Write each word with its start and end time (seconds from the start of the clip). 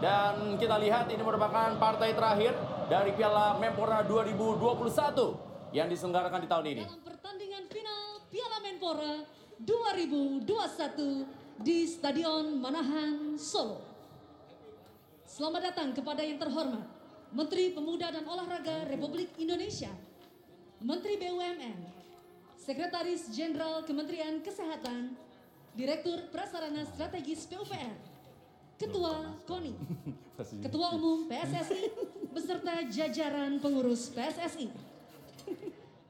Dan 0.00 0.56
kita 0.56 0.80
lihat 0.80 1.12
ini 1.12 1.20
merupakan 1.20 1.76
partai 1.76 2.16
terakhir 2.16 2.56
dari 2.88 3.12
Piala 3.12 3.60
Menpora 3.60 4.00
2021 4.08 5.76
yang 5.76 5.92
diselenggarakan 5.92 6.40
di 6.40 6.48
tahun 6.48 6.66
ini. 6.72 6.82
Dalam 6.88 7.04
pertandingan 7.04 7.68
final 7.68 8.24
Piala 8.32 8.58
Menpora 8.64 9.28
2021 9.60 11.60
di 11.60 11.84
Stadion 11.84 12.56
Manahan 12.56 13.36
Solo. 13.36 13.84
Selamat 15.28 15.68
datang 15.68 15.92
kepada 15.92 16.24
yang 16.24 16.40
terhormat 16.40 16.88
Menteri 17.36 17.76
Pemuda 17.76 18.08
dan 18.08 18.24
Olahraga 18.24 18.88
Republik 18.88 19.36
Indonesia, 19.36 19.92
Menteri 20.80 21.20
BUMN, 21.20 21.76
Sekretaris 22.56 23.28
Jenderal 23.36 23.84
Kementerian 23.84 24.40
Kesehatan, 24.40 25.12
Direktur 25.76 26.24
Prasarana 26.32 26.88
Strategis 26.88 27.44
PUPR, 27.44 28.09
Ketua 28.80 29.36
KONI, 29.44 29.76
Ketua 30.64 30.96
Umum 30.96 31.28
PSSI, 31.28 31.92
beserta 32.34 32.80
jajaran 32.88 33.60
pengurus 33.60 34.08
PSSI, 34.08 34.72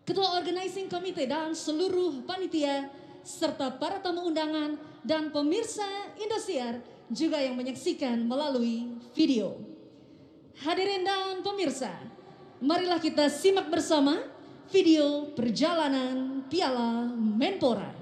Ketua 0.07 0.39
Organizing 0.39 0.87
Committee 0.87 1.27
dan 1.27 1.51
seluruh 1.51 2.23
panitia, 2.23 2.87
serta 3.27 3.75
para 3.75 3.99
tamu 3.99 4.23
undangan 4.31 4.79
dan 5.03 5.35
pemirsa 5.35 6.15
Indosiar 6.15 6.79
juga 7.11 7.43
yang 7.43 7.59
menyaksikan 7.59 8.23
melalui 8.23 9.03
video. 9.19 9.59
Hadirin 10.63 11.03
dan 11.03 11.43
pemirsa, 11.43 11.91
marilah 12.63 13.03
kita 13.03 13.27
simak 13.27 13.67
bersama 13.67 14.15
video 14.71 15.27
perjalanan 15.35 16.47
Piala 16.47 17.11
Menpora. 17.19 18.00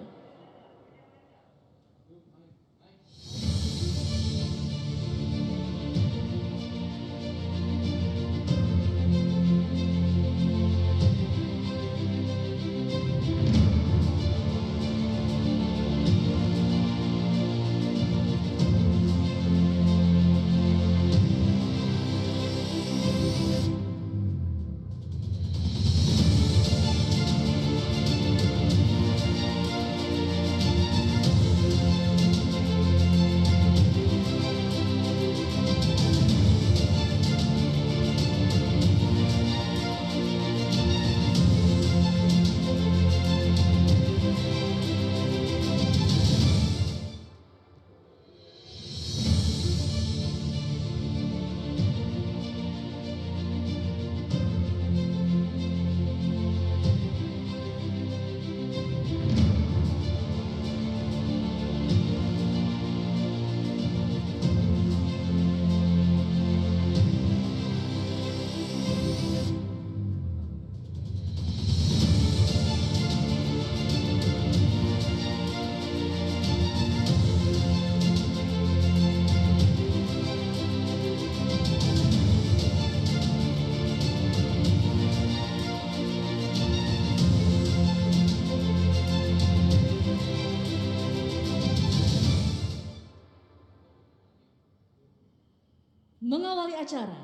Acara, 96.88 97.20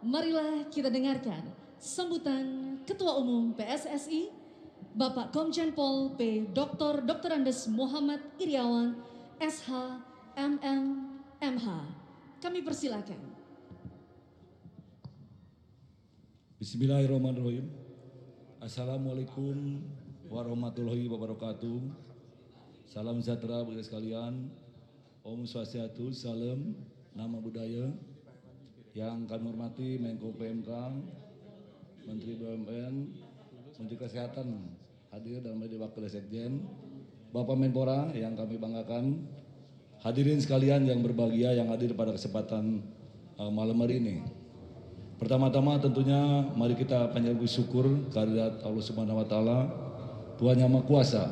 marilah 0.00 0.64
kita 0.72 0.88
dengarkan 0.88 1.44
sambutan 1.76 2.80
Ketua 2.88 3.20
Umum 3.20 3.52
PSSI, 3.52 4.32
Bapak 4.96 5.28
Komjen 5.28 5.76
Pol 5.76 6.16
P. 6.16 6.48
Dr. 6.48 7.04
Dr. 7.04 7.36
Andes 7.36 7.68
Muhammad 7.68 8.24
Iriawan, 8.40 8.96
SH, 9.36 10.00
MM, 10.40 10.84
MH. 11.36 11.68
Kami 12.40 12.64
persilakan. 12.64 13.20
Bismillahirrahmanirrahim. 16.56 17.68
Assalamualaikum 18.56 19.84
warahmatullahi 20.32 21.12
wabarakatuh. 21.12 21.76
Salam 22.88 23.20
sejahtera 23.20 23.68
bagi 23.68 23.84
sekalian. 23.84 24.48
Om 25.20 25.44
Swastiastu, 25.44 26.08
salam, 26.08 26.72
nama 27.12 27.36
budaya. 27.36 27.92
Yang 28.94 29.26
kami 29.26 29.44
hormati 29.50 29.98
Menko 29.98 30.30
PMK, 30.38 30.70
Menteri 32.06 32.38
BUMN, 32.38 32.94
Menteri 33.74 33.96
Kesehatan 33.98 34.70
hadir 35.10 35.42
dalam 35.42 35.58
hadir 35.66 35.82
wakil 35.82 36.06
sekjen, 36.06 36.62
Bapak 37.34 37.58
Menpora 37.58 38.14
yang 38.14 38.38
kami 38.38 38.54
banggakan, 38.54 39.26
hadirin 39.98 40.38
sekalian 40.38 40.86
yang 40.86 41.02
berbahagia 41.02 41.58
yang 41.58 41.74
hadir 41.74 41.90
pada 41.98 42.14
kesempatan 42.14 42.86
uh, 43.34 43.50
malam 43.50 43.82
hari 43.82 43.98
ini. 43.98 44.22
Pertama-tama 45.18 45.74
tentunya 45.82 46.46
mari 46.54 46.78
kita 46.78 47.10
panjatkan 47.10 47.50
syukur 47.50 47.90
kehadirat 48.14 48.62
Allah 48.62 48.84
Subhanahu 48.86 49.18
wa 49.18 49.26
taala, 49.26 49.58
Tuhan 50.38 50.62
Yang 50.62 50.70
Maha 50.70 50.86
Kuasa. 50.86 51.24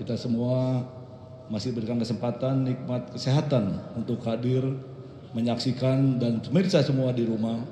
Kita 0.00 0.16
semua 0.16 0.88
masih 1.52 1.76
berikan 1.76 2.00
kesempatan 2.00 2.64
nikmat 2.64 3.12
kesehatan 3.12 3.92
untuk 3.92 4.24
hadir 4.24 4.64
menyaksikan 5.30 6.18
dan 6.18 6.42
pemirsa 6.42 6.82
semua 6.82 7.14
di 7.14 7.22
rumah 7.26 7.62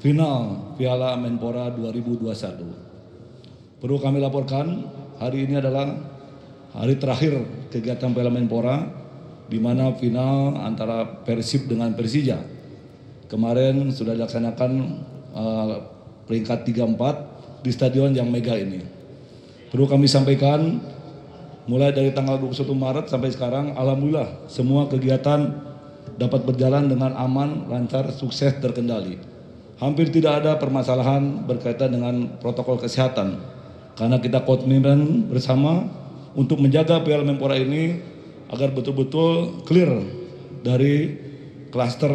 final 0.00 0.74
Piala 0.76 1.16
Menpora 1.16 1.70
2021. 1.72 3.80
Perlu 3.80 3.96
kami 3.96 4.20
laporkan 4.20 4.84
hari 5.16 5.48
ini 5.48 5.56
adalah 5.60 5.96
hari 6.76 6.96
terakhir 7.00 7.40
kegiatan 7.72 8.12
Piala 8.12 8.30
Menpora 8.32 8.84
di 9.48 9.58
mana 9.58 9.92
final 9.96 10.56
antara 10.60 11.04
Persib 11.24 11.68
dengan 11.68 11.94
Persija. 11.96 12.38
Kemarin 13.30 13.94
sudah 13.94 14.14
dilaksanakan 14.18 14.72
uh, 15.32 15.74
peringkat 16.26 16.66
3-4 16.66 17.64
di 17.64 17.70
stadion 17.70 18.14
yang 18.14 18.28
mega 18.28 18.58
ini. 18.58 18.82
Perlu 19.70 19.86
kami 19.86 20.10
sampaikan 20.10 20.82
mulai 21.70 21.94
dari 21.94 22.10
tanggal 22.10 22.42
21 22.42 22.74
Maret 22.74 23.06
sampai 23.06 23.30
sekarang 23.30 23.78
alhamdulillah 23.78 24.50
semua 24.50 24.90
kegiatan 24.90 25.69
dapat 26.20 26.44
berjalan 26.44 26.84
dengan 26.84 27.16
aman, 27.16 27.64
lancar, 27.72 28.12
sukses, 28.12 28.60
terkendali. 28.60 29.16
Hampir 29.80 30.12
tidak 30.12 30.44
ada 30.44 30.60
permasalahan 30.60 31.48
berkaitan 31.48 31.96
dengan 31.96 32.36
protokol 32.36 32.76
kesehatan. 32.76 33.40
Karena 33.96 34.20
kita 34.20 34.44
komitmen 34.44 35.32
bersama 35.32 35.88
untuk 36.36 36.60
menjaga 36.60 37.00
Piala 37.00 37.24
Menpora 37.24 37.56
ini 37.56 37.96
agar 38.52 38.76
betul-betul 38.76 39.64
clear 39.64 40.04
dari 40.60 41.16
klaster 41.72 42.12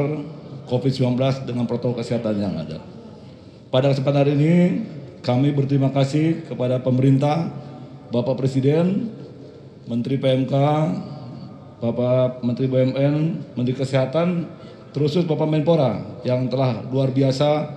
COVID-19 0.70 1.50
dengan 1.50 1.66
protokol 1.66 2.06
kesehatan 2.06 2.38
yang 2.38 2.54
ada. 2.54 2.78
Pada 3.74 3.90
kesempatan 3.90 4.22
hari 4.22 4.34
ini 4.38 4.56
kami 5.26 5.50
berterima 5.50 5.90
kasih 5.90 6.46
kepada 6.46 6.78
pemerintah, 6.86 7.50
Bapak 8.14 8.38
Presiden, 8.38 9.10
Menteri 9.90 10.22
PMK, 10.22 10.54
Bapak 11.84 12.40
Menteri 12.42 12.72
BUMN, 12.72 13.16
Menteri 13.60 13.76
Kesehatan, 13.76 14.48
terusus 14.96 15.28
Bapak 15.28 15.48
Menpora 15.48 16.00
yang 16.24 16.48
telah 16.48 16.88
luar 16.88 17.12
biasa 17.12 17.68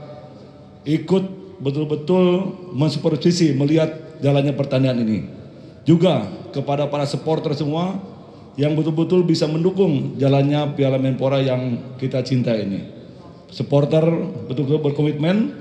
ikut 0.87 1.25
betul-betul 1.59 2.55
mensupervisi 2.71 3.51
melihat 3.59 3.91
jalannya 4.23 4.55
pertandingan 4.55 5.03
ini. 5.03 5.19
Juga 5.83 6.31
kepada 6.55 6.87
para 6.87 7.05
supporter 7.11 7.59
semua 7.59 7.99
yang 8.55 8.79
betul-betul 8.79 9.27
bisa 9.27 9.51
mendukung 9.51 10.15
jalannya 10.19 10.75
Piala 10.79 10.99
Menpora 10.99 11.43
yang 11.43 11.95
kita 11.99 12.23
cinta 12.23 12.55
ini. 12.55 12.87
Supporter 13.51 14.05
betul-betul 14.47 14.83
berkomitmen, 14.83 15.55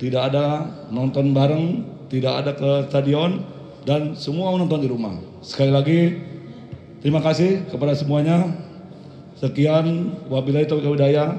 tidak 0.00 0.32
ada 0.32 0.68
nonton 0.88 1.36
bareng, 1.36 1.84
tidak 2.08 2.32
ada 2.44 2.52
ke 2.56 2.70
stadion, 2.88 3.44
dan 3.82 4.14
semua 4.14 4.54
menonton 4.54 4.80
di 4.80 4.88
rumah. 4.88 5.16
Sekali 5.42 5.72
lagi, 5.74 6.00
terima 7.02 7.18
kasih 7.18 7.66
kepada 7.66 7.92
semuanya. 7.98 8.54
Sekian, 9.42 10.14
wabillahi 10.30 10.70
taufiq 10.70 10.94
hidayah. 10.94 11.34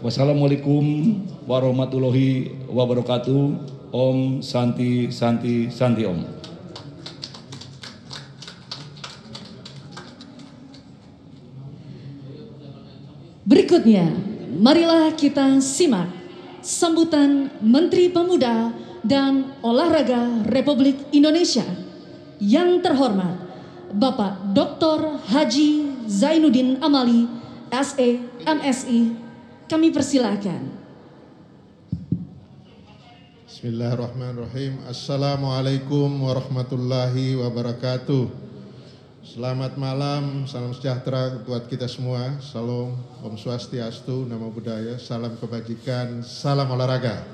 Wassalamualaikum 0.00 1.18
warahmatullahi 1.50 2.54
wabarakatuh. 2.70 3.42
Om 3.90 4.38
Santi 4.38 5.10
Santi 5.10 5.66
Santi 5.66 6.06
Om. 6.06 6.22
Berikutnya, 13.42 14.14
marilah 14.62 15.10
kita 15.18 15.58
simak 15.58 16.06
sambutan 16.62 17.50
Menteri 17.58 18.06
Pemuda 18.14 18.70
dan 19.02 19.58
Olahraga 19.58 20.46
Republik 20.46 21.02
Indonesia 21.10 21.66
yang 22.38 22.78
terhormat 22.78 23.49
Bapak 23.90 24.54
Dr. 24.54 25.18
Haji 25.18 25.70
Zainuddin 26.06 26.78
Amali, 26.78 27.26
SE, 27.74 28.08
MSI. 28.46 29.18
Kami 29.66 29.90
persilakan. 29.90 30.62
Bismillahirrahmanirrahim. 33.50 34.86
Assalamualaikum 34.86 36.06
warahmatullahi 36.22 37.34
wabarakatuh. 37.34 38.30
Selamat 39.26 39.74
malam, 39.74 40.46
salam 40.46 40.70
sejahtera 40.70 41.42
buat 41.42 41.66
kita 41.66 41.90
semua. 41.90 42.38
Salam, 42.38 42.94
Om 43.26 43.34
Swastiastu, 43.34 44.22
Namo 44.22 44.54
Buddhaya, 44.54 45.02
salam 45.02 45.34
kebajikan, 45.34 46.22
salam 46.22 46.70
olahraga. 46.70 47.26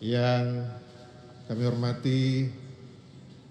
Yang 0.00 0.72
kami 1.48 1.62
hormati 1.68 2.20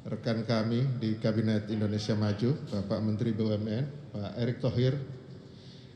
rekan 0.06 0.46
kami 0.46 0.86
di 1.02 1.18
Kabinet 1.18 1.66
Indonesia 1.74 2.14
Maju, 2.14 2.54
Bapak 2.70 3.02
Menteri 3.02 3.34
BUMN, 3.34 4.14
Pak 4.14 4.32
Erick 4.38 4.62
Thohir, 4.62 4.94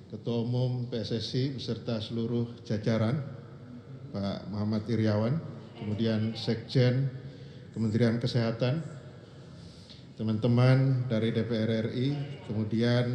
Ketua 0.09 0.41
Umum 0.41 0.89
PSSI 0.89 1.53
beserta 1.53 2.01
seluruh 2.01 2.57
jajaran, 2.65 3.21
Pak 4.09 4.49
Muhammad 4.49 4.89
Iriawan, 4.89 5.37
kemudian 5.77 6.33
Sekjen 6.33 7.05
Kementerian 7.77 8.17
Kesehatan, 8.17 8.81
teman-teman 10.17 11.05
dari 11.05 11.29
DPR 11.29 11.93
RI, 11.93 12.17
kemudian 12.49 13.05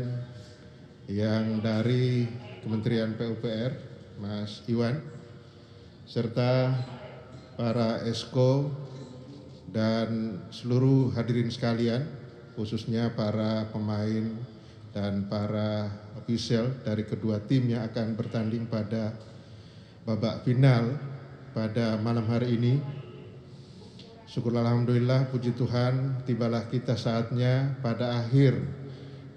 yang 1.11 1.59
dari 1.59 2.31
Kementerian 2.63 3.19
PUPR, 3.19 3.71
Mas 4.23 4.63
Iwan, 4.71 5.03
serta 6.07 6.71
para 7.59 8.07
esko 8.07 8.84
dan 9.75 10.39
seluruh 10.55 11.11
hadirin 11.19 11.51
sekalian, 11.51 12.07
khususnya 12.55 13.11
para 13.19 13.67
pemain 13.75 14.31
dan 14.95 15.27
para 15.27 15.91
official 16.15 16.71
dari 16.87 17.03
kedua 17.03 17.43
tim 17.43 17.67
yang 17.67 17.83
akan 17.91 18.15
bertanding 18.15 18.71
pada 18.71 19.11
babak 20.07 20.47
final 20.47 20.95
pada 21.51 21.99
malam 21.99 22.23
hari 22.31 22.55
ini. 22.55 22.79
Syukur 24.31 24.55
Alhamdulillah, 24.55 25.31
puji 25.31 25.55
Tuhan, 25.55 26.27
tibalah 26.27 26.67
kita 26.67 26.99
saatnya 26.99 27.79
pada 27.83 28.19
akhir 28.23 28.59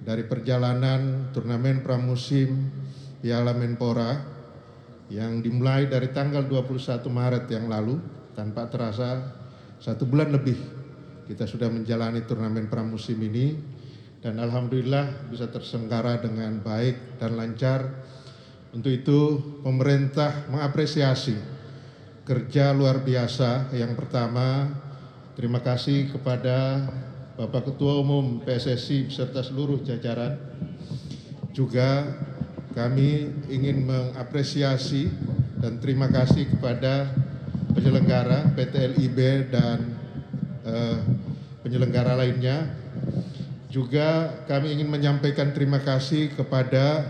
dari 0.01 0.25
perjalanan 0.25 1.29
turnamen 1.33 1.85
pramusim 1.85 2.69
Piala 3.21 3.53
Menpora 3.53 4.17
yang 5.13 5.41
dimulai 5.45 5.85
dari 5.85 6.09
tanggal 6.09 6.45
21 6.49 7.05
Maret 7.05 7.45
yang 7.53 7.69
lalu 7.69 8.01
tanpa 8.33 8.65
terasa 8.69 9.36
satu 9.77 10.09
bulan 10.09 10.33
lebih 10.33 10.57
kita 11.27 11.43
sudah 11.43 11.67
menjalani 11.67 12.23
turnamen 12.23 12.71
pramusim 12.71 13.19
ini 13.19 13.51
dan 14.23 14.39
alhamdulillah 14.39 15.27
bisa 15.27 15.51
tersenggara 15.51 16.23
dengan 16.23 16.63
baik 16.63 17.19
dan 17.19 17.35
lancar. 17.35 18.07
Untuk 18.71 18.91
itu 18.91 19.39
pemerintah 19.63 20.47
mengapresiasi 20.47 21.35
kerja 22.27 22.75
luar 22.75 23.03
biasa 23.03 23.71
yang 23.75 23.95
pertama 23.95 24.67
terima 25.35 25.63
kasih 25.63 26.11
kepada 26.11 26.87
Bapak 27.39 27.71
Ketua 27.71 27.99
Umum 28.03 28.43
PSSI 28.43 29.07
beserta 29.07 29.43
seluruh 29.43 29.83
jajaran. 29.83 30.35
Juga 31.51 32.07
kami 32.71 33.31
ingin 33.51 33.83
mengapresiasi 33.83 35.11
dan 35.59 35.79
terima 35.81 36.07
kasih 36.07 36.51
kepada 36.51 37.09
penyelenggara 37.77 38.57
PT 38.57 38.75
LIB 38.97 39.19
dan 39.53 39.77
uh, 40.65 40.97
penyelenggara 41.61 42.17
lainnya. 42.17 42.73
Juga 43.69 44.41
kami 44.49 44.73
ingin 44.73 44.89
menyampaikan 44.89 45.53
terima 45.53 45.77
kasih 45.85 46.33
kepada 46.33 47.05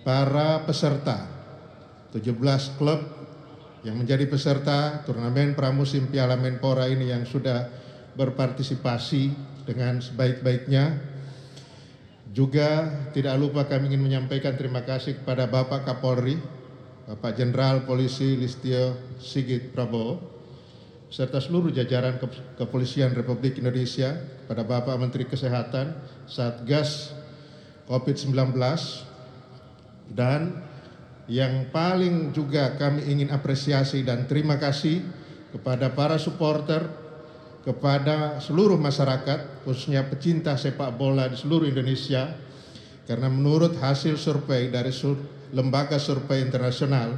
para 0.00 0.64
peserta 0.64 1.28
17 2.16 2.32
klub 2.80 3.00
yang 3.84 4.00
menjadi 4.00 4.24
peserta 4.24 5.04
turnamen 5.04 5.52
pramusim 5.52 6.08
Piala 6.08 6.40
Menpora 6.40 6.88
ini 6.88 7.12
yang 7.12 7.28
sudah 7.28 7.68
berpartisipasi 8.16 9.36
dengan 9.68 10.00
sebaik-baiknya. 10.00 11.14
Juga 12.32 12.88
tidak 13.12 13.36
lupa 13.36 13.68
kami 13.68 13.92
ingin 13.92 14.02
menyampaikan 14.06 14.56
terima 14.56 14.82
kasih 14.86 15.20
kepada 15.20 15.50
Bapak 15.50 15.84
Kapolri, 15.84 16.38
Bapak 17.06 17.38
Jenderal 17.38 17.86
Polisi 17.86 18.34
Listio 18.34 18.98
Sigit 19.22 19.70
Prabowo, 19.70 20.18
serta 21.06 21.38
seluruh 21.38 21.70
jajaran 21.70 22.18
Kepolisian 22.58 23.14
Republik 23.14 23.62
Indonesia, 23.62 24.18
pada 24.50 24.66
Bapak 24.66 24.98
Menteri 24.98 25.22
Kesehatan, 25.22 25.94
Satgas 26.26 27.14
COVID-19, 27.86 28.58
dan 30.18 30.66
yang 31.30 31.70
paling 31.70 32.34
juga 32.34 32.74
kami 32.74 33.06
ingin 33.06 33.30
apresiasi 33.30 34.02
dan 34.02 34.26
terima 34.26 34.58
kasih 34.58 35.06
kepada 35.54 35.94
para 35.94 36.18
supporter, 36.18 36.90
kepada 37.62 38.42
seluruh 38.42 38.82
masyarakat, 38.82 39.62
khususnya 39.62 40.02
pecinta 40.10 40.58
sepak 40.58 40.90
bola 40.98 41.30
di 41.30 41.38
seluruh 41.38 41.70
Indonesia, 41.70 42.34
karena 43.06 43.30
menurut 43.30 43.78
hasil 43.78 44.18
survei 44.18 44.74
dari 44.74 44.90
lembaga 45.54 45.98
survei 46.00 46.42
internasional, 46.42 47.14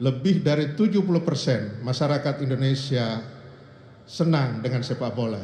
lebih 0.00 0.40
dari 0.44 0.72
70 0.76 1.00
persen 1.22 1.80
masyarakat 1.84 2.44
Indonesia 2.44 3.22
senang 4.04 4.60
dengan 4.60 4.84
sepak 4.84 5.12
bola. 5.12 5.40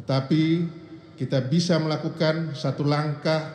Tetapi 0.00 0.44
kita 1.14 1.44
bisa 1.46 1.78
melakukan 1.78 2.56
satu 2.56 2.82
langkah 2.82 3.54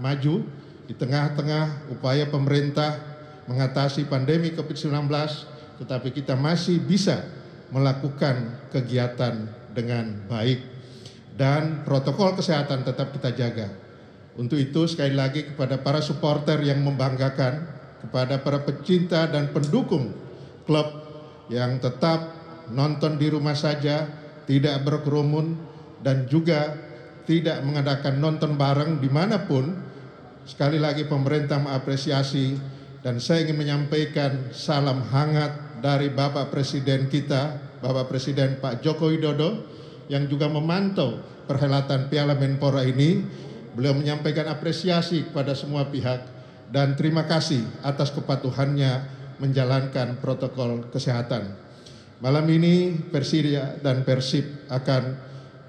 maju 0.00 0.46
di 0.84 0.94
tengah-tengah 0.96 1.92
upaya 1.92 2.28
pemerintah 2.28 2.96
mengatasi 3.44 4.08
pandemi 4.08 4.52
COVID-19, 4.56 5.08
tetapi 5.84 6.08
kita 6.12 6.32
masih 6.36 6.80
bisa 6.80 7.24
melakukan 7.68 8.68
kegiatan 8.72 9.48
dengan 9.74 10.24
baik 10.30 10.62
dan 11.34 11.82
protokol 11.82 12.38
kesehatan 12.38 12.86
tetap 12.86 13.10
kita 13.10 13.34
jaga. 13.34 13.83
Untuk 14.34 14.58
itu 14.58 14.90
sekali 14.90 15.14
lagi 15.14 15.54
kepada 15.54 15.78
para 15.78 16.02
supporter 16.02 16.58
yang 16.66 16.82
membanggakan, 16.82 17.70
kepada 18.02 18.42
para 18.42 18.66
pecinta 18.66 19.30
dan 19.30 19.54
pendukung 19.54 20.10
klub 20.66 20.88
yang 21.48 21.78
tetap 21.78 22.34
nonton 22.74 23.14
di 23.14 23.30
rumah 23.30 23.54
saja, 23.54 24.10
tidak 24.44 24.82
berkerumun 24.82 25.54
dan 26.02 26.26
juga 26.26 26.74
tidak 27.24 27.62
mengadakan 27.62 28.20
nonton 28.20 28.58
bareng 28.58 29.00
di 29.00 29.08
mana 29.08 29.46
pun 29.46 29.84
Sekali 30.44 30.76
lagi 30.76 31.08
pemerintah 31.08 31.56
mengapresiasi 31.56 32.60
dan 33.00 33.16
saya 33.16 33.48
ingin 33.48 33.64
menyampaikan 33.64 34.52
salam 34.52 35.00
hangat 35.08 35.80
dari 35.80 36.12
Bapak 36.12 36.52
Presiden 36.52 37.08
kita, 37.08 37.56
Bapak 37.80 38.12
Presiden 38.12 38.60
Pak 38.60 38.84
Joko 38.84 39.08
Widodo 39.08 39.64
yang 40.12 40.28
juga 40.28 40.52
memantau 40.52 41.16
perhelatan 41.48 42.12
Piala 42.12 42.36
Menpora 42.36 42.84
ini. 42.84 43.24
Beliau 43.74 43.94
menyampaikan 43.94 44.46
apresiasi 44.46 45.26
kepada 45.26 45.58
semua 45.58 45.90
pihak 45.90 46.22
dan 46.70 46.94
terima 46.94 47.26
kasih 47.26 47.66
atas 47.82 48.14
kepatuhannya 48.14 49.02
menjalankan 49.42 50.22
protokol 50.22 50.86
kesehatan. 50.94 51.58
Malam 52.22 52.46
ini 52.54 52.94
Persija 53.10 53.82
dan 53.82 54.06
Persib 54.06 54.70
akan 54.70 55.18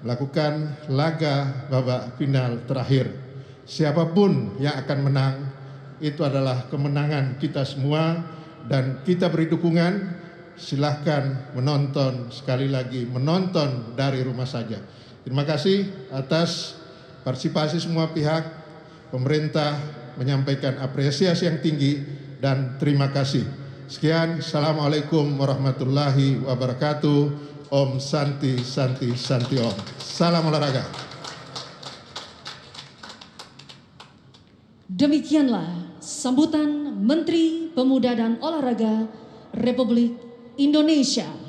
melakukan 0.06 0.86
laga 0.86 1.66
babak 1.66 2.14
final 2.14 2.62
terakhir. 2.70 3.10
Siapa 3.66 4.14
pun 4.14 4.54
yang 4.62 4.78
akan 4.86 4.98
menang 5.02 5.34
itu 5.98 6.22
adalah 6.22 6.70
kemenangan 6.70 7.42
kita 7.42 7.66
semua 7.66 8.22
dan 8.70 9.02
kita 9.02 9.26
beri 9.26 9.50
dukungan. 9.50 10.24
Silahkan 10.56 11.52
menonton 11.52 12.32
sekali 12.32 12.72
lagi 12.72 13.04
menonton 13.04 13.92
dari 13.92 14.24
rumah 14.24 14.48
saja. 14.48 14.80
Terima 15.20 15.44
kasih 15.44 16.08
atas 16.08 16.75
partisipasi 17.26 17.82
semua 17.82 18.14
pihak 18.14 18.46
pemerintah 19.10 19.74
menyampaikan 20.14 20.78
apresiasi 20.78 21.50
yang 21.50 21.58
tinggi 21.58 22.06
dan 22.38 22.78
terima 22.78 23.10
kasih. 23.10 23.42
Sekian 23.90 24.38
assalamualaikum 24.38 25.34
warahmatullahi 25.34 26.38
wabarakatuh. 26.46 27.50
Om 27.66 27.98
santi 27.98 28.62
santi 28.62 29.10
santi 29.18 29.58
om. 29.58 29.74
Salam 29.98 30.46
olahraga. 30.46 30.86
Demikianlah 34.86 35.98
sambutan 35.98 36.94
Menteri 37.02 37.74
Pemuda 37.74 38.14
dan 38.14 38.38
Olahraga 38.38 39.10
Republik 39.50 40.14
Indonesia. 40.62 41.45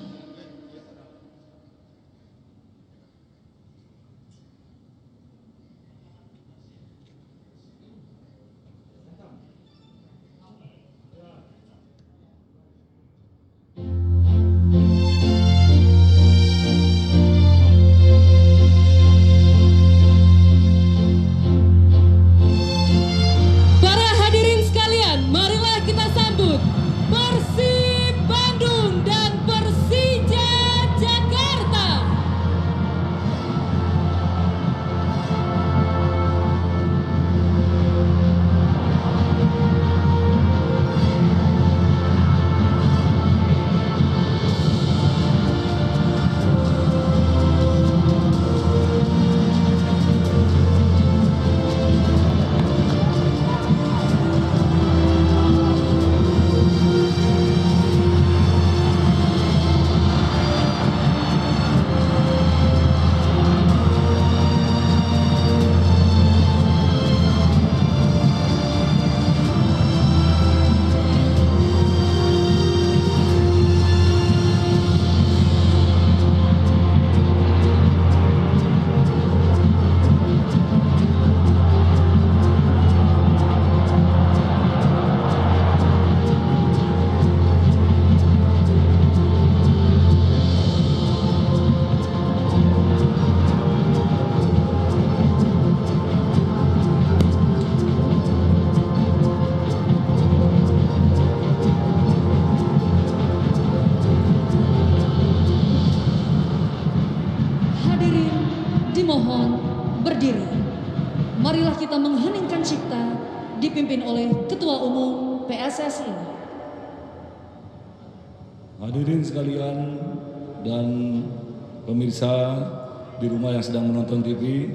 Yang 123.57 123.65
sedang 123.65 123.89
menonton 123.89 124.21
TV, 124.21 124.69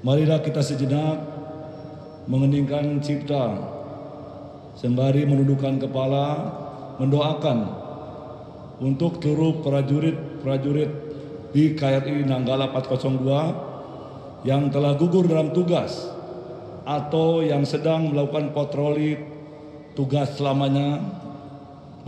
marilah 0.00 0.40
kita 0.40 0.64
sejenak 0.64 1.20
mengeningkan 2.24 2.96
cipta 3.04 3.60
sembari 4.80 5.28
menundukkan 5.28 5.84
kepala 5.84 6.48
mendoakan 6.96 7.58
untuk 8.80 9.20
seluruh 9.20 9.60
prajurit-prajurit 9.60 10.90
di 11.52 11.76
KRI 11.76 12.24
Nanggala 12.24 12.72
402 12.72 14.48
yang 14.48 14.72
telah 14.72 14.96
gugur 14.96 15.28
dalam 15.28 15.52
tugas 15.52 16.08
atau 16.88 17.44
yang 17.44 17.68
sedang 17.68 18.10
melakukan 18.16 18.56
patroli 18.56 19.20
tugas 19.92 20.40
selamanya 20.40 21.04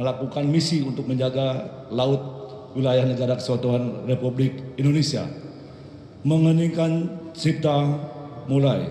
melakukan 0.00 0.44
misi 0.48 0.80
untuk 0.80 1.04
menjaga 1.04 1.68
laut 1.92 2.20
wilayah 2.76 3.08
negara 3.08 3.40
kesatuan 3.40 4.04
Republik 4.04 4.76
Indonesia. 4.76 5.45
Mengeningkan 6.26 7.06
cipta 7.38 7.86
mulai. 8.50 8.90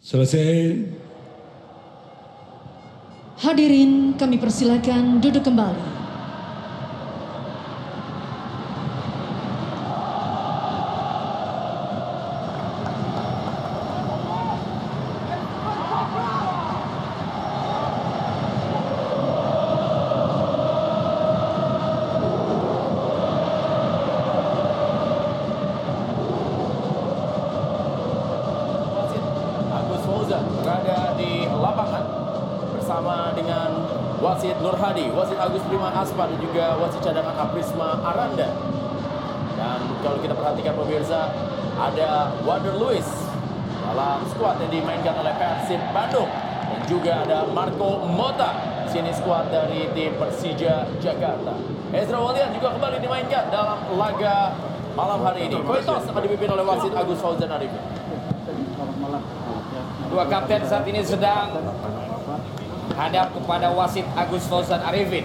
Selesai 0.00 0.88
Hadirin 3.44 4.16
kami 4.16 4.40
persilakan 4.40 5.20
duduk 5.20 5.44
kembali. 5.44 5.92
Wasit 28.92 29.24
Agus 29.72 30.02
Fauzan 30.06 30.44
berada 30.62 31.18
di 31.18 31.48
lapangan 31.50 32.04
bersama 32.70 33.34
dengan 33.34 33.68
wasit 34.22 34.54
Nur 34.62 34.78
Hadi, 34.78 35.10
wasit 35.10 35.38
Agus 35.38 35.62
Prima 35.66 35.90
Aspa 35.90 36.30
dan 36.30 36.38
juga 36.38 36.78
wasit 36.78 37.02
cadangan 37.02 37.34
Aprisma 37.34 37.98
Aranda. 38.06 38.50
Dan 39.58 39.78
kalau 40.02 40.18
kita 40.22 40.34
perhatikan 40.38 40.74
pemirsa, 40.78 41.34
ada 41.78 42.30
Wander 42.46 42.78
Lewis 42.78 43.06
dalam 43.82 44.22
skuad 44.30 44.62
yang 44.62 44.70
dimainkan 44.70 45.14
oleh 45.18 45.34
Persib 45.72 45.88
Bandung 45.96 46.28
dan 46.68 46.80
juga 46.84 47.12
ada 47.24 47.48
Marco 47.48 48.04
Mota 48.04 48.52
sini 48.92 49.08
skuad 49.08 49.48
dari 49.48 49.88
tim 49.96 50.12
Persija 50.20 50.84
Jakarta. 51.00 51.56
Ezra 51.96 52.20
Walian 52.20 52.52
juga 52.52 52.76
kembali 52.76 53.00
dimainkan 53.00 53.48
dalam 53.48 53.80
laga 53.96 54.52
malam 54.92 55.24
hari 55.24 55.48
ini. 55.48 55.56
Koitos 55.64 56.04
akan 56.12 56.20
dipimpin 56.28 56.52
oleh 56.52 56.64
wasit 56.68 56.92
Agus 56.92 57.24
Fauzan 57.24 57.48
Arifin. 57.48 57.80
Dua 60.12 60.24
kapten 60.28 60.60
saat 60.68 60.84
ini 60.84 61.00
sedang 61.00 61.56
hadap 62.92 63.32
kepada 63.32 63.72
wasit 63.72 64.04
Agus 64.12 64.44
Fauzan 64.44 64.84
Arifin. 64.84 65.24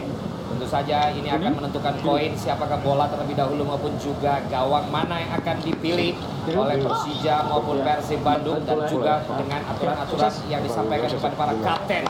Saja 0.68 1.16
ini 1.16 1.32
akan 1.32 1.64
menentukan 1.64 1.96
poin 2.04 2.36
siapakah 2.36 2.76
bola 2.84 3.08
terlebih 3.08 3.40
dahulu 3.40 3.64
maupun 3.64 3.96
juga 3.96 4.44
gawang 4.52 4.92
mana 4.92 5.24
yang 5.24 5.32
akan 5.40 5.64
dipilih 5.64 6.12
oleh 6.52 6.78
Persija 6.84 7.48
maupun 7.48 7.80
Persib 7.88 8.20
Bandung 8.20 8.60
dan 8.68 8.84
juga 8.92 9.24
dengan 9.40 9.64
aturan-aturan 9.64 10.32
yang 10.52 10.60
disampaikan 10.60 11.08
kepada 11.08 11.36
para 11.40 11.54
kapten. 11.64 12.04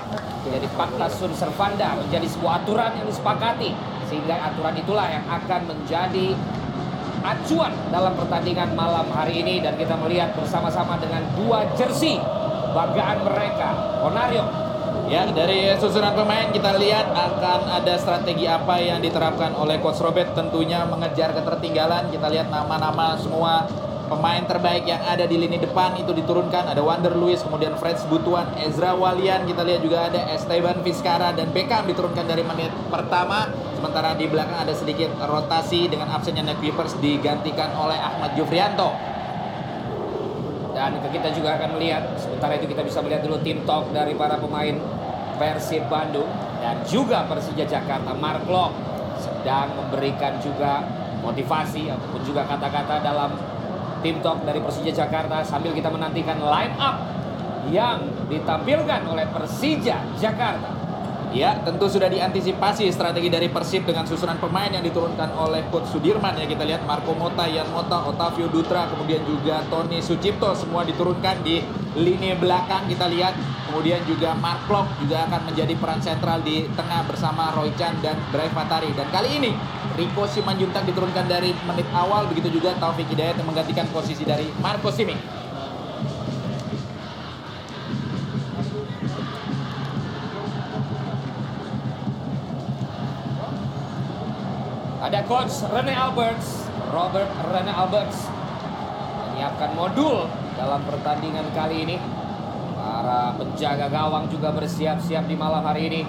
Jadi 0.48 0.68
fakta 0.74 1.06
sun 1.14 1.32
servanda 1.38 2.02
menjadi 2.02 2.26
sebuah 2.34 2.66
aturan 2.66 2.92
yang 2.98 3.06
disepakati 3.06 3.78
sehingga 4.10 4.36
aturan 4.50 4.74
itulah 4.74 5.06
yang 5.06 5.26
akan 5.30 5.62
menjadi 5.70 6.34
acuan 7.22 7.74
dalam 7.94 8.14
pertandingan 8.18 8.74
malam 8.74 9.06
hari 9.14 9.46
ini 9.46 9.62
dan 9.62 9.78
kita 9.78 9.94
melihat 10.02 10.34
bersama-sama 10.34 10.98
dengan 10.98 11.22
dua 11.38 11.62
jersey 11.78 12.18
banggaan 12.74 13.22
mereka. 13.22 13.70
Onario 14.02 14.67
Ya, 15.08 15.24
dari 15.24 15.72
susunan 15.80 16.12
pemain 16.20 16.52
kita 16.52 16.76
lihat 16.76 17.08
akan 17.16 17.80
ada 17.80 17.96
strategi 17.96 18.44
apa 18.44 18.76
yang 18.76 19.00
diterapkan 19.00 19.56
oleh 19.56 19.80
Coach 19.80 20.04
Robert 20.04 20.36
tentunya 20.36 20.84
mengejar 20.84 21.32
ketertinggalan. 21.32 22.12
Kita 22.12 22.28
lihat 22.28 22.52
nama-nama 22.52 23.16
semua 23.16 23.72
pemain 24.12 24.44
terbaik 24.44 24.84
yang 24.84 25.00
ada 25.08 25.24
di 25.24 25.40
lini 25.40 25.64
depan 25.64 25.96
itu 25.96 26.12
diturunkan. 26.12 26.68
Ada 26.76 26.84
Wander 26.84 27.16
Luis, 27.16 27.40
kemudian 27.40 27.80
Freds 27.80 28.04
Butuan, 28.12 28.52
Ezra 28.60 29.00
Walian, 29.00 29.48
kita 29.48 29.64
lihat 29.64 29.80
juga 29.80 30.12
ada 30.12 30.28
Esteban 30.28 30.84
Vizcara 30.84 31.32
dan 31.32 31.56
Beckham 31.56 31.88
diturunkan 31.88 32.28
dari 32.28 32.44
menit 32.44 32.76
pertama. 32.92 33.48
Sementara 33.80 34.12
di 34.12 34.28
belakang 34.28 34.60
ada 34.60 34.76
sedikit 34.76 35.08
rotasi 35.24 35.88
dengan 35.88 36.12
absennya 36.12 36.44
Nick 36.44 36.60
Vipers 36.60 37.00
digantikan 37.00 37.72
oleh 37.80 37.96
Ahmad 37.96 38.36
Jufrianto. 38.36 38.92
dan 40.78 40.94
kita 41.10 41.34
juga 41.34 41.58
akan 41.58 41.74
melihat 41.74 42.06
sementara 42.22 42.54
itu 42.54 42.70
kita 42.70 42.86
bisa 42.86 43.02
melihat 43.02 43.26
dulu 43.26 43.42
tim 43.42 43.66
talk 43.66 43.90
dari 43.90 44.14
para 44.14 44.38
pemain 44.38 44.78
Persib 45.38 45.86
Bandung 45.88 46.30
dan 46.60 46.82
juga 46.86 47.26
Persija 47.30 47.66
Jakarta 47.66 48.12
Mark 48.18 48.46
Lok 48.50 48.74
sedang 49.18 49.74
memberikan 49.78 50.38
juga 50.42 50.84
motivasi 51.22 51.90
ataupun 51.90 52.22
juga 52.22 52.46
kata-kata 52.46 53.02
dalam 53.02 53.34
tim 54.06 54.22
talk 54.22 54.46
dari 54.46 54.62
Persija 54.62 54.94
Jakarta 54.94 55.42
sambil 55.42 55.74
kita 55.74 55.90
menantikan 55.90 56.38
line 56.38 56.76
up 56.78 56.98
yang 57.74 58.06
ditampilkan 58.30 59.02
oleh 59.10 59.26
Persija 59.34 59.98
Jakarta. 60.16 60.77
Ya, 61.38 61.54
tentu 61.62 61.86
sudah 61.86 62.10
diantisipasi 62.10 62.90
strategi 62.90 63.30
dari 63.30 63.46
Persib 63.46 63.86
dengan 63.86 64.10
susunan 64.10 64.42
pemain 64.42 64.74
yang 64.74 64.82
diturunkan 64.82 65.38
oleh 65.38 65.70
Coach 65.70 65.94
Sudirman 65.94 66.34
ya 66.34 66.50
kita 66.50 66.66
lihat 66.66 66.82
Marco 66.90 67.14
Mota, 67.14 67.46
Yan 67.46 67.70
Mota, 67.70 68.10
Otavio 68.10 68.50
Dutra, 68.50 68.90
kemudian 68.90 69.22
juga 69.22 69.62
Tony 69.70 70.02
Sucipto 70.02 70.58
semua 70.58 70.82
diturunkan 70.82 71.46
di 71.46 71.62
lini 71.94 72.34
belakang 72.42 72.90
kita 72.90 73.06
lihat. 73.06 73.38
Kemudian 73.70 74.02
juga 74.10 74.34
Mark 74.34 74.66
Klok 74.66 74.90
juga 74.98 75.30
akan 75.30 75.54
menjadi 75.54 75.78
peran 75.78 76.02
sentral 76.02 76.42
di 76.42 76.66
tengah 76.74 77.06
bersama 77.06 77.54
Roy 77.54 77.70
Chan 77.78 78.02
dan 78.02 78.18
Bray 78.34 78.50
Fatari. 78.50 78.90
Dan 78.98 79.06
kali 79.14 79.38
ini 79.38 79.52
Rico 79.94 80.26
Simanjuntak 80.26 80.90
diturunkan 80.90 81.30
dari 81.30 81.54
menit 81.70 81.86
awal 81.94 82.26
begitu 82.32 82.50
juga 82.50 82.74
Taufik 82.82 83.06
Hidayat 83.14 83.38
yang 83.38 83.46
menggantikan 83.46 83.86
posisi 83.94 84.26
dari 84.26 84.50
Marco 84.58 84.90
Simic. 84.90 85.37
Ada 95.08 95.24
coach 95.24 95.64
Rene 95.72 95.96
Alberts, 95.96 96.68
Robert 96.92 97.32
Rene 97.48 97.72
Alberts 97.72 98.28
menyiapkan 99.32 99.72
modul 99.72 100.28
dalam 100.60 100.84
pertandingan 100.84 101.48
kali 101.56 101.88
ini. 101.88 101.96
Para 102.76 103.32
penjaga 103.40 103.88
gawang 103.88 104.28
juga 104.28 104.52
bersiap-siap 104.52 105.32
di 105.32 105.40
malam 105.40 105.64
hari 105.64 105.88
ini. 105.88 106.04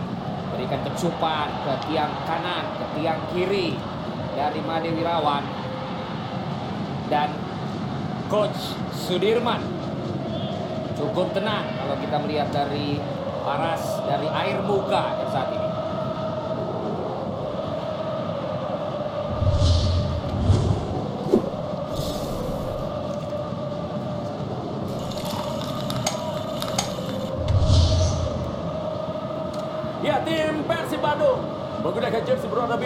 Berikan 0.50 0.83
kecupan 0.83 1.47
ke 1.62 1.73
tiang 1.87 2.11
kanan, 2.26 2.75
ke 2.75 2.85
tiang 2.99 3.23
kiri 3.31 3.78
dari 4.35 4.59
Made 4.67 4.90
Wirawan. 4.90 5.47
Dan 7.07 7.38
coach 8.26 8.75
Sudirman 8.90 9.62
cukup 10.99 11.31
tenang 11.38 11.71
kalau 11.71 11.95
kita 12.02 12.19
melihat 12.19 12.50
dari 12.50 12.99
paras 13.47 14.02
dari 14.11 14.26
air 14.26 14.59
muka 14.67 15.23
saat 15.31 15.55
ini. 15.55 15.77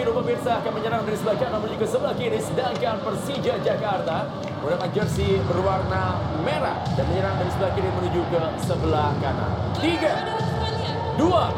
Biru 0.03 0.19
pemirsa 0.19 0.59
akan 0.59 0.71
menyerang 0.75 1.07
dari 1.07 1.15
sebelah 1.15 1.39
kanan 1.39 1.63
menuju 1.63 1.79
ke 1.79 1.87
sebelah 1.87 2.11
kiri 2.19 2.35
sedangkan 2.43 2.99
Persija 3.07 3.55
Jakarta 3.63 4.27
menggunakan 4.59 4.91
jersey 4.91 5.39
berwarna 5.47 6.19
merah 6.43 6.75
dan 6.99 7.07
menyerang 7.07 7.39
dari 7.39 7.47
sebelah 7.55 7.71
kiri 7.71 7.87
menuju 7.87 8.19
ke 8.27 8.41
sebelah 8.67 9.15
kanan. 9.23 9.51
Tiga, 9.79 10.15
dua, 11.15 11.55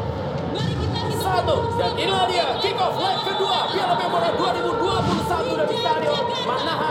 satu 1.18 1.74
dan 1.74 1.90
inilah 1.98 2.30
dia 2.30 2.46
kick 2.62 2.78
off 2.78 2.94
leg 2.94 3.18
kedua 3.26 3.66
Piala 3.66 3.98
Menpora 3.98 4.30
2021 4.38 5.58
dari 5.58 5.74
Stadion 5.82 6.24
Manahan 6.46 6.85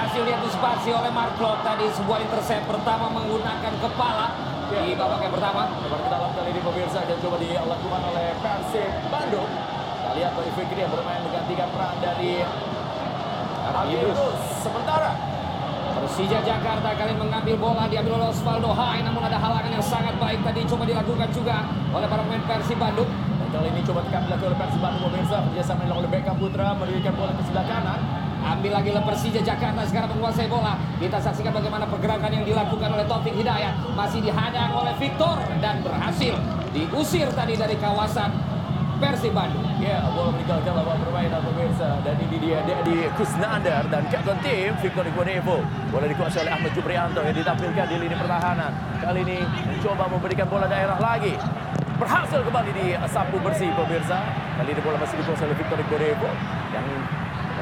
Berhasil 0.00 0.24
diantisipasi 0.24 0.96
oleh 0.96 1.12
Mark 1.12 1.36
Klok 1.36 1.60
tadi 1.60 1.84
sebuah 1.92 2.24
intercept 2.24 2.64
pertama 2.64 3.12
menggunakan 3.12 3.68
kepala 3.84 4.32
di 4.72 4.96
babak 4.96 5.20
yang 5.20 5.28
pertama. 5.28 5.68
Ke 5.76 6.08
dalam 6.08 6.32
kali 6.32 6.56
ini 6.56 6.60
pemirsa 6.64 7.04
dan 7.04 7.20
coba 7.20 7.36
dilakukan 7.36 8.00
oleh 8.08 8.32
Persib 8.40 8.88
Bandung. 9.12 9.44
Kita 9.44 10.10
lihat 10.16 10.32
Boy 10.32 10.48
Fikri 10.56 10.80
yang 10.80 10.88
bermain 10.88 11.20
menggantikan 11.20 11.68
peran 11.68 12.00
dari 12.00 12.40
Agirus. 13.76 14.40
Sementara 14.64 15.12
Persija 15.92 16.40
Jakarta 16.48 16.96
kali 16.96 17.12
mengambil 17.20 17.60
bola 17.60 17.84
diambil 17.84 18.24
oleh 18.24 18.32
Osvaldo 18.32 18.72
Hai 18.72 19.04
namun 19.04 19.20
ada 19.20 19.36
halangan 19.36 19.68
yang 19.68 19.84
sangat 19.84 20.16
baik 20.16 20.40
tadi 20.40 20.64
coba 20.64 20.88
dilakukan 20.88 21.28
juga 21.28 21.68
oleh 21.92 22.08
para 22.08 22.24
pemain 22.24 22.40
Persib 22.48 22.80
Bandung. 22.80 23.10
dan 23.36 23.48
kali 23.52 23.68
ini 23.68 23.84
coba 23.84 24.00
dilakukan 24.08 24.48
oleh 24.48 24.56
Persib 24.64 24.80
Bandung 24.80 25.12
pemirsa. 25.12 25.44
Kerjasama 25.44 25.84
dilakukan 25.84 26.00
oleh 26.00 26.08
Beckham 26.08 26.36
Putra 26.40 26.72
memberikan 26.72 27.12
bola 27.12 27.36
ke 27.36 27.44
sebelah 27.44 27.68
kanan. 27.68 28.19
Ambil 28.40 28.72
lagi 28.72 28.88
oleh 28.92 29.04
Persija 29.04 29.40
Jakarta 29.44 29.84
sekarang 29.84 30.16
menguasai 30.16 30.48
bola. 30.48 30.76
Kita 30.96 31.20
saksikan 31.20 31.52
bagaimana 31.52 31.84
pergerakan 31.84 32.30
yang 32.32 32.44
dilakukan 32.44 32.88
oleh 32.92 33.04
Taufik 33.04 33.36
Hidayat. 33.36 33.76
Masih 33.92 34.20
dihadang 34.24 34.72
oleh 34.72 34.94
Victor 34.96 35.36
dan 35.60 35.84
berhasil 35.84 36.34
diusir 36.72 37.28
tadi 37.34 37.54
dari 37.58 37.76
kawasan 37.76 38.30
Persib 39.00 39.32
Bandung. 39.32 39.64
Ya, 39.80 40.04
bola 40.12 40.28
meninggalkan 40.36 40.76
lawan 40.76 41.00
permainan 41.00 41.40
pemirsa 41.40 42.04
dan 42.04 42.20
ini 42.20 42.36
dia 42.36 42.60
Dedi 42.68 43.08
Kusnandar 43.16 43.88
dan 43.88 44.04
kapten 44.12 44.36
tim 44.44 44.76
Victor 44.76 45.08
Igonevo. 45.08 45.64
Bola 45.88 46.04
dikuasai 46.04 46.44
oleh 46.44 46.52
Ahmad 46.52 46.72
Juprianto 46.76 47.20
yang 47.24 47.32
ditampilkan 47.32 47.86
di 47.88 47.96
lini 47.96 48.12
pertahanan. 48.12 48.72
Kali 49.00 49.20
ini 49.24 49.40
mencoba 49.40 50.04
memberikan 50.04 50.46
bola 50.52 50.68
daerah 50.68 51.00
lagi. 51.00 51.32
Berhasil 51.96 52.44
kembali 52.44 52.70
di 52.76 52.86
sapu 53.08 53.40
bersih 53.40 53.72
pemirsa. 53.72 54.20
Kali 54.60 54.68
ini 54.68 54.80
bola 54.84 54.96
masih 55.00 55.16
dikuasai 55.16 55.48
oleh 55.48 55.56
Victor 55.56 55.78
Igonevo 55.80 56.30
yang 56.76 56.86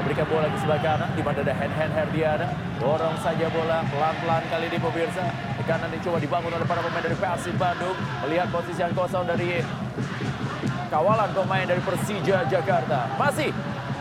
memberikan 0.09 0.33
bola 0.33 0.49
ke 0.49 0.57
sebelah 0.65 0.81
kanan 0.81 1.11
di 1.13 1.21
mana 1.21 1.45
ada 1.45 1.53
hand 1.53 1.75
hand 1.77 1.93
Herdiana. 1.93 2.49
Dorong 2.81 3.17
saja 3.21 3.45
bola 3.53 3.85
pelan-pelan 3.93 4.41
kali 4.49 4.65
ini 4.73 4.81
pemirsa. 4.81 5.25
Tekanan 5.61 5.93
dicoba 5.93 6.17
dibangun 6.17 6.49
oleh 6.57 6.65
para 6.65 6.81
pemain 6.81 7.05
dari 7.05 7.13
Persib 7.13 7.61
Bandung. 7.61 7.93
Melihat 8.25 8.49
posisi 8.49 8.81
yang 8.81 8.97
kosong 8.97 9.29
dari 9.29 9.61
kawalan 10.89 11.29
pemain 11.37 11.69
dari 11.69 11.85
Persija 11.85 12.49
Jakarta. 12.49 13.05
Masih 13.21 13.53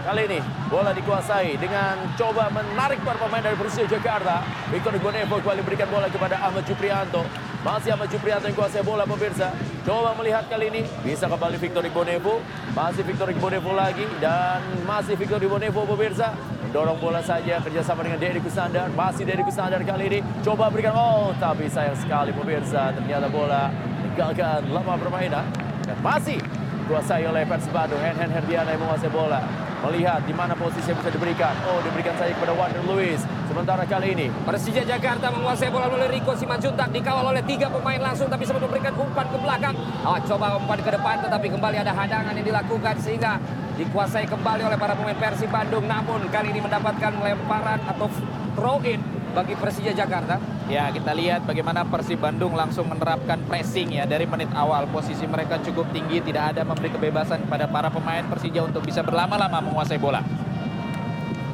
kali 0.07 0.23
ini 0.23 0.39
bola 0.71 0.95
dikuasai 0.95 1.59
dengan 1.59 1.99
coba 2.15 2.47
menarik 2.47 3.03
para 3.03 3.19
pemain 3.19 3.43
dari 3.43 3.59
Persija 3.59 3.91
Jakarta. 3.91 4.39
Victor 4.71 4.95
Gonevo 5.03 5.35
kembali 5.43 5.61
berikan 5.67 5.91
bola 5.91 6.07
kepada 6.07 6.39
Ahmad 6.39 6.63
Juprianto. 6.63 7.27
Masih 7.59 7.91
Ahmad 7.91 8.07
Juprianto 8.07 8.47
yang 8.47 8.55
kuasai 8.55 8.87
bola 8.87 9.03
pemirsa. 9.03 9.51
Coba 9.83 10.15
melihat 10.15 10.47
kali 10.47 10.71
ini 10.71 10.87
bisa 11.03 11.27
kembali 11.27 11.59
Victor 11.59 11.83
Gonevo. 11.91 12.39
Masih 12.71 13.03
Victor 13.03 13.27
Gonevo 13.35 13.75
lagi 13.75 14.07
dan 14.23 14.63
masih 14.87 15.19
Victor 15.19 15.43
Gonevo 15.43 15.83
pemirsa. 15.83 16.31
Mendorong 16.63 17.03
bola 17.03 17.19
saja 17.19 17.59
kerjasama 17.59 18.07
dengan 18.07 18.23
Deddy 18.23 18.39
Kusandar. 18.39 18.87
Masih 18.95 19.27
Deddy 19.27 19.43
Kusandar 19.43 19.83
kali 19.83 20.07
ini 20.07 20.19
coba 20.39 20.71
berikan 20.71 20.95
oh 20.95 21.35
tapi 21.35 21.67
sayang 21.67 21.99
sekali 21.99 22.31
pemirsa 22.31 22.95
ternyata 22.95 23.27
bola 23.27 23.67
tinggalkan 24.07 24.71
lama 24.71 24.95
permainan 24.95 25.43
dan 25.83 25.99
masih 25.99 26.39
dikuasai 26.87 27.27
oleh 27.27 27.43
Persib 27.43 27.75
Bandung. 27.75 27.99
Hen 27.99 28.31
Herdiana 28.31 28.71
yang 28.71 28.87
menguasai 28.87 29.11
bola. 29.11 29.66
Melihat 29.77 30.25
di 30.25 30.33
mana 30.33 30.57
posisi 30.57 30.89
yang 30.89 30.97
bisa 30.97 31.13
diberikan. 31.13 31.53
Oh, 31.69 31.77
diberikan 31.85 32.17
saja 32.17 32.33
kepada 32.33 32.53
Wander 32.57 32.81
Luis. 32.89 33.21
Sementara 33.45 33.85
kali 33.89 34.13
ini 34.13 34.27
Persija 34.45 34.85
Jakarta 34.85 35.33
menguasai 35.33 35.73
bola 35.73 35.89
oleh 35.89 36.09
Rico 36.13 36.33
Simanjuntak 36.37 36.93
dikawal 36.93 37.33
oleh 37.33 37.41
tiga 37.41 37.69
pemain 37.69 37.97
langsung 37.97 38.29
tapi 38.29 38.45
sempat 38.45 38.65
memberikan 38.65 38.93
umpan 38.97 39.25
ke 39.29 39.37
belakang. 39.37 39.75
Oh, 40.05 40.17
coba 40.29 40.57
umpan 40.61 40.79
ke 40.81 40.91
depan 40.93 41.15
tetapi 41.25 41.47
kembali 41.53 41.77
ada 41.81 41.93
hadangan 41.93 42.33
yang 42.37 42.45
dilakukan 42.45 42.95
sehingga 43.01 43.41
dikuasai 43.77 44.25
kembali 44.25 44.61
oleh 44.65 44.77
para 44.77 44.93
pemain 44.97 45.17
Persib 45.17 45.49
Bandung 45.53 45.85
namun 45.85 46.25
kali 46.33 46.49
ini 46.49 46.61
mendapatkan 46.61 47.13
lemparan 47.21 47.79
atau 47.85 48.09
throw 48.57 48.81
in 48.81 49.16
bagi 49.31 49.55
Persija 49.55 49.91
Jakarta. 49.95 50.37
Ya, 50.67 50.91
kita 50.91 51.15
lihat 51.15 51.47
bagaimana 51.47 51.87
Persib 51.87 52.19
Bandung 52.19 52.53
langsung 52.53 52.87
menerapkan 52.91 53.39
pressing 53.47 53.95
ya 53.95 54.03
dari 54.03 54.27
menit 54.27 54.51
awal. 54.51 54.87
Posisi 54.91 55.23
mereka 55.23 55.59
cukup 55.63 55.87
tinggi, 55.95 56.19
tidak 56.19 56.55
ada 56.55 56.67
memberi 56.67 56.91
kebebasan 56.91 57.47
kepada 57.47 57.65
para 57.71 57.87
pemain 57.87 58.23
Persija 58.27 58.63
untuk 58.63 58.83
bisa 58.83 59.03
berlama-lama 59.03 59.63
menguasai 59.63 59.99
bola. 59.99 60.19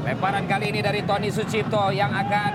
Lemparan 0.03 0.43
kali 0.49 0.75
ini 0.75 0.83
dari 0.83 0.99
Tony 1.07 1.31
Sucipto 1.31 1.93
yang 1.93 2.12
akan 2.12 2.51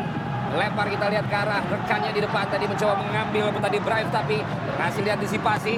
lempar 0.59 0.89
kita 0.89 1.13
lihat 1.13 1.27
ke 1.29 1.37
arah 1.37 1.61
rekannya 1.65 2.13
di 2.13 2.21
depan 2.25 2.45
tadi 2.49 2.65
mencoba 2.65 2.95
mengambil 3.05 3.53
tadi 3.61 3.79
drive 3.81 4.09
tapi 4.09 4.37
berhasil 4.77 5.03
diantisipasi. 5.05 5.75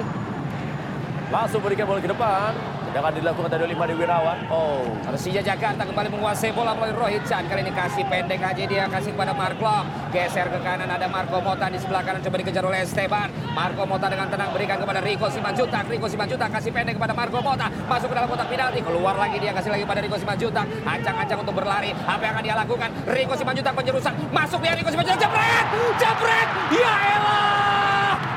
langsung 1.31 1.63
berikan 1.63 1.87
bola 1.87 2.03
ke 2.03 2.11
depan. 2.11 2.70
Sedangkan 2.91 3.23
dilakukan 3.23 3.47
tadi 3.47 3.63
oleh 3.71 3.77
Made 3.79 3.95
Wirawan. 3.95 4.37
Oh, 4.51 4.83
Persija 5.07 5.39
Jakarta 5.39 5.87
kembali 5.87 6.11
menguasai 6.11 6.51
bola 6.51 6.75
melalui 6.75 6.99
Rohit 6.99 7.23
Chan. 7.23 7.47
Kali 7.47 7.63
ini 7.63 7.71
kasih 7.71 8.03
pendek 8.03 8.43
aja 8.43 8.63
dia 8.67 8.83
kasih 8.91 9.15
kepada 9.15 9.31
Marklo. 9.31 9.87
Geser 10.11 10.51
ke 10.51 10.59
kanan 10.59 10.91
ada 10.91 11.07
Marco 11.07 11.39
Mota 11.39 11.71
di 11.71 11.79
sebelah 11.79 12.03
kanan 12.03 12.19
coba 12.19 12.35
dikejar 12.43 12.67
oleh 12.67 12.83
Esteban. 12.83 13.31
Marco 13.55 13.87
Mota 13.87 14.11
dengan 14.11 14.27
tenang 14.27 14.51
berikan 14.51 14.75
kepada 14.75 14.99
Rico 14.99 15.31
Simanjuntak. 15.31 15.87
Rico 15.87 16.11
Simanjuntak 16.11 16.51
kasih 16.51 16.75
pendek 16.75 16.99
kepada 16.99 17.15
Marco 17.15 17.39
Mota. 17.39 17.71
Masuk 17.87 18.11
ke 18.11 18.15
dalam 18.19 18.27
kotak 18.27 18.51
penalti. 18.51 18.83
Keluar 18.83 19.15
lagi 19.15 19.39
dia 19.39 19.55
kasih 19.55 19.71
lagi 19.71 19.87
pada 19.87 20.03
Rico 20.03 20.19
Simanjuntak. 20.19 20.67
Ancang-ancang 20.83 21.39
untuk 21.47 21.55
berlari. 21.55 21.95
Apa 21.95 22.27
yang 22.27 22.35
akan 22.35 22.43
dia 22.43 22.55
lakukan? 22.59 22.89
Rico 23.07 23.39
Simanjuntak 23.39 23.71
penjerusan. 23.71 24.13
Masuk 24.35 24.59
dia 24.59 24.75
Rico 24.75 24.91
Simanjuntak. 24.91 25.31
Jebret! 25.31 25.65
Jebret! 25.95 26.47
Ya 26.75 26.95
elah! 27.15 27.80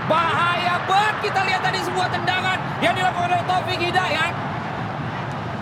Bahaya 0.04 0.84
banget 0.84 1.16
kita 1.24 1.40
lihat 1.48 1.64
tadi 1.64 1.80
sebuah 1.80 2.08
tendangan 2.12 2.58
yang 2.84 2.92
dilakukan 2.92 3.28
oleh 3.32 3.46
Taufik 3.48 3.80
Hidayat. 3.80 4.32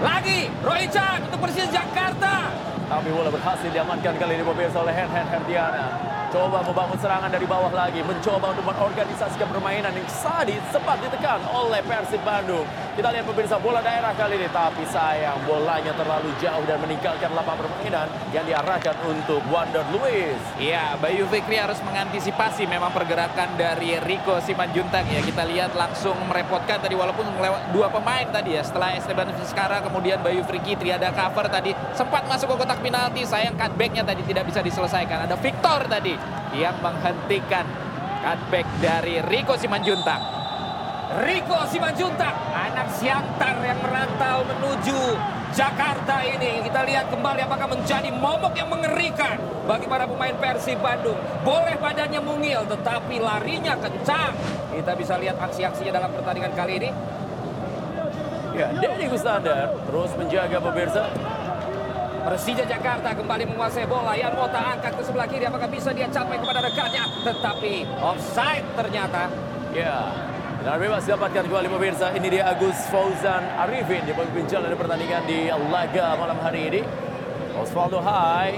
Lagi 0.03 0.51
Roy 0.67 0.83
Chan 0.91 1.23
untuk 1.31 1.47
Persija 1.47 1.71
Jakarta. 1.71 2.51
Tapi 2.91 3.09
bola 3.15 3.31
berhasil 3.31 3.71
diamankan 3.71 4.19
kali 4.19 4.33
ini 4.35 4.43
pemirsa 4.43 4.83
oleh 4.83 4.95
Hen 4.99 5.11
Hen 5.15 5.27
Herdiana. 5.31 5.87
Coba 6.33 6.65
membangun 6.65 6.97
serangan 6.97 7.29
dari 7.29 7.45
bawah 7.45 7.69
lagi. 7.69 8.01
Mencoba 8.01 8.57
untuk 8.57 8.65
mengorganisasikan 8.65 9.53
permainan 9.53 9.93
yang 9.93 10.09
tadi 10.09 10.57
sempat 10.73 10.97
ditekan 11.05 11.45
oleh 11.53 11.85
Persib 11.85 12.25
Bandung. 12.25 12.65
Kita 12.97 13.13
lihat 13.13 13.29
pemirsa 13.29 13.61
bola 13.61 13.85
daerah 13.85 14.17
kali 14.17 14.41
ini. 14.41 14.49
Tapi 14.49 14.81
sayang 14.89 15.45
bolanya 15.45 15.93
terlalu 15.93 16.33
jauh 16.41 16.65
dan 16.65 16.81
meninggalkan 16.81 17.37
lapangan 17.37 17.69
permainan 17.69 18.09
yang 18.33 18.49
diarahkan 18.49 18.97
untuk 19.05 19.45
Wander 19.53 19.85
Luis. 19.93 20.41
Iya, 20.57 20.97
Bayu 20.97 21.29
Fikri 21.29 21.61
harus 21.61 21.77
mengantisipasi 21.85 22.65
memang 22.65 22.97
pergerakan 22.97 23.53
dari 23.61 24.01
Rico 24.01 24.41
Simanjuntak 24.41 25.05
ya. 25.13 25.21
Kita 25.21 25.45
lihat 25.45 25.77
langsung 25.77 26.17
merepotkan 26.33 26.81
tadi 26.81 26.97
walaupun 26.97 27.29
melewat 27.29 27.77
dua 27.77 27.93
pemain 27.93 28.25
tadi 28.33 28.57
ya. 28.57 28.65
Setelah 28.65 28.97
Esteban 28.97 29.29
Vizcara 29.37 29.85
kemudian 29.85 30.17
Bayu 30.25 30.41
Fikri 30.49 30.81
triada 30.81 31.13
cover 31.13 31.45
tadi 31.53 31.77
sempat 31.93 32.25
masuk 32.25 32.57
ke 32.57 32.65
kotak 32.65 32.81
penalti. 32.81 33.21
Sayang 33.29 33.53
cutbacknya 33.61 34.01
tadi 34.01 34.25
tidak 34.25 34.49
bisa 34.49 34.65
diselesaikan. 34.65 35.29
Ada 35.29 35.37
Victor 35.37 35.85
tadi 35.93 36.22
yang 36.53 36.77
menghentikan 36.85 37.65
cutback 38.23 38.67
dari 38.79 39.19
Rico 39.27 39.59
Simanjuntak. 39.59 40.21
Rico 41.25 41.61
Simanjuntak, 41.69 42.35
anak 42.57 42.89
Siantar 42.97 43.61
yang 43.61 43.79
merantau 43.85 44.49
menuju 44.49 45.01
Jakarta 45.53 46.25
ini. 46.25 46.65
Kita 46.65 46.81
lihat 46.89 47.13
kembali 47.13 47.45
apakah 47.45 47.69
menjadi 47.69 48.09
momok 48.09 48.57
yang 48.57 48.73
mengerikan 48.73 49.37
bagi 49.69 49.85
para 49.85 50.09
pemain 50.09 50.33
Persib 50.41 50.81
Bandung. 50.81 51.21
Boleh 51.45 51.77
badannya 51.77 52.21
mungil, 52.25 52.65
tetapi 52.65 53.21
larinya 53.21 53.77
kencang. 53.77 54.33
Kita 54.73 54.93
bisa 54.97 55.21
lihat 55.21 55.37
aksi-aksinya 55.37 55.93
dalam 55.93 56.11
pertandingan 56.17 56.53
kali 56.57 56.81
ini. 56.81 56.91
Ya, 58.53 58.69
Denny 58.73 59.09
Gustandar 59.09 59.73
terus 59.89 60.13
menjaga 60.17 60.61
pemirsa. 60.61 61.05
Persija 62.23 62.63
Jakarta 62.63 63.11
kembali 63.19 63.51
menguasai 63.51 63.83
bola. 63.91 64.15
Yan 64.15 64.39
Mota 64.39 64.79
angkat 64.79 64.95
ke 64.95 65.03
sebelah 65.03 65.27
kiri. 65.27 65.43
Apakah 65.43 65.67
bisa 65.67 65.91
dia 65.91 66.07
capai 66.07 66.39
kepada 66.39 66.63
rekannya? 66.63 67.05
Tetapi 67.27 67.75
offside 67.99 68.67
ternyata. 68.79 69.27
Ya, 69.75 70.07
dan 70.63 70.79
bebas 70.79 71.03
dapatkan 71.03 71.43
kembali 71.51 71.67
pemirsa. 71.67 72.15
Ini 72.15 72.27
dia 72.31 72.47
Agus 72.47 72.79
Fauzan 72.95 73.43
Arifin. 73.59 74.07
Dia 74.07 74.15
pemimpin 74.15 74.47
jalan 74.47 74.71
pertandingan 74.79 75.27
di 75.27 75.51
laga 75.51 76.15
malam 76.15 76.39
hari 76.39 76.71
ini. 76.71 76.81
Osvaldo 77.59 77.99
Hai. 77.99 78.55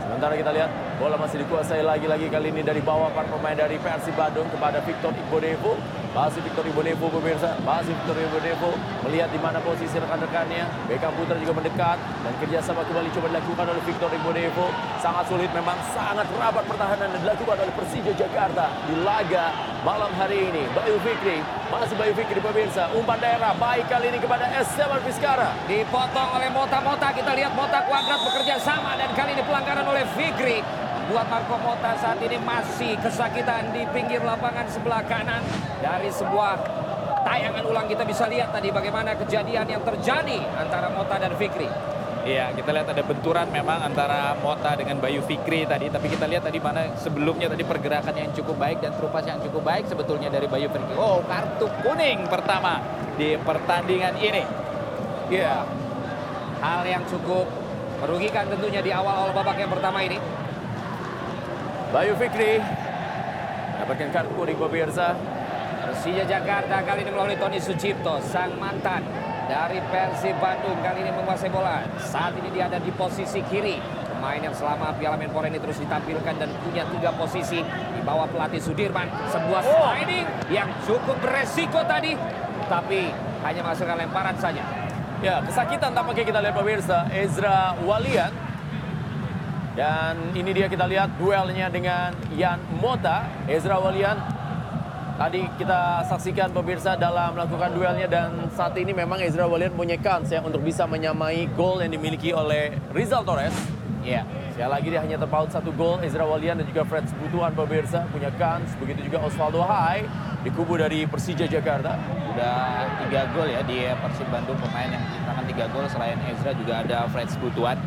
Sementara 0.00 0.34
kita 0.40 0.50
lihat 0.56 0.89
bola 1.00 1.16
masih 1.16 1.40
dikuasai 1.40 1.80
lagi-lagi 1.80 2.28
kali 2.28 2.52
ini 2.52 2.60
dari 2.60 2.84
bawah 2.84 3.08
para 3.16 3.24
pemain 3.24 3.56
dari 3.56 3.80
Persib 3.80 4.12
Bandung 4.20 4.44
kepada 4.52 4.84
Victor 4.84 5.16
Igbonevo. 5.16 5.80
Masih 6.12 6.44
Victor 6.44 6.66
Igbonevo 6.68 7.08
pemirsa, 7.08 7.56
masih 7.64 7.96
Victor 7.96 8.20
Igbonevo 8.20 8.76
melihat 9.08 9.32
di 9.32 9.40
mana 9.40 9.64
posisi 9.64 9.96
rekan-rekannya. 9.96 10.68
Beckham 10.92 11.16
Putra 11.16 11.40
juga 11.40 11.56
mendekat 11.56 11.96
dan 11.96 12.32
kerjasama 12.36 12.84
kembali 12.84 13.08
coba 13.16 13.26
dilakukan 13.32 13.66
oleh 13.72 13.82
Victor 13.88 14.10
Igbonevo. 14.12 14.66
Sangat 15.00 15.24
sulit 15.32 15.48
memang 15.56 15.80
sangat 15.96 16.28
rapat 16.36 16.68
pertahanan 16.68 17.08
yang 17.16 17.22
dilakukan 17.24 17.56
oleh 17.64 17.72
Persija 17.72 18.12
Jakarta 18.20 18.68
di 18.84 19.00
laga 19.00 19.56
malam 19.80 20.12
hari 20.20 20.52
ini. 20.52 20.68
Bayu 20.76 21.00
Fikri, 21.00 21.40
masih 21.72 21.96
Bayu 21.96 22.12
Fikri 22.12 22.44
pemirsa. 22.44 22.92
Umpan 22.92 23.16
daerah 23.16 23.56
baik 23.56 23.88
kali 23.88 24.12
ini 24.12 24.20
kepada 24.20 24.52
Esteban 24.52 25.00
Vizcara. 25.00 25.56
Dipotong 25.64 26.28
oleh 26.36 26.52
Mota-Mota. 26.52 27.08
Kita 27.16 27.32
lihat 27.32 27.56
Mota 27.56 27.80
kuadrat 27.88 28.20
bekerja 28.20 28.60
sama 28.60 29.00
dan 29.00 29.08
kali 29.16 29.32
ini 29.32 29.40
pelanggaran 29.48 29.88
oleh 29.88 30.04
Fikri. 30.12 30.60
Buat 31.10 31.26
Marco 31.26 31.58
Mota 31.58 31.98
saat 31.98 32.22
ini 32.22 32.38
masih 32.38 32.94
kesakitan 33.02 33.74
di 33.74 33.82
pinggir 33.90 34.22
lapangan 34.22 34.62
sebelah 34.70 35.02
kanan. 35.02 35.42
Dari 35.82 36.06
sebuah 36.06 36.54
tayangan 37.26 37.66
ulang 37.66 37.90
kita 37.90 38.06
bisa 38.06 38.30
lihat 38.30 38.54
tadi 38.54 38.70
bagaimana 38.70 39.18
kejadian 39.18 39.66
yang 39.66 39.82
terjadi 39.82 40.38
antara 40.54 40.86
Mota 40.94 41.18
dan 41.18 41.34
Fikri. 41.34 41.66
Iya, 42.22 42.54
kita 42.54 42.70
lihat 42.70 42.94
ada 42.94 43.02
benturan 43.02 43.50
memang 43.50 43.90
antara 43.90 44.38
Mota 44.38 44.70
dengan 44.78 45.02
Bayu 45.02 45.18
Fikri 45.26 45.66
tadi. 45.66 45.90
Tapi 45.90 46.06
kita 46.14 46.30
lihat 46.30 46.46
tadi 46.46 46.62
mana 46.62 46.94
sebelumnya 46.94 47.50
tadi 47.50 47.66
pergerakan 47.66 48.14
yang 48.14 48.30
cukup 48.30 48.54
baik 48.54 48.78
dan 48.78 48.94
terupas 48.94 49.26
yang 49.26 49.42
cukup 49.42 49.66
baik 49.66 49.90
sebetulnya 49.90 50.30
dari 50.30 50.46
Bayu 50.46 50.70
Fikri. 50.70 50.94
Oh, 50.94 51.26
kartu 51.26 51.66
kuning 51.82 52.22
pertama 52.30 52.78
di 53.18 53.34
pertandingan 53.34 54.14
ini. 54.14 54.46
Iya. 55.26 55.66
Hal 56.62 56.86
yang 56.86 57.02
cukup 57.10 57.50
merugikan 57.98 58.46
tentunya 58.46 58.78
di 58.78 58.94
awal-awal 58.94 59.34
babak 59.34 59.58
yang 59.58 59.74
pertama 59.74 60.06
ini. 60.06 60.39
Bayu 61.90 62.14
Fikri 62.14 62.62
dapatkan 63.82 64.08
kartu 64.14 64.30
kuning 64.38 64.54
pemirsa. 64.54 65.18
Persija 65.90 66.22
Jakarta 66.22 66.86
kali 66.86 67.02
ini 67.02 67.10
melalui 67.10 67.34
Tony 67.34 67.58
Sucipto, 67.58 68.22
sang 68.22 68.54
mantan 68.62 69.02
dari 69.50 69.82
Persib 69.90 70.38
Bandung 70.38 70.78
kali 70.86 71.02
ini 71.02 71.10
menguasai 71.10 71.50
bola. 71.50 71.82
Saat 71.98 72.38
ini 72.38 72.54
dia 72.54 72.70
ada 72.70 72.78
di 72.78 72.94
posisi 72.94 73.42
kiri. 73.42 73.82
Pemain 74.06 74.38
yang 74.38 74.54
selama 74.54 74.94
Piala 75.02 75.18
Menpora 75.18 75.50
ini 75.50 75.58
terus 75.58 75.82
ditampilkan 75.82 76.38
dan 76.38 76.54
punya 76.62 76.86
tiga 76.94 77.10
posisi 77.10 77.58
di 77.66 78.00
bawah 78.06 78.30
pelatih 78.30 78.62
Sudirman. 78.62 79.10
Sebuah 79.26 79.62
sliding 79.66 80.26
yang 80.54 80.70
cukup 80.86 81.18
beresiko 81.18 81.82
tadi, 81.90 82.14
tapi 82.70 83.10
hanya 83.42 83.66
menghasilkan 83.66 83.98
lemparan 83.98 84.38
saja. 84.38 84.62
Ya, 85.26 85.42
kesakitan 85.42 85.90
tampaknya 85.90 86.22
kita 86.22 86.38
lihat 86.38 86.54
pemirsa. 86.54 87.10
Ezra 87.10 87.74
Walian. 87.82 88.49
Dan 89.80 90.36
ini 90.36 90.52
dia 90.52 90.68
kita 90.68 90.84
lihat 90.84 91.16
duelnya 91.16 91.72
dengan 91.72 92.12
Yan 92.36 92.60
Mota. 92.84 93.24
Ezra 93.48 93.80
Walian 93.80 94.12
tadi 95.16 95.48
kita 95.56 96.04
saksikan 96.04 96.52
pemirsa 96.52 97.00
dalam 97.00 97.32
melakukan 97.32 97.72
duelnya 97.72 98.04
dan 98.04 98.52
saat 98.52 98.76
ini 98.76 98.92
memang 98.92 99.24
Ezra 99.24 99.48
Walian 99.48 99.72
punya 99.72 99.96
kans 99.96 100.28
ya 100.28 100.44
untuk 100.44 100.60
bisa 100.60 100.84
menyamai 100.84 101.48
gol 101.56 101.80
yang 101.80 101.96
dimiliki 101.96 102.28
oleh 102.36 102.76
Rizal 102.92 103.24
Torres. 103.24 103.56
Ya, 104.04 104.28
Sekali 104.52 104.76
lagi 104.76 104.88
dia 104.92 105.00
hanya 105.00 105.16
terpaut 105.16 105.48
satu 105.48 105.72
gol. 105.72 105.96
Ezra 106.04 106.28
Walian 106.28 106.60
dan 106.60 106.68
juga 106.68 106.84
Fred 106.84 107.08
Sebutuan 107.08 107.56
pemirsa 107.56 108.04
punya 108.12 108.28
kans. 108.36 108.68
Begitu 108.76 109.08
juga 109.08 109.24
Osvaldo 109.24 109.64
Hai 109.64 110.04
di 110.44 110.52
kubu 110.52 110.76
dari 110.76 111.08
Persija 111.08 111.48
Jakarta. 111.48 111.96
Udah 112.36 112.84
tiga 113.00 113.32
gol 113.32 113.48
ya 113.48 113.64
di 113.64 113.88
Persib 113.96 114.28
Bandung 114.28 114.60
pemain 114.60 114.92
yang 114.92 115.00
menciptakan 115.00 115.44
tiga 115.48 115.64
gol 115.72 115.88
selain 115.88 116.20
Ezra 116.28 116.52
juga 116.52 116.84
ada 116.84 117.08
Fred 117.08 117.32
Sekutuan. 117.32 117.80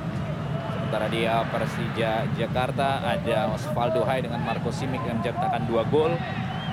Sementara 0.93 1.09
di 1.09 1.25
Persija 1.25 2.11
Jakarta 2.37 3.01
ada 3.01 3.49
Osvaldo 3.49 4.05
Hai 4.05 4.21
dengan 4.21 4.45
Marco 4.45 4.69
Simic 4.69 5.01
yang 5.09 5.25
menciptakan 5.25 5.65
dua 5.65 5.81
gol. 5.89 6.13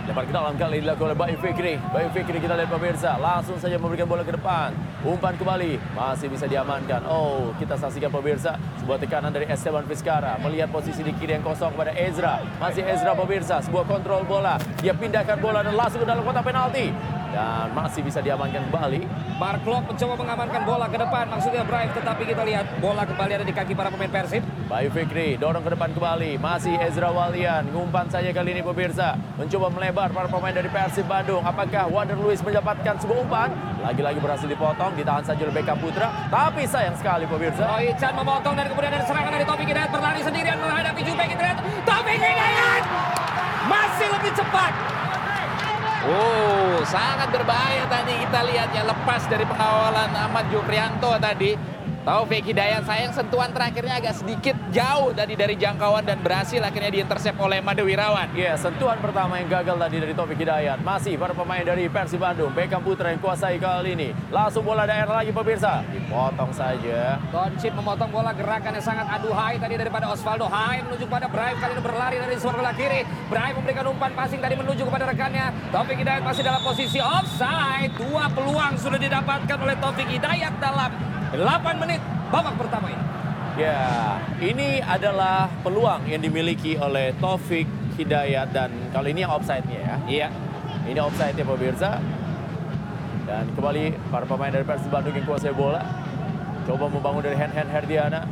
Dapat 0.05 0.29
kita 0.29 0.45
dalam 0.45 0.61
kali 0.61 0.85
dilakukan 0.85 1.09
oleh 1.09 1.17
Bayu 1.17 1.37
Fikri. 1.41 1.81
Bayu 1.89 2.13
Fikri 2.13 2.37
kita 2.37 2.53
lihat 2.53 2.69
pemirsa. 2.69 3.17
Langsung 3.17 3.57
saja 3.57 3.81
memberikan 3.81 4.05
bola 4.05 4.21
ke 4.21 4.37
depan. 4.37 4.77
Umpan 5.09 5.41
kembali. 5.41 5.81
Masih 5.97 6.29
bisa 6.29 6.45
diamankan. 6.45 7.01
Oh, 7.09 7.57
kita 7.57 7.81
saksikan 7.81 8.13
pemirsa. 8.13 8.61
Sebuah 8.85 9.01
tekanan 9.01 9.33
dari 9.33 9.49
Esteban 9.49 9.89
Vizcara. 9.89 10.37
Melihat 10.45 10.69
posisi 10.69 11.01
di 11.01 11.17
kiri 11.17 11.41
yang 11.41 11.45
kosong 11.49 11.73
kepada 11.73 11.97
Ezra. 11.97 12.45
Masih 12.61 12.85
Ezra 12.85 13.17
pemirsa. 13.17 13.65
Sebuah 13.65 13.89
kontrol 13.89 14.29
bola. 14.29 14.61
Dia 14.85 14.93
pindahkan 14.93 15.41
bola 15.41 15.65
dan 15.65 15.73
langsung 15.73 16.05
ke 16.05 16.05
dalam 16.05 16.21
kotak 16.21 16.45
penalti. 16.45 16.93
Dan 17.31 17.71
masih 17.73 18.03
bisa 18.03 18.19
diamankan 18.19 18.67
kembali. 18.69 19.07
Mark 19.39 19.63
Klok 19.63 19.87
mencoba 19.87 20.15
mengamankan 20.19 20.61
bola 20.67 20.87
ke 20.91 20.99
depan, 20.99 21.25
maksudnya 21.31 21.63
Bright, 21.63 21.95
tetapi 21.95 22.23
kita 22.27 22.43
lihat 22.43 22.67
bola 22.83 23.07
kembali 23.07 23.33
ada 23.39 23.47
di 23.47 23.55
kaki 23.55 23.73
para 23.79 23.89
pemain 23.89 24.11
Persib. 24.11 24.43
Bayu 24.67 24.91
Fikri 24.91 25.39
dorong 25.39 25.63
ke 25.63 25.71
depan 25.75 25.95
kembali. 25.95 26.39
Masih 26.43 26.75
Ezra 26.79 27.11
Walian. 27.11 27.71
Ngumpan 27.71 28.11
saja 28.11 28.31
kali 28.35 28.59
ini 28.59 28.63
pemirsa. 28.63 29.15
Mencoba 29.39 29.71
melebar 29.71 30.11
para 30.11 30.27
pemain 30.27 30.55
dari 30.55 30.67
Persib 30.71 31.07
Bandung. 31.07 31.43
Apakah 31.47 31.87
Wander 31.87 32.19
Luis 32.19 32.43
mendapatkan 32.43 32.99
sebuah 32.99 33.19
umpan? 33.23 33.51
Lagi-lagi 33.83 34.19
berhasil 34.19 34.47
dipotong. 34.51 34.95
Ditahan 34.99 35.23
saja 35.23 35.43
oleh 35.43 35.55
Beckham 35.55 35.79
Putra. 35.79 36.11
Tapi 36.31 36.67
sayang 36.67 36.99
sekali 36.99 37.27
pemirsa. 37.31 37.67
Roy 37.67 37.95
Chan 37.99 38.15
memotong 38.15 38.55
dan 38.59 38.67
kemudian 38.71 38.93
ada 38.95 39.07
serangan 39.07 39.33
dari 39.35 39.45
Taufik 39.47 39.67
Hidayat 39.71 39.91
berlari 39.91 40.21
sendirian 40.23 40.59
menghadapi 40.59 41.01
Jubek 41.07 41.29
Hidayat. 41.31 41.59
Taufik 41.87 42.15
Hidayat 42.19 42.83
masih 43.71 44.09
lebih 44.11 44.33
cepat. 44.35 45.00
Oh, 46.01 46.81
sangat 46.89 47.29
berbahaya 47.29 47.85
tadi 47.85 48.17
kita 48.25 48.41
lihat 48.49 48.73
ya 48.73 48.89
lepas 48.89 49.21
dari 49.29 49.45
pengawalan 49.45 50.09
Ahmad 50.17 50.49
Jufrianto 50.49 51.13
tadi. 51.21 51.53
Taufik 52.01 52.49
Hidayat 52.49 52.89
sayang 52.89 53.13
sentuhan 53.13 53.53
terakhirnya 53.53 54.01
agak 54.01 54.17
sedikit 54.17 54.57
jauh 54.73 55.13
tadi 55.13 55.37
dari 55.37 55.53
jangkauan 55.53 56.01
dan 56.01 56.17
berhasil 56.25 56.57
akhirnya 56.57 56.89
diintersep 56.89 57.37
oleh 57.37 57.61
Made 57.61 57.85
Wirawan. 57.85 58.33
Ya, 58.33 58.57
sentuhan 58.57 58.97
pertama 59.05 59.37
yang 59.37 59.53
gagal 59.53 59.77
tadi 59.77 60.01
dari 60.01 60.17
Taufik 60.17 60.41
Hidayat. 60.41 60.81
Masih 60.81 61.21
para 61.21 61.37
pemain 61.37 61.61
dari 61.61 61.93
Persib 61.93 62.25
Bandung. 62.25 62.57
Beckham 62.57 62.81
Putra 62.81 63.13
yang 63.13 63.21
kuasai 63.21 63.61
kali 63.61 63.93
ini. 63.93 64.09
Langsung 64.33 64.65
bola 64.65 64.89
daerah 64.89 65.21
lagi 65.21 65.29
pemirsa. 65.29 65.85
Dipotong 65.93 66.49
saja. 66.57 67.21
Doncic 67.29 67.73
memotong 67.77 68.09
bola 68.09 68.33
gerakan 68.33 68.81
yang 68.81 68.87
sangat 68.97 69.05
aduhai 69.21 69.61
tadi 69.61 69.77
daripada 69.77 70.09
Osvaldo 70.09 70.49
Hai 70.49 70.81
menuju 70.81 71.05
kepada 71.05 71.29
Brahim 71.29 71.57
kali 71.61 71.73
ini 71.77 71.83
berlari 71.85 72.17
dari 72.17 72.37
sebelah 72.41 72.73
kiri. 72.81 73.05
Brahim 73.29 73.61
memberikan 73.61 73.85
umpan 73.93 74.17
passing 74.17 74.41
tadi 74.41 74.57
menuju 74.57 74.89
kepada 74.89 75.05
rekannya. 75.05 75.53
Taufik 75.69 76.01
Hidayat 76.01 76.25
masih 76.25 76.49
dalam 76.49 76.65
posisi 76.65 76.97
offside. 76.97 77.93
Dua 77.93 78.25
peluang 78.33 78.81
sudah 78.81 78.97
didapatkan 78.97 79.59
oleh 79.61 79.77
Taufik 79.77 80.09
Hidayat 80.09 80.57
dalam 80.57 81.20
8 81.31 81.83
menit 81.83 82.03
babak 82.35 82.59
pertama 82.59 82.91
ini. 82.91 83.05
Ya, 83.55 84.19
ini 84.43 84.83
adalah 84.83 85.47
peluang 85.63 86.07
yang 86.11 86.19
dimiliki 86.19 86.75
oleh 86.75 87.15
Taufik 87.23 87.67
Hidayat 87.95 88.51
dan 88.51 88.73
kali 88.91 89.13
ini 89.15 89.23
yang 89.23 89.37
offside-nya 89.37 89.79
ya. 89.79 89.97
Iya. 90.09 90.29
Ini 90.89 90.99
offside 90.99 91.37
ya 91.37 91.45
pemirsa. 91.45 91.91
Dan 93.29 93.47
kembali 93.55 93.95
para 94.11 94.27
pemain 94.27 94.51
dari 94.51 94.67
Persib 94.67 94.91
Bandung 94.91 95.15
yang 95.15 95.27
kuasai 95.29 95.55
bola. 95.55 95.85
Coba 96.67 96.91
membangun 96.91 97.23
dari 97.23 97.37
hand-hand 97.39 97.71
Herdiana. 97.71 98.27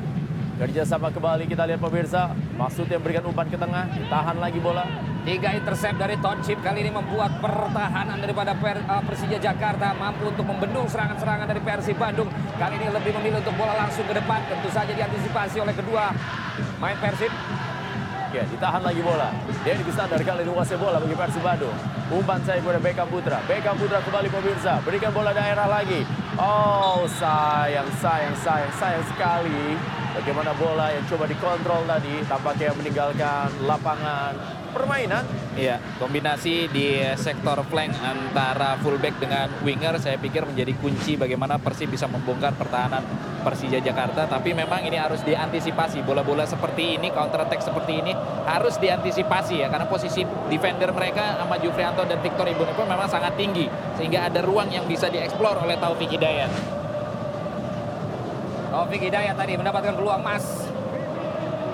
Kerjasama 0.58 1.14
kembali 1.14 1.46
kita 1.46 1.70
lihat 1.70 1.78
pemirsa. 1.78 2.34
Maksudnya 2.58 2.98
berikan 2.98 3.22
umpan 3.30 3.46
ke 3.46 3.54
tengah. 3.54 3.86
Ditahan 3.94 4.42
lagi 4.42 4.58
bola. 4.58 4.82
Tiga 5.22 5.54
intercept 5.54 6.02
dari 6.02 6.18
Tonchip 6.18 6.58
kali 6.66 6.82
ini 6.82 6.90
membuat 6.90 7.38
pertahanan 7.38 8.18
daripada 8.18 8.58
per, 8.58 8.82
uh, 8.90 8.98
Persija 9.06 9.38
Jakarta 9.38 9.94
mampu 9.94 10.34
untuk 10.34 10.42
membendung 10.42 10.90
serangan-serangan 10.90 11.46
dari 11.46 11.62
Persib 11.62 11.94
Bandung. 11.94 12.26
Kali 12.58 12.74
ini 12.74 12.90
lebih 12.90 13.14
memilih 13.22 13.38
untuk 13.38 13.54
bola 13.54 13.86
langsung 13.86 14.02
ke 14.02 14.18
depan. 14.18 14.42
Tentu 14.50 14.66
saja 14.74 14.90
diantisipasi 14.90 15.62
oleh 15.62 15.74
kedua 15.78 16.10
main 16.82 16.98
Persib. 16.98 17.30
Ya, 18.28 18.44
ditahan 18.44 18.84
lagi 18.84 19.00
bola. 19.00 19.32
Denny 19.64 19.80
Gusandar 19.88 20.20
kali 20.20 20.44
ini 20.44 20.52
bola 20.52 21.00
bagi 21.00 21.16
Persib 21.16 21.40
Bandung. 21.40 21.72
Umpan 22.12 22.36
saya 22.44 22.60
kepada 22.60 22.76
Beckham 22.76 23.08
Putra. 23.08 23.40
Beckham 23.48 23.72
Putra 23.80 24.04
kembali 24.04 24.28
pemirsa. 24.28 24.84
Berikan 24.84 25.16
bola 25.16 25.32
daerah 25.32 25.64
lagi. 25.64 26.04
Oh, 26.36 27.08
sayang, 27.08 27.88
sayang, 27.96 28.36
sayang, 28.36 28.72
sayang 28.76 29.04
sekali. 29.08 29.80
Bagaimana 30.12 30.52
bola 30.60 30.92
yang 30.92 31.08
coba 31.08 31.24
dikontrol 31.24 31.88
tadi. 31.88 32.20
Tampaknya 32.28 32.76
meninggalkan 32.76 33.48
lapangan 33.64 34.36
permainan. 34.70 35.24
Iya, 35.59 35.83
kombinasi 35.98 36.70
di 36.70 37.02
sektor 37.18 37.59
flank 37.66 37.98
antara 37.98 38.78
fullback 38.78 39.18
dengan 39.18 39.50
winger 39.66 39.98
saya 39.98 40.14
pikir 40.20 40.46
menjadi 40.46 40.70
kunci 40.78 41.18
bagaimana 41.18 41.59
Persib 41.59 41.90
bisa 41.90 42.07
membongkar 42.07 42.54
pertahanan 42.54 43.02
Persija 43.42 43.83
Jakarta. 43.83 44.28
Tapi 44.28 44.54
memang 44.54 44.85
ini 44.87 44.94
harus 45.00 45.24
diantisipasi. 45.26 46.07
Bola-bola 46.07 46.46
seperti 46.46 47.00
ini, 47.00 47.11
counter 47.11 47.42
attack 47.42 47.64
seperti 47.64 48.04
ini 48.04 48.12
harus 48.46 48.78
diantisipasi 48.78 49.64
ya. 49.64 49.72
Karena 49.72 49.90
posisi 49.90 50.22
defender 50.46 50.94
mereka 50.94 51.40
sama 51.40 51.59
Jufrianto 51.59 52.07
dan 52.07 52.22
Victor 52.22 52.46
Ibonevo 52.46 52.85
memang 52.85 53.09
sangat 53.11 53.35
tinggi. 53.35 53.66
Sehingga 53.98 54.28
ada 54.28 54.44
ruang 54.44 54.70
yang 54.70 54.87
bisa 54.87 55.09
dieksplor 55.11 55.59
oleh 55.64 55.74
Taufik 55.81 56.12
Hidayat. 56.12 56.52
Taufik 58.68 59.00
Hidayat 59.00 59.35
tadi 59.35 59.57
mendapatkan 59.57 59.96
peluang 59.96 60.22
emas. 60.22 60.67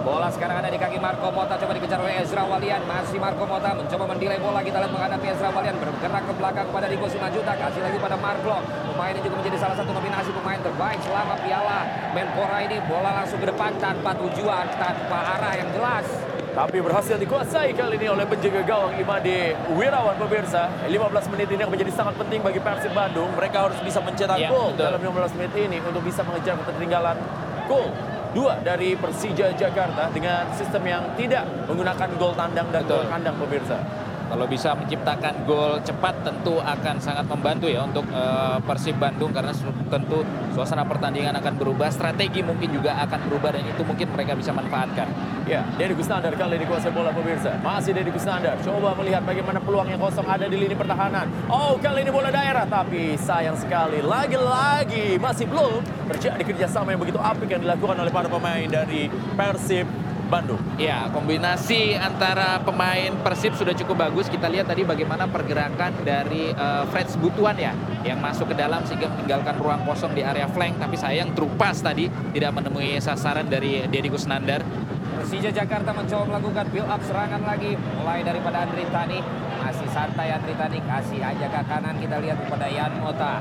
Bola 0.05 0.29
sekarang 0.29 0.61
ada 0.61 0.69
di 0.69 0.77
kaki 0.77 1.01
Marco 1.01 1.33
Mota 1.33 1.57
coba 1.57 1.73
dikejar 1.73 1.97
oleh 1.97 2.21
Ezra 2.21 2.45
Walian. 2.45 2.85
Masih 2.85 3.17
Marco 3.17 3.49
Mota 3.49 3.73
mencoba 3.73 4.05
mendelay 4.05 4.37
bola 4.37 4.61
kita 4.61 4.77
lihat 4.77 4.93
menghadapi 4.93 5.33
Ezra 5.33 5.49
Walian 5.49 5.81
bergerak 5.81 6.29
ke 6.29 6.33
belakang 6.37 6.67
kepada 6.69 6.87
Rico 6.93 7.09
Simanjuta 7.09 7.57
kasih 7.57 7.81
lagi 7.81 7.97
pada 7.97 8.21
Marco. 8.21 8.61
Pemain 8.85 9.17
ini 9.17 9.25
juga 9.25 9.41
menjadi 9.41 9.57
salah 9.65 9.77
satu 9.81 9.97
nominasi 9.97 10.29
pemain 10.37 10.61
terbaik 10.61 11.01
selama 11.09 11.41
Piala 11.41 11.81
Menpora 12.13 12.59
ini. 12.69 12.77
Bola 12.85 13.11
langsung 13.17 13.41
ke 13.41 13.49
depan 13.49 13.81
tanpa 13.81 14.13
tujuan, 14.21 14.67
tanpa 14.77 15.19
arah 15.41 15.53
yang 15.57 15.73
jelas. 15.73 16.05
Tapi 16.53 16.79
berhasil 16.85 17.17
dikuasai 17.17 17.73
kali 17.73 17.97
ini 17.97 18.07
oleh 18.13 18.29
penjaga 18.29 18.61
gawang 18.61 18.93
Imade 19.01 19.57
Wirawan 19.73 20.21
pemirsa. 20.21 20.69
15 20.85 21.33
menit 21.33 21.49
ini 21.49 21.65
akan 21.65 21.73
menjadi 21.81 21.93
sangat 21.97 22.15
penting 22.21 22.45
bagi 22.45 22.61
Persib 22.61 22.93
Bandung. 22.93 23.33
Mereka 23.41 23.57
harus 23.57 23.81
bisa 23.81 24.05
mencetak 24.05 24.37
Ya, 24.37 24.53
gol 24.53 24.77
betul. 24.77 24.85
dalam 24.85 25.01
15 25.01 25.33
menit 25.41 25.53
ini 25.57 25.81
untuk 25.81 26.05
bisa 26.05 26.21
mengejar 26.21 26.61
ketertinggalan 26.61 27.17
gol. 27.65 27.89
Dua 28.35 28.59
dari 28.67 28.99
Persija 28.99 29.55
Jakarta 29.55 30.11
dengan 30.11 30.51
sistem 30.59 30.83
yang 30.83 31.03
tidak 31.15 31.47
menggunakan 31.71 32.09
gol 32.19 32.35
tandang 32.35 32.67
dan 32.75 32.83
Betul. 32.83 32.99
gol 32.99 33.07
kandang 33.07 33.37
pemirsa. 33.39 33.79
Kalau 34.25 34.47
bisa 34.49 34.73
menciptakan 34.75 35.45
gol 35.45 35.79
cepat 35.85 36.25
tentu 36.25 36.59
akan 36.59 36.97
sangat 36.99 37.27
membantu 37.29 37.69
ya 37.69 37.85
untuk 37.85 38.07
eh, 38.09 38.59
Persib 38.65 38.97
Bandung 38.97 39.31
karena 39.31 39.53
tentu 39.93 40.25
suasana 40.57 40.83
pertandingan 40.87 41.37
akan 41.39 41.55
berubah, 41.61 41.93
strategi 41.93 42.41
mungkin 42.41 42.73
juga 42.73 42.97
akan 43.05 43.21
berubah 43.29 43.55
dan 43.55 43.65
itu 43.69 43.83
mungkin 43.85 44.09
mereka 44.15 44.33
bisa 44.35 44.51
manfaatkan. 44.51 45.07
Ya, 45.45 45.61
Deddy 45.77 45.93
Kusnandar 45.93 46.33
kali 46.41 46.57
ini 46.57 46.65
kuasai 46.65 46.89
bola 46.89 47.13
pemirsa. 47.13 47.61
Masih 47.61 47.93
Deddy 47.93 48.09
Kusnandar. 48.09 48.57
Coba 48.65 48.97
melihat 48.97 49.21
bagaimana 49.29 49.61
peluang 49.61 49.93
yang 49.93 50.01
kosong 50.01 50.25
ada 50.25 50.49
di 50.49 50.57
lini 50.57 50.73
pertahanan. 50.73 51.29
Oh, 51.53 51.77
kali 51.77 52.01
ini 52.01 52.09
bola 52.09 52.33
daerah. 52.33 52.65
Tapi 52.65 53.21
sayang 53.21 53.61
sekali. 53.61 54.01
Lagi-lagi 54.01 55.21
masih 55.21 55.45
belum 55.45 55.85
terjadi 56.17 56.41
kerjasama 56.41 56.97
yang 56.97 57.01
begitu 57.05 57.21
apik 57.21 57.53
yang 57.53 57.61
dilakukan 57.61 57.97
oleh 58.01 58.13
para 58.13 58.29
pemain 58.33 58.65
dari 58.65 59.13
Persib 59.37 60.04
Bandung. 60.35 60.59
Ya, 60.75 61.07
kombinasi 61.15 61.95
antara 61.95 62.59
pemain 62.67 63.15
Persib 63.23 63.55
sudah 63.55 63.71
cukup 63.71 64.03
bagus. 64.03 64.27
Kita 64.27 64.51
lihat 64.51 64.67
tadi 64.67 64.83
bagaimana 64.83 65.31
pergerakan 65.31 65.95
dari 66.03 66.51
eh, 66.51 66.83
Freds 66.91 67.15
Butuan 67.23 67.55
ya 67.55 67.71
yang 68.03 68.19
masuk 68.19 68.51
ke 68.51 68.59
dalam 68.59 68.83
sehingga 68.83 69.07
meninggalkan 69.15 69.55
ruang 69.63 69.87
kosong 69.87 70.11
di 70.19 70.27
area 70.27 70.51
flank. 70.51 70.83
Tapi 70.83 70.99
sayang 70.99 71.31
Trupas 71.39 71.79
tadi 71.79 72.11
tidak 72.35 72.51
menemui 72.51 72.99
sasaran 72.99 73.47
dari 73.47 73.87
Deddy 73.87 74.11
Kusnandar. 74.11 74.67
Persija 75.15 75.55
Jakarta 75.55 75.95
mencoba 75.95 76.27
melakukan 76.27 76.67
build 76.75 76.91
up 76.91 76.99
serangan 77.07 77.43
lagi 77.47 77.79
mulai 78.03 78.27
daripada 78.27 78.67
Andri 78.67 78.83
Tani 78.91 79.23
masih 79.63 79.89
santai 79.95 80.35
Andri 80.35 80.59
Tani 80.59 80.83
kasih 80.83 81.23
aja 81.23 81.47
ke 81.47 81.61
kanan 81.71 81.97
kita 82.03 82.19
lihat 82.19 82.39
kepada 82.43 82.67
Yan 82.67 82.93
Mota 82.99 83.39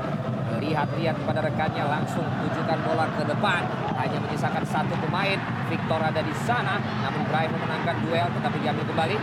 lihat-lihat 0.60 1.16
kepada 1.22 1.40
rekannya 1.42 1.84
langsung 1.86 2.24
tujukan 2.24 2.78
bola 2.84 3.06
ke 3.14 3.22
depan 3.26 3.62
hanya 3.98 4.18
menyisakan 4.22 4.64
satu 4.66 4.94
pemain 5.02 5.38
Victor 5.70 6.00
ada 6.00 6.20
di 6.20 6.34
sana 6.46 6.78
namun 7.02 7.22
Brian 7.30 7.50
memenangkan 7.50 7.96
duel 8.04 8.28
tetapi 8.40 8.56
diambil 8.62 8.84
kembali 8.90 9.18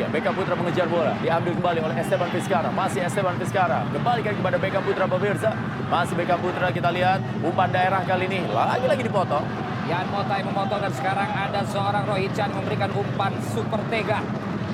Ya, 0.00 0.08
Beckham 0.08 0.32
Putra 0.32 0.56
mengejar 0.56 0.88
bola. 0.88 1.12
Diambil 1.20 1.52
kembali 1.52 1.78
oleh 1.84 1.96
Esteban 2.00 2.26
Vizcara. 2.32 2.72
Masih 2.72 3.04
Esteban 3.04 3.36
Vizcara. 3.36 3.84
Kembalikan 3.92 4.34
kepada 4.34 4.56
Beckham 4.56 4.82
Putra 4.82 5.04
pemirsa. 5.04 5.52
Masih 5.92 6.16
Beckham 6.16 6.40
Putra 6.40 6.72
kita 6.72 6.88
lihat. 6.88 7.20
Umpan 7.44 7.68
daerah 7.70 8.00
kali 8.02 8.24
ini. 8.24 8.40
Lagi-lagi 8.50 9.04
dipotong. 9.04 9.44
Yan 9.92 10.08
Mota 10.08 10.40
yang 10.40 10.48
memotong 10.48 10.80
dan 10.80 10.92
sekarang 10.96 11.28
ada 11.28 11.60
seorang 11.68 12.08
Rohichan 12.08 12.50
memberikan 12.56 12.88
umpan 12.96 13.36
super 13.52 13.82
tega 13.92 14.24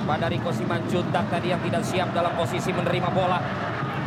pada 0.08 0.32
Riko 0.32 0.48
Simanjuntak 0.48 1.28
tadi 1.28 1.52
yang 1.52 1.60
tidak 1.60 1.84
siap 1.84 2.08
dalam 2.16 2.32
posisi 2.32 2.72
menerima 2.72 3.12
bola 3.12 3.38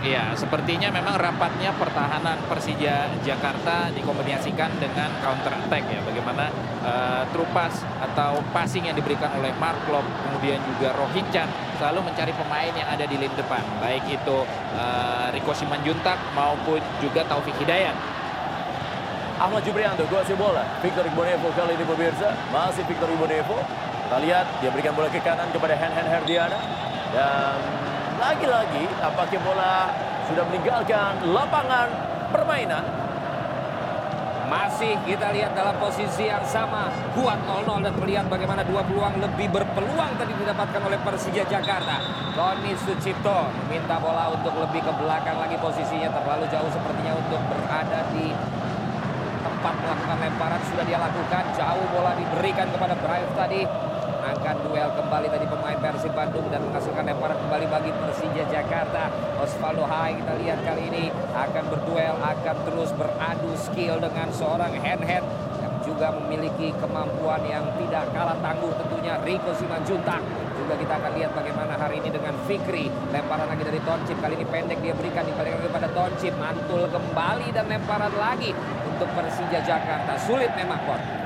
Iya, 0.02 0.34
sepertinya 0.34 0.90
memang 0.90 1.14
rapatnya 1.14 1.78
pertahanan 1.78 2.34
Persija 2.50 3.06
Jakarta 3.22 3.94
dikombinasikan 3.94 4.74
dengan 4.82 5.14
counter 5.22 5.54
attack 5.54 5.86
ya. 5.94 6.02
Bagaimana 6.02 6.50
eh, 6.82 7.24
trupas 7.30 7.86
atau 8.10 8.42
passing 8.50 8.90
yang 8.90 8.98
diberikan 8.98 9.30
oleh 9.38 9.54
Mark 9.62 9.78
Klok, 9.86 10.02
kemudian 10.26 10.58
juga 10.66 10.98
Rohichan 10.98 11.46
selalu 11.78 12.10
mencari 12.10 12.34
pemain 12.34 12.74
yang 12.74 12.90
ada 12.90 13.06
di 13.06 13.14
lini 13.14 13.30
depan, 13.38 13.62
baik 13.78 14.02
itu 14.10 14.38
eh, 14.74 15.38
Riko 15.38 15.54
Simanjuntak 15.54 16.18
maupun 16.34 16.82
juga 16.98 17.22
Taufik 17.30 17.54
Hidayat. 17.62 17.94
Ahmad 19.38 19.62
Jubrianto 19.62 20.02
kuasai 20.10 20.34
bola. 20.34 20.66
Victor 20.82 21.06
Ibonevo 21.06 21.50
kali 21.54 21.74
ini 21.78 21.86
pemirsa. 21.86 22.34
Masih 22.50 22.86
Victor 22.90 23.10
Ibonevo. 23.10 23.58
Kita 24.12 24.28
lihat 24.28 24.60
dia 24.60 24.67
berikan 24.76 24.91
bola 24.91 25.08
ke 25.08 25.24
kanan 25.24 25.47
kepada 25.56 25.71
Hen 25.71 25.88
Hen 25.95 26.04
Herdiana. 26.04 26.60
Dan 27.15 27.56
lagi-lagi 28.19 28.84
tampaknya 29.00 29.39
bola 29.39 29.88
sudah 30.28 30.43
meninggalkan 30.52 31.32
lapangan 31.32 31.88
permainan. 32.28 32.84
Masih 34.52 35.00
kita 35.08 35.32
lihat 35.32 35.56
dalam 35.56 35.80
posisi 35.80 36.28
yang 36.28 36.43
sama 36.43 36.91
Kuat 37.15 37.39
0-0 37.47 37.88
dan 37.88 37.95
melihat 38.04 38.28
bagaimana 38.28 38.67
dua 38.67 38.84
peluang 38.84 39.15
lebih 39.15 39.47
berpeluang 39.47 40.12
tadi 40.19 40.36
didapatkan 40.36 40.91
oleh 40.91 41.00
Persija 41.08 41.47
Jakarta 41.47 42.04
Tony 42.36 42.76
Sucipto 42.76 43.47
meminta 43.63 43.95
bola 43.95 44.28
untuk 44.28 44.52
lebih 44.60 44.84
ke 44.84 44.91
belakang 44.91 45.39
lagi 45.39 45.56
posisinya 45.56 46.12
Terlalu 46.12 46.52
jauh 46.52 46.67
sepertinya 46.67 47.15
untuk 47.15 47.39
berada 47.47 48.04
di 48.12 48.36
tempat 49.39 49.74
melakukan 49.80 50.17
lemparan 50.19 50.62
Sudah 50.67 50.84
dia 50.84 51.00
lakukan 51.00 51.43
jauh 51.56 51.86
bola 51.95 52.12
diberikan 52.19 52.67
kepada 52.76 53.00
Brave 53.00 53.32
tadi 53.39 53.63
Angkat 54.22 54.54
duel 54.62 54.86
kembali 54.94 55.34
tadi 55.34 55.50
pemain 55.50 55.78
Persib 55.82 56.14
Bandung 56.14 56.46
dan 56.54 56.62
menghasilkan 56.62 57.10
lemparan 57.10 57.42
kembali 57.42 57.66
bagi 57.74 57.90
Persija 57.90 58.46
Jakarta. 58.54 59.10
Osvaldo 59.42 59.82
Hai 59.90 60.14
kita 60.14 60.38
lihat 60.38 60.62
kali 60.62 60.94
ini 60.94 61.04
akan 61.34 61.64
berduel, 61.74 62.14
akan 62.22 62.56
terus 62.70 62.94
beradu 62.94 63.50
skill 63.58 63.98
dengan 63.98 64.30
seorang 64.30 64.78
hand-hand 64.78 65.26
yang 65.58 65.74
juga 65.82 66.14
memiliki 66.14 66.70
kemampuan 66.78 67.42
yang 67.50 67.66
tidak 67.82 68.14
kalah 68.14 68.38
tangguh 68.46 68.70
tentunya 68.78 69.18
Rico 69.26 69.58
Simanjuntak. 69.58 70.22
Juga 70.54 70.74
kita 70.78 70.94
akan 71.02 71.12
lihat 71.18 71.32
bagaimana 71.34 71.74
hari 71.74 71.98
ini 72.06 72.14
dengan 72.14 72.38
Fikri. 72.46 72.94
Lemparan 73.10 73.50
lagi 73.50 73.66
dari 73.66 73.82
Toncip, 73.82 74.22
kali 74.22 74.38
ini 74.38 74.46
pendek 74.46 74.78
dia 74.86 74.94
berikan 74.94 75.26
dibalik 75.26 75.58
lagi 75.58 75.70
pada 75.74 75.90
Toncip. 75.90 76.34
Mantul 76.38 76.86
kembali 76.94 77.50
dan 77.58 77.66
lemparan 77.66 78.14
lagi 78.14 78.54
untuk 78.86 79.10
Persija 79.18 79.66
Jakarta. 79.66 80.14
Sulit 80.22 80.54
memang, 80.54 80.78
Kon. 80.86 81.21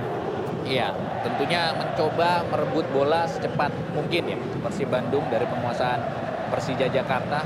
Iya, 0.66 0.90
tentunya 1.22 1.78
mencoba 1.78 2.42
merebut 2.50 2.90
bola 2.90 3.30
secepat 3.30 3.70
mungkin 3.94 4.34
ya 4.34 4.38
Persib 4.66 4.90
Bandung 4.90 5.22
dari 5.30 5.46
penguasaan 5.46 6.02
Persija 6.50 6.90
Jakarta. 6.90 7.46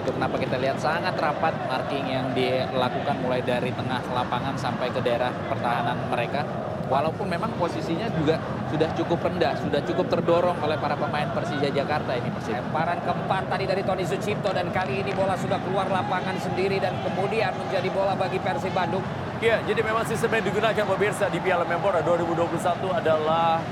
Itu 0.00 0.16
kenapa 0.16 0.40
kita 0.40 0.56
lihat 0.56 0.80
sangat 0.80 1.12
rapat 1.20 1.52
marking 1.68 2.08
yang 2.08 2.32
dilakukan 2.32 3.20
mulai 3.20 3.44
dari 3.44 3.68
tengah 3.68 4.00
lapangan 4.16 4.56
sampai 4.56 4.88
ke 4.88 5.00
daerah 5.04 5.28
pertahanan 5.52 6.08
mereka. 6.08 6.40
Walaupun 6.88 7.28
memang 7.28 7.52
posisinya 7.60 8.08
juga 8.16 8.40
sudah 8.72 8.88
cukup 8.96 9.20
rendah, 9.20 9.52
sudah 9.60 9.84
cukup 9.84 10.08
terdorong 10.08 10.56
oleh 10.64 10.80
para 10.80 10.96
pemain 10.96 11.28
Persija 11.28 11.68
Jakarta 11.68 12.16
ini 12.16 12.32
Persib. 12.32 12.64
Lemparan 12.64 13.04
keempat 13.04 13.44
tadi 13.52 13.68
dari 13.68 13.84
Tony 13.84 14.08
Sucipto 14.08 14.56
dan 14.56 14.72
kali 14.72 15.04
ini 15.04 15.12
bola 15.12 15.36
sudah 15.36 15.60
keluar 15.68 15.84
lapangan 15.92 16.40
sendiri 16.40 16.80
dan 16.80 16.96
kemudian 17.04 17.52
menjadi 17.60 17.92
bola 17.92 18.16
bagi 18.16 18.40
Persib 18.40 18.72
Bandung. 18.72 19.04
Ya, 19.38 19.62
jadi 19.62 19.86
memang 19.86 20.02
sistem 20.02 20.34
yang 20.34 20.50
digunakan 20.50 20.82
pemirsa 20.82 21.30
di 21.30 21.38
Piala 21.38 21.62
Menpora 21.62 22.02
2021 22.02 22.58
adalah 22.90 23.62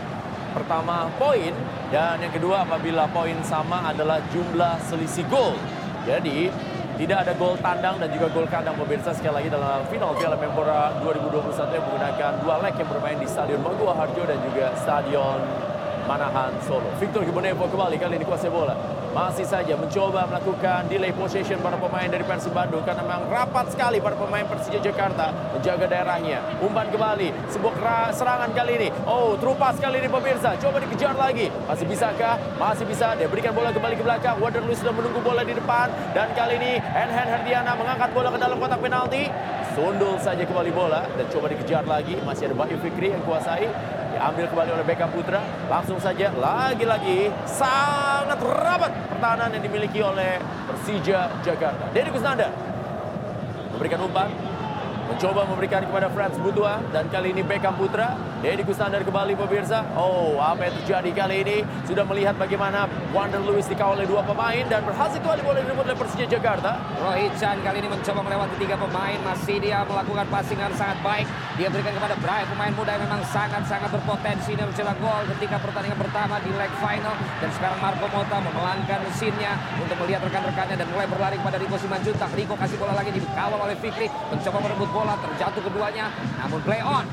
pertama 0.54 1.10
poin 1.18 1.50
dan 1.90 2.22
yang 2.22 2.30
kedua 2.30 2.62
apabila 2.62 3.10
poin 3.10 3.34
sama 3.42 3.82
adalah 3.90 4.22
jumlah 4.30 4.78
selisih 4.86 5.26
gol. 5.26 5.58
Jadi 6.06 6.54
Tidak 6.96 7.12
ada 7.12 7.36
gol 7.36 7.60
tandang 7.60 8.00
dan 8.00 8.08
juga 8.08 8.32
gol 8.32 8.48
kandang 8.48 8.72
pemirsa 8.80 9.12
sekali 9.12 9.44
lagi 9.44 9.48
dalam 9.52 9.84
final 9.92 10.16
Piala 10.16 10.32
Menpora 10.32 10.96
2021 11.04 11.76
yang 11.76 11.84
menggunakan 11.84 12.32
dua 12.40 12.56
leg 12.64 12.72
yang 12.72 12.88
bermain 12.88 13.18
di 13.20 13.28
Stadion 13.28 13.60
Maguwo 13.60 13.92
Harjo 13.92 14.24
dan 14.24 14.40
juga 14.40 14.72
Stadion 14.80 15.65
Manahan 16.06 16.54
Solo. 16.62 16.86
Victor 17.02 17.26
Gibonevo 17.26 17.66
kembali 17.66 17.98
kali 17.98 18.22
ini 18.22 18.24
kuasai 18.24 18.48
bola. 18.48 18.78
Masih 19.16 19.48
saja 19.48 19.72
mencoba 19.80 20.28
melakukan 20.28 20.92
delay 20.92 21.08
possession 21.08 21.56
para 21.64 21.80
pemain 21.80 22.04
dari 22.04 22.20
Persib 22.20 22.52
Bandung 22.52 22.84
karena 22.84 23.00
memang 23.00 23.24
rapat 23.32 23.72
sekali 23.72 23.96
para 23.96 24.12
pemain 24.12 24.44
Persija 24.44 24.76
Jakarta 24.76 25.32
menjaga 25.56 25.88
daerahnya. 25.88 26.44
Umpan 26.60 26.92
kembali, 26.92 27.32
sebuah 27.48 28.12
serangan 28.12 28.52
kali 28.52 28.76
ini. 28.76 28.88
Oh, 29.08 29.32
terupas 29.40 29.80
kali 29.80 30.04
ini 30.04 30.08
pemirsa. 30.12 30.54
Coba 30.60 30.84
dikejar 30.84 31.16
lagi. 31.16 31.48
Masih 31.64 31.88
bisakah? 31.88 32.36
Masih 32.60 32.84
bisa. 32.84 33.16
Dia 33.16 33.24
berikan 33.24 33.56
bola 33.56 33.72
kembali 33.72 33.96
ke 33.96 34.04
belakang. 34.04 34.36
Waderloo 34.36 34.76
sudah 34.76 34.92
menunggu 34.92 35.24
bola 35.24 35.40
di 35.42 35.56
depan. 35.56 35.88
Dan 36.12 36.36
kali 36.36 36.60
ini 36.60 36.72
Enhen 36.76 37.26
Herdiana 37.26 37.72
mengangkat 37.72 38.12
bola 38.12 38.28
ke 38.28 38.36
dalam 38.36 38.60
kotak 38.60 38.84
penalti. 38.84 39.32
Sundul 39.72 40.20
saja 40.20 40.44
kembali 40.44 40.72
bola 40.76 41.08
dan 41.16 41.24
coba 41.32 41.48
dikejar 41.48 41.88
lagi. 41.88 42.20
Masih 42.20 42.52
ada 42.52 42.56
Bayu 42.56 42.76
Fikri 42.84 43.16
yang 43.16 43.24
kuasai. 43.24 43.64
Diambil 44.16 44.48
kembali 44.48 44.70
oleh 44.80 44.84
Beckham 44.88 45.12
Putra. 45.12 45.44
Langsung 45.68 46.00
saja 46.00 46.32
lagi-lagi 46.32 47.28
sangat 47.44 48.40
rapat 48.40 48.88
pertahanan 49.12 49.52
yang 49.52 49.60
dimiliki 49.60 50.00
oleh 50.00 50.40
Persija 50.64 51.28
Jakarta. 51.44 51.92
Deddy 51.92 52.08
Kusnandar 52.08 52.48
memberikan 53.76 54.00
umpan. 54.08 54.32
Mencoba 55.12 55.44
memberikan 55.44 55.84
kepada 55.84 56.08
Frans 56.08 56.32
Butua 56.40 56.80
dan 56.96 57.12
kali 57.12 57.36
ini 57.36 57.44
Beckham 57.44 57.76
Putra. 57.76 58.16
Deddy 58.36 58.68
Kusnandar 58.68 59.00
kembali 59.00 59.32
pemirsa. 59.32 59.80
Oh, 59.96 60.36
apa 60.36 60.68
yang 60.68 60.76
terjadi 60.84 61.10
kali 61.24 61.36
ini? 61.40 61.56
Sudah 61.88 62.04
melihat 62.04 62.36
bagaimana 62.36 62.84
Wander 63.16 63.40
Lewis 63.40 63.64
dikawal 63.64 63.96
oleh 63.96 64.04
dua 64.04 64.20
pemain 64.28 64.60
dan 64.68 64.84
berhasil 64.84 65.16
kembali 65.24 65.40
bola 65.40 65.64
direbut 65.64 65.88
oleh 65.88 65.96
Persija 65.96 66.28
Jakarta. 66.28 66.76
Rohit 67.00 67.32
Chan 67.40 67.56
kali 67.64 67.80
ini 67.80 67.88
mencoba 67.88 68.20
melewati 68.20 68.60
tiga 68.60 68.76
pemain. 68.76 69.16
Masih 69.24 69.56
dia 69.56 69.80
melakukan 69.88 70.28
passing 70.28 70.60
yang 70.60 70.68
sangat 70.76 71.00
baik. 71.00 71.24
Dia 71.56 71.72
berikan 71.72 71.96
kepada 71.96 72.12
Bray, 72.20 72.44
pemain 72.44 72.72
muda 72.76 72.90
yang 73.00 73.08
memang 73.08 73.24
sangat-sangat 73.24 73.88
berpotensi 73.88 74.52
dan 74.52 74.68
mencetak 74.68 74.96
gol 75.00 75.24
ketika 75.32 75.56
pertandingan 75.56 75.96
pertama 75.96 76.36
di 76.44 76.52
leg 76.52 76.72
final. 76.76 77.16
Dan 77.40 77.50
sekarang 77.56 77.80
Marco 77.80 78.04
Mota 78.12 78.36
memelankan 78.36 79.00
mesinnya 79.08 79.56
untuk 79.80 79.96
melihat 80.04 80.20
rekan-rekannya 80.28 80.76
dan 80.76 80.88
mulai 80.92 81.08
berlari 81.08 81.40
kepada 81.40 81.56
Riko 81.56 81.80
Simanjuntak. 81.80 82.28
Riko 82.36 82.52
kasih 82.60 82.76
bola 82.76 82.92
lagi 83.00 83.16
dikawal 83.16 83.64
oleh 83.64 83.80
Fikri. 83.80 84.12
Mencoba 84.28 84.58
merebut 84.60 84.92
bola, 84.92 85.16
terjatuh 85.24 85.64
keduanya. 85.64 86.12
Namun 86.36 86.60
play 86.60 86.84
on. 86.84 87.08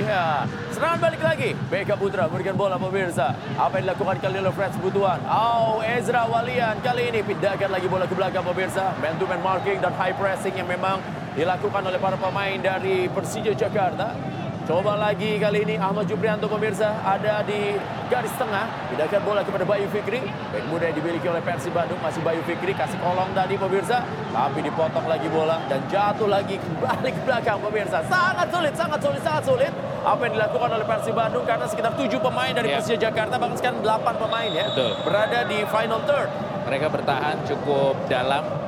Ya, 0.00 0.48
serangan 0.72 1.04
balik 1.04 1.20
lagi. 1.20 1.52
Beka 1.68 2.00
Putra 2.00 2.24
memberikan 2.24 2.56
bola 2.56 2.80
pemirsa. 2.80 3.36
Apa 3.60 3.76
yang 3.76 3.92
dilakukan 3.92 4.24
kali 4.24 4.40
oleh 4.40 4.52
Frans 4.56 4.76
Butuan? 4.80 5.20
Oh, 5.28 5.84
Ezra 5.84 6.24
Walian 6.24 6.80
kali 6.80 7.12
ini 7.12 7.20
pindahkan 7.20 7.68
lagi 7.68 7.92
bola 7.92 8.08
ke 8.08 8.16
belakang 8.16 8.40
pemirsa. 8.40 8.96
Man 9.04 9.20
to 9.20 9.28
man 9.28 9.44
marking 9.44 9.84
dan 9.84 9.92
high 9.92 10.16
pressing 10.16 10.56
yang 10.56 10.64
memang 10.64 10.96
dilakukan 11.36 11.84
oleh 11.84 12.00
para 12.00 12.16
pemain 12.16 12.56
dari 12.56 13.04
Persija 13.12 13.52
Jakarta. 13.52 14.16
Coba 14.62 14.94
lagi 14.94 15.42
kali 15.42 15.66
ini 15.66 15.74
Ahmad 15.74 16.06
Juprianto 16.06 16.46
pemirsa 16.46 16.94
ada 17.02 17.42
di 17.42 17.74
garis 18.06 18.30
tengah. 18.38 18.70
Pindahkan 18.94 19.18
bola 19.26 19.42
kepada 19.42 19.66
Bayu 19.66 19.90
Fikri. 19.90 20.22
Back 20.22 20.64
muda 20.70 20.86
yang 20.86 21.02
dimiliki 21.02 21.26
oleh 21.26 21.42
Persib 21.42 21.74
Bandung. 21.74 21.98
Masih 21.98 22.22
Bayu 22.22 22.38
Fikri 22.46 22.70
kasih 22.70 22.94
kolong 23.02 23.34
tadi 23.34 23.58
pemirsa. 23.58 24.06
Tapi 24.30 24.62
dipotong 24.62 25.10
lagi 25.10 25.26
bola 25.34 25.58
dan 25.66 25.82
jatuh 25.90 26.30
lagi 26.30 26.62
kembali 26.62 27.10
ke 27.10 27.20
belakang 27.26 27.58
pemirsa. 27.58 28.06
Sangat 28.06 28.54
sulit, 28.54 28.74
sangat 28.78 29.00
sulit, 29.02 29.22
sangat 29.26 29.42
sulit. 29.50 29.72
Apa 30.06 30.30
yang 30.30 30.34
dilakukan 30.38 30.70
oleh 30.78 30.86
Persib 30.86 31.14
Bandung 31.18 31.42
karena 31.42 31.66
sekitar 31.66 31.92
tujuh 31.98 32.22
pemain 32.22 32.54
dari 32.54 32.70
Ya. 32.70 32.78
Persija 32.78 33.10
Jakarta 33.10 33.34
bahkan 33.42 33.58
sekarang 33.58 33.82
delapan 33.82 34.14
pemain 34.14 34.50
ya 34.54 34.66
Betul. 34.70 34.92
berada 35.02 35.40
di 35.50 35.58
final 35.66 36.00
third. 36.06 36.30
Mereka 36.70 36.86
bertahan 36.86 37.36
cukup 37.50 37.98
dalam. 38.06 38.61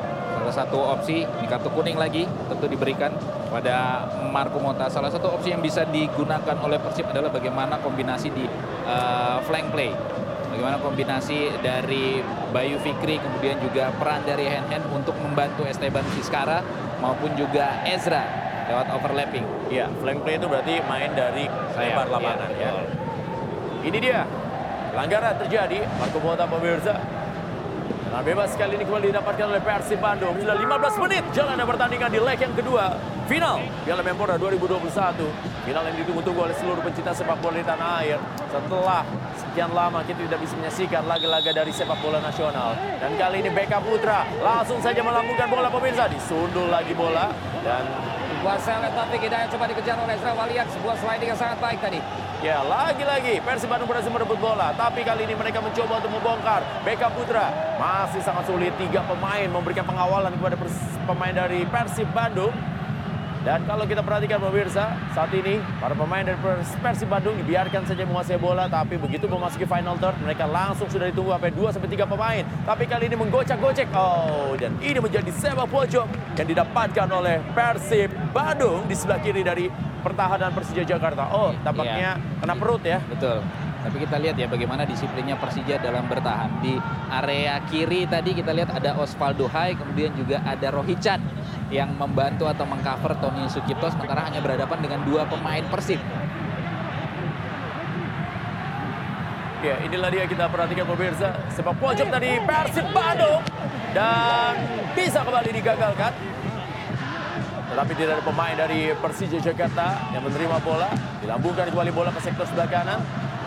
Salah 0.44 0.68
satu 0.68 0.76
opsi, 0.76 1.24
ini 1.24 1.48
kartu 1.48 1.72
kuning 1.72 1.96
lagi 1.96 2.28
tentu 2.28 2.68
diberikan 2.68 3.08
pada 3.48 4.04
Marco 4.28 4.60
Mota. 4.60 4.92
Salah 4.92 5.08
satu 5.08 5.32
opsi 5.32 5.56
yang 5.56 5.64
bisa 5.64 5.88
digunakan 5.88 6.52
oleh 6.60 6.76
Persib 6.84 7.08
adalah 7.08 7.32
bagaimana 7.32 7.80
kombinasi 7.80 8.28
di 8.28 8.44
uh, 8.84 9.40
flank 9.48 9.72
play. 9.72 9.88
Bagaimana 10.52 10.76
kombinasi 10.84 11.48
dari 11.64 12.20
Bayu 12.52 12.76
Fikri 12.84 13.16
kemudian 13.24 13.56
juga 13.56 13.88
peran 13.96 14.20
dari 14.28 14.44
Hen 14.44 14.68
Hen 14.68 14.84
untuk 14.92 15.16
membantu 15.16 15.64
Esteban 15.64 16.04
Vizcara 16.12 16.60
maupun 17.00 17.32
juga 17.40 17.80
Ezra 17.88 18.28
lewat 18.68 18.92
overlapping. 19.00 19.48
Iya, 19.72 19.88
flank 19.96 20.28
play 20.28 20.36
itu 20.36 20.44
berarti 20.44 20.84
main 20.84 21.08
dari 21.16 21.48
lebar 21.48 22.04
Sayap, 22.04 22.20
lapangan 22.20 22.48
iya, 22.52 22.68
ya. 22.68 22.70
betul. 22.76 22.86
Ini 23.88 23.96
dia. 23.96 24.20
Pelanggaran 24.92 25.34
terjadi. 25.40 25.88
Marco 25.96 26.20
Mota 26.20 26.44
pemirsa. 26.44 27.23
Nah, 28.14 28.22
bebas 28.22 28.54
kali 28.54 28.78
ini 28.78 28.86
kembali 28.86 29.10
didapatkan 29.10 29.42
oleh 29.50 29.58
Persib 29.58 29.98
Bandung. 29.98 30.38
Sudah 30.38 30.54
15 30.54 31.02
menit 31.02 31.26
jalan 31.34 31.58
pertandingan 31.66 32.14
di 32.14 32.22
leg 32.22 32.38
yang 32.38 32.54
kedua. 32.54 32.94
Final 33.26 33.58
Piala 33.82 34.06
Menpora 34.06 34.38
2021. 34.38 35.18
Final 35.66 35.82
yang 35.90 35.98
ditunggu-tunggu 35.98 36.46
oleh 36.46 36.54
seluruh 36.54 36.78
pencinta 36.78 37.10
sepak 37.10 37.42
bola 37.42 37.58
di 37.58 37.66
tanah 37.66 38.06
air. 38.06 38.22
Setelah 38.54 39.02
sekian 39.34 39.74
lama 39.74 40.06
kita 40.06 40.30
tidak 40.30 40.46
bisa 40.46 40.54
menyaksikan 40.54 41.02
laga-laga 41.10 41.50
dari 41.58 41.74
sepak 41.74 41.98
bola 41.98 42.22
nasional. 42.22 42.78
Dan 43.02 43.18
kali 43.18 43.42
ini 43.42 43.50
Beckham 43.50 43.82
Putra 43.82 44.22
langsung 44.38 44.78
saja 44.78 45.02
melambungkan 45.02 45.50
bola 45.50 45.66
pemirsa. 45.66 46.06
Disundul 46.06 46.70
lagi 46.70 46.94
bola. 46.94 47.34
Dan 47.66 47.82
Kuasa 48.44 48.76
oleh 48.76 48.92
Taufik 48.92 49.24
Hidayat 49.24 49.48
coba 49.56 49.64
dikejar 49.64 49.96
oleh 49.96 50.20
Ezra 50.20 50.36
Walian. 50.36 50.68
Sebuah 50.68 51.00
sliding 51.00 51.32
yang 51.32 51.40
sangat 51.40 51.56
baik 51.64 51.80
tadi. 51.80 51.96
Ya, 52.44 52.60
lagi-lagi 52.60 53.40
Persib 53.40 53.72
Bandung 53.72 53.88
berhasil 53.88 54.12
merebut 54.12 54.36
bola. 54.36 54.68
Tapi 54.76 55.00
kali 55.00 55.24
ini 55.24 55.32
mereka 55.32 55.64
mencoba 55.64 55.96
untuk 55.96 56.12
membongkar. 56.12 56.60
Beckham 56.84 57.08
Putra 57.16 57.48
masih 57.80 58.20
sangat 58.20 58.44
sulit. 58.44 58.76
Tiga 58.76 59.00
pemain 59.08 59.48
memberikan 59.48 59.88
pengawalan 59.88 60.28
kepada 60.36 60.60
pemain 61.08 61.32
dari 61.32 61.64
Persib 61.64 62.04
Bandung. 62.12 62.52
Dan 63.44 63.60
kalau 63.68 63.84
kita 63.84 64.00
perhatikan 64.00 64.40
pemirsa, 64.40 64.96
saat 65.12 65.28
ini 65.36 65.60
para 65.76 65.92
pemain 65.92 66.24
dari 66.24 66.40
Pers- 66.40 66.80
Persib 66.80 67.12
Bandung 67.12 67.36
dibiarkan 67.36 67.84
saja 67.84 68.08
menguasai 68.08 68.40
bola. 68.40 68.64
Tapi 68.66 68.96
begitu 68.96 69.28
memasuki 69.28 69.68
final 69.68 70.00
third, 70.00 70.16
mereka 70.24 70.48
langsung 70.48 70.88
sudah 70.88 71.12
ditunggu 71.12 71.36
sampai 71.36 71.52
2 71.52 71.68
sampai 71.68 71.88
3 71.92 72.08
pemain. 72.08 72.42
Tapi 72.64 72.88
kali 72.88 73.04
ini 73.12 73.16
menggocek-gocek. 73.20 73.92
Oh, 73.92 74.56
dan 74.56 74.72
ini 74.80 74.96
menjadi 74.96 75.28
sepak 75.28 75.68
pojok 75.68 76.08
yang 76.40 76.48
didapatkan 76.48 77.08
oleh 77.12 77.44
Persib 77.52 78.08
Bandung 78.32 78.88
di 78.88 78.96
sebelah 78.96 79.20
kiri 79.20 79.44
dari 79.44 79.68
pertahanan 80.00 80.48
Persija 80.56 80.88
Jakarta. 80.88 81.28
Oh, 81.28 81.52
tampaknya 81.60 82.16
kena 82.40 82.54
perut 82.56 82.80
ya. 82.80 82.96
Betul. 83.12 83.44
Tapi 83.84 83.96
kita 84.00 84.16
lihat 84.16 84.40
ya 84.40 84.48
bagaimana 84.48 84.88
disiplinnya 84.88 85.36
Persija 85.36 85.76
dalam 85.76 86.08
bertahan. 86.08 86.64
Di 86.64 86.80
area 87.12 87.60
kiri 87.68 88.08
tadi 88.08 88.32
kita 88.32 88.56
lihat 88.56 88.72
ada 88.72 88.96
Osvaldo 88.96 89.44
Hai, 89.44 89.76
kemudian 89.76 90.16
juga 90.16 90.40
ada 90.40 90.72
Rohichan 90.72 91.20
yang 91.68 91.92
membantu 91.92 92.48
atau 92.48 92.64
mengcover 92.64 93.12
Tony 93.20 93.44
Sukipto 93.52 93.92
sementara 93.92 94.24
hanya 94.24 94.40
berhadapan 94.40 94.78
dengan 94.80 95.04
dua 95.04 95.28
pemain 95.28 95.60
Persib. 95.68 96.00
Ya, 99.64 99.80
inilah 99.80 100.12
dia 100.12 100.24
kita 100.28 100.44
perhatikan 100.48 100.84
pemirsa. 100.84 101.32
Sepak 101.52 101.76
pojok 101.80 102.08
dari 102.08 102.40
Persib 102.40 102.84
Bandung. 102.92 103.40
Dan 103.96 104.52
bisa 104.92 105.24
kembali 105.24 105.50
digagalkan. 105.56 106.12
Tetapi 107.72 107.92
tidak 107.96 108.20
ada 108.20 108.24
pemain 108.24 108.56
dari 108.56 108.92
Persija 108.92 109.40
Jakarta 109.40 110.08
yang 110.12 110.20
menerima 110.24 110.56
bola. 110.60 110.88
Dilambungkan 111.24 111.72
kembali 111.72 111.92
bola 111.96 112.12
ke 112.12 112.20
sektor 112.20 112.44
sebelah 112.44 112.68
kanan. 112.68 113.00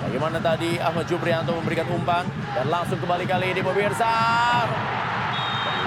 Bagaimana 0.08 0.40
tadi 0.40 0.80
Ahmad 0.80 1.04
Juprianto 1.04 1.52
memberikan 1.52 1.84
umpan. 1.92 2.24
Dan 2.56 2.72
langsung 2.72 2.96
kembali 2.96 3.28
kali 3.28 3.52
ini 3.52 3.60
pemirsa. 3.60 4.08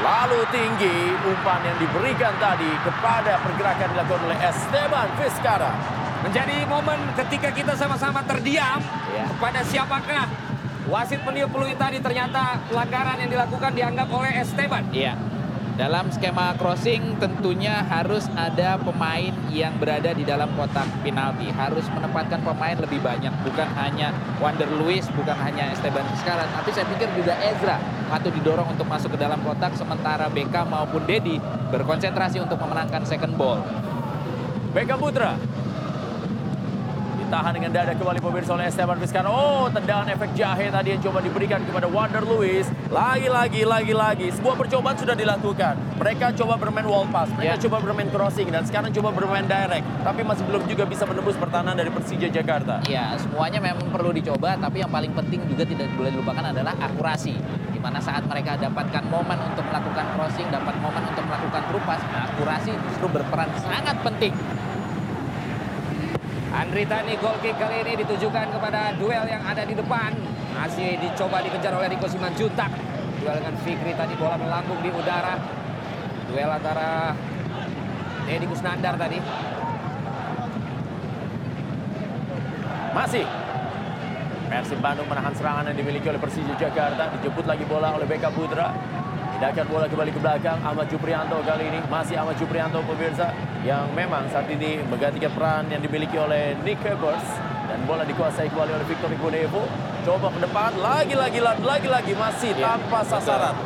Lalu 0.05 0.44
tinggi 0.53 0.97
umpan 1.24 1.64
yang 1.64 1.80
diberikan 1.80 2.36
tadi 2.36 2.68
kepada 2.84 3.40
pergerakan 3.40 3.88
dilakukan 3.97 4.20
oleh 4.28 4.38
Esteban 4.44 5.09
Vizcara. 5.16 5.72
Menjadi 6.20 6.68
momen 6.68 7.01
ketika 7.16 7.49
kita 7.49 7.72
sama-sama 7.72 8.20
terdiam 8.28 8.84
Ya. 9.09 9.24
kepada 9.24 9.64
siapakah 9.64 10.28
wasit 10.92 11.24
peniup 11.24 11.49
peluit 11.49 11.80
tadi 11.80 11.97
ternyata 12.05 12.61
pelanggaran 12.68 13.24
yang 13.24 13.30
dilakukan 13.32 13.72
dianggap 13.72 14.09
oleh 14.12 14.32
Esteban. 14.36 14.84
Iya. 14.92 15.16
Dalam 15.81 16.12
skema 16.12 16.53
crossing 16.61 17.16
tentunya 17.16 17.81
harus 17.81 18.28
ada 18.37 18.76
pemain 18.76 19.33
yang 19.49 19.72
berada 19.81 20.12
di 20.12 20.28
dalam 20.28 20.53
kotak 20.53 20.85
penalti. 21.01 21.49
Harus 21.49 21.89
menempatkan 21.97 22.45
pemain 22.45 22.76
lebih 22.76 23.01
banyak. 23.01 23.33
Bukan 23.41 23.64
hanya 23.81 24.12
Wander 24.45 24.68
Luis, 24.76 25.09
bukan 25.16 25.33
hanya 25.41 25.72
Esteban 25.72 26.05
Vizcara. 26.12 26.45
Tapi 26.53 26.68
saya 26.76 26.85
pikir 26.85 27.09
juga 27.16 27.33
Ezra 27.41 27.81
patut 28.12 28.28
didorong 28.28 28.68
untuk 28.76 28.85
masuk 28.93 29.16
ke 29.16 29.24
dalam 29.24 29.41
kotak. 29.41 29.72
Sementara 29.72 30.28
Beckham 30.28 30.68
maupun 30.68 31.01
Dedi 31.09 31.41
berkonsentrasi 31.72 32.45
untuk 32.45 32.61
memenangkan 32.61 33.01
second 33.09 33.41
ball. 33.41 33.64
Beckham 34.76 35.01
Putra. 35.01 35.41
Ditahan 37.31 37.55
dengan 37.55 37.70
dada 37.70 37.95
kembali 37.95 38.18
pemirsa 38.18 38.59
oleh 38.59 38.66
Esteban 38.66 38.99
Vizcara. 38.99 39.31
Oh, 39.31 39.70
tendangan 39.70 40.11
efek 40.11 40.35
jahe 40.35 40.66
tadi 40.66 40.99
yang 40.99 40.99
coba 40.99 41.22
diberikan 41.22 41.62
kepada 41.62 41.87
Wander 41.87 42.26
Luis. 42.26 42.66
Lagi-lagi, 42.91 43.62
lagi-lagi. 43.62 44.35
Sebuah 44.35 44.59
percobaan 44.59 44.99
sudah 44.99 45.14
dilakukan. 45.14 45.78
Mereka 45.95 46.35
coba 46.35 46.59
bermain 46.59 46.83
wall 46.91 47.07
pass. 47.14 47.31
Mereka 47.39 47.55
Ya. 47.55 47.62
coba 47.62 47.87
bermain 47.87 48.11
crossing. 48.11 48.51
Dan 48.51 48.66
sekarang 48.66 48.91
coba 48.91 49.14
bermain 49.14 49.47
direct. 49.47 49.87
Tapi 50.03 50.26
masih 50.26 50.43
belum 50.43 50.66
juga 50.66 50.83
bisa 50.91 51.07
menembus 51.07 51.39
pertahanan 51.39 51.78
dari 51.78 51.95
Persija 51.95 52.26
Jakarta. 52.35 52.83
Ya, 52.91 53.14
semuanya 53.14 53.62
memang 53.62 53.87
perlu 53.95 54.11
dicoba, 54.11 54.59
tapi 54.59 54.83
yang 54.83 54.91
paling 54.91 55.14
penting 55.14 55.47
juga 55.47 55.62
tidak 55.62 55.87
boleh 55.95 56.11
dilupakan 56.11 56.51
adalah 56.51 56.74
akurasi. 56.83 57.39
di 57.70 57.89
mana 57.89 57.97
saat 57.97 58.20
mereka 58.28 58.61
dapatkan 58.61 59.09
momen 59.09 59.41
untuk 59.41 59.64
melakukan 59.64 60.05
crossing, 60.12 60.45
dapat 60.53 60.76
momen 60.85 61.01
untuk 61.01 61.24
melakukan 61.24 61.62
trupas, 61.64 61.97
akurasi 62.12 62.76
justru 62.76 63.09
berperan 63.09 63.49
sangat 63.57 63.97
penting. 64.05 64.37
Andri 66.51 66.82
Tani 66.82 67.14
goal 67.22 67.38
kick 67.38 67.55
kali 67.55 67.86
ini 67.86 68.03
ditujukan 68.03 68.51
kepada 68.51 68.90
duel 68.98 69.22
yang 69.30 69.38
ada 69.46 69.62
di 69.62 69.70
depan. 69.78 70.11
Masih 70.59 70.98
dicoba 70.98 71.38
dikejar 71.46 71.70
oleh 71.78 71.94
Riko 71.94 72.11
Simanjuntak. 72.11 72.74
Duel 73.22 73.38
dengan 73.38 73.55
Fikri 73.62 73.94
tadi 73.94 74.18
bola 74.18 74.34
melambung 74.34 74.82
di 74.82 74.90
udara. 74.90 75.38
Duel 76.26 76.51
antara 76.51 77.14
Deddy 78.26 78.46
Kusnandar 78.51 78.98
tadi. 78.98 79.18
Masih 82.90 83.24
Persib 84.51 84.82
Bandung 84.82 85.07
menahan 85.07 85.30
serangan 85.38 85.70
yang 85.70 85.78
dimiliki 85.78 86.11
oleh 86.11 86.18
Persija 86.18 86.59
Jakarta. 86.59 87.14
Dijemput 87.14 87.46
lagi 87.46 87.62
bola 87.62 87.94
oleh 87.94 88.11
Beka 88.11 88.34
Putra. 88.34 88.74
Hidayat 89.41 89.72
bola 89.72 89.88
kembali 89.88 90.12
ke 90.12 90.20
belakang. 90.20 90.61
Ahmad 90.61 90.84
Juprianto 90.93 91.41
kali 91.41 91.72
ini. 91.72 91.80
Masih 91.88 92.12
Ahmad 92.20 92.36
Juprianto 92.36 92.84
pemirsa. 92.84 93.32
Yang 93.64 93.88
memang 93.97 94.28
saat 94.28 94.45
ini 94.53 94.84
menggantikan 94.84 95.32
peran 95.32 95.64
yang 95.72 95.80
dimiliki 95.80 96.20
oleh 96.20 96.53
Nick 96.61 96.76
Hebers. 96.84 97.24
Dan 97.64 97.88
bola 97.88 98.05
dikuasai 98.05 98.53
kembali 98.53 98.76
oleh 98.76 98.84
Victor 98.84 99.09
Igonevo. 99.09 99.64
Coba 100.05 100.28
ke 100.28 100.45
depan. 100.45 100.76
Lagi-lagi, 100.76 101.41
lagi-lagi 101.41 102.12
masih 102.20 102.53
Ya, 102.53 102.76
tanpa 102.76 103.01
betul. 103.01 103.16
sasaran. 103.16 103.57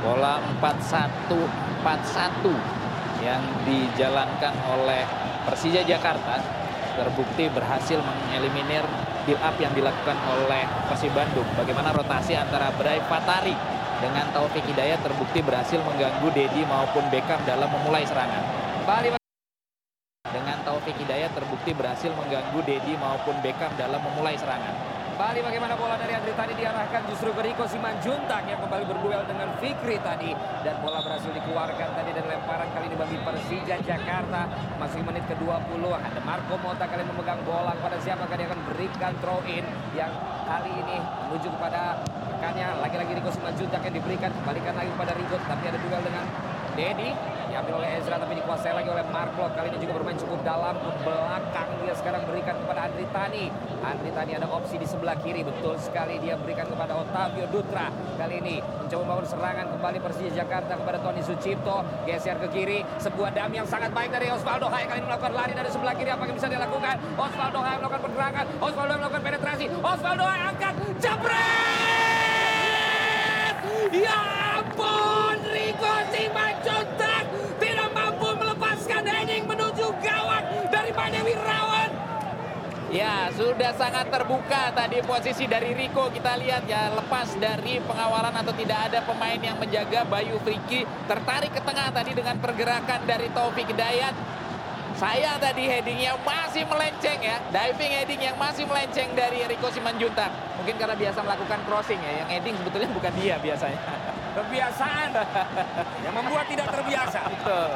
Bola 0.00 0.40
4-1, 0.56 1.44
4-1 1.84 2.56
yang 3.20 3.44
dijalankan 3.68 4.54
oleh 4.72 5.04
Persija 5.44 5.84
Jakarta 5.84 6.40
terbukti 6.96 7.52
berhasil 7.52 8.00
mengeliminir 8.00 8.88
build 9.28 9.44
up 9.44 9.60
yang 9.60 9.76
dilakukan 9.76 10.16
oleh 10.24 10.64
Persib 10.88 11.12
Bandung. 11.12 11.44
Bagaimana 11.52 11.92
rotasi 11.92 12.32
antara 12.32 12.72
Bray 12.80 13.04
Fatari 13.12 13.52
dengan 14.02 14.26
Taufik 14.34 14.64
Hidayat 14.66 14.98
terbukti 15.04 15.38
berhasil 15.44 15.78
mengganggu 15.78 16.28
Dedi 16.34 16.62
maupun 16.66 17.04
Beckham 17.12 17.38
dalam 17.46 17.70
memulai 17.70 18.02
serangan. 18.02 18.42
Kembali 18.82 19.08
Dengan 20.34 20.58
Taufik 20.66 20.96
Hidayat 20.98 21.30
terbukti 21.36 21.70
berhasil 21.76 22.10
mengganggu 22.10 22.58
Dedi 22.66 22.98
maupun 22.98 23.38
Beckham 23.44 23.70
dalam 23.78 24.02
memulai 24.02 24.34
serangan. 24.34 25.04
Kembali 25.14 25.46
bagaimana 25.46 25.78
bola 25.78 25.94
dari 25.94 26.10
Andri 26.10 26.34
tadi 26.34 26.58
diarahkan 26.58 27.06
justru 27.06 27.30
ke 27.30 27.46
Riko 27.46 27.70
Simanjuntak 27.70 28.50
yang 28.50 28.58
kembali 28.58 28.82
berduel 28.82 29.22
dengan 29.30 29.46
Fikri 29.62 30.02
tadi 30.02 30.34
dan 30.66 30.74
bola 30.82 31.06
berhasil 31.06 31.30
dikeluarkan 31.30 31.94
tadi 31.94 32.10
dan 32.18 32.26
lemparan 32.26 32.66
kali 32.74 32.90
ini 32.90 32.98
bagi 32.98 33.22
Persija 33.22 33.78
Jakarta 33.78 34.50
masih 34.74 35.06
menit 35.06 35.22
ke-20 35.30 35.82
ada 35.86 36.18
Marco 36.26 36.58
Mota 36.58 36.90
kali 36.90 37.06
memegang 37.06 37.38
bola 37.46 37.78
kepada 37.78 37.94
siapa 38.02 38.26
dia 38.26 38.50
akan 38.50 38.60
berikan 38.74 39.14
throw 39.22 39.38
in 39.46 39.62
yang 39.94 40.10
kali 40.50 40.74
ini 40.82 40.98
menuju 41.30 41.46
kepada 41.46 42.02
rekannya 42.44 42.76
lagi-lagi 42.76 43.12
Riko 43.16 43.32
Simanjuntak 43.32 43.80
yang 43.88 43.94
diberikan 43.96 44.28
kembalikan 44.28 44.76
lagi 44.76 44.92
kepada 44.92 45.16
Riko 45.16 45.36
tapi 45.48 45.64
ada 45.64 45.80
duel 45.80 46.02
dengan 46.04 46.24
Dedi. 46.76 47.10
Diambil 47.48 47.74
oleh 47.80 47.88
Ezra 47.96 48.20
tapi 48.20 48.36
dikuasai 48.36 48.76
lagi 48.76 48.90
oleh 48.92 49.00
Marco 49.08 49.48
kali 49.48 49.72
ini 49.72 49.78
juga 49.80 49.96
bermain 49.96 50.18
cukup 50.20 50.44
dalam 50.44 50.76
ke 50.76 50.90
belakang 51.06 51.68
dia 51.80 51.94
sekarang 51.96 52.28
berikan 52.28 52.52
kepada 52.52 52.84
Andri 52.84 53.08
Tani. 53.16 53.48
Andri 53.80 54.10
Tani 54.12 54.32
ada 54.36 54.44
opsi 54.52 54.76
di 54.76 54.84
sebelah 54.84 55.16
kiri 55.24 55.40
betul 55.40 55.80
sekali 55.80 56.20
dia 56.20 56.36
berikan 56.36 56.68
kepada 56.68 57.00
Otavio 57.00 57.48
Dutra. 57.48 57.88
Kali 58.20 58.44
ini 58.44 58.60
mencoba 58.60 59.00
membangun 59.08 59.24
serangan 59.24 59.66
kembali 59.72 59.98
Persija 60.04 60.44
Jakarta 60.44 60.76
kepada 60.76 61.00
Tony 61.00 61.24
Sucipto. 61.24 61.80
Geser 62.04 62.36
ke 62.44 62.48
kiri 62.52 62.84
sebuah 63.00 63.32
dam 63.32 63.48
yang 63.56 63.64
sangat 63.64 63.88
baik 63.96 64.12
dari 64.12 64.28
Osvaldo 64.28 64.68
Hai 64.68 64.84
kali 64.84 65.00
ini 65.00 65.08
melakukan 65.08 65.32
lari 65.32 65.56
dari 65.56 65.72
sebelah 65.72 65.96
kiri 65.96 66.12
apa 66.12 66.28
yang 66.28 66.36
bisa 66.36 66.52
dia 66.52 66.60
lakukan? 66.60 67.00
Osvaldo 67.16 67.64
Hai 67.64 67.80
melakukan 67.80 68.02
pergerakan 68.04 68.44
Osvaldo 68.60 68.92
Hai 68.92 69.00
melakukan 69.00 69.24
penetrasi. 69.24 69.64
Osvaldo 69.80 70.24
Hai 70.28 70.40
angkat 70.52 70.74
jebret 71.00 72.13
ya 74.02 74.20
ampun 74.58 75.38
Rico 75.50 75.94
Simanjuntak 76.10 77.24
tidak 77.62 77.88
mampu 77.94 78.28
melepaskan 78.34 79.02
heading 79.06 79.44
menuju 79.46 79.86
gawang 80.02 80.46
dari 80.70 80.90
Wirawan 81.22 81.90
Ya, 82.94 83.26
sudah 83.34 83.74
sangat 83.74 84.06
terbuka 84.06 84.70
tadi 84.70 85.02
posisi 85.02 85.50
dari 85.50 85.74
Riko. 85.74 86.14
Kita 86.14 86.38
lihat 86.38 86.62
ya, 86.70 86.94
lepas 86.94 87.34
dari 87.42 87.82
pengawalan 87.82 88.30
atau 88.30 88.54
tidak 88.54 88.86
ada 88.86 89.02
pemain 89.02 89.34
yang 89.34 89.58
menjaga 89.58 90.06
Bayu 90.06 90.38
Friki. 90.46 90.86
Tertarik 91.10 91.50
ke 91.50 91.58
tengah 91.58 91.90
tadi 91.90 92.14
dengan 92.14 92.38
pergerakan 92.38 93.02
dari 93.02 93.26
Taufik 93.34 93.66
Hidayat. 93.66 94.14
Saya 94.94 95.34
tadi 95.42 95.66
headingnya 95.66 96.14
masih 96.22 96.62
melenceng 96.70 97.18
ya. 97.18 97.36
Diving 97.50 97.92
heading 97.92 98.20
yang 98.22 98.36
masih 98.38 98.62
melenceng 98.62 99.10
dari 99.18 99.42
Riko 99.42 99.66
Simanjuntak. 99.74 100.30
Mungkin 100.62 100.74
karena 100.78 100.94
biasa 100.94 101.18
melakukan 101.22 101.58
crossing 101.66 101.98
ya. 101.98 102.22
Yang 102.22 102.28
heading 102.38 102.54
sebetulnya 102.62 102.90
bukan 102.94 103.12
dia 103.18 103.34
biasanya. 103.42 103.80
kebiasaan 104.34 105.08
yang 106.02 106.10
membuat 106.10 106.50
tidak 106.50 106.66
terbiasa 106.74 107.22
Betul. 107.22 107.68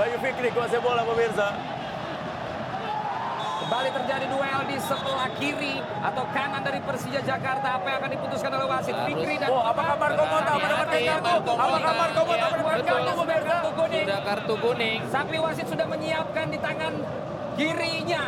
Bayu 0.00 0.16
Fikri 0.24 0.48
kuasai 0.48 0.80
bola 0.80 1.04
pemirsa. 1.04 1.52
Kembali 3.72 3.88
terjadi 4.04 4.28
duel 4.28 4.60
di 4.68 4.76
sebelah 4.84 5.32
kiri 5.40 5.80
atau 6.04 6.28
kanan 6.36 6.60
dari 6.60 6.76
Persija 6.84 7.24
Jakarta. 7.24 7.80
Apa 7.80 7.88
yang 7.88 7.98
akan 8.04 8.10
diputuskan 8.20 8.50
oleh 8.52 8.68
wasit. 8.68 8.92
Fikri 8.92 9.40
dan 9.40 9.48
Oh, 9.48 9.64
apakah 9.64 9.96
Marco 9.96 10.24
Mota 10.28 10.52
mendapatkan 10.60 10.92
Hati-hati, 10.92 11.08
kartu? 11.08 11.32
Marco 11.32 11.52
Apakah 11.56 11.80
Mota. 11.80 12.02
Marco 12.04 12.20
Mota 12.20 12.36
Ya, 12.36 12.48
mendapatkan 12.52 12.84
kartu 12.92 13.48
kartu 13.48 13.70
kuning? 13.72 14.04
Sudah 14.04 14.20
kartu 14.28 14.54
kuning. 14.60 14.98
Tapi 15.08 15.36
wasit 15.40 15.66
sudah 15.72 15.86
menyiapkan 15.88 16.46
di 16.52 16.58
tangan 16.60 16.92
kirinya 17.56 18.22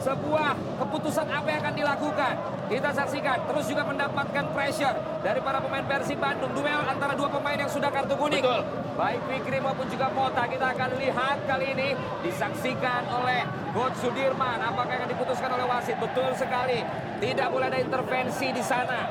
sebuah 0.00 0.56
keputusan 0.80 1.26
apa 1.28 1.46
yang 1.46 1.60
akan 1.60 1.74
dilakukan. 1.76 2.34
Kita 2.70 2.90
saksikan 2.94 3.50
terus 3.50 3.66
juga 3.66 3.82
mendapatkan 3.82 4.44
pressure 4.54 4.94
dari 5.20 5.42
para 5.42 5.58
pemain 5.58 5.82
Persib 5.82 6.22
Bandung. 6.22 6.54
Duel 6.54 6.80
antara 6.86 7.18
dua 7.18 7.26
pemain 7.26 7.58
yang 7.58 7.66
sudah 7.66 7.90
kartu 7.90 8.14
kuning. 8.14 8.40
Betul. 8.40 8.62
Baik 8.94 9.20
Fikri 9.26 9.58
maupun 9.58 9.86
juga 9.90 10.06
Mota 10.12 10.44
kita 10.46 10.76
akan 10.76 10.90
lihat 11.00 11.36
kali 11.48 11.66
ini 11.74 11.88
disaksikan 12.22 13.10
oleh 13.10 13.42
Coach 13.74 13.96
Sudirman. 13.98 14.62
Apakah 14.62 14.92
yang 14.92 15.02
akan 15.04 15.10
diputuskan 15.10 15.50
oleh 15.50 15.66
wasit? 15.66 15.98
Betul 15.98 16.30
sekali. 16.38 16.80
Tidak 17.18 17.48
boleh 17.50 17.66
ada 17.68 17.78
intervensi 17.82 18.54
di 18.54 18.62
sana. 18.62 19.08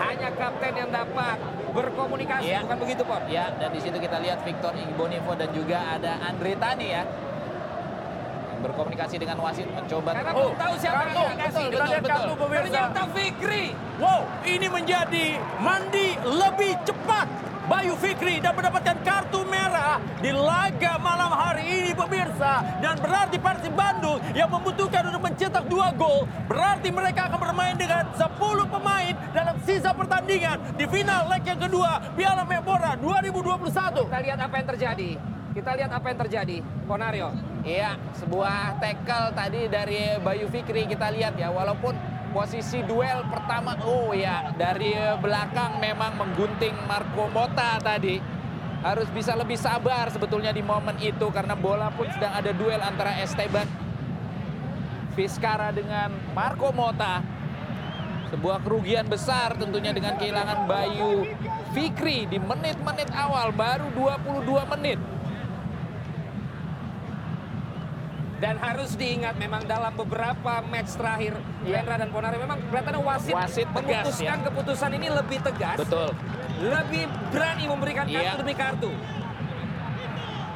Hanya 0.00 0.32
kapten 0.32 0.72
yang 0.72 0.88
dapat 0.88 1.36
berkomunikasi, 1.76 2.48
Iya. 2.48 2.64
bukan 2.64 2.78
begitu, 2.80 3.02
Pon? 3.04 3.20
Ya, 3.28 3.52
dan 3.52 3.68
di 3.68 3.80
situ 3.84 4.00
kita 4.00 4.16
lihat 4.16 4.40
Victor 4.42 4.72
Igbonivo 4.72 5.36
dan 5.36 5.52
juga 5.52 5.92
ada 5.92 6.16
Andre 6.24 6.56
Tani 6.56 6.88
ya. 6.88 7.04
Berkomunikasi 8.60 9.16
dengan 9.16 9.40
wasit 9.40 9.66
mencoba 9.66 10.10
Karena 10.12 10.32
Oh, 10.36 10.52
belum 10.52 10.56
tahu 10.60 10.74
siapa 10.76 11.02
kartu. 11.02 11.22
yang 11.24 11.38
kasih. 11.40 11.64
Kita 11.72 11.84
lihat 11.88 12.04
kartu 12.04 12.32
pemirsa. 12.36 12.68
Ternyata 12.68 13.02
Fikri. 13.16 13.64
Wow, 13.96 14.20
ini 14.44 14.66
menjadi 14.68 15.26
mandi 15.58 16.08
lebih 16.22 16.72
cepat. 16.84 17.28
Bayu 17.70 17.94
Fikri 18.02 18.42
dan 18.42 18.50
mendapatkan 18.58 18.98
kartu 19.06 19.46
merah 19.46 20.02
di 20.18 20.34
laga 20.34 20.98
malam 20.98 21.30
hari 21.30 21.62
ini 21.70 21.92
pemirsa. 21.94 22.66
Dan 22.82 22.98
berarti 22.98 23.38
Persib 23.38 23.70
Bandung 23.78 24.18
yang 24.34 24.50
membutuhkan 24.50 25.06
untuk 25.06 25.22
mencetak 25.22 25.64
dua 25.70 25.94
gol. 25.94 26.26
Berarti 26.50 26.90
mereka 26.90 27.30
akan 27.30 27.38
bermain 27.38 27.78
dengan 27.78 28.10
10 28.10 28.66
pemain 28.66 29.14
dalam 29.30 29.54
sisa 29.62 29.94
pertandingan 29.94 30.58
di 30.74 30.82
final 30.90 31.30
leg 31.30 31.46
yang 31.46 31.62
kedua 31.62 32.02
Piala 32.18 32.42
Menpora 32.42 32.98
2021. 32.98 34.02
Kita 34.02 34.18
lihat 34.18 34.38
apa 34.42 34.54
yang 34.58 34.68
terjadi. 34.74 35.10
Kita 35.50 35.74
lihat 35.74 35.90
apa 35.90 36.14
yang 36.14 36.18
terjadi. 36.22 36.56
Ponario. 36.86 37.34
Iya, 37.66 37.98
sebuah 38.16 38.78
tackle 38.78 39.34
tadi 39.34 39.66
dari 39.66 40.16
Bayu 40.22 40.46
Fikri 40.48 40.86
kita 40.86 41.10
lihat 41.10 41.34
ya, 41.36 41.50
walaupun 41.50 41.92
posisi 42.30 42.80
duel 42.86 43.26
pertama, 43.26 43.74
oh 43.82 44.14
ya 44.14 44.54
dari 44.54 44.94
belakang 45.18 45.82
memang 45.82 46.14
menggunting 46.14 46.72
Marco 46.86 47.26
Mota 47.28 47.82
tadi. 47.82 48.22
Harus 48.80 49.12
bisa 49.12 49.36
lebih 49.36 49.60
sabar 49.60 50.08
sebetulnya 50.08 50.56
di 50.56 50.64
momen 50.64 50.96
itu 51.04 51.28
karena 51.28 51.52
bola 51.52 51.92
pun 51.92 52.08
sedang 52.08 52.32
ada 52.32 52.48
duel 52.56 52.80
antara 52.80 53.12
Esteban 53.20 53.68
Vizcara 55.12 55.68
dengan 55.68 56.08
Marco 56.32 56.72
Mota. 56.72 57.20
Sebuah 58.32 58.62
kerugian 58.64 59.04
besar 59.10 59.58
tentunya 59.58 59.92
dengan 59.92 60.16
kehilangan 60.16 60.64
Bayu 60.64 61.28
Fikri 61.76 62.24
di 62.30 62.38
menit-menit 62.40 63.10
awal 63.12 63.52
baru 63.52 63.90
22 63.92 64.72
menit. 64.78 64.96
Dan 68.40 68.56
harus 68.56 68.96
diingat 68.96 69.36
memang 69.36 69.68
dalam 69.68 69.92
beberapa 69.92 70.64
match 70.64 70.96
terakhir 70.96 71.36
Iya. 71.60 71.84
Rendra 71.84 72.00
dan 72.00 72.08
Ponario 72.08 72.40
memang 72.40 72.56
kelihatannya 72.64 73.02
wasit, 73.04 73.36
Wasit 73.36 73.68
tegas, 73.68 73.84
memutuskan 74.00 74.38
ya. 74.40 74.44
keputusan 74.48 74.90
ini 74.96 75.08
lebih 75.12 75.38
tegas. 75.44 75.76
Betul. 75.76 76.08
Lebih 76.56 77.04
berani 77.28 77.64
memberikan 77.68 78.04
kartu 78.08 78.16
Iya. 78.24 78.40
demi 78.40 78.54
kartu. 78.56 78.90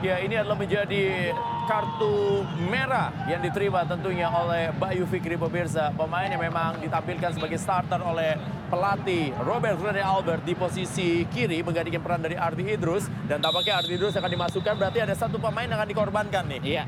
Ya 0.01 0.21
ini 0.21 0.33
adalah 0.35 0.57
menjadi 0.57 1.33
kartu 1.65 2.45
merah 2.63 3.09
yang 3.25 3.41
diterima 3.41 3.85
tentunya 3.85 4.29
oleh 4.29 4.69
Bayu 4.71 5.05
Fikri 5.05 5.33
pemirsa. 5.35 5.93
Pemain 5.95 6.29
yang 6.29 6.41
memang 6.41 6.77
ditampilkan 6.77 7.33
sebagai 7.33 7.57
starter 7.57 8.01
oleh 8.01 8.37
pelatih 8.69 9.33
Robert 9.41 9.77
Rene 9.79 10.01
Albert 10.01 10.45
di 10.45 10.53
posisi 10.53 11.25
kiri 11.27 11.61
menggantikan 11.61 12.01
peran 12.01 12.21
dari 12.21 12.37
Ardi 12.37 12.65
Idrus. 12.67 13.09
Dan 13.25 13.41
tampaknya 13.41 13.81
Ardi 13.81 13.97
Idrus 13.97 14.13
akan 14.13 14.29
dimasukkan 14.31 14.75
berarti 14.75 14.99
ada 15.01 15.17
satu 15.17 15.37
pemain 15.37 15.65
yang 15.65 15.77
akan 15.77 15.89
dikorbankan 15.89 16.45
nih. 16.49 16.61
Iya. 16.61 16.85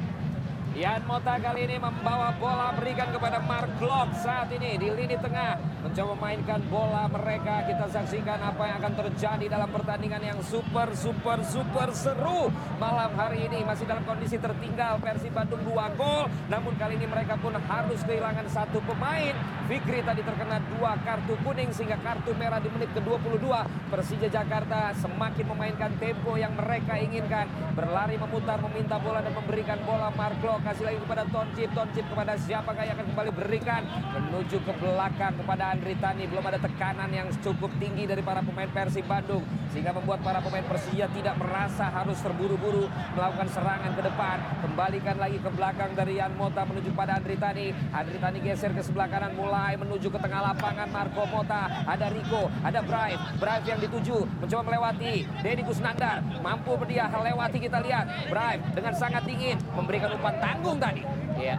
Yan 0.77 1.09
Mota 1.09 1.41
kali 1.41 1.64
ini 1.64 1.81
membawa 1.81 2.37
bola 2.37 2.68
berikan 2.77 3.09
kepada 3.09 3.41
Mark 3.41 3.81
Glock 3.81 4.12
saat 4.20 4.53
ini 4.53 4.77
di 4.77 4.93
lini 4.93 5.16
tengah. 5.16 5.57
Mencoba 5.81 6.12
memainkan 6.12 6.61
bola 6.68 7.09
mereka. 7.09 7.64
Kita 7.64 7.89
saksikan 7.89 8.37
apa 8.45 8.61
yang 8.68 8.85
akan 8.85 8.95
terjadi 9.01 9.57
dalam 9.57 9.72
pertandingan 9.72 10.20
yang 10.20 10.37
super 10.45 10.93
super 10.93 11.41
super 11.49 11.89
seru 11.97 12.53
malam 12.77 13.09
hari 13.16 13.49
ini. 13.49 13.64
Masih 13.64 13.89
dalam 13.89 14.05
kondisi 14.05 14.37
tertinggal 14.37 15.01
Persib 15.01 15.33
Bandung 15.33 15.64
2 15.64 15.97
gol. 15.97 16.29
Namun 16.53 16.77
kali 16.77 17.01
ini 17.01 17.09
mereka 17.09 17.41
pun 17.41 17.57
harus 17.57 18.05
kehilangan 18.05 18.45
satu 18.53 18.77
pemain. 18.85 19.33
Fikri 19.66 20.05
tadi 20.05 20.22
terkena 20.22 20.62
dua 20.77 20.95
kartu 21.03 21.35
kuning 21.43 21.74
sehingga 21.74 21.99
kartu 21.99 22.31
merah 22.39 22.62
di 22.62 22.70
menit 22.70 22.87
ke-22 22.95 23.51
Persija 23.91 24.31
Jakarta 24.31 24.95
semakin 24.95 25.43
memainkan 25.43 25.91
tempo 25.99 26.39
yang 26.39 26.55
mereka 26.55 26.95
inginkan. 26.95 27.51
Berlari 27.74 28.14
memutar 28.14 28.62
meminta 28.62 28.95
bola 29.03 29.18
dan 29.24 29.35
memberikan 29.35 29.83
bola 29.83 30.14
Mark 30.14 30.39
Glock 30.39 30.66
kasih 30.67 30.83
lagi 30.83 30.99
kepada 30.99 31.23
Toncip, 31.31 31.69
Toncip 31.71 32.05
kepada 32.11 32.35
siapakah 32.35 32.83
yang 32.83 32.99
akan 32.99 33.07
kembali 33.14 33.31
berikan 33.39 33.87
menuju 33.87 34.59
ke 34.67 34.73
belakang 34.83 35.39
kepada 35.39 35.71
Andri 35.71 35.95
Tani. 35.95 36.27
Belum 36.27 36.43
ada 36.43 36.59
tekanan 36.59 37.07
yang 37.14 37.31
cukup 37.39 37.71
tinggi 37.79 38.03
dari 38.03 38.19
para 38.19 38.43
pemain 38.43 38.67
Persib 38.67 39.07
Bandung 39.07 39.47
sehingga 39.71 39.95
membuat 39.95 40.27
para 40.27 40.43
pemain 40.43 40.67
Persija 40.67 41.07
tidak 41.14 41.39
merasa 41.39 41.87
harus 41.87 42.19
terburu-buru 42.19 42.91
melakukan 43.14 43.47
serangan 43.55 43.95
ke 43.95 44.03
depan. 44.11 44.37
Kembalikan 44.67 45.17
lagi 45.23 45.39
ke 45.39 45.51
belakang 45.55 45.91
dari 45.95 46.19
Yan 46.19 46.35
Mota 46.35 46.67
menuju 46.67 46.91
pada 46.99 47.23
Andri 47.23 47.39
Tani. 47.39 47.71
Andri 47.95 48.19
Tani 48.19 48.39
geser 48.43 48.75
ke 48.75 48.83
sebelah 48.83 49.07
kanan 49.07 49.39
mulai 49.39 49.79
menuju 49.79 50.11
ke 50.11 50.19
tengah 50.19 50.51
lapangan 50.51 50.91
Marco 50.91 51.23
Mota. 51.31 51.71
Ada 51.87 52.11
Rico, 52.11 52.51
ada 52.67 52.83
Bright. 52.83 53.21
Bright 53.39 53.64
yang 53.71 53.79
dituju 53.79 54.27
mencoba 54.43 54.62
melewati 54.67 55.23
Denny 55.47 55.62
Kusnandar. 55.62 56.27
Mampu 56.43 56.75
dia 56.91 57.07
lewati 57.07 57.59
kita 57.62 57.79
lihat. 57.79 58.33
Bright 58.33 58.75
dengan 58.75 58.97
sangat 58.99 59.23
dingin 59.23 59.61
memberikan 59.77 60.11
umpan 60.17 60.35
tanggung 60.57 60.81
tadi. 60.81 61.05
Iya. 61.37 61.57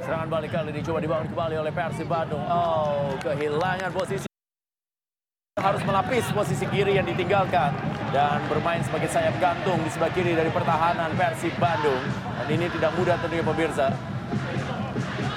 Serangan 0.00 0.28
balik 0.32 0.50
kali 0.56 0.72
ini 0.72 0.80
coba 0.80 0.98
dibangun 1.04 1.28
kembali 1.36 1.54
oleh 1.60 1.72
Persib 1.76 2.08
Bandung. 2.08 2.40
Oh, 2.48 3.12
kehilangan 3.20 3.92
posisi. 3.92 4.24
Harus 5.60 5.82
melapis 5.84 6.24
posisi 6.32 6.64
kiri 6.72 6.96
yang 6.96 7.04
ditinggalkan. 7.04 7.76
Dan 8.08 8.40
bermain 8.48 8.80
sebagai 8.80 9.12
sayap 9.12 9.36
gantung 9.36 9.76
di 9.84 9.92
sebelah 9.92 10.12
kiri 10.16 10.32
dari 10.32 10.48
pertahanan 10.48 11.12
Persib 11.12 11.52
Bandung. 11.60 12.00
Dan 12.40 12.46
ini 12.56 12.72
tidak 12.72 12.96
mudah 12.96 13.20
tentunya 13.20 13.44
pemirsa. 13.44 13.92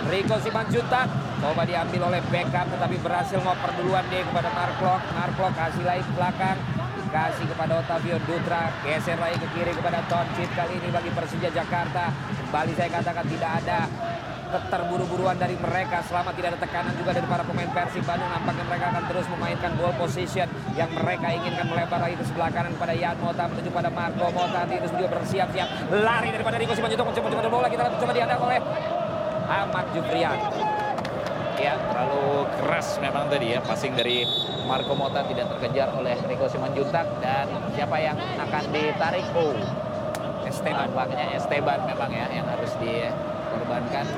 Rico 0.07 0.35
Simanjuntak 0.39 1.07
coba 1.39 1.63
diambil 1.67 2.11
oleh 2.11 2.21
Beckham 2.31 2.67
tetapi 2.67 2.95
berhasil 2.99 3.39
ngoper 3.43 3.71
duluan 3.75 4.07
dia 4.07 4.23
kepada 4.23 4.47
Marklok. 4.55 5.03
Marklok 5.19 5.51
kasih 5.59 5.83
lagi 5.83 6.03
ke 6.07 6.11
belakang 6.15 6.57
kasih 7.11 7.45
kepada 7.51 7.83
Otavio 7.83 8.17
Dutra. 8.23 8.71
Geser 8.87 9.19
lagi 9.19 9.37
ke 9.37 9.47
kiri 9.53 9.71
kepada 9.75 9.99
Toncit 10.07 10.49
kali 10.55 10.79
ini 10.79 10.89
bagi 10.89 11.11
Persija 11.11 11.51
Jakarta. 11.51 12.09
Kembali 12.47 12.71
saya 12.73 12.89
katakan 12.89 13.25
tidak 13.27 13.51
ada 13.61 13.79
keterburu-buruan 14.51 15.35
dari 15.35 15.55
mereka. 15.59 16.03
Selama 16.07 16.31
tidak 16.35 16.55
ada 16.55 16.59
tekanan 16.63 16.95
juga 16.95 17.11
dari 17.15 17.27
para 17.27 17.43
pemain 17.43 17.69
Persib 17.71 18.03
Bandung. 18.07 18.31
Nampaknya 18.31 18.63
mereka 18.67 18.85
akan 18.95 19.03
terus 19.11 19.25
memainkan 19.27 19.71
ball 19.75 19.93
position 19.99 20.47
yang 20.79 20.89
mereka 20.95 21.27
inginkan 21.35 21.67
melebar 21.67 21.99
lagi 21.99 22.15
ke 22.15 22.25
sebelah 22.31 22.49
kanan 22.49 22.71
kepada 22.79 22.93
Yan 22.95 23.15
Mota 23.19 23.43
menuju 23.51 23.69
pada 23.69 23.89
Marco 23.91 24.25
Mota 24.31 24.61
terus 24.65 24.91
juga 24.95 25.07
bersiap-siap. 25.19 25.67
Lari 25.91 26.29
daripada 26.31 26.55
Rico 26.55 26.73
Simanjuntak 26.73 27.05
mencoba 27.11 27.27
mencoba 27.27 27.47
bola. 27.51 27.67
Kita 27.67 27.83
coba 27.99 28.11
dihadang 28.15 28.39
oleh 28.39 28.59
Ahmad 29.51 29.85
Jufrian 29.91 30.39
Ya, 31.61 31.77
terlalu 31.77 32.49
keras 32.57 32.97
memang 32.97 33.29
tadi 33.29 33.53
ya 33.53 33.61
passing 33.61 33.93
dari 33.93 34.25
Marco 34.65 34.97
Mota 34.97 35.21
tidak 35.29 35.45
terkejar 35.53 35.93
oleh 35.93 36.17
Rico 36.25 36.49
Simanjuntak 36.49 37.05
dan 37.21 37.45
siapa 37.77 38.01
yang 38.01 38.17
akan 38.17 38.63
ditarik? 38.73 39.21
Oh, 39.37 39.53
Esteban 40.41 40.89
nampaknya 40.89 41.37
Esteban 41.37 41.85
memang 41.85 42.09
ya 42.09 42.25
yang 42.33 42.49
harus 42.49 42.73
dikorbankan. 42.81 44.09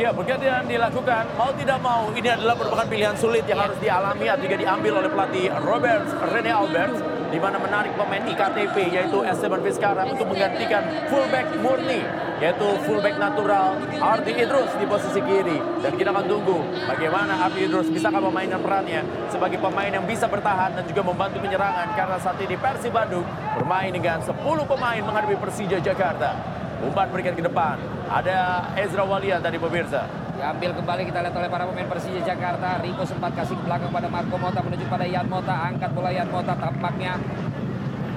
Ya, 0.00 0.08
pergantian 0.08 0.64
dilakukan. 0.64 1.36
Mau 1.36 1.52
tidak 1.52 1.76
mau, 1.84 2.08
ini 2.16 2.24
adalah 2.24 2.56
merupakan 2.56 2.88
pilihan 2.88 3.12
sulit 3.12 3.44
yang 3.44 3.60
harus 3.60 3.76
dialami 3.76 4.24
atau 4.24 4.40
juga 4.40 4.56
diambil 4.56 5.04
oleh 5.04 5.10
pelatih 5.12 5.52
Robert 5.60 6.08
Rene 6.32 6.48
Albert 6.48 6.96
di 7.28 7.40
mana 7.40 7.56
menarik 7.56 7.92
pemain 7.96 8.24
IKTP 8.24 8.92
yaitu 8.92 9.24
Esteban 9.24 9.60
Vizcarra 9.64 10.04
untuk 10.04 10.28
menggantikan 10.28 10.84
fullback 11.08 11.48
murni 11.64 12.04
yaitu 12.44 12.68
fullback 12.84 13.16
natural 13.16 13.80
Ardi 14.00 14.36
Idrus 14.36 14.68
di 14.76 14.84
posisi 14.84 15.16
kiri 15.24 15.56
dan 15.80 15.96
kita 15.96 16.12
akan 16.12 16.28
tunggu 16.28 16.60
bagaimana 16.84 17.48
Ardi 17.48 17.64
Idrus 17.64 17.88
bisa 17.88 18.12
memainkan 18.12 18.60
perannya 18.60 19.00
sebagai 19.32 19.56
pemain 19.64 19.88
yang 19.88 20.04
bisa 20.04 20.28
bertahan 20.28 20.76
dan 20.76 20.84
juga 20.84 21.08
membantu 21.08 21.40
penyerangan 21.40 21.96
karena 21.96 22.16
saat 22.20 22.36
ini 22.36 22.52
Persib 22.60 22.92
Bandung 22.92 23.24
bermain 23.56 23.88
dengan 23.88 24.20
10 24.20 24.36
pemain 24.68 25.00
menghadapi 25.00 25.36
Persija 25.40 25.80
Jakarta 25.80 26.61
umpan 26.82 27.06
berikan 27.08 27.34
ke 27.38 27.42
depan 27.46 27.78
ada 28.10 28.68
Ezra 28.76 29.06
Walian 29.06 29.40
tadi 29.40 29.56
pemirsa 29.56 30.04
Diambil 30.32 30.74
kembali 30.74 31.02
kita 31.06 31.22
lihat 31.22 31.36
oleh 31.38 31.46
para 31.52 31.68
pemain 31.68 31.86
Persija 31.86 32.18
Jakarta. 32.24 32.80
Rico 32.80 33.04
sempat 33.04 33.36
kasih 33.36 33.52
ke 33.52 33.62
belakang 33.62 33.92
pada 33.92 34.08
Marco 34.08 34.34
Mota 34.40 34.58
menuju 34.64 34.88
pada 34.88 35.04
Yan 35.04 35.28
Mota. 35.28 35.54
Angkat 35.70 35.92
bola 35.92 36.08
Yan 36.08 36.26
Mota 36.32 36.56
tampaknya 36.56 37.20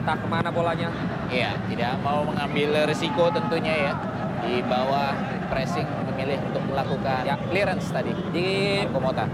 entah 0.01 0.17
ke 0.17 0.25
mana 0.25 0.49
bolanya. 0.49 0.89
Iya, 1.27 1.53
tidak 1.69 1.99
mau 2.01 2.23
mengambil 2.25 2.87
risiko 2.87 3.27
tentunya 3.29 3.91
ya. 3.91 3.93
Di 4.41 4.63
bawah 4.63 5.11
pressing 5.53 5.85
memilih 6.07 6.39
untuk 6.49 6.63
melakukan 6.65 7.29
Ya. 7.29 7.35
clearance 7.37 7.91
tadi 7.91 8.15
Di 8.31 8.81
Marco 8.89 8.99
Mota. 9.05 9.25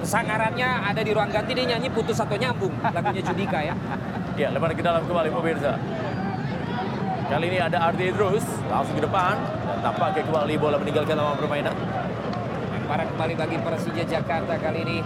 kesangarannya 0.00 0.68
ada 0.86 1.00
di 1.02 1.10
ruang 1.10 1.28
ganti 1.34 1.52
dia 1.52 1.66
nyanyi 1.66 1.90
putus 1.90 2.22
atau 2.22 2.38
nyambung 2.38 2.70
lagunya 2.80 3.20
Judika 3.26 3.58
ya. 3.60 3.74
Ya, 4.38 4.48
lebar 4.54 4.70
ke 4.72 4.80
dalam 4.80 5.02
kembali 5.04 5.28
pemirsa. 5.34 5.74
Kali 7.26 7.50
ini 7.50 7.58
ada 7.58 7.90
Ardi 7.90 8.14
Idrus 8.14 8.46
langsung 8.70 8.94
ke 8.94 9.02
depan. 9.02 9.34
Dan 9.66 9.78
tampaknya 9.82 10.22
kembali 10.30 10.54
bola 10.62 10.78
meninggalkan 10.78 11.18
lawan 11.18 11.34
permainan. 11.34 11.74
Lemparan 12.70 13.06
kembali 13.10 13.34
bagi 13.34 13.56
Persija 13.58 14.04
Jakarta 14.06 14.54
kali 14.54 14.86
ini. 14.86 14.98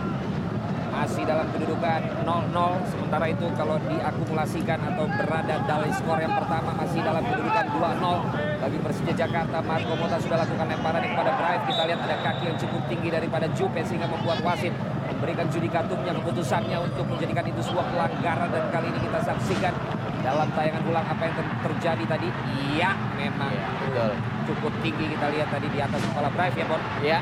Masih 0.93 1.25
dalam 1.25 1.49
kedudukan 1.49 2.29
0-0 2.29 2.93
sementara 2.93 3.25
itu 3.25 3.49
kalau 3.57 3.81
diakumulasikan 3.89 4.85
atau 4.85 5.09
berada 5.09 5.55
dalam 5.65 5.89
skor 5.97 6.21
yang 6.21 6.35
pertama 6.37 6.77
masih 6.77 7.01
dalam 7.01 7.25
kedudukan 7.25 7.67
2-0 7.73 8.61
bagi 8.61 8.79
Persija 8.85 9.13
Jakarta 9.17 9.65
Marco 9.65 9.97
Mota 9.97 10.21
sudah 10.21 10.45
lakukan 10.45 10.67
lemparan 10.69 11.01
kepada 11.01 11.31
Drive. 11.41 11.63
Kita 11.73 11.83
lihat 11.89 12.01
ada 12.05 12.17
kaki 12.21 12.45
yang 12.53 12.59
cukup 12.61 12.83
tinggi 12.93 13.09
daripada 13.09 13.49
Jupe 13.57 13.81
sehingga 13.81 14.05
membuat 14.13 14.45
wasit. 14.45 14.77
Memberikan 15.09 15.49
judikatumnya 15.49 16.13
keputusannya 16.21 16.77
untuk 16.85 17.09
menjadikan 17.09 17.49
itu 17.49 17.61
sebuah 17.65 17.87
pelanggaran. 17.97 18.49
Dan 18.53 18.65
kali 18.69 18.87
ini 18.93 18.99
kita 19.09 19.19
saksikan 19.25 19.73
dalam 20.21 20.49
tayangan 20.53 20.83
ulang 20.89 21.07
apa 21.07 21.23
yang 21.27 21.35
ter- 21.37 21.59
terjadi 21.69 22.05
tadi 22.07 22.29
iya 22.73 22.93
memang 23.17 23.53
betul. 23.57 24.13
cukup 24.53 24.73
tinggi 24.85 25.05
kita 25.17 25.27
lihat 25.33 25.49
tadi 25.49 25.67
di 25.73 25.79
atas 25.81 26.01
kepala 26.05 26.29
Drive 26.33 26.57
ya 26.57 26.67
Bon 26.69 26.83
Ya, 27.01 27.19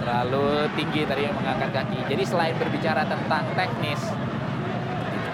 terlalu 0.00 0.66
tinggi 0.74 1.06
tadi 1.06 1.28
yang 1.28 1.36
mengangkat 1.36 1.70
kaki. 1.70 1.98
Jadi 2.10 2.22
selain 2.26 2.56
berbicara 2.58 3.06
tentang 3.06 3.46
teknis 3.54 4.00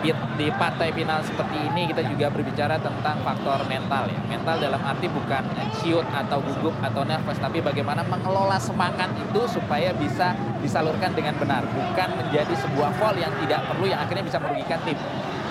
di, 0.05 0.13
di 0.39 0.47
partai 0.55 0.95
final 0.95 1.19
seperti 1.25 1.57
ini 1.73 1.91
kita 1.91 2.05
juga 2.07 2.31
berbicara 2.31 2.77
tentang 2.79 3.17
faktor 3.25 3.65
mental 3.67 4.07
ya. 4.07 4.21
Mental 4.31 4.57
dalam 4.61 4.79
arti 4.85 5.11
bukan 5.11 5.43
ciut 5.81 6.07
atau 6.13 6.39
gugup 6.39 6.75
atau 6.85 7.03
nervous 7.03 7.39
tapi 7.41 7.59
bagaimana 7.65 8.05
mengelola 8.07 8.61
semangat 8.61 9.11
itu 9.17 9.41
supaya 9.51 9.91
bisa 9.97 10.37
disalurkan 10.63 11.15
dengan 11.17 11.35
benar, 11.39 11.63
bukan 11.67 12.09
menjadi 12.21 12.55
sebuah 12.55 12.91
foul 13.01 13.17
yang 13.19 13.33
tidak 13.43 13.65
perlu 13.71 13.87
yang 13.87 14.01
akhirnya 14.03 14.25
bisa 14.27 14.39
merugikan 14.39 14.79
tim. 14.85 14.99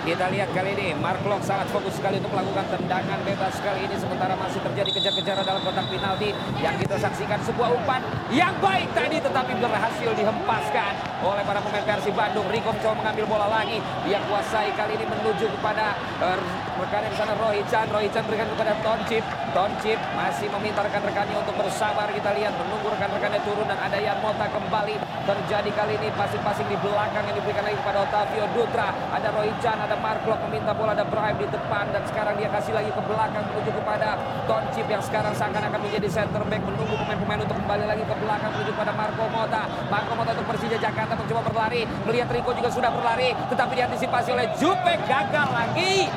Kita 0.06 0.30
lihat 0.30 0.53
kali 0.53 0.78
ini 0.78 0.93
Mark 1.01 1.26
Lok 1.26 1.41
sangat 1.41 1.66
fokus 1.74 1.97
sekali 1.97 2.22
untuk 2.22 2.30
melakukan 2.38 2.62
tendangan 2.70 3.26
bebas 3.26 3.58
kali 3.58 3.89
ini 3.89 3.97
sementara 3.97 4.38
masih 4.38 4.62
terjadi 4.62 5.01
kejar-kejaran 5.01 5.41
dalam 5.41 5.66
kotak 5.66 5.89
penalti 5.89 6.30
yang 6.62 6.78
kita 6.78 6.93
saksikan 7.01 7.41
sebuah 7.41 7.74
umpan 7.74 8.06
yang 8.30 8.53
baik 8.62 8.86
tadi 8.93 9.18
tetapi 9.18 9.58
berhasil 9.58 10.10
dihempaskan 10.14 10.93
oleh 11.26 11.41
para 11.41 11.58
pemain 11.58 11.82
Persib 11.89 12.14
Bandung. 12.14 12.45
Rico 12.53 12.70
mencoba 12.70 12.93
mengambil 13.01 13.26
bola 13.26 13.47
lagi 13.49 13.82
dia 14.06 14.22
kuasai 14.30 14.78
kali 14.78 14.93
ini 14.93 15.10
menuju 15.10 15.49
kepada 15.58 15.97
uh, 16.22 16.38
rekannya 16.80 17.10
di 17.12 17.18
sana. 17.18 17.34
Roy 17.36 17.64
Chan 17.72 17.88
berikan 18.28 18.48
kepada 18.52 18.74
Toncip. 18.84 19.24
Toncip 19.56 20.00
masih 20.20 20.48
meminta 20.52 20.84
rekan-rekannya 20.84 21.36
untuk 21.40 21.56
bersabar 21.56 22.12
kita 22.12 22.36
lihat 22.36 22.54
menunggu 22.60 22.92
rekan-rekannya 22.92 23.40
turun 23.48 23.64
dan 23.68 23.80
ada 23.80 23.96
yang 23.96 24.20
Mota 24.20 24.52
kembali 24.52 24.96
terjadi 25.24 25.70
kali 25.72 25.94
ini 25.96 26.10
passing-passing 26.18 26.68
di 26.68 26.78
belakang 26.84 27.24
yang 27.30 27.36
diberikan 27.40 27.64
lagi 27.64 27.78
kepada 27.80 28.04
Otavio 28.04 28.46
Dutra. 28.52 28.90
Ada 29.16 29.28
Roy 29.32 29.52
Chan, 29.64 29.78
ada 29.80 29.96
Mark 30.00 30.28
Lok 30.28 30.40
meminta 30.50 30.76
bola, 30.76 30.92
ada 30.92 31.08
Brian 31.08 31.40
di 31.40 31.48
depan 31.48 31.88
dan 31.96 32.04
sekarang 32.10 32.36
dia 32.36 32.52
kasih 32.52 32.74
lagi 32.76 32.92
ke 32.92 33.02
belakang 33.08 33.44
menuju 33.48 33.72
kepada 33.80 34.20
Toncip 34.46 34.86
yang 34.92 35.04
sekarang 35.04 35.34
seakan-akan 35.34 35.80
menjadi 35.80 36.08
center 36.12 36.44
back 36.46 36.62
menunggu 36.62 36.96
pemain-pemain 37.00 37.42
untuk 37.48 37.58
kembali 37.64 37.86
lagi 37.88 38.04
ke 38.04 38.16
belakang 38.20 38.52
menuju 38.52 38.72
kepada 38.76 38.94
Marco 38.94 39.24
Mota. 39.32 39.64
Marco 39.88 40.12
Mota 40.20 40.32
untuk 40.36 40.48
Persija 40.52 40.78
Jakarta 40.80 41.14
mencoba 41.16 41.42
berlari, 41.48 41.82
melihat 42.04 42.28
Rico 42.30 42.52
juga 42.52 42.70
sudah 42.70 42.92
berlari 42.92 43.32
tetapi 43.48 43.74
diantisipasi 43.78 44.30
oleh 44.36 44.48
Jupe 44.60 44.94
gagal 45.08 45.48
lagi. 45.54 46.12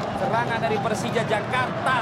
Serangan 0.48 0.64
dari 0.64 0.80
Persija 0.80 1.22
Jakarta. 1.28 1.98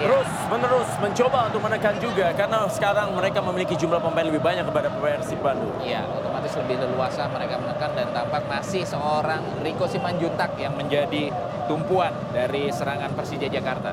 Terus 0.00 0.28
menerus 0.48 0.88
mencoba 0.96 1.52
untuk 1.52 1.60
menekan 1.60 2.00
juga 2.00 2.32
karena 2.32 2.64
sekarang 2.72 3.12
mereka 3.12 3.44
memiliki 3.44 3.76
jumlah 3.76 4.00
pemain 4.00 4.24
lebih 4.24 4.40
banyak 4.40 4.64
kepada 4.64 4.88
Persib 4.96 5.36
Bandung. 5.44 5.76
Iya, 5.84 6.08
otomatis 6.08 6.56
lebih 6.56 6.80
leluasa 6.80 7.28
mereka 7.28 7.60
menekan 7.60 7.92
dan 7.92 8.08
tampak 8.16 8.48
masih 8.48 8.80
seorang 8.88 9.44
Rico 9.60 9.84
Simanjuntak 9.84 10.56
yang 10.56 10.72
menjadi 10.72 11.28
tumpuan 11.68 12.16
dari 12.32 12.72
serangan 12.72 13.12
Persija 13.12 13.52
Jakarta. 13.52 13.92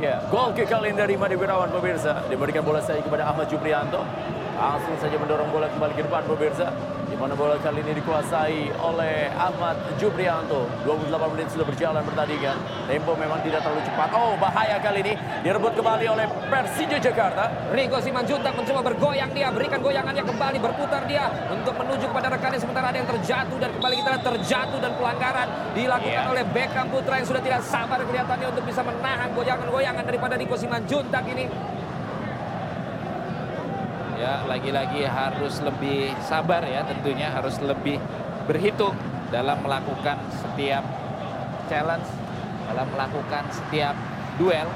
Ya, 0.00 0.24
gol 0.32 0.56
kick 0.56 0.72
kali 0.72 0.96
ini 0.96 0.96
dari 0.96 1.20
Made 1.20 1.36
Wirawan 1.36 1.68
pemirsa. 1.68 2.24
Diberikan 2.24 2.64
bola 2.64 2.80
saya 2.80 3.04
kepada 3.04 3.28
Ahmad 3.28 3.52
Juprianto. 3.52 4.00
Langsung 4.56 4.96
saja 4.96 5.20
mendorong 5.20 5.52
bola 5.52 5.68
kembali 5.68 5.92
ke 5.92 6.08
depan 6.08 6.24
pemirsa. 6.24 6.72
Di 7.16 7.24
mana 7.24 7.32
bola 7.32 7.56
kali 7.56 7.80
ini 7.80 7.96
dikuasai 7.96 8.76
oleh 8.76 9.32
Ahmad 9.32 9.80
Juprianto. 9.96 10.68
28 10.84 11.32
menit 11.32 11.48
sudah 11.48 11.64
berjalan 11.64 12.04
pertandingan. 12.04 12.60
Tempo 12.84 13.16
memang 13.16 13.40
tidak 13.40 13.64
terlalu 13.64 13.80
cepat. 13.88 14.12
Oh, 14.12 14.36
bahaya 14.36 14.76
kali 14.84 15.00
ini. 15.00 15.16
Direbut 15.40 15.72
kembali 15.80 16.12
oleh 16.12 16.28
Persija 16.52 17.00
Jakarta. 17.00 17.72
Rigo 17.72 17.96
Simanjuntak 18.04 18.52
mencoba 18.52 18.92
bergoyang 18.92 19.32
dia, 19.32 19.48
berikan 19.48 19.80
goyangannya 19.80 20.28
kembali, 20.28 20.60
berputar 20.60 21.08
dia 21.08 21.24
untuk 21.48 21.72
menuju 21.80 22.04
kepada 22.04 22.28
rekannya 22.36 22.60
sementara 22.60 22.92
ada 22.92 22.98
yang 23.00 23.08
terjatuh 23.08 23.58
dan 23.64 23.70
kembali 23.80 23.94
kita 23.96 24.08
lihat 24.12 24.24
terjatuh 24.36 24.78
dan 24.84 24.92
pelanggaran 25.00 25.48
dilakukan 25.72 26.24
Iya. 26.28 26.32
oleh 26.36 26.44
Beckham 26.52 26.86
Putra 26.92 27.16
yang 27.16 27.24
sudah 27.32 27.40
tidak 27.40 27.64
sabar 27.64 27.96
kelihatannya 27.96 28.46
untuk 28.52 28.64
bisa 28.68 28.84
menahan 28.84 29.32
goyangan-goyangan 29.32 30.04
daripada 30.04 30.36
Rigo 30.36 30.56
Simanjuntak 30.60 31.24
ini. 31.32 31.48
Ya, 34.16 34.40
lagi-lagi 34.48 35.04
harus 35.04 35.60
lebih 35.60 36.16
sabar 36.24 36.64
ya 36.64 36.80
tentunya 36.88 37.28
harus 37.28 37.60
lebih 37.60 38.00
berhitung 38.48 38.96
dalam 39.28 39.60
melakukan 39.60 40.16
setiap 40.32 40.80
challenge, 41.68 42.08
dalam 42.72 42.86
melakukan 42.96 43.44
setiap 43.52 43.92
duel. 44.40 44.68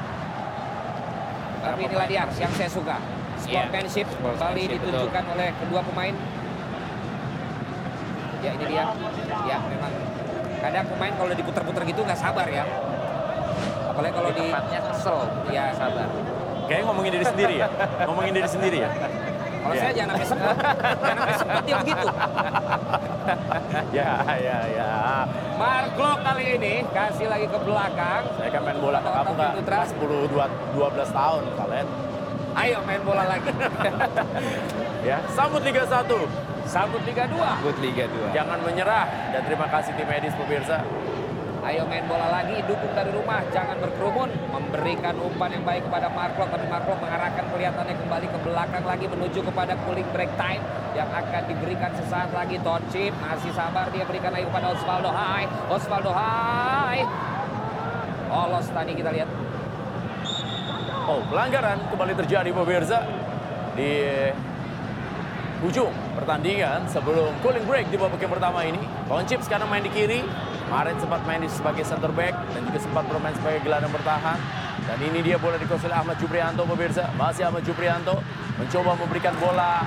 Tapi 1.60 1.80
inilah 1.88 2.06
dia 2.08 2.28
yang 2.36 2.52
saya 2.52 2.68
suka. 2.68 2.96
Sportsmanship 3.40 4.06
Iya, 4.12 4.20
kembali 4.20 4.68
sportsmanship, 4.68 4.70
ditunjukkan 4.76 5.24
oleh 5.32 5.48
kedua 5.56 5.80
pemain. 5.88 6.14
Ya 8.40 8.50
ini 8.56 8.64
dia. 8.68 8.84
Ya 9.48 9.56
memang 9.64 9.92
kadang 10.60 10.86
pemain 10.92 11.12
kalau 11.16 11.32
diputar-putar 11.32 11.82
gitu 11.88 12.00
nggak 12.04 12.20
sabar 12.20 12.46
ya. 12.48 12.64
Apalagi 13.88 14.12
kalau 14.12 14.30
di 14.36 14.44
Tempatnya 14.48 14.80
kesel, 14.84 15.18
ya 15.48 15.64
sabar. 15.72 16.08
Kayaknya 16.68 16.84
ngomongin 16.86 17.12
diri 17.18 17.26
sendiri 17.26 17.54
ya. 17.58 17.68
ngomongin 18.06 18.32
diri 18.36 18.48
sendiri 18.48 18.78
ya. 18.84 18.90
Kalau 19.60 19.74
Iya. 19.76 19.82
saya 19.84 19.92
jangan 19.92 20.10
sampai 20.16 20.28
sempat, 20.28 20.56
jangan 20.96 21.16
sampai 21.20 21.36
sempat 21.36 21.62
dia 21.68 21.76
begitu. 21.84 22.08
Ya, 23.94 24.10
ya, 24.42 24.58
ya. 24.66 24.90
Mark 25.54 25.94
kali 25.94 26.44
ini 26.58 26.82
kasih 26.90 27.30
lagi 27.30 27.46
ke 27.46 27.58
belakang. 27.62 28.22
Saya 28.34 28.48
kan 28.50 28.62
main 28.64 28.78
bola 28.80 28.98
ke 28.98 29.10
kamu 29.12 29.30
nggak 29.36 29.52
Putra. 29.60 29.78
10, 29.86 30.26
12 30.74 31.10
tahun 31.12 31.42
kalian. 31.54 31.86
Ayo 32.58 32.78
main 32.82 33.02
bola 33.04 33.24
lagi. 33.28 33.50
Ya, 35.00 35.16
sambut 35.32 35.64
Liga 35.64 35.84
1. 35.88 36.04
Sambut 36.68 37.00
Liga 37.08 37.24
2. 37.24 37.64
Good 37.64 37.78
Liga 37.80 38.04
2. 38.04 38.36
Jangan 38.36 38.58
menyerah 38.60 39.08
dan 39.32 39.40
terima 39.48 39.64
kasih 39.72 39.96
tim 39.96 40.04
medis 40.04 40.36
pemirsa. 40.36 40.84
Ayo 41.60 41.84
main 41.84 42.08
bola 42.08 42.32
lagi, 42.32 42.56
dukung 42.64 42.88
dari 42.96 43.12
rumah, 43.12 43.44
jangan 43.52 43.76
berkerumun. 43.84 44.32
Memberikan 44.48 45.12
umpan 45.20 45.52
yang 45.52 45.64
baik 45.68 45.84
kepada 45.84 46.08
Mark 46.08 46.32
tapi 46.32 46.64
Mark 46.72 46.88
mengarahkan 46.88 47.44
kelihatannya 47.52 47.94
kembali 48.00 48.26
ke 48.32 48.38
belakang 48.40 48.84
lagi 48.88 49.04
menuju 49.04 49.40
kepada 49.44 49.76
cooling 49.84 50.08
break 50.16 50.32
time 50.40 50.64
yang 50.96 51.08
akan 51.12 51.42
diberikan 51.52 51.92
sesaat 51.92 52.32
lagi. 52.32 52.56
Toncip 52.64 53.12
masih 53.20 53.52
sabar 53.52 53.92
dia 53.92 54.08
berikan 54.08 54.32
lagi 54.32 54.48
kepada 54.48 54.72
Osvaldo 54.72 55.10
Hai. 55.12 55.44
Osvaldo 55.68 56.12
Hai. 56.16 56.98
Olos 58.32 58.66
tadi 58.72 58.92
kita 58.96 59.10
lihat. 59.12 59.28
Oh, 61.10 61.20
pelanggaran 61.28 61.76
kembali 61.92 62.14
terjadi 62.24 62.50
pemirsa 62.56 63.04
di 63.76 63.92
ujung 65.60 65.92
pertandingan 66.16 66.88
sebelum 66.88 67.36
cooling 67.44 67.68
break 67.68 67.92
di 67.92 68.00
babak 68.00 68.16
yang 68.16 68.32
pertama 68.32 68.64
ini. 68.64 68.80
Koncip 69.04 69.44
sekarang 69.44 69.68
main 69.68 69.84
di 69.84 69.92
kiri, 69.92 70.24
kemarin 70.70 70.94
sempat 71.02 71.26
main 71.26 71.42
sebagai 71.50 71.82
center 71.82 72.14
back 72.14 72.30
dan 72.54 72.62
juga 72.62 72.78
sempat 72.78 73.02
bermain 73.10 73.34
sebagai 73.34 73.66
gelandang 73.66 73.90
bertahan. 73.90 74.38
Dan 74.86 74.98
ini 75.02 75.18
dia 75.18 75.34
bola 75.34 75.58
dikuasai 75.58 75.90
Ahmad 75.90 76.14
Juprianto 76.22 76.62
pemirsa. 76.62 77.10
Masih 77.18 77.42
Ahmad 77.42 77.66
Juprianto 77.66 78.22
mencoba 78.54 78.94
memberikan 78.94 79.34
bola 79.42 79.82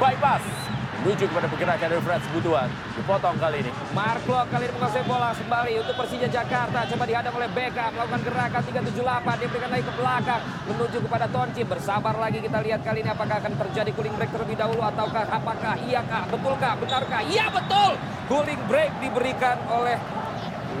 bypass 0.00 0.69
menuju 1.00 1.24
kepada 1.32 1.48
pergerakan 1.48 1.86
dari 1.88 2.02
Fred 2.04 2.22
Sebutuan. 2.28 2.68
Dipotong 2.92 3.36
kali 3.40 3.56
ini. 3.64 3.72
Mark 3.96 4.24
kali 4.28 4.64
ini 4.68 4.72
menguasai 4.76 5.04
bola 5.08 5.32
kembali 5.32 5.72
untuk 5.80 5.94
Persija 5.96 6.28
Jakarta. 6.28 6.78
Coba 6.92 7.04
dihadang 7.08 7.34
oleh 7.34 7.48
Beckham, 7.48 7.90
melakukan 7.96 8.20
gerakan 8.28 8.60
378. 8.68 9.40
Dia 9.40 9.48
berikan 9.48 9.70
lagi 9.72 9.84
ke 9.88 9.94
belakang, 9.96 10.42
menuju 10.68 10.96
kepada 11.08 11.26
Tonci. 11.32 11.62
Bersabar 11.64 12.14
lagi 12.20 12.38
kita 12.44 12.58
lihat 12.60 12.80
kali 12.84 13.00
ini 13.00 13.10
apakah 13.10 13.36
akan 13.40 13.52
terjadi 13.56 13.90
cooling 13.96 14.14
break 14.20 14.30
terlebih 14.30 14.56
dahulu 14.60 14.82
ataukah 14.84 15.24
apakah 15.24 15.74
iyakah, 15.80 16.22
betulkah, 16.28 16.74
benarkah? 16.76 17.22
Iya 17.24 17.46
betul! 17.48 17.92
Cooling 18.28 18.60
break 18.68 18.92
diberikan 19.00 19.56
oleh 19.72 19.96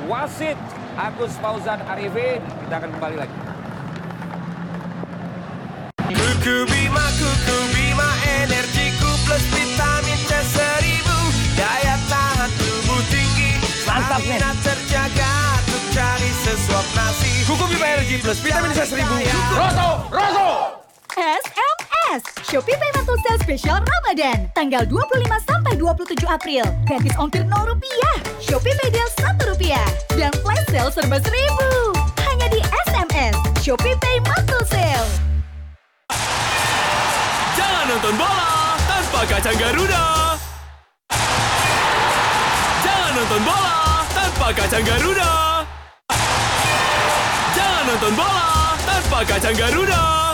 wasit 0.04 0.56
Agus 1.00 1.32
Fauzan 1.40 1.80
Arifin. 1.88 2.44
Kita 2.68 2.74
akan 2.76 2.90
kembali 2.92 3.16
lagi. 3.16 3.36
Kuku 6.10 6.66
Bima, 6.66 7.06
Kuku 7.16 7.58
Bima 7.70 8.10
Energiku 8.42 9.10
plus 9.24 9.44
vitamin 9.54 9.89
Mantap, 14.10 14.26
men. 14.26 14.42
Stamina 14.42 14.50
terjaga 14.66 15.32
Untuk 15.62 15.84
cari 15.94 16.30
sesuap 16.42 16.86
nasi 16.98 17.46
Kuku 17.46 17.62
Bima 17.70 17.86
Energi 17.94 18.18
plus 18.18 18.42
vitamin 18.42 18.74
C 18.74 18.82
seribu 18.82 19.14
Rosso! 19.54 19.88
Rosso! 20.10 20.48
SMS 21.14 22.22
Shopee 22.42 22.74
Pay 22.74 22.90
Mantul 22.90 23.14
Sale 23.22 23.38
Spesial 23.38 23.78
Ramadan 23.78 24.50
tanggal 24.50 24.82
25 24.90 25.30
sampai 25.46 25.78
27 25.78 26.26
April. 26.26 26.66
Gratis 26.90 27.14
ongkir 27.22 27.46
0 27.46 27.70
rupiah, 27.70 28.16
Shopee 28.42 28.74
Pay 28.74 28.90
Deal 28.90 29.06
1 29.14 29.46
rupiah, 29.46 29.86
dan 30.18 30.34
flash 30.42 30.66
sale 30.74 30.90
serba 30.90 31.22
1000. 31.22 31.30
Hanya 32.26 32.46
di 32.50 32.58
SMS 32.90 33.34
Shopee 33.62 33.94
Pay 33.94 34.16
Mantul 34.26 34.62
Sale. 34.66 35.10
Jangan 37.54 37.84
nonton 37.94 38.14
bola 38.18 38.74
tanpa 38.90 39.20
kacang 39.28 39.58
Garuda 39.60 40.04
Jangan 42.82 43.10
nonton 43.14 43.42
bola 43.46 43.69
tanpa 44.40 44.56
kacang 44.56 44.84
Garuda 44.88 45.32
Jangan 47.52 47.84
nonton 47.92 48.12
bola 48.16 48.72
tanpa 48.88 49.20
kacang 49.28 49.52
Garuda 49.52 50.32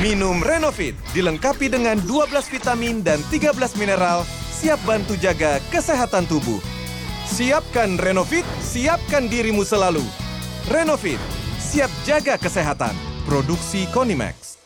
Minum 0.00 0.40
Renovit 0.40 0.96
dilengkapi 1.12 1.68
dengan 1.68 2.00
12 2.00 2.32
vitamin 2.48 3.04
dan 3.04 3.20
13 3.28 3.60
mineral 3.76 4.24
siap 4.48 4.80
bantu 4.88 5.20
jaga 5.20 5.60
kesehatan 5.68 6.24
tubuh. 6.24 6.64
Siapkan 7.28 8.00
Renovit, 8.00 8.48
siapkan 8.64 9.28
dirimu 9.28 9.68
selalu. 9.68 10.02
Renovit, 10.72 11.20
siap 11.60 11.92
jaga 12.08 12.40
kesehatan. 12.40 12.96
Produksi 13.28 13.84
Konimax. 13.92 14.56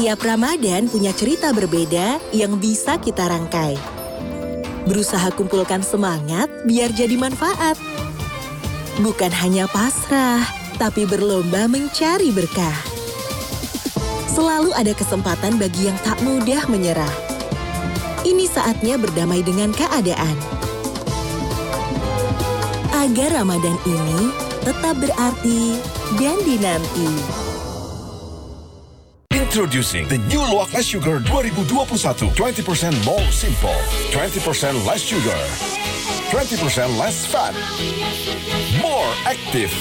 Tiap 0.00 0.18
Ramadan 0.24 0.88
punya 0.88 1.12
cerita 1.12 1.52
berbeda 1.52 2.16
yang 2.32 2.56
bisa 2.56 2.96
kita 2.96 3.28
rangkai. 3.28 3.99
Berusaha 4.88 5.28
kumpulkan 5.36 5.84
semangat 5.84 6.48
biar 6.64 6.92
jadi 6.94 7.16
manfaat. 7.18 7.76
Bukan 9.00 9.32
hanya 9.32 9.68
pasrah, 9.68 10.44
tapi 10.80 11.04
berlomba 11.04 11.68
mencari 11.68 12.32
berkah. 12.32 12.76
Selalu 14.30 14.72
ada 14.72 14.96
kesempatan 14.96 15.60
bagi 15.60 15.92
yang 15.92 15.98
tak 16.00 16.16
mudah 16.24 16.64
menyerah. 16.68 17.14
Ini 18.24 18.44
saatnya 18.48 18.96
berdamai 19.00 19.44
dengan 19.44 19.72
keadaan. 19.72 20.36
Agar 22.92 23.40
Ramadan 23.40 23.76
ini 23.88 24.32
tetap 24.60 24.96
berarti 25.00 25.80
dan 26.20 26.36
dinanti. 26.44 27.49
Introducing 29.50 30.06
the 30.06 30.18
new 30.30 30.38
Luwak 30.46 30.70
Less 30.72 30.86
Sugar 30.86 31.18
2021. 31.26 32.30
20% 32.38 33.04
more 33.04 33.18
simple, 33.34 33.74
20% 34.14 34.86
less 34.86 35.02
sugar, 35.02 35.34
20% 36.30 36.94
less 36.94 37.26
fat, 37.26 37.50
more 38.78 39.10
active. 39.26 39.74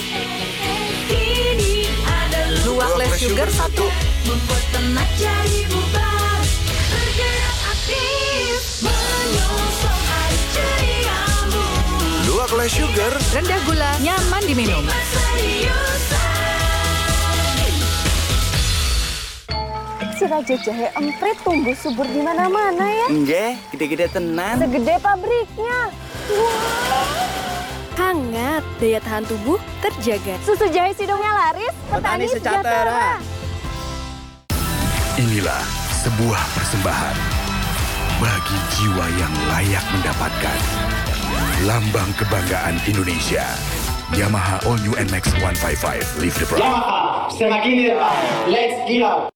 Luwak 2.65 2.97
less 2.97 3.13
sugar 3.21 3.45
satu. 3.53 3.85
Membuat 4.25 4.63
tenak 4.73 5.09
jadi 5.21 5.61
bubar 5.69 6.41
Bergerak 6.89 7.57
aktif 7.69 8.57
Menyongsong 8.81 10.01
hari 10.09 10.41
ceriamu 10.49 11.65
Luwak 12.25 12.51
Less 12.57 12.73
Sugar 12.73 13.13
Rendah 13.37 13.61
gula, 13.69 13.91
nyaman 14.01 14.43
diminum. 14.49 14.85
Si 20.19 20.27
Raja 20.27 20.51
Jahe 20.51 20.91
emprit 20.99 21.39
tumbuh 21.47 21.71
subur 21.79 22.03
di 22.03 22.19
mana-mana 22.19 22.83
ya. 22.91 23.07
Nggih, 23.07 23.55
gede-gede 23.71 24.11
tenan. 24.11 24.59
Segede 24.59 24.99
pabriknya. 24.99 25.95
Hangat, 27.95 28.63
daya 28.83 28.99
tahan 28.99 29.23
tubuh 29.23 29.55
terjaga. 29.79 30.35
Susu 30.43 30.67
jahe 30.75 30.91
sidungnya 30.91 31.31
laris, 31.31 31.71
petani, 31.87 32.27
sejahtera. 32.27 33.23
Inilah 35.15 35.63
sebuah 36.03 36.43
persembahan 36.51 37.15
bagi 38.19 38.59
jiwa 38.75 39.05
yang 39.15 39.33
layak 39.55 39.85
mendapatkan 39.87 40.59
lambang 41.63 42.11
kebanggaan 42.19 42.75
Indonesia. 42.83 43.47
Yamaha 44.11 44.59
All 44.67 44.83
New 44.83 44.99
NMAX 44.99 45.31
155 45.39 46.19
Live 46.19 46.35
the 46.35 46.43
Pride. 46.43 46.75
setengah 47.31 47.59
kiri 47.63 47.95
depan. 47.95 48.19
Let's 48.51 48.83
gila. 48.83 49.31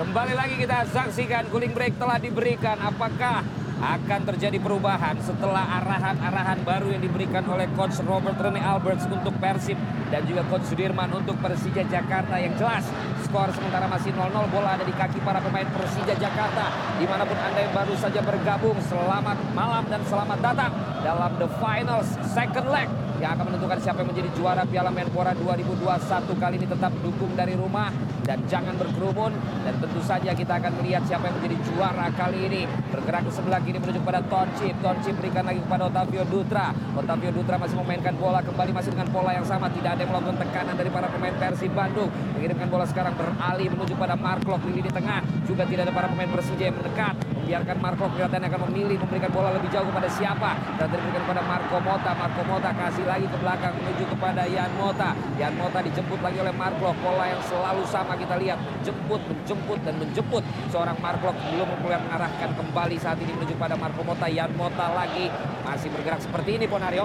Kembali 0.00 0.32
lagi 0.32 0.56
kita 0.56 0.88
saksikan 0.96 1.52
cooling 1.52 1.76
break 1.76 2.00
telah 2.00 2.16
diberikan. 2.16 2.80
Apakah 2.80 3.44
akan 3.80 4.20
terjadi 4.28 4.60
perubahan 4.60 5.16
setelah 5.24 5.80
arahan-arahan 5.80 6.60
baru 6.68 6.92
yang 6.92 7.00
diberikan 7.00 7.40
oleh 7.48 7.64
coach 7.72 7.96
Robert 8.04 8.36
Rene 8.36 8.60
Alberts 8.60 9.08
untuk 9.08 9.32
Persib 9.40 9.80
dan 10.12 10.20
juga 10.28 10.44
coach 10.52 10.68
Sudirman 10.68 11.08
untuk 11.16 11.40
Persija 11.40 11.88
Jakarta. 11.88 12.36
Yang 12.36 12.60
jelas 12.60 12.84
skor 13.24 13.48
sementara 13.56 13.88
masih 13.88 14.12
0-0 14.12 14.52
bola 14.52 14.76
ada 14.76 14.84
di 14.84 14.92
kaki 14.92 15.24
para 15.24 15.40
pemain 15.40 15.66
Persija 15.72 16.12
Jakarta 16.20 16.68
di 17.00 17.08
mana 17.08 17.24
pun 17.24 17.40
anda 17.40 17.60
yang 17.64 17.72
baru 17.72 17.96
saja 17.96 18.20
bergabung 18.20 18.76
selamat 18.84 19.36
malam 19.56 19.88
dan 19.88 20.04
selamat 20.04 20.38
datang 20.44 20.72
dalam 21.00 21.32
the 21.40 21.48
finals 21.56 22.08
second 22.36 22.68
leg 22.68 22.86
yang 23.20 23.36
akan 23.36 23.52
menentukan 23.52 23.78
siapa 23.84 24.00
yang 24.00 24.10
menjadi 24.16 24.30
juara 24.32 24.64
Piala 24.64 24.88
Menpora 24.88 25.36
2021 25.36 26.40
kali 26.40 26.54
ini 26.56 26.66
tetap 26.68 26.92
dukung 27.04 27.32
dari 27.36 27.52
rumah 27.52 27.92
dan 28.24 28.40
jangan 28.48 28.74
berkerumun. 28.80 29.32
Dan 29.68 29.74
tentu 29.76 30.00
saja 30.00 30.32
kita 30.32 30.56
akan 30.56 30.72
melihat 30.80 31.04
siapa 31.04 31.28
yang 31.28 31.36
menjadi 31.36 31.56
juara 31.68 32.08
kali 32.16 32.48
ini. 32.48 32.62
Bergerak 32.88 33.28
ke 33.28 33.32
sebelah 33.36 33.60
menuju 33.78 34.02
kepada 34.02 34.20
Toncip 34.26 34.74
Toncip 34.82 35.14
berikan 35.22 35.46
lagi 35.46 35.60
kepada 35.62 35.86
Otavio 35.86 36.24
Dutra 36.26 36.74
Otavio 36.98 37.30
Dutra 37.30 37.56
masih 37.60 37.76
memainkan 37.78 38.14
bola 38.18 38.42
kembali 38.42 38.70
masih 38.74 38.90
dengan 38.90 39.08
pola 39.14 39.30
yang 39.30 39.46
sama 39.46 39.70
tidak 39.70 39.94
ada 39.94 40.02
yang 40.02 40.10
melakukan 40.10 40.36
tekanan 40.42 40.74
dari 40.74 40.90
para 40.90 41.06
pemain 41.06 41.34
Persib 41.38 41.72
Bandung 41.76 42.10
mengirimkan 42.34 42.66
bola 42.66 42.84
sekarang 42.88 43.14
beralih 43.14 43.68
menuju 43.70 43.94
pada 43.94 44.18
Marklock 44.18 44.60
di 44.66 44.82
lini 44.82 44.90
tengah 44.90 45.22
juga 45.46 45.62
tidak 45.68 45.82
ada 45.86 45.94
para 45.94 46.06
pemain 46.10 46.30
Persija 46.34 46.64
yang 46.66 46.76
mendekat 46.80 47.14
membiarkan 47.38 47.76
Marklock 47.82 48.10
kelihatannya 48.14 48.46
akan 48.46 48.60
memilih 48.70 48.96
memberikan 49.02 49.30
bola 49.30 49.50
lebih 49.54 49.68
jauh 49.74 49.86
kepada 49.90 50.08
siapa 50.10 50.50
dan 50.78 50.86
diberikan 50.90 51.22
kepada 51.26 51.42
Marco 51.42 51.76
Mota 51.82 52.10
Marco 52.14 52.42
Mota 52.46 52.70
kasih 52.70 53.04
lagi 53.04 53.26
ke 53.28 53.36
belakang 53.42 53.74
menuju 53.76 54.04
kepada 54.16 54.42
Yan 54.46 54.70
Mota. 54.78 55.10
Yan 55.36 55.52
Mota 55.58 55.78
dijemput 55.84 56.20
lagi 56.22 56.38
oleh 56.40 56.54
Marklock. 56.54 56.96
Pola 57.02 57.26
yang 57.28 57.42
selalu 57.44 57.82
sama 57.90 58.14
kita 58.16 58.38
lihat. 58.40 58.58
Jemput, 58.80 59.20
menjemput, 59.26 59.78
dan 59.84 59.94
menjemput. 60.00 60.42
Seorang 60.72 60.96
Marklock 61.02 61.36
belum 61.52 61.68
mengarahkan 61.82 62.50
kembali 62.56 62.96
saat 62.96 63.18
ini 63.20 63.34
menuju 63.36 63.54
pada 63.60 63.76
Marco 63.76 64.00
Mota. 64.00 64.24
Yan 64.32 64.56
Mota 64.56 64.88
lagi 64.96 65.28
masih 65.60 65.92
bergerak 65.92 66.24
seperti 66.24 66.56
ini 66.56 66.64
Ponario. 66.64 67.04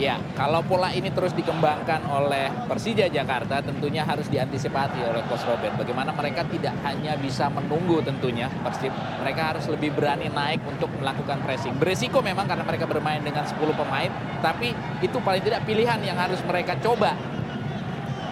Ya, 0.00 0.16
kalau 0.32 0.64
pola 0.64 0.88
ini 0.88 1.12
terus 1.12 1.36
dikembangkan 1.36 2.08
oleh 2.08 2.48
Persija 2.64 3.12
Jakarta 3.12 3.60
tentunya 3.60 4.00
harus 4.00 4.24
diantisipasi 4.24 5.04
oleh 5.04 5.20
Coach 5.28 5.44
Robert. 5.44 5.76
Bagaimana 5.76 6.16
mereka 6.16 6.48
tidak 6.48 6.72
hanya 6.80 7.12
bisa 7.20 7.52
menunggu 7.52 8.00
tentunya 8.00 8.48
Persib, 8.64 8.88
mereka 9.20 9.52
harus 9.52 9.68
lebih 9.68 9.92
berani 9.92 10.32
naik 10.32 10.64
untuk 10.64 10.88
melakukan 10.96 11.44
pressing. 11.44 11.76
Beresiko 11.76 12.24
memang 12.24 12.48
karena 12.48 12.64
mereka 12.64 12.88
bermain 12.88 13.20
dengan 13.20 13.44
10 13.44 13.52
pemain, 13.76 14.08
tapi 14.40 14.72
itu 15.04 15.18
paling 15.20 15.44
tidak 15.44 15.60
pilihan 15.68 16.00
yang 16.00 16.16
harus 16.16 16.40
mereka 16.48 16.72
coba 16.80 17.12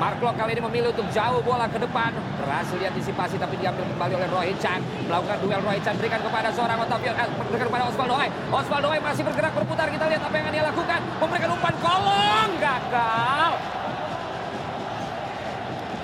Marklock 0.01 0.33
kali 0.33 0.57
ini 0.57 0.65
memilih 0.65 0.89
untuk 0.97 1.05
jauh 1.13 1.45
bola 1.45 1.69
ke 1.69 1.77
depan. 1.77 2.09
Berhasil 2.41 2.73
diantisipasi 2.81 3.37
tapi 3.37 3.61
diambil 3.61 3.85
kembali 3.85 4.17
oleh 4.17 4.29
Roy 4.33 4.49
Chan. 4.57 4.81
Melakukan 5.05 5.37
duel 5.45 5.61
Roy 5.61 5.77
Chan 5.85 5.93
berikan 6.01 6.25
kepada 6.25 6.49
seorang 6.49 6.81
Otavio. 6.81 7.13
Eh, 7.13 7.29
berikan 7.53 7.69
kepada 7.69 7.85
Osvaldo 7.93 8.17
Hai. 8.17 8.33
Osvaldo 8.49 8.89
Hai 8.89 9.01
masih 9.05 9.23
bergerak 9.29 9.53
berputar. 9.53 9.93
Kita 9.93 10.09
lihat 10.09 10.25
apa 10.25 10.33
yang 10.33 10.45
akan 10.49 10.55
dia 10.57 10.65
lakukan. 10.65 11.01
Memberikan 11.21 11.51
umpan 11.53 11.75
kolong. 11.85 12.51
Gagal. 12.57 13.53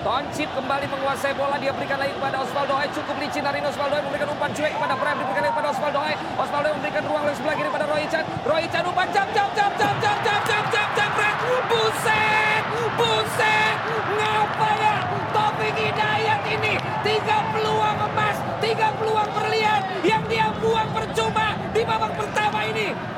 Toncip 0.05 0.49
kembali 0.53 0.86
menguasai 0.92 1.32
bola. 1.32 1.57
Dia 1.57 1.72
berikan 1.72 1.97
lagi 1.97 2.12
kepada 2.20 2.36
Osvaldo 2.44 2.74
Hai. 2.76 2.92
Cukup 2.92 3.16
licin 3.16 3.49
ini 3.49 3.64
Osvaldo 3.64 3.97
Hai 3.97 4.05
memberikan 4.05 4.28
umpan 4.28 4.51
cuek 4.53 4.72
kepada 4.76 4.92
Prime. 4.92 5.18
Diberikan 5.24 5.40
lagi 5.40 5.55
kepada 5.57 5.68
Osvaldo 5.72 6.01
Hai. 6.05 6.14
Osvaldo 6.36 6.66
Hai 6.68 6.74
memberikan 6.76 7.03
ruang 7.09 7.24
lagi 7.24 7.36
sebelah 7.40 7.57
kiri 7.57 7.68
kepada 7.72 7.86
Roy 7.88 8.05
Chan. 8.12 8.24
Roy 8.44 8.64
Chan 8.68 8.84
umpan 8.84 9.09
jam 9.09 9.28
jam 9.32 9.49
jam 9.57 9.72
jam 9.80 9.94
jam 10.05 10.16
jam 10.20 10.40
jam 10.44 10.64
jam 10.68 10.88
jam 10.92 11.11
jam. 11.16 11.34
Buset! 11.40 11.72
Buset! 11.72 12.26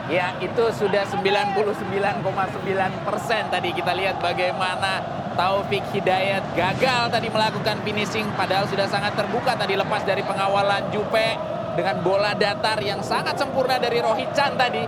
Ya, 0.09 0.33
itu 0.41 0.65
sudah 0.73 1.05
99,9 1.05 1.53
persen 3.05 3.43
tadi 3.53 3.77
kita 3.77 3.93
lihat 3.93 4.17
bagaimana 4.25 5.05
Taufik 5.37 5.85
Hidayat 5.93 6.57
gagal 6.57 7.13
tadi 7.13 7.29
melakukan 7.29 7.77
finishing 7.85 8.25
padahal 8.33 8.65
sudah 8.73 8.89
sangat 8.89 9.13
terbuka 9.15 9.53
tadi 9.53 9.77
lepas 9.77 10.03
dari 10.09 10.25
pengawalan 10.25 10.89
Jupe 10.89 11.37
dengan 11.77 12.01
bola 12.01 12.33
datar 12.33 12.81
yang 12.81 13.05
sangat 13.05 13.37
sempurna 13.37 13.77
dari 13.77 14.01
Rohit 14.01 14.33
Chan 14.33 14.57
tadi. 14.57 14.83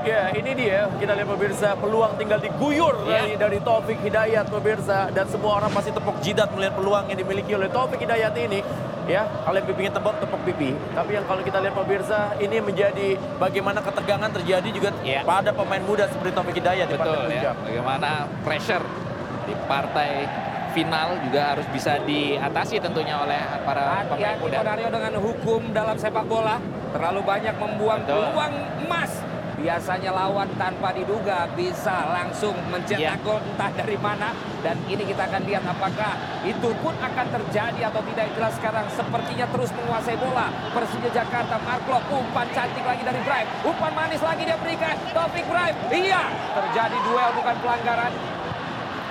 Ya, 0.00 0.32
ini 0.32 0.52
dia 0.52 0.88
kita 0.96 1.12
lihat 1.12 1.28
pemirsa 1.28 1.76
peluang 1.76 2.16
tinggal 2.16 2.40
diguyur 2.40 3.04
Ya. 3.04 3.24
dari 3.24 3.40
dari 3.40 3.58
Taufik 3.60 4.04
Hidayat 4.04 4.52
pemirsa 4.52 5.08
dan 5.12 5.28
semua 5.32 5.64
orang 5.64 5.72
pasti 5.72 5.92
tepuk 5.92 6.20
jidat 6.20 6.52
melihat 6.52 6.76
peluang 6.76 7.08
yang 7.08 7.16
dimiliki 7.16 7.56
oleh 7.56 7.72
Taufik 7.72 8.00
Hidayat 8.00 8.36
ini. 8.36 8.60
Ya, 9.10 9.26
kalian 9.42 9.64
pipinya 9.66 9.92
tepuk 9.98 10.14
tepuk 10.22 10.40
pipi. 10.46 10.70
Tapi 10.94 11.10
yang 11.18 11.26
kalau 11.26 11.42
kita 11.42 11.58
lihat 11.58 11.74
pemirsa 11.74 12.38
ini 12.38 12.62
menjadi 12.62 13.18
bagaimana 13.42 13.82
ketegangan 13.82 14.30
terjadi 14.30 14.68
juga 14.70 14.94
pada 15.26 15.50
pemain 15.50 15.82
muda 15.82 16.06
seperti 16.06 16.30
Taufik 16.30 16.54
Hidayat 16.62 16.86
di 16.86 16.94
partai 16.94 17.10
Betul 17.10 17.26
ya. 17.26 17.34
puncak. 17.34 17.56
Bagaimana 17.66 18.10
pressure 18.46 18.84
di 19.50 19.54
partai 19.66 20.10
final 20.70 21.18
juga 21.26 21.42
harus 21.58 21.66
bisa 21.74 21.98
diatasi 22.06 22.78
tentunya 22.78 23.18
oleh 23.18 23.42
para 23.66 24.06
pemain 24.06 24.38
muda. 24.38 24.62
Dengan 24.78 25.14
hukum 25.18 25.74
dalam 25.74 25.98
sepak 25.98 26.24
bola. 26.30 26.62
Terlalu 26.94 27.20
banyak 27.26 27.54
membuang 27.58 28.06
Betul. 28.06 28.30
peluang 28.30 28.54
emas. 28.86 29.10
Biasanya 29.60 30.10
lawan 30.16 30.48
tanpa 30.56 30.88
diduga 30.96 31.44
bisa 31.52 32.08
langsung 32.16 32.56
mencetak 32.72 33.20
Ya. 33.20 33.20
gol 33.20 33.44
entah 33.44 33.68
dari 33.76 33.96
mana. 34.00 34.32
Dan 34.64 34.76
ini 34.88 35.04
kita 35.04 35.28
akan 35.28 35.44
lihat 35.44 35.64
apakah 35.68 36.16
itu 36.44 36.68
pun 36.80 36.96
akan 36.96 37.26
terjadi 37.28 37.92
atau 37.92 38.00
tidak. 38.08 38.32
Jelas 38.36 38.56
sekarang 38.56 38.88
sepertinya 38.88 39.46
terus 39.52 39.68
menguasai 39.76 40.16
bola. 40.16 40.48
Persija 40.72 41.12
Jakarta, 41.12 41.60
Marklock, 41.60 42.08
umpan 42.08 42.48
cantik 42.56 42.84
lagi 42.84 43.04
dari 43.04 43.20
Bright. 43.20 43.48
Umpan 43.60 43.92
manis 43.92 44.24
lagi 44.24 44.48
dia 44.48 44.56
berikan. 44.56 44.96
Taufik 45.12 45.44
Bright. 45.44 45.76
Iya, 45.92 46.24
terjadi 46.56 46.96
duel 47.04 47.30
bukan 47.36 47.56
pelanggaran. 47.60 48.12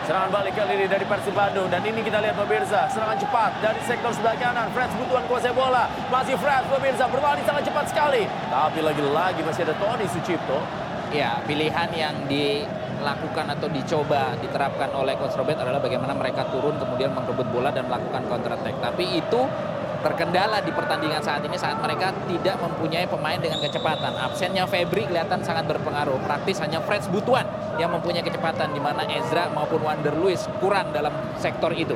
Serangan 0.09 0.33
balik 0.33 0.57
kali 0.57 0.73
ini 0.73 0.89
dari 0.89 1.05
Persib 1.05 1.37
Bandung 1.37 1.69
dan 1.69 1.85
ini 1.85 2.01
kita 2.01 2.17
lihat 2.17 2.33
pemirsa 2.33 2.89
serangan 2.89 3.13
cepat 3.13 3.61
dari 3.61 3.77
sektor 3.85 4.09
sebelah 4.09 4.33
kanan. 4.41 4.65
Freds 4.73 4.97
butuhan 4.97 5.21
kuasai 5.29 5.53
bola. 5.53 5.85
Masih 6.09 6.33
Freds 6.33 6.65
pemirsa 6.65 7.05
berbalik 7.13 7.45
sangat 7.45 7.69
cepat 7.69 7.85
sekali. 7.93 8.25
Tapi 8.49 8.81
lagi-lagi 8.81 9.45
masih 9.45 9.69
ada 9.69 9.77
Tony 9.77 10.09
Sucipto. 10.09 10.65
Ya, 11.13 11.37
pilihan 11.45 11.93
yang 11.93 12.25
dilakukan 12.25 13.53
atau 13.53 13.69
dicoba 13.69 14.33
diterapkan 14.41 14.89
oleh 14.97 15.13
Coach 15.13 15.37
Robert 15.37 15.61
adalah 15.61 15.77
bagaimana 15.77 16.17
mereka 16.17 16.41
turun 16.49 16.73
kemudian 16.81 17.13
merebut 17.13 17.45
bola 17.53 17.69
dan 17.69 17.85
melakukan 17.85 18.25
counter 18.33 18.57
attack. 18.57 18.81
Tapi 18.81 19.13
itu 19.13 19.41
terkendala 19.99 20.63
di 20.63 20.71
pertandingan 20.71 21.19
saat 21.19 21.43
ini 21.43 21.55
saat 21.59 21.79
mereka 21.83 22.15
tidak 22.27 22.55
mempunyai 22.59 23.05
pemain 23.07 23.39
dengan 23.39 23.59
kecepatan. 23.59 24.15
Absennya 24.15 24.63
Febri 24.65 25.07
kelihatan 25.07 25.43
sangat 25.43 25.67
berpengaruh. 25.67 26.19
Praktis 26.23 26.59
hanya 26.63 26.79
Freds 26.83 27.11
Butuan 27.11 27.43
yang 27.77 27.91
mempunyai 27.91 28.23
kecepatan 28.23 28.71
di 28.71 28.81
mana 28.81 29.03
Ezra 29.07 29.51
maupun 29.51 29.83
Wander 29.83 30.15
Luis 30.15 30.47
kurang 30.63 30.95
dalam 30.95 31.11
sektor 31.35 31.71
itu. 31.75 31.95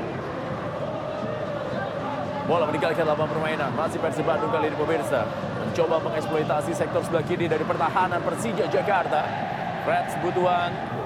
Bola 2.43 2.67
meninggalkan 2.67 3.07
lapangan 3.07 3.31
permainan. 3.39 3.71
Masih 3.71 4.03
Persib 4.03 4.27
Bandung 4.27 4.51
kali 4.51 4.67
ini 4.67 4.75
pemirsa. 4.75 5.23
Mencoba 5.63 5.95
mengeksploitasi 6.03 6.75
sektor 6.75 6.99
sebelah 6.99 7.23
kiri 7.23 7.47
dari 7.47 7.63
pertahanan 7.63 8.19
Persija 8.19 8.67
Jakarta. 8.67 9.23
Freds 9.87 10.19
butuhan. 10.19 11.02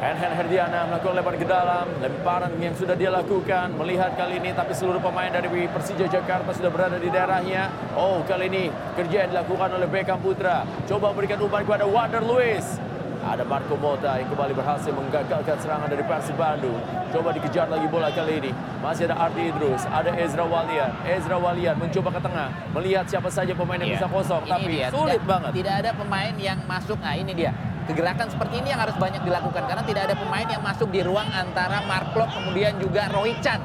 Henhen 0.00 0.32
Herdiana 0.32 0.88
melakukan 0.88 1.12
lebar 1.20 1.36
ke 1.36 1.44
dalam. 1.44 1.84
Lemparan 2.00 2.56
yang 2.56 2.72
sudah 2.72 2.96
dia 2.96 3.12
lakukan. 3.12 3.68
Melihat 3.76 4.16
kali 4.16 4.40
ini 4.40 4.56
tapi 4.56 4.72
seluruh 4.72 4.96
pemain 4.96 5.28
dari 5.28 5.68
Persija 5.68 6.08
Jakarta 6.08 6.56
sudah 6.56 6.72
berada 6.72 6.96
di 6.96 7.12
daerahnya. 7.12 7.68
Oh 7.92 8.24
kali 8.24 8.48
ini 8.48 8.72
kerja 8.96 9.28
yang 9.28 9.30
dilakukan 9.36 9.76
oleh 9.76 9.84
Beckham 9.84 10.16
Putra. 10.16 10.64
Coba 10.88 11.12
berikan 11.12 11.36
umpan 11.44 11.68
kepada 11.68 11.84
Wander 11.84 12.24
Luis. 12.24 12.80
Ada 13.20 13.44
Marco 13.44 13.76
Mota 13.76 14.16
yang 14.16 14.32
kembali 14.32 14.56
berhasil 14.56 14.88
menggagalkan 14.96 15.60
serangan 15.60 15.92
dari 15.92 16.00
Persib 16.00 16.40
Bandung. 16.40 16.80
Coba 17.12 17.36
dikejar 17.36 17.68
lagi 17.68 17.84
bola 17.84 18.08
kali 18.08 18.40
ini. 18.40 18.50
Masih 18.80 19.04
ada 19.12 19.28
Ardi 19.28 19.52
Idrus, 19.52 19.84
ada 19.84 20.08
Ezra 20.16 20.48
Walian. 20.48 20.88
Ezra 21.04 21.36
Walian 21.36 21.76
mencoba 21.76 22.16
ke 22.16 22.20
tengah, 22.24 22.48
melihat 22.72 23.04
siapa 23.04 23.28
saja 23.28 23.52
pemain 23.52 23.76
yang 23.76 23.92
Iya. 23.92 24.00
bisa 24.00 24.08
kosong, 24.08 24.40
Ini 24.48 24.52
tapi 24.56 24.70
dia, 24.72 24.88
sulit 24.88 25.20
tidak, 25.20 25.28
banget. 25.28 25.50
Tidak 25.52 25.74
ada 25.84 25.90
pemain 25.92 26.34
yang 26.40 26.58
masuk. 26.64 26.96
Nah, 26.96 27.12
ini 27.12 27.32
dia. 27.36 27.52
Kegerakan 27.90 28.30
seperti 28.30 28.62
ini 28.62 28.70
yang 28.70 28.86
harus 28.86 28.94
banyak 28.94 29.18
dilakukan 29.26 29.66
karena 29.66 29.82
tidak 29.82 30.06
ada 30.06 30.14
pemain 30.14 30.46
yang 30.46 30.62
masuk 30.62 30.94
di 30.94 31.02
ruang 31.02 31.26
antara 31.34 31.82
Marklock 31.90 32.30
kemudian 32.38 32.78
juga 32.78 33.10
Roy 33.10 33.34
Chan. 33.42 33.58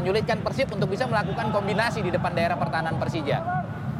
Menyulitkan 0.00 0.40
Persib 0.40 0.72
untuk 0.72 0.88
bisa 0.88 1.04
melakukan 1.04 1.52
kombinasi 1.52 2.00
di 2.00 2.08
depan 2.08 2.32
daerah 2.32 2.56
pertahanan 2.56 2.96
Persija. 2.96 3.44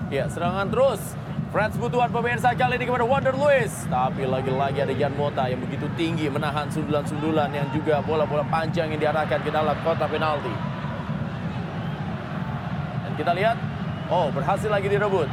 Ya, 0.08 0.32
serangan 0.32 0.72
terus. 0.72 1.12
Freds 1.52 1.76
butuhan 1.76 2.08
pemirsa 2.08 2.56
kali 2.56 2.80
ini 2.80 2.88
kepada 2.88 3.04
Wander 3.04 3.36
Luis. 3.36 3.84
Tapi 3.92 4.24
lagi-lagi 4.24 4.80
ada 4.80 4.94
Jan 4.96 5.12
Mota 5.12 5.44
yang 5.44 5.60
begitu 5.60 5.84
tinggi 5.92 6.32
menahan 6.32 6.72
sundulan-sundulan 6.72 7.52
yang 7.52 7.68
juga 7.76 8.00
bola-bola 8.00 8.48
panjang 8.48 8.96
yang 8.96 9.00
diarahkan 9.12 9.44
ke 9.44 9.52
dalam 9.52 9.76
kotak 9.84 10.08
penalti. 10.08 10.56
Dan 13.04 13.12
kita 13.12 13.32
lihat, 13.36 13.60
oh 14.08 14.32
berhasil 14.32 14.72
lagi 14.72 14.88
direbut. 14.88 15.28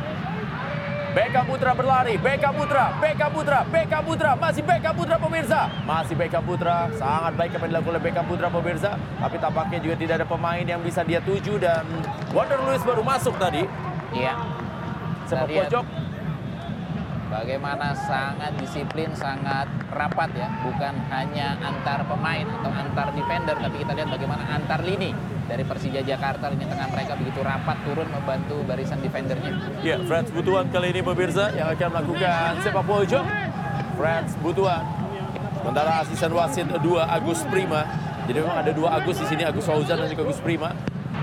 Beckham 1.13 1.45
Putra 1.45 1.77
berlari, 1.77 2.17
Beckham 2.17 2.57
Putra, 2.57 2.97
Beckham 2.97 3.29
Putra, 3.29 3.61
Beckham 3.69 4.01
Putra, 4.01 4.31
masih 4.33 4.65
Beckham 4.65 4.97
Putra 4.97 5.15
pemirsa. 5.21 5.69
Masih 5.85 6.17
Beckham 6.17 6.41
Putra, 6.41 6.89
sangat 6.97 7.37
baik 7.37 7.53
apa 7.53 7.69
yang 7.69 7.71
dilakukan 7.77 7.93
oleh 7.93 8.01
Beckham 8.01 8.25
Putra 8.25 8.47
pemirsa. 8.49 8.97
Tapi 9.21 9.37
tampaknya 9.37 9.77
juga 9.77 9.95
tidak 10.01 10.15
ada 10.17 10.27
pemain 10.27 10.65
yang 10.65 10.81
bisa 10.81 11.05
dia 11.05 11.21
tuju 11.21 11.61
dan 11.61 11.85
Wonder 12.33 12.57
Lewis 12.65 12.81
baru 12.81 13.05
masuk 13.05 13.37
tadi. 13.37 13.61
Iya. 14.09 14.33
Lihat 15.29 15.69
pojok. 15.69 15.85
Bagaimana 17.29 17.97
sangat 17.97 18.53
disiplin, 18.57 19.09
sangat 19.13 19.69
rapat 19.93 20.33
ya. 20.33 20.49
Bukan 20.65 20.93
hanya 21.13 21.57
antar 21.61 22.05
pemain 22.09 22.45
atau 22.45 22.73
antar 22.73 23.13
defender, 23.13 23.53
tapi 23.57 23.85
kita 23.85 23.93
lihat 23.93 24.09
bagaimana 24.09 24.43
antar 24.49 24.81
lini 24.81 25.13
dari 25.47 25.63
Persija 25.67 26.01
Jakarta 26.01 26.47
lini 26.51 26.65
tengah 26.65 26.87
mereka 26.87 27.13
begitu 27.19 27.39
rapat 27.43 27.77
turun 27.83 28.07
membantu 28.07 28.57
barisan 28.63 28.99
defendernya. 29.03 29.51
Ya, 29.83 29.99
Frans 30.07 30.31
Butuan 30.31 30.71
kali 30.71 30.95
ini 30.95 31.01
pemirsa 31.03 31.51
yang 31.53 31.71
akan 31.71 31.87
melakukan 31.99 32.51
sepak 32.63 32.83
pojok. 32.87 33.25
Frans 33.99 34.31
Butuan. 34.39 34.83
Sementara 35.59 36.03
asisten 36.03 36.31
wasit 36.35 36.67
dua 36.83 37.07
Agus 37.07 37.43
Prima. 37.47 37.87
Jadi 38.27 38.39
memang 38.39 38.55
ada 38.59 38.71
dua 38.71 38.99
Agus 38.99 39.19
di 39.19 39.27
sini, 39.27 39.43
Agus 39.43 39.67
Fauzan 39.67 39.99
dan 39.99 40.07
juga 40.07 40.27
Agus 40.27 40.39
Prima. 40.39 40.71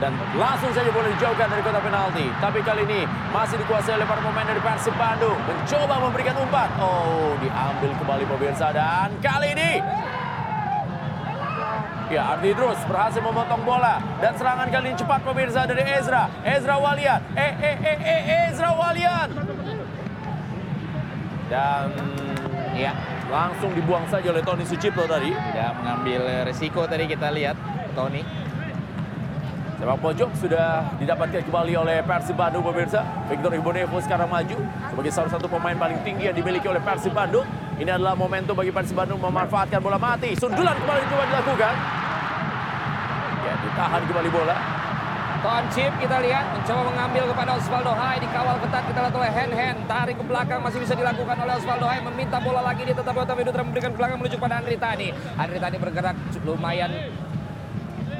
Dan 0.00 0.16
langsung 0.32 0.72
saja 0.72 0.88
boleh 0.88 1.12
dijauhkan 1.12 1.44
dari 1.52 1.60
kotak 1.60 1.84
penalti. 1.84 2.24
Tapi 2.40 2.64
kali 2.64 2.88
ini 2.88 3.04
masih 3.36 3.60
dikuasai 3.60 4.00
oleh 4.00 4.08
para 4.08 4.24
pemain 4.24 4.48
dari 4.48 4.60
Persib 4.64 4.96
Bandung. 4.96 5.36
Mencoba 5.44 5.94
memberikan 6.08 6.40
umpan. 6.40 6.72
Oh, 6.80 7.36
diambil 7.36 7.92
kembali 8.00 8.24
pemirsa. 8.24 8.72
Dan 8.72 9.12
kali 9.20 9.52
ini 9.52 9.70
Ya, 12.10 12.34
Ardi 12.34 12.50
Idrus 12.50 12.82
berhasil 12.90 13.22
memotong 13.22 13.62
bola 13.62 14.02
dan 14.18 14.34
serangan 14.34 14.66
kali 14.66 14.90
ini 14.90 14.98
cepat 14.98 15.22
pemirsa 15.22 15.62
dari 15.62 15.86
Ezra. 15.86 16.26
Ezra 16.42 16.74
Walian. 16.74 17.22
Eh, 17.38 17.54
eh, 17.54 17.76
eh, 17.86 17.98
eh, 18.02 18.50
Ezra 18.50 18.74
Walian. 18.74 19.30
Dan 21.46 21.86
ya, 22.74 22.98
langsung 23.30 23.70
dibuang 23.78 24.10
saja 24.10 24.26
oleh 24.26 24.42
Tony 24.42 24.66
Sucipto 24.66 25.06
tadi. 25.06 25.30
Tidak 25.30 25.70
mengambil 25.78 26.42
resiko 26.50 26.82
tadi 26.90 27.06
kita 27.06 27.30
lihat 27.30 27.54
Tony. 27.94 28.26
Sepak 29.78 29.96
pojok 30.02 30.34
sudah 30.34 30.90
didapatkan 30.98 31.46
kembali 31.46 31.72
oleh 31.78 32.02
Persib 32.02 32.34
Bandung 32.34 32.66
pemirsa. 32.66 33.06
Victor 33.30 33.54
Ibonevo 33.54 34.02
sekarang 34.02 34.26
maju 34.26 34.58
sebagai 34.66 35.14
salah 35.14 35.30
satu 35.30 35.46
pemain 35.46 35.78
paling 35.78 36.02
tinggi 36.02 36.26
yang 36.26 36.34
dimiliki 36.34 36.66
oleh 36.66 36.82
Persib 36.82 37.14
Bandung. 37.14 37.46
Ini 37.80 37.96
adalah 37.96 38.12
momentum 38.12 38.52
bagi 38.52 38.68
Persib 38.68 38.92
Bandung 38.92 39.16
memanfaatkan 39.24 39.80
bola 39.80 39.96
mati. 39.96 40.36
Sundulan 40.36 40.76
kembali 40.76 41.00
coba 41.08 41.24
dilakukan. 41.32 41.74
Ya, 43.40 43.54
ditahan 43.56 44.02
kembali 44.04 44.28
bola. 44.28 44.56
Toncip 45.40 45.88
kita 45.96 46.20
lihat 46.20 46.44
mencoba 46.52 46.92
mengambil 46.92 47.24
kepada 47.32 47.56
Osvaldo 47.56 47.96
Hai 47.96 48.20
dikawal 48.20 48.60
ketat 48.60 48.84
kita 48.84 49.00
lihat 49.00 49.16
oleh 49.16 49.30
Hen 49.32 49.50
Hen 49.56 49.76
tarik 49.88 50.20
ke 50.20 50.24
belakang 50.28 50.60
masih 50.60 50.84
bisa 50.84 50.92
dilakukan 50.92 51.32
oleh 51.32 51.56
Osvaldo 51.56 51.88
Hai 51.88 52.04
meminta 52.04 52.36
bola 52.44 52.60
lagi 52.60 52.84
dia 52.84 52.92
tetap 52.92 53.16
Otavio 53.16 53.48
Dutra 53.48 53.64
memberikan 53.64 53.96
belakang 53.96 54.20
menuju 54.20 54.36
pada 54.36 54.60
Andri 54.60 54.76
Tani 54.76 55.08
Andri 55.40 55.56
Tani 55.56 55.76
bergerak 55.80 56.12
lumayan 56.44 56.92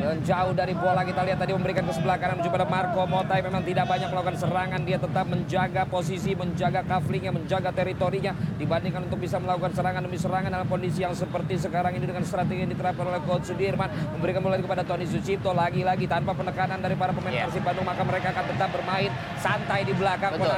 Menjauh 0.01 0.53
dari 0.57 0.73
bola 0.73 1.05
kita 1.05 1.21
lihat 1.23 1.39
tadi 1.39 1.53
memberikan 1.53 1.85
ke 1.85 1.93
sebelah 1.93 2.17
kanan 2.17 2.41
menuju 2.41 2.51
pada 2.51 2.67
Marco 2.67 3.03
Motai 3.05 3.45
memang 3.45 3.63
tidak 3.63 3.85
banyak 3.85 4.09
melakukan 4.09 4.37
serangan. 4.41 4.81
Dia 4.89 4.97
tetap 4.97 5.25
menjaga 5.29 5.83
posisi 5.85 6.33
menjaga 6.33 6.81
kaflingnya 6.89 7.31
menjaga 7.37 7.71
teritorinya 7.71 8.33
dibandingkan 8.57 9.05
untuk 9.05 9.21
bisa 9.21 9.37
melakukan 9.37 9.77
serangan 9.77 10.01
demi 10.01 10.17
serangan 10.17 10.51
dalam 10.51 10.67
kondisi 10.67 11.05
yang 11.05 11.13
seperti 11.13 11.61
sekarang 11.61 11.93
ini 12.01 12.09
dengan 12.09 12.25
strategi 12.25 12.65
yang 12.65 12.73
diterapkan 12.73 13.05
oleh 13.05 13.21
Coach 13.29 13.53
Sudirman. 13.53 13.93
Memberikan 14.17 14.41
bola 14.41 14.57
kepada 14.57 14.83
Tony 14.83 15.05
Sucipto 15.05 15.53
lagi-lagi 15.53 16.09
tanpa 16.09 16.33
penekanan 16.33 16.81
dari 16.81 16.97
para 16.97 17.13
pemain 17.13 17.47
Persib 17.47 17.61
Bandung. 17.61 17.85
Maka 17.85 18.03
mereka 18.03 18.33
akan 18.33 18.45
tetap 18.57 18.69
bermain 18.73 19.11
santai 19.37 19.85
di 19.85 19.93
belakang 19.93 20.33
Betul. 20.41 20.49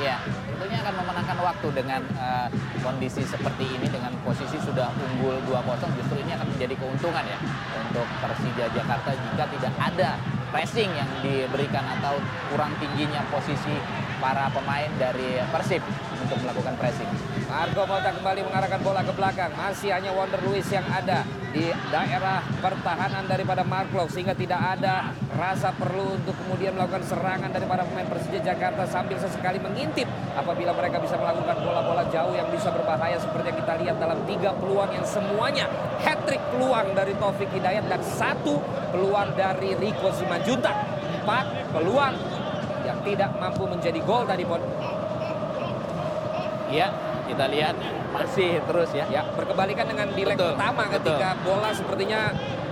Iya, 0.00 0.16
tentunya 0.56 0.80
akan 0.80 1.04
memenangkan 1.04 1.38
waktu 1.44 1.68
dengan 1.76 2.00
uh, 2.16 2.48
kondisi 2.80 3.20
seperti 3.28 3.68
ini 3.76 3.92
dengan 3.92 4.08
posisi 4.24 4.56
sudah 4.56 4.88
unggul 4.96 5.36
2-0 5.44 6.00
justru 6.00 6.16
ini 6.24 6.32
akan 6.32 6.48
menjadi 6.48 6.80
keuntungan 6.80 7.20
ya 7.28 7.36
untuk 7.76 8.08
Persija 8.24 8.64
Jakarta 8.72 9.12
jika 9.12 9.44
tidak 9.52 9.74
ada 9.76 10.08
pressing 10.48 10.88
yang 10.96 11.10
diberikan 11.20 11.84
atau 12.00 12.16
kurang 12.48 12.72
tingginya 12.80 13.20
posisi 13.28 13.76
para 14.18 14.48
pemain 14.50 14.90
dari 14.96 15.40
Persib 15.52 15.82
untuk 16.22 16.38
melakukan 16.42 16.74
pressing. 16.80 17.10
Marco 17.46 17.82
Mota 17.86 18.10
kembali 18.10 18.40
mengarahkan 18.42 18.80
bola 18.82 19.00
ke 19.06 19.12
belakang. 19.14 19.50
Masih 19.54 19.94
hanya 19.94 20.10
Wonder 20.12 20.42
Luis 20.44 20.66
yang 20.68 20.84
ada 20.90 21.22
di 21.54 21.72
daerah 21.88 22.44
pertahanan 22.60 23.24
daripada 23.24 23.64
Marklow 23.64 24.10
sehingga 24.12 24.36
tidak 24.36 24.60
ada 24.76 25.08
rasa 25.40 25.72
perlu 25.72 26.20
untuk 26.20 26.36
kemudian 26.44 26.76
melakukan 26.76 27.00
serangan 27.06 27.48
daripada 27.48 27.86
pemain 27.88 28.04
Persija 28.12 28.44
Jakarta 28.44 28.84
sambil 28.84 29.16
sesekali 29.16 29.56
mengintip 29.56 30.04
apabila 30.36 30.76
mereka 30.76 31.00
bisa 31.00 31.16
melakukan 31.16 31.56
bola-bola 31.64 32.04
jauh 32.12 32.36
yang 32.36 32.52
bisa 32.52 32.68
berbahaya 32.68 33.16
seperti 33.16 33.56
yang 33.56 33.58
kita 33.64 33.74
lihat 33.80 33.96
dalam 33.96 34.18
tiga 34.28 34.52
peluang 34.52 34.90
yang 34.92 35.06
semuanya 35.08 35.64
hat-trick 36.04 36.42
peluang 36.52 36.92
dari 36.92 37.16
Taufik 37.16 37.48
Hidayat 37.48 37.88
dan 37.88 38.04
satu 38.04 38.60
peluang 38.92 39.32
dari 39.32 39.72
Rico 39.80 40.12
Simanjuntak. 40.12 40.76
Empat 41.24 41.46
peluang 41.72 42.35
tidak 43.06 43.30
mampu 43.38 43.62
menjadi 43.64 43.98
gol 44.02 44.26
tadi 44.26 44.42
Pon. 44.42 44.58
Iya, 46.66 46.90
kita 47.30 47.46
lihat 47.46 47.74
masih 48.10 48.58
terus 48.66 48.90
ya. 48.90 49.06
Ya, 49.06 49.22
berkebalikan 49.30 49.86
dengan 49.86 50.10
di 50.10 50.26
leg 50.26 50.34
Betul, 50.34 50.58
pertama 50.58 50.82
betul. 50.90 50.94
ketika 50.98 51.28
bola 51.46 51.70
sepertinya 51.70 52.20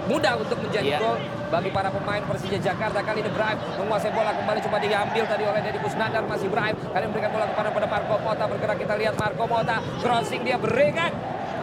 mudah 0.04 0.34
untuk 0.36 0.58
menjadi 0.60 0.90
Iya. 0.90 0.98
gol 1.00 1.16
bagi 1.48 1.70
para 1.70 1.88
pemain 1.88 2.18
Persija 2.20 2.58
Jakarta 2.58 2.98
kali 3.00 3.22
ini 3.22 3.30
Brian 3.30 3.54
menguasai 3.78 4.10
bola 4.10 4.34
kembali 4.34 4.58
coba 4.58 4.76
diambil 4.82 5.24
tadi 5.24 5.42
oleh 5.46 5.60
Deddy 5.62 5.78
Kusnandar 5.78 6.26
masih 6.26 6.48
Brian 6.50 6.74
kali 6.74 6.98
ini 6.98 7.06
memberikan 7.06 7.30
bola 7.30 7.46
kepada 7.46 7.68
pada 7.70 7.86
Marco 7.86 8.14
Mota 8.18 8.44
bergerak 8.50 8.76
kita 8.76 8.94
lihat 8.98 9.14
Marco 9.14 9.44
Mota 9.46 9.76
crossing 10.02 10.42
dia 10.42 10.58
berikan 10.58 11.14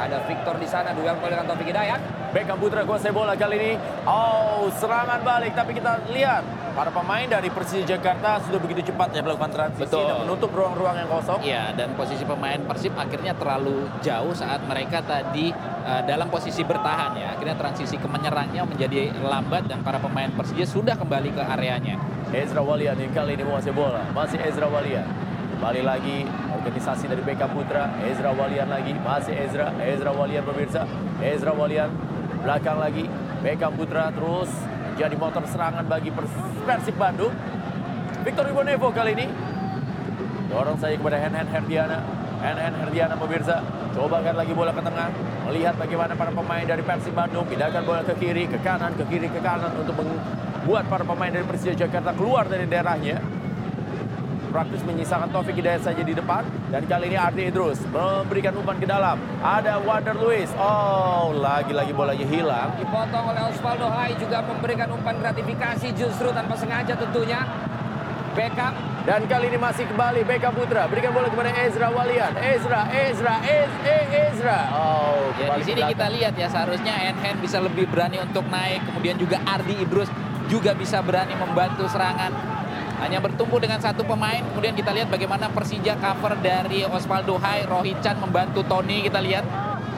ada 0.07 0.17
Victor 0.25 0.55
di 0.57 0.65
sana 0.65 0.95
duel 0.97 1.13
kembali 1.17 1.33
dengan 1.37 1.47
Taufik 1.53 1.67
Hidayat 1.69 2.21
Beckham 2.31 2.55
Putra 2.63 2.87
kuasai 2.87 3.11
bola 3.11 3.35
kali 3.35 3.59
ini. 3.59 3.71
Oh, 4.07 4.71
serangan 4.71 5.19
balik. 5.19 5.51
Tapi 5.51 5.75
kita 5.75 5.99
lihat 6.15 6.47
para 6.71 6.87
pemain 6.87 7.27
dari 7.27 7.51
Persija 7.51 7.83
Jakarta 7.83 8.39
sudah 8.47 8.55
begitu 8.55 8.87
cepat 8.87 9.11
ya 9.11 9.19
melakukan 9.19 9.51
transisi 9.51 9.91
Betul. 9.91 10.07
dan 10.07 10.15
menutup 10.23 10.49
ruang-ruang 10.55 10.95
yang 10.95 11.11
kosong. 11.11 11.43
Iya, 11.43 11.75
dan 11.75 11.91
posisi 11.99 12.23
pemain 12.23 12.55
Persib 12.63 12.95
akhirnya 12.95 13.35
terlalu 13.35 13.83
jauh 13.99 14.31
saat 14.31 14.63
mereka 14.63 15.03
tadi 15.03 15.51
uh, 15.83 16.01
dalam 16.07 16.31
posisi 16.31 16.63
bertahan 16.63 17.19
ya. 17.19 17.35
Akhirnya 17.35 17.59
transisi 17.59 17.99
ke 17.99 18.07
menyerangnya 18.07 18.63
menjadi 18.63 19.11
lambat 19.19 19.67
dan 19.67 19.83
para 19.83 19.99
pemain 19.99 20.31
Persija 20.31 20.63
sudah 20.63 20.95
kembali 20.95 21.35
ke 21.35 21.43
areanya. 21.43 21.99
Ezra 22.31 22.63
Walian 22.63 22.95
yang 22.95 23.11
kali 23.11 23.35
ini 23.35 23.43
menguasai 23.43 23.75
bola. 23.75 24.07
Masih 24.15 24.39
Ezra 24.39 24.71
Walian. 24.71 25.30
Kembali 25.61 25.85
lagi 25.85 26.25
organisasi 26.57 27.05
dari 27.05 27.21
Beckham 27.21 27.53
Putra. 27.53 27.85
Ezra 28.09 28.33
Walian 28.33 28.65
lagi. 28.65 28.97
Masih 28.97 29.45
Ezra. 29.45 29.69
Ezra 29.77 30.09
Walian 30.09 30.41
pemirsa. 30.41 30.89
Ezra 31.21 31.53
Walian. 31.53 31.85
Belakang 32.41 32.81
lagi. 32.81 33.05
Beckham 33.45 33.77
Putra 33.77 34.09
terus 34.09 34.49
menjadi 34.89 35.13
motor 35.21 35.45
serangan 35.45 35.85
bagi 35.85 36.09
Pers- 36.09 36.65
Persib 36.65 36.97
Bandung. 36.97 37.29
Victor 38.25 38.49
Ibonevo 38.49 38.89
kali 38.89 39.13
ini. 39.13 39.29
Dorong 40.49 40.81
saya 40.81 40.97
kepada 40.97 41.21
Hen 41.21 41.29
Hen 41.29 41.45
Herdiana. 41.45 42.09
Hen 42.41 42.57
Hen 42.57 42.73
Herdiana 42.81 43.13
pemirsa. 43.13 43.61
Cobakan 43.93 44.41
lagi 44.41 44.57
bola 44.57 44.73
ke 44.73 44.81
tengah. 44.81 45.13
Melihat 45.45 45.77
bagaimana 45.77 46.17
para 46.17 46.33
pemain 46.33 46.65
dari 46.65 46.81
Persib 46.81 47.13
Bandung. 47.13 47.45
Pindahkan 47.45 47.85
bola 47.85 48.01
ke 48.01 48.17
kiri, 48.17 48.49
ke 48.49 48.57
kanan, 48.65 48.97
ke 48.97 49.05
kiri, 49.05 49.29
ke 49.29 49.37
kanan. 49.37 49.69
Untuk 49.77 49.93
membuat 49.93 50.89
para 50.89 51.05
pemain 51.05 51.29
dari 51.29 51.45
Persija 51.45 51.77
Jakarta 51.77 52.17
keluar 52.17 52.49
dari 52.49 52.65
daerahnya. 52.65 53.40
Praktis 54.51 54.83
menyisakan 54.83 55.31
Taufik 55.31 55.55
Hidayat 55.55 55.87
saja 55.87 56.03
di 56.03 56.11
depan. 56.11 56.43
Dan 56.67 56.83
kali 56.83 57.07
ini 57.07 57.15
Ardi 57.15 57.47
Idrus 57.47 57.79
memberikan 57.87 58.51
umpan 58.59 58.75
ke 58.75 58.83
dalam. 58.83 59.15
Ada 59.39 59.79
Wander 59.79 60.19
Luis. 60.19 60.51
Oh, 60.59 61.31
lagi-lagi 61.31 61.95
bolanya 61.95 62.27
hilang. 62.27 62.75
dipotong 62.75 63.31
oleh 63.31 63.47
Osvaldo 63.47 63.87
Hai 63.87 64.11
juga 64.19 64.43
memberikan 64.43 64.91
umpan 64.91 65.15
gratifikasi 65.23 65.87
justru 65.95 66.35
tanpa 66.35 66.59
sengaja 66.59 66.99
tentunya 66.99 67.47
Beckham 68.31 68.71
Dan 69.07 69.27
kali 69.27 69.51
ini 69.51 69.57
masih 69.59 69.87
kembali 69.87 70.27
Beckham 70.27 70.51
Putra. 70.51 70.85
Berikan 70.91 71.15
bola 71.15 71.31
kepada 71.31 71.51
Ezra 71.55 71.87
Walian. 71.87 72.35
Ezra, 72.37 72.91
Ezra, 72.91 73.35
Ez, 73.47 73.71
eh, 73.87 74.29
Ezra. 74.29 74.59
Oh, 74.75 75.31
Ya, 75.41 75.47
di 75.57 75.63
sini 75.63 75.81
kita 75.95 76.05
lihat 76.11 76.35
ya 76.35 76.47
seharusnya 76.51 76.91
Enhen 77.07 77.39
bisa 77.39 77.57
lebih 77.63 77.87
berani 77.87 78.19
untuk 78.19 78.45
naik, 78.51 78.83
kemudian 78.83 79.15
juga 79.15 79.39
Ardi 79.47 79.79
Idrus 79.79 80.11
juga 80.51 80.75
bisa 80.75 80.99
berani 80.99 81.33
membantu 81.39 81.87
serangan. 81.87 82.60
Hanya 83.01 83.17
bertumpu 83.17 83.57
dengan 83.57 83.81
satu 83.81 84.05
pemain, 84.05 84.45
kemudian 84.53 84.77
kita 84.77 84.93
lihat 84.93 85.09
bagaimana 85.09 85.49
Persija 85.49 85.97
cover 85.97 86.37
dari 86.37 86.85
Osvaldo 86.85 87.41
Hai, 87.41 87.65
Rohichan 87.65 88.21
membantu 88.21 88.61
Tony. 88.61 89.01
Kita 89.09 89.17
lihat. 89.17 89.45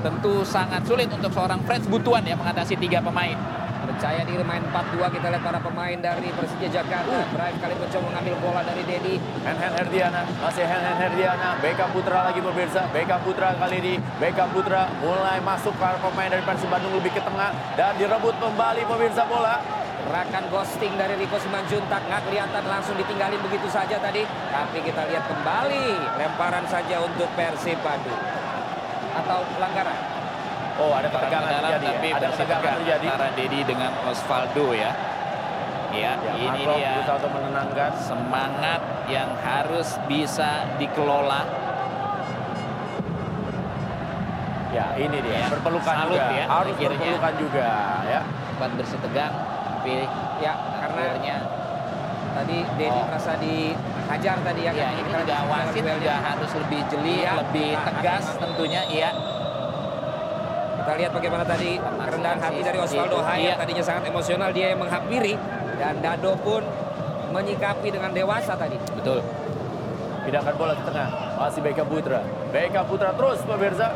Tentu 0.03 0.43
sangat 0.43 0.83
sulit 0.83 1.07
untuk 1.07 1.31
seorang 1.31 1.63
Freds 1.63 1.87
Butuan 1.87 2.27
ya 2.27 2.35
mengatasi 2.35 2.75
tiga 2.75 2.99
pemain. 2.99 3.39
percaya 3.83 4.23
diri 4.23 4.43
main 4.47 4.63
4-2 4.67 5.15
kita 5.15 5.27
lihat 5.31 5.43
para 5.43 5.59
pemain 5.59 5.95
dari 5.99 6.31
Persija 6.31 6.67
Jakarta. 6.71 7.23
Brian 7.35 7.55
kali 7.59 7.75
mencoba 7.75 8.03
mengambil 8.11 8.35
bola 8.39 8.61
dari 8.63 8.83
Dedi. 8.87 9.15
Hen 9.19 9.57
Hen 9.59 9.73
Herdiana, 9.75 10.23
masih 10.39 10.63
Hen 10.63 10.83
Hen 10.83 10.97
Herdiana, 11.03 11.59
Beckham 11.59 11.91
Putra 11.91 12.19
lagi 12.27 12.39
pemirsa, 12.39 12.87
Beckham 12.91 13.19
Putra 13.23 13.55
kali 13.59 13.79
ini, 13.79 13.93
Beckham 14.19 14.51
Putra 14.55 14.87
mulai 15.03 15.39
masuk 15.43 15.75
para 15.79 15.99
pemain 15.99 16.31
dari 16.31 16.43
Persib 16.43 16.71
Bandung 16.71 16.95
lebih 16.95 17.11
ke 17.11 17.21
tengah. 17.23 17.51
Dan 17.75 17.95
direbut 17.99 18.35
kembali 18.39 18.81
pemirsa 18.87 19.23
bola. 19.27 19.82
Gerakan 20.03 20.43
ghosting 20.47 20.93
dari 20.93 21.15
Rico 21.15 21.39
Simanjuntak 21.39 22.01
nggak 22.03 22.21
kelihatan 22.23 22.63
langsung 22.65 22.95
ditinggalin 22.95 23.39
begitu 23.41 23.67
saja 23.67 23.95
tadi. 23.97 24.21
Tapi 24.27 24.77
kita 24.81 25.07
lihat 25.07 25.23
kembali 25.25 25.85
lemparan 26.19 26.65
saja 26.67 26.99
untuk 26.99 27.31
Persib 27.33 27.79
Bandung. 27.79 28.19
Atau 29.13 29.47
pelanggaran. 29.49 29.97
Oh, 30.73 30.91
ada 30.91 31.05
tegangan 31.07 31.49
dalam, 31.53 31.71
terjadi. 31.71 31.87
tapi 31.87 32.07
ya. 32.07 32.15
Ada 32.15 32.27
tegangan 32.33 32.41
tegang 32.59 32.77
terjadi. 32.81 33.05
antara 33.07 33.27
Dedi 33.31 33.59
dengan 33.63 33.91
Osvaldo 34.03 34.67
ya. 34.73 34.91
Ya, 35.93 36.17
Ya, 36.17 36.33
ini 36.33 36.49
Marco 36.65 36.73
dia 36.73 36.89
berusaha 36.97 37.17
untuk 37.21 37.31
menenangkan. 37.31 37.91
semangat 38.01 38.81
yang 39.05 39.29
harus 39.37 39.89
bisa 40.03 40.49
dikelola. 40.75 41.45
Ya, 44.73 44.85
ini 44.97 45.17
dia. 45.21 45.37
Ya, 45.37 45.47
Berpelukan 45.53 45.93
salut 45.95 46.17
juga. 46.17 46.33
ya, 46.33 46.45
Harus 46.49 46.73
akhirnya. 46.73 46.97
berpelukan 46.97 47.33
juga 47.37 47.69
ya. 48.03 48.21
Sempat 48.25 48.69
bersih 48.73 48.99
tegang, 48.99 49.33
tapi 49.83 50.07
Ya, 50.39 50.55
karena 50.79 51.01
akhirnya 51.05 51.35
tadi 52.33 52.57
Dedi 52.75 52.87
Oh. 52.89 53.03
merasa 53.05 53.31
dihajar 53.35 54.37
tadi 54.39 54.61
ya. 54.63 54.71
ya 54.73 54.89
ini 54.91 55.03
Karena 55.05 55.19
juga 55.21 55.35
wasit 55.45 55.83
juga 55.83 56.15
harus 56.17 56.51
lebih 56.57 56.81
jeli, 56.87 57.17
Iya. 57.19 57.31
lebih 57.37 57.69
Nah, 57.69 57.83
tegas 57.85 58.23
akan- 58.25 58.39
tentunya. 58.41 58.81
Iya. 58.87 59.09
Kita 60.73 60.91
lihat 60.97 61.11
bagaimana 61.13 61.43
tadi 61.43 61.71
kerendahan 61.79 62.39
hati 62.41 62.59
dari 62.61 62.77
Osvaldo 62.79 63.17
Iya. 63.17 63.27
Hai 63.27 63.43
yang 63.45 63.59
tadinya 63.59 63.83
sangat 63.83 64.03
emosional 64.07 64.49
dia 64.51 64.65
yang 64.71 64.79
menghampiri 64.79 65.35
dan 65.77 65.93
Dado 65.99 66.31
pun 66.39 66.63
menyikapi 67.29 67.87
dengan 67.89 68.11
dewasa 68.11 68.55
tadi. 68.55 68.79
Betul. 68.93 69.19
Pindahkan 70.23 70.53
bola 70.55 70.73
ke 70.75 70.83
tengah. 70.85 71.07
Masih 71.37 71.59
Beka 71.61 71.83
Putra. 71.83 72.19
Beka 72.49 72.81
Putra 72.83 73.11
terus 73.11 73.39
pemirsa. 73.43 73.87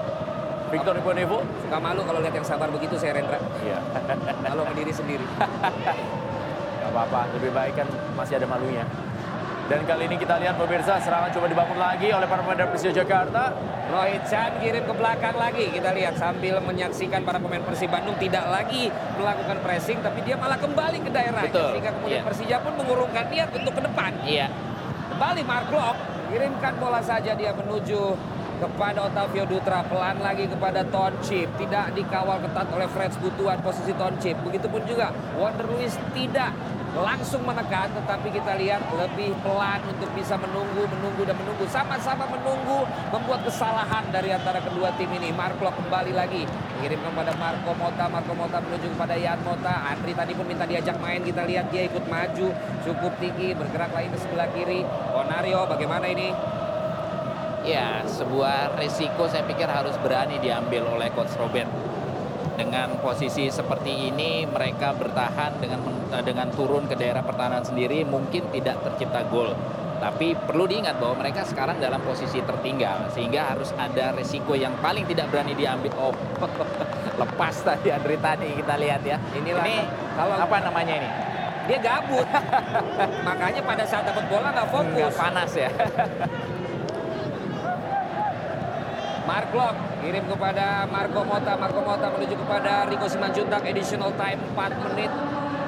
Victor 0.68 0.94
Iponevo. 1.00 1.40
Suka 1.64 1.78
malu 1.80 2.02
kalau 2.04 2.20
lihat 2.20 2.36
yang 2.36 2.48
sabar 2.48 2.68
begitu 2.72 3.00
saya 3.00 3.16
Rendra. 3.16 3.40
Iya. 3.64 3.80
Malu 4.52 4.62
sama 4.68 4.76
diri 4.76 4.94
sendiri. 4.94 5.26
Gak 5.28 6.90
apa-apa, 6.92 7.22
lebih 7.36 7.52
baik 7.52 7.74
kan 7.76 7.88
masih 8.16 8.40
ada 8.40 8.48
malunya. 8.48 8.84
Dan 9.68 9.84
kali 9.84 10.08
ini 10.08 10.16
kita 10.16 10.40
lihat 10.40 10.56
pemirsa 10.56 10.96
serangan 11.04 11.28
coba 11.28 11.52
dibangun 11.52 11.76
lagi 11.76 12.08
oleh 12.16 12.24
para 12.24 12.40
pemain 12.40 12.72
Persija 12.72 13.04
Jakarta. 13.04 13.52
Rohit 13.92 14.24
Chan 14.32 14.64
kirim 14.64 14.88
ke 14.88 14.94
belakang 14.96 15.36
lagi. 15.36 15.68
Kita 15.68 15.92
lihat 15.92 16.16
sambil 16.16 16.64
menyaksikan 16.64 17.28
para 17.28 17.36
pemain 17.36 17.60
Persib 17.60 17.92
Bandung 17.92 18.16
tidak 18.16 18.48
lagi 18.48 18.88
melakukan 19.20 19.60
pressing 19.60 20.00
tapi 20.00 20.24
dia 20.24 20.40
malah 20.40 20.56
kembali 20.56 21.04
ke 21.04 21.12
daerah. 21.12 21.44
Betul. 21.44 21.76
Sehingga 21.76 21.92
kemudian 22.00 22.24
Iya. 22.24 22.28
Persija 22.32 22.58
pun 22.64 22.74
mengurungkan 22.80 23.28
niat 23.28 23.50
untuk 23.52 23.76
ke 23.76 23.82
depan. 23.84 24.12
Iya. 24.24 24.48
Kembali 25.12 25.42
Mark 25.44 25.68
Lok 25.68 25.96
kirimkan 26.32 26.74
bola 26.80 27.00
saja 27.04 27.32
dia 27.36 27.52
menuju 27.52 28.00
kepada 28.58 29.06
Otavio 29.06 29.46
Dutra 29.46 29.86
pelan 29.86 30.18
lagi 30.20 30.50
kepada 30.50 30.82
Tonchip 30.90 31.48
tidak 31.62 31.94
dikawal 31.94 32.42
ketat 32.42 32.68
oleh 32.74 32.90
Fred 32.90 33.14
Butuan 33.22 33.62
posisi 33.62 33.94
Tonchip 33.94 34.38
begitupun 34.42 34.82
juga 34.90 35.14
Wonder 35.38 35.70
Luis 35.70 35.94
tidak 36.18 36.52
langsung 36.98 37.46
menekan 37.46 37.94
tetapi 37.94 38.34
kita 38.34 38.58
lihat 38.58 38.82
lebih 38.90 39.38
pelan 39.46 39.82
untuk 39.86 40.10
bisa 40.18 40.34
menunggu 40.40 40.90
menunggu 40.90 41.22
dan 41.28 41.38
menunggu. 41.38 41.66
Sama-sama 41.70 42.26
menunggu 42.26 42.90
membuat 43.14 43.46
kesalahan 43.46 44.08
dari 44.10 44.34
antara 44.34 44.58
kedua 44.64 44.90
tim 44.98 45.10
ini. 45.14 45.30
Mark 45.34 45.62
Lok 45.62 45.78
kembali 45.78 46.14
lagi. 46.18 46.50
Mengirimkan 46.78 47.14
kepada 47.14 47.34
Marco 47.38 47.72
Mota 47.78 48.06
Marco 48.10 48.34
Mota 48.34 48.58
menuju 48.62 48.94
kepada 48.98 49.14
Yan 49.18 49.42
Mota 49.46 49.74
Andri 49.94 50.14
tadi 50.14 50.34
pun 50.34 50.46
minta 50.50 50.66
diajak 50.66 50.98
main. 50.98 51.22
Kita 51.22 51.46
lihat 51.46 51.70
dia 51.70 51.86
ikut 51.86 52.06
maju. 52.10 52.48
Cukup 52.86 53.14
tinggi 53.22 53.54
bergerak 53.54 53.94
lagi 53.94 54.10
ke 54.10 54.18
sebelah 54.18 54.50
kiri. 54.54 54.82
Bonario 55.14 55.70
bagaimana 55.70 56.06
ini 56.10 56.34
Ya, 57.68 58.00
sebuah 58.08 58.80
risiko 58.80 59.28
saya 59.28 59.44
pikir 59.44 59.68
harus 59.68 59.92
berani 60.00 60.40
diambil 60.40 60.88
oleh 60.88 61.12
Coach 61.12 61.36
Robert. 61.36 61.68
Dengan 62.56 62.96
posisi 63.04 63.52
seperti 63.52 64.08
ini, 64.08 64.48
mereka 64.48 64.96
bertahan 64.96 65.60
dengan 65.60 65.84
eh, 66.16 66.24
dengan 66.24 66.48
turun 66.56 66.88
ke 66.88 66.96
daerah 66.96 67.28
pertahanan 67.28 67.68
sendiri, 67.68 68.08
mungkin 68.08 68.48
tidak 68.56 68.80
tercipta 68.88 69.28
gol. 69.28 69.52
Tapi 70.00 70.40
perlu 70.40 70.64
diingat 70.64 70.96
bahwa 70.96 71.20
mereka 71.20 71.44
sekarang 71.44 71.76
dalam 71.84 72.00
posisi 72.08 72.40
tertinggal, 72.40 73.12
sehingga 73.12 73.52
harus 73.52 73.76
ada 73.76 74.16
risiko 74.16 74.56
yang 74.56 74.72
paling 74.80 75.04
tidak 75.04 75.28
berani 75.28 75.52
diambil. 75.52 75.92
Oh, 76.00 76.16
lepas 77.22 77.68
tadi 77.68 77.92
Andri 77.92 78.16
tadi 78.16 78.48
kita 78.56 78.80
lihat 78.80 79.04
ya. 79.04 79.20
Inilah 79.36 79.68
ini 79.68 79.84
kalau- 80.16 80.40
apa 80.40 80.58
namanya 80.64 80.96
ini? 81.04 81.12
dia 81.68 81.84
gabut 81.84 82.24
makanya 83.28 83.60
pada 83.60 83.84
saat 83.84 84.08
dapat 84.08 84.24
bola 84.32 84.56
nggak 84.56 84.72
fokus 84.72 85.12
Nggak 85.12 85.20
panas 85.20 85.52
ya. 85.52 85.68
Mark 89.28 89.52
Lok 89.52 89.76
kirim 90.00 90.24
kepada 90.24 90.88
Marco 90.88 91.22
Mota 91.28 91.60
Marco 91.60 91.84
Mota 91.84 92.08
menuju 92.16 92.36
kepada 92.48 92.88
Rico 92.88 93.12
Simanjuntak. 93.12 93.60
Additional 93.68 94.16
time 94.16 94.40
4 94.56 94.86
menit 94.88 95.12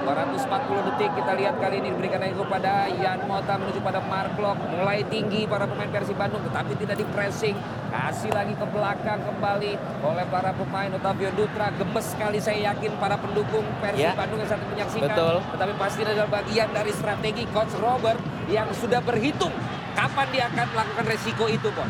240 0.07 0.87
detik. 0.87 1.11
Kita 1.11 1.35
lihat 1.35 1.59
kali 1.59 1.83
ini 1.83 1.91
diberikan 1.91 2.23
lagi 2.23 2.39
kepada 2.39 2.87
Yan 2.87 3.27
Mota 3.27 3.59
menuju 3.59 3.83
pada 3.83 3.99
Mark 3.99 4.39
Lok 4.39 4.55
mulai 4.71 5.03
tinggi 5.11 5.43
para 5.43 5.67
pemain 5.67 5.91
Persib 5.91 6.15
Bandung 6.15 6.39
tetapi 6.47 6.71
tidak 6.79 7.03
di 7.03 7.05
pressing. 7.11 7.55
Kasih 7.91 8.31
lagi 8.31 8.55
ke 8.55 8.65
belakang 8.71 9.19
kembali 9.27 9.73
oleh 10.07 10.25
para 10.31 10.55
pemain 10.55 10.89
Otavio 10.95 11.29
Dutra. 11.35 11.67
Gemes 11.75 12.05
sekali 12.15 12.39
saya 12.39 12.71
yakin 12.71 12.95
para 12.95 13.19
pendukung 13.19 13.67
Persib 13.83 13.99
Ya. 13.99 14.15
Bandung 14.15 14.39
yang 14.39 14.47
saat 14.47 14.63
ini 14.63 14.71
menyaksikan. 14.79 15.11
Betul. 15.11 15.35
tetapi 15.51 15.73
pasti 15.75 15.99
adalah 16.07 16.31
bagian 16.31 16.71
dari 16.71 16.91
strategi 16.95 17.43
coach 17.51 17.75
Robert 17.75 18.23
yang 18.47 18.71
sudah 18.71 19.03
berhitung 19.03 19.51
kapan 19.99 20.27
dia 20.31 20.43
akan 20.47 20.65
melakukan 20.71 21.05
resiko 21.11 21.45
itu 21.51 21.67
kok 21.75 21.89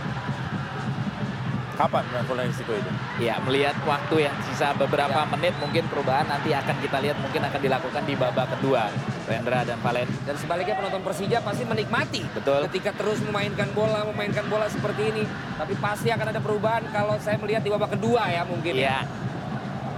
Kapan 1.79 2.03
melakukan 2.11 2.43
risiko 2.43 2.75
itu? 2.75 2.91
Ya, 3.23 3.39
melihat 3.39 3.71
waktu 3.87 4.27
yang 4.27 4.35
sisa 4.43 4.75
beberapa 4.75 5.23
menit 5.31 5.55
mungkin 5.63 5.87
perubahan 5.87 6.27
nanti 6.27 6.51
akan 6.51 6.75
kita 6.83 6.99
lihat 6.99 7.15
mungkin 7.23 7.39
akan 7.39 7.55
dilakukan 7.55 8.03
di 8.03 8.19
babak 8.19 8.51
kedua. 8.59 8.91
Rendra 9.23 9.63
dan 9.63 9.79
Valen. 9.79 10.11
Dan 10.27 10.35
sebaliknya 10.35 10.75
penonton 10.75 10.99
Persija 11.07 11.39
pasti 11.39 11.63
menikmati 11.63 12.27
Betul. 12.35 12.67
ketika 12.67 12.91
terus 12.99 13.23
memainkan 13.23 13.71
bola, 13.71 14.03
memainkan 14.11 14.43
bola 14.51 14.67
seperti 14.67 15.07
ini. 15.07 15.23
Tapi 15.55 15.79
pasti 15.79 16.11
akan 16.11 16.35
ada 16.35 16.41
perubahan 16.43 16.83
kalau 16.91 17.15
saya 17.23 17.39
melihat 17.39 17.63
di 17.63 17.71
babak 17.71 17.95
kedua 17.95 18.27
ya 18.27 18.43
mungkin. 18.43 18.75
Iya. 18.75 19.07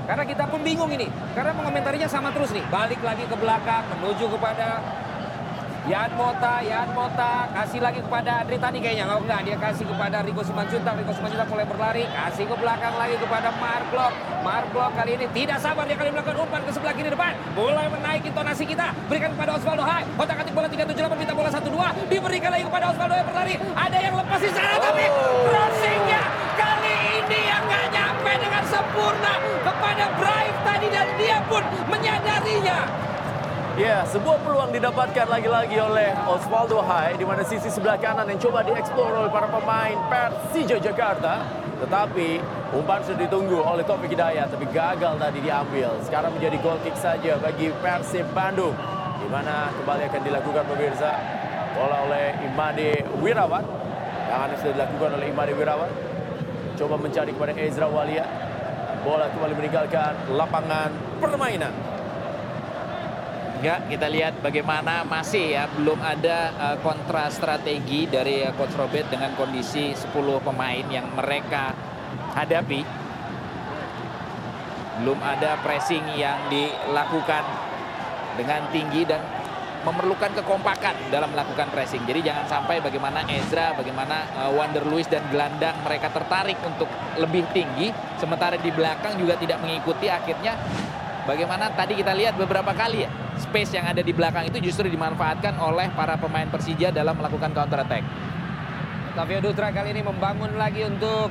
Karena 0.06 0.22
kita 0.30 0.54
pun 0.54 0.62
bingung 0.62 0.92
ini. 0.94 1.10
Karena 1.34 1.50
mengomentarinya 1.58 2.06
sama 2.06 2.30
terus 2.30 2.54
nih. 2.54 2.62
Balik 2.70 3.02
lagi 3.02 3.26
ke 3.26 3.34
belakang, 3.34 3.90
menuju 3.98 4.30
kepada 4.30 4.86
Yan 5.90 6.14
Mota, 6.14 6.62
Yan 6.62 6.94
Mota, 6.94 7.50
kasih 7.58 7.82
lagi 7.82 8.06
kepada 8.06 8.46
Andri 8.46 8.62
Tani 8.62 8.78
kayaknya. 8.78 9.10
Oh 9.10 9.18
enggak, 9.18 9.42
dia 9.42 9.58
kasih 9.58 9.90
kepada 9.90 10.22
Rico 10.22 10.46
Simanjuntak. 10.46 10.94
Rico 10.94 11.10
Simanjuntak 11.10 11.50
mulai 11.50 11.66
berlari, 11.66 12.06
kasih 12.06 12.46
ke 12.46 12.54
belakang 12.54 12.94
lagi 13.02 13.18
kepada 13.18 13.50
Mark 13.58 13.90
Lok. 13.90 14.14
Mark 14.46 14.70
Lok 14.78 14.94
kali 14.94 15.18
ini 15.18 15.26
tidak 15.34 15.58
sabar, 15.58 15.90
dia 15.90 15.98
kali 15.98 16.14
melakukan 16.14 16.38
umpan 16.38 16.62
ke 16.62 16.72
sebelah 16.78 16.94
kiri 16.94 17.10
depan. 17.10 17.34
Mulai 17.58 17.90
menaiki 17.90 18.30
tonasi 18.30 18.70
kita, 18.70 18.94
berikan 19.10 19.34
kepada 19.34 19.58
Osvaldo 19.58 19.82
Hai. 19.82 20.06
Kotak 20.14 20.46
atik 20.46 20.54
bola 20.54 20.70
378, 20.70 21.18
minta 21.18 21.34
bola 21.34 21.50
1-2. 21.50 21.66
Diberikan 22.14 22.50
lagi 22.54 22.66
kepada 22.70 22.86
Osvaldo 22.94 23.14
Hai 23.18 23.26
berlari. 23.26 23.54
Ada 23.58 23.98
yang 24.06 24.14
lepas 24.22 24.38
di 24.38 24.52
sana, 24.54 24.78
tapi 24.78 25.06
crossingnya 25.50 26.22
kali 26.62 26.96
ini 27.26 27.40
yang 27.50 27.64
nggak 27.66 27.86
nyampe 27.90 28.32
dengan 28.38 28.64
sempurna 28.70 29.34
kepada 29.66 30.06
Brave 30.14 30.58
tadi 30.62 30.88
dan 30.94 31.08
dia 31.18 31.42
pun 31.50 31.66
menyadarinya. 31.90 33.10
Ya, 33.82 34.06
sebuah 34.06 34.46
peluang 34.46 34.70
didapatkan 34.78 35.26
lagi-lagi 35.26 35.74
oleh 35.82 36.14
Osvaldo 36.30 36.86
Hai 36.86 37.18
di 37.18 37.26
mana 37.26 37.42
sisi 37.42 37.66
sebelah 37.66 37.98
kanan 37.98 38.30
yang 38.30 38.38
coba 38.38 38.62
dieksplor 38.62 39.10
oleh 39.10 39.34
para 39.34 39.50
pemain 39.50 39.98
Persija 40.06 40.78
Jakarta. 40.78 41.42
Tetapi 41.82 42.38
umpan 42.78 43.02
sudah 43.02 43.26
ditunggu 43.26 43.58
oleh 43.58 43.82
Taufik 43.82 44.14
Hidayat 44.14 44.54
tapi 44.54 44.70
gagal 44.70 45.18
tadi 45.18 45.42
diambil. 45.42 45.98
Sekarang 46.06 46.30
menjadi 46.30 46.62
goal 46.62 46.78
kick 46.86 46.94
saja 46.94 47.42
bagi 47.42 47.74
Persib 47.82 48.30
Bandung 48.38 48.78
di 49.18 49.26
mana 49.34 49.74
kembali 49.74 50.14
akan 50.14 50.22
dilakukan 50.30 50.64
pemirsa 50.70 51.12
bola 51.74 52.06
oleh 52.06 52.38
Imade 52.54 53.02
Wirawan. 53.18 53.66
Tangannya 54.30 54.62
sudah 54.62 54.74
dilakukan 54.78 55.10
oleh 55.18 55.26
Imade 55.34 55.58
Wirawan. 55.58 55.90
Coba 56.78 57.02
mencari 57.02 57.34
kepada 57.34 57.58
Ezra 57.58 57.90
Walia. 57.90 58.30
Bola 59.02 59.26
kembali 59.34 59.58
meninggalkan 59.58 60.14
lapangan 60.38 60.94
permainan. 61.18 62.01
Ya, 63.62 63.78
kita 63.86 64.10
lihat 64.10 64.42
bagaimana 64.42 65.06
masih 65.06 65.54
ya 65.54 65.70
belum 65.70 66.02
ada 66.02 66.50
uh, 66.58 66.78
kontra 66.82 67.30
strategi 67.30 68.10
dari 68.10 68.42
uh, 68.42 68.50
coach 68.58 68.74
Robert 68.74 69.06
dengan 69.14 69.38
kondisi 69.38 69.94
10 69.94 70.10
pemain 70.42 70.82
yang 70.90 71.06
mereka 71.14 71.70
hadapi. 72.34 72.82
Belum 74.98 75.22
ada 75.22 75.62
pressing 75.62 76.02
yang 76.18 76.42
dilakukan 76.50 77.46
dengan 78.34 78.66
tinggi 78.74 79.06
dan 79.06 79.22
memerlukan 79.86 80.42
kekompakan 80.42 81.14
dalam 81.14 81.30
melakukan 81.30 81.70
pressing. 81.70 82.02
Jadi 82.10 82.34
jangan 82.34 82.50
sampai 82.50 82.82
bagaimana 82.82 83.30
Ezra, 83.30 83.78
bagaimana 83.78 84.26
uh, 84.42 84.58
Wander 84.58 84.90
Luis 84.90 85.06
dan 85.06 85.22
gelandang 85.30 85.78
mereka 85.86 86.10
tertarik 86.10 86.58
untuk 86.66 86.90
lebih 87.14 87.46
tinggi 87.54 87.94
sementara 88.18 88.58
di 88.58 88.74
belakang 88.74 89.22
juga 89.22 89.38
tidak 89.38 89.62
mengikuti 89.62 90.10
akhirnya 90.10 90.58
Bagaimana 91.22 91.70
tadi 91.78 91.94
kita 92.02 92.18
lihat 92.18 92.34
beberapa 92.34 92.74
kali 92.74 93.06
ya, 93.06 93.10
space 93.38 93.78
yang 93.78 93.86
ada 93.86 94.02
di 94.02 94.10
belakang 94.10 94.50
itu 94.50 94.58
justru 94.58 94.90
dimanfaatkan 94.90 95.54
oleh 95.62 95.94
para 95.94 96.18
pemain 96.18 96.50
Persija 96.50 96.90
dalam 96.90 97.14
melakukan 97.14 97.54
counter 97.54 97.86
attack. 97.86 98.02
Tavio 99.14 99.44
Dutra 99.44 99.70
kali 99.70 99.94
ini 99.94 100.02
membangun 100.02 100.56
lagi 100.56 100.88
untuk 100.88 101.30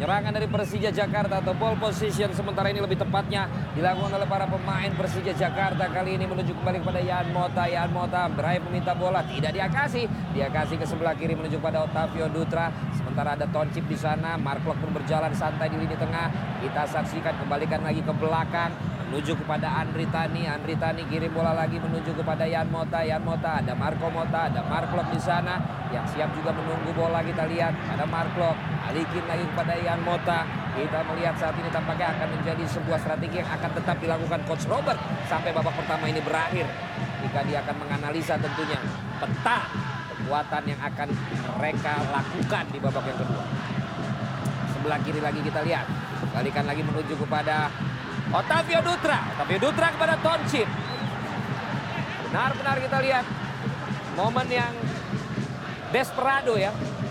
Penyerangan 0.00 0.32
dari 0.32 0.48
Persija 0.48 0.88
Jakarta 0.88 1.44
atau 1.44 1.52
ball 1.52 1.76
position 1.76 2.32
sementara 2.32 2.72
ini 2.72 2.80
lebih 2.80 2.96
tepatnya 2.96 3.44
dilakukan 3.76 4.16
oleh 4.16 4.24
para 4.24 4.48
pemain 4.48 4.88
Persija 4.96 5.36
Jakarta. 5.36 5.92
Kali 5.92 6.16
ini 6.16 6.24
menuju 6.24 6.56
kembali 6.56 6.80
kepada 6.80 7.04
Yan 7.04 7.28
Mota. 7.36 7.68
Yan 7.68 7.92
Mota 7.92 8.24
beraih 8.32 8.64
meminta 8.64 8.96
bola. 8.96 9.20
Tidak 9.20 9.52
dia 9.52 9.68
kasih. 9.68 10.08
Dia 10.32 10.48
kasih 10.48 10.80
ke 10.80 10.88
sebelah 10.88 11.12
kiri 11.12 11.36
menuju 11.36 11.60
pada 11.60 11.84
Otavio 11.84 12.32
Dutra. 12.32 12.72
Sementara 12.96 13.36
ada 13.36 13.44
Toncip 13.52 13.84
di 13.84 13.98
sana. 14.00 14.40
Mark 14.40 14.64
Lok 14.64 14.80
pun 14.80 14.88
berjalan 14.88 15.36
santai 15.36 15.68
di 15.68 15.76
lini 15.76 15.92
tengah. 15.92 16.32
Kita 16.64 16.88
saksikan 16.88 17.36
kembalikan 17.36 17.84
lagi 17.84 18.00
ke 18.00 18.12
belakang 18.16 18.72
menuju 19.10 19.34
kepada 19.42 19.82
Andri 19.82 20.06
Tani. 20.06 20.46
Andri 20.46 20.78
Tani 20.78 21.02
kirim 21.10 21.34
bola 21.34 21.50
lagi 21.50 21.82
menuju 21.82 22.14
kepada 22.14 22.46
Yan 22.46 22.70
Mota. 22.70 23.02
Yan 23.02 23.26
Mota 23.26 23.58
ada 23.58 23.74
Marco 23.74 24.06
Mota, 24.06 24.46
ada 24.46 24.62
Mark 24.62 24.94
Lok 24.94 25.10
di 25.10 25.18
sana 25.18 25.58
yang 25.90 26.06
siap 26.06 26.30
juga 26.38 26.54
menunggu 26.54 26.94
bola 26.94 27.18
kita 27.18 27.50
lihat. 27.50 27.74
Ada 27.90 28.06
Mark 28.06 28.30
Lok, 28.38 28.54
balikin 28.86 29.26
lagi 29.26 29.42
kepada 29.50 29.74
Yan 29.82 30.00
Mota. 30.06 30.46
Kita 30.70 31.02
melihat 31.10 31.34
saat 31.34 31.58
ini 31.58 31.66
tampaknya 31.74 32.14
akan 32.14 32.28
menjadi 32.38 32.64
sebuah 32.70 32.98
strategi 33.02 33.42
yang 33.42 33.50
akan 33.50 33.70
tetap 33.74 33.96
dilakukan 33.98 34.40
Coach 34.46 34.70
Robert 34.70 35.02
sampai 35.26 35.50
babak 35.50 35.74
pertama 35.74 36.06
ini 36.06 36.22
berakhir. 36.22 36.70
Jika 37.26 37.42
dia 37.50 37.58
akan 37.66 37.76
menganalisa 37.82 38.38
tentunya 38.38 38.78
peta 39.18 39.66
kekuatan 40.14 40.62
yang 40.70 40.80
akan 40.86 41.08
mereka 41.58 41.92
lakukan 42.14 42.64
di 42.70 42.78
babak 42.78 43.04
yang 43.10 43.18
kedua. 43.18 43.44
Sebelah 44.70 44.98
kiri 45.02 45.18
lagi 45.18 45.42
kita 45.42 45.60
lihat. 45.66 45.90
Balikan 46.30 46.62
lagi 46.62 46.86
menuju 46.86 47.18
kepada 47.18 47.66
Otavio 48.30 48.80
Dutra. 48.80 49.18
Otavio 49.34 49.58
Dutra 49.60 49.86
kepada 49.90 50.14
Toncip. 50.16 50.68
Benar-benar 52.24 52.76
kita 52.78 52.98
lihat 53.02 53.24
momen 54.14 54.46
yang 54.46 54.74
desperado 55.90 56.54
ya. 56.54 56.70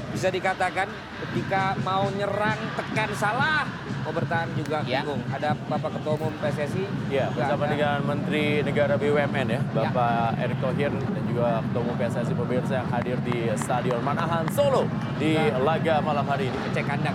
Bisa 0.09 0.31
dikatakan 0.31 0.87
ketika 1.21 1.75
mau 1.79 2.07
nyerang 2.09 2.57
tekan 2.73 3.11
salah. 3.13 3.67
Mau 3.99 4.15
bertahan 4.15 4.49
juga 4.57 4.81
bingung. 4.81 5.21
Ada 5.29 5.53
Bapak 5.59 5.99
Ketua 5.99 6.17
Umum 6.17 6.33
PSSI. 6.39 6.87
Ya, 7.11 7.29
bersama 7.29 7.67
ada- 7.67 7.71
dengan 7.75 7.97
Menteri 8.01 8.63
Negara 8.63 8.97
BUMN 8.97 9.47
ya, 9.47 9.61
Bapak 9.69 10.39
Erick 10.39 10.57
Thohir 10.57 10.89
dan 10.89 11.23
juga 11.27 11.61
Ketua 11.61 11.81
Umum 11.83 11.95
PSSI 11.95 12.33
pemirsa 12.33 12.73
yang 12.79 12.89
hadir 12.89 13.17
di 13.21 13.37
Stadion 13.53 14.01
Manahan 14.01 14.49
Solo 14.49 14.87
di 15.19 15.35
Nah. 15.35 15.61
laga 15.61 16.01
malam 16.01 16.25
hari 16.25 16.47
ini. 16.47 16.57
Cek 16.73 16.87
kandang. 16.87 17.13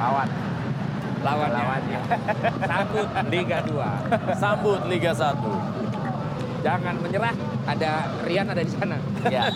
Lawan. 0.00 0.28
Lawan 1.20 1.50
lawannya. 1.52 2.00
Sambut 2.64 3.08
Liga 3.28 3.58
2. 3.68 4.40
Sambut 4.40 4.80
Liga 4.88 5.12
1. 5.12 6.64
Jangan 6.64 6.94
menyerah. 7.04 7.36
Ada 7.68 8.08
Rian 8.24 8.48
ada 8.48 8.62
di 8.64 8.72
sana. 8.72 8.96
Ya. 9.28 9.52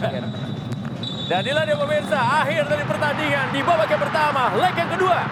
Dan 1.24 1.40
inilah 1.40 1.64
dia 1.64 1.72
pemirsa, 1.80 2.20
akhir 2.44 2.68
dari 2.68 2.84
pertandingan 2.84 3.48
di 3.48 3.64
babak 3.64 3.88
yang 3.88 4.02
pertama, 4.04 4.52
leg 4.60 4.76
yang 4.76 4.92
kedua. 4.92 5.24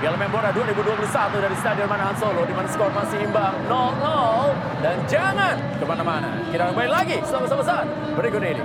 Piala 0.00 0.16
Menpora 0.16 0.48
2021 0.56 1.04
dari 1.44 1.56
Stadion 1.60 1.88
Manahan 1.88 2.16
Solo, 2.16 2.48
di 2.48 2.56
mana 2.56 2.64
skor 2.64 2.88
masih 2.96 3.28
imbang 3.28 3.52
0-0. 3.68 4.56
Dan 4.80 4.96
jangan 5.04 5.56
ke 5.76 5.84
mana-mana, 5.84 6.32
kita 6.48 6.72
kembali 6.72 6.90
lagi 6.92 7.16
sama-sama 7.28 7.60
saat 7.60 7.84
berikut 8.16 8.40
ini. 8.40 8.64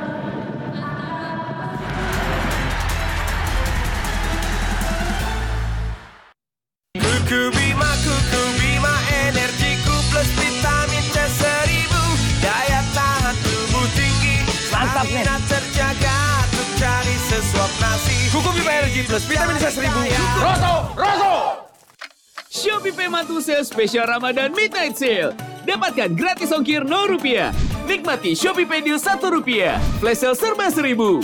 Mantu 23.07 23.39
Sale 23.39 23.63
Spesial 23.63 24.09
Ramadan 24.09 24.51
Midnight 24.51 24.99
Sale. 24.99 25.31
Dapatkan 25.63 26.11
gratis 26.17 26.51
ongkir 26.51 26.83
0 26.83 27.15
rupiah. 27.15 27.55
Nikmati 27.87 28.35
Shopee 28.35 28.67
Pay 28.67 28.83
Deal 28.83 28.99
1 28.99 29.23
rupiah. 29.31 29.79
Flash 30.03 30.25
sale 30.25 30.35
serba 30.35 30.67
1000. 30.67 31.21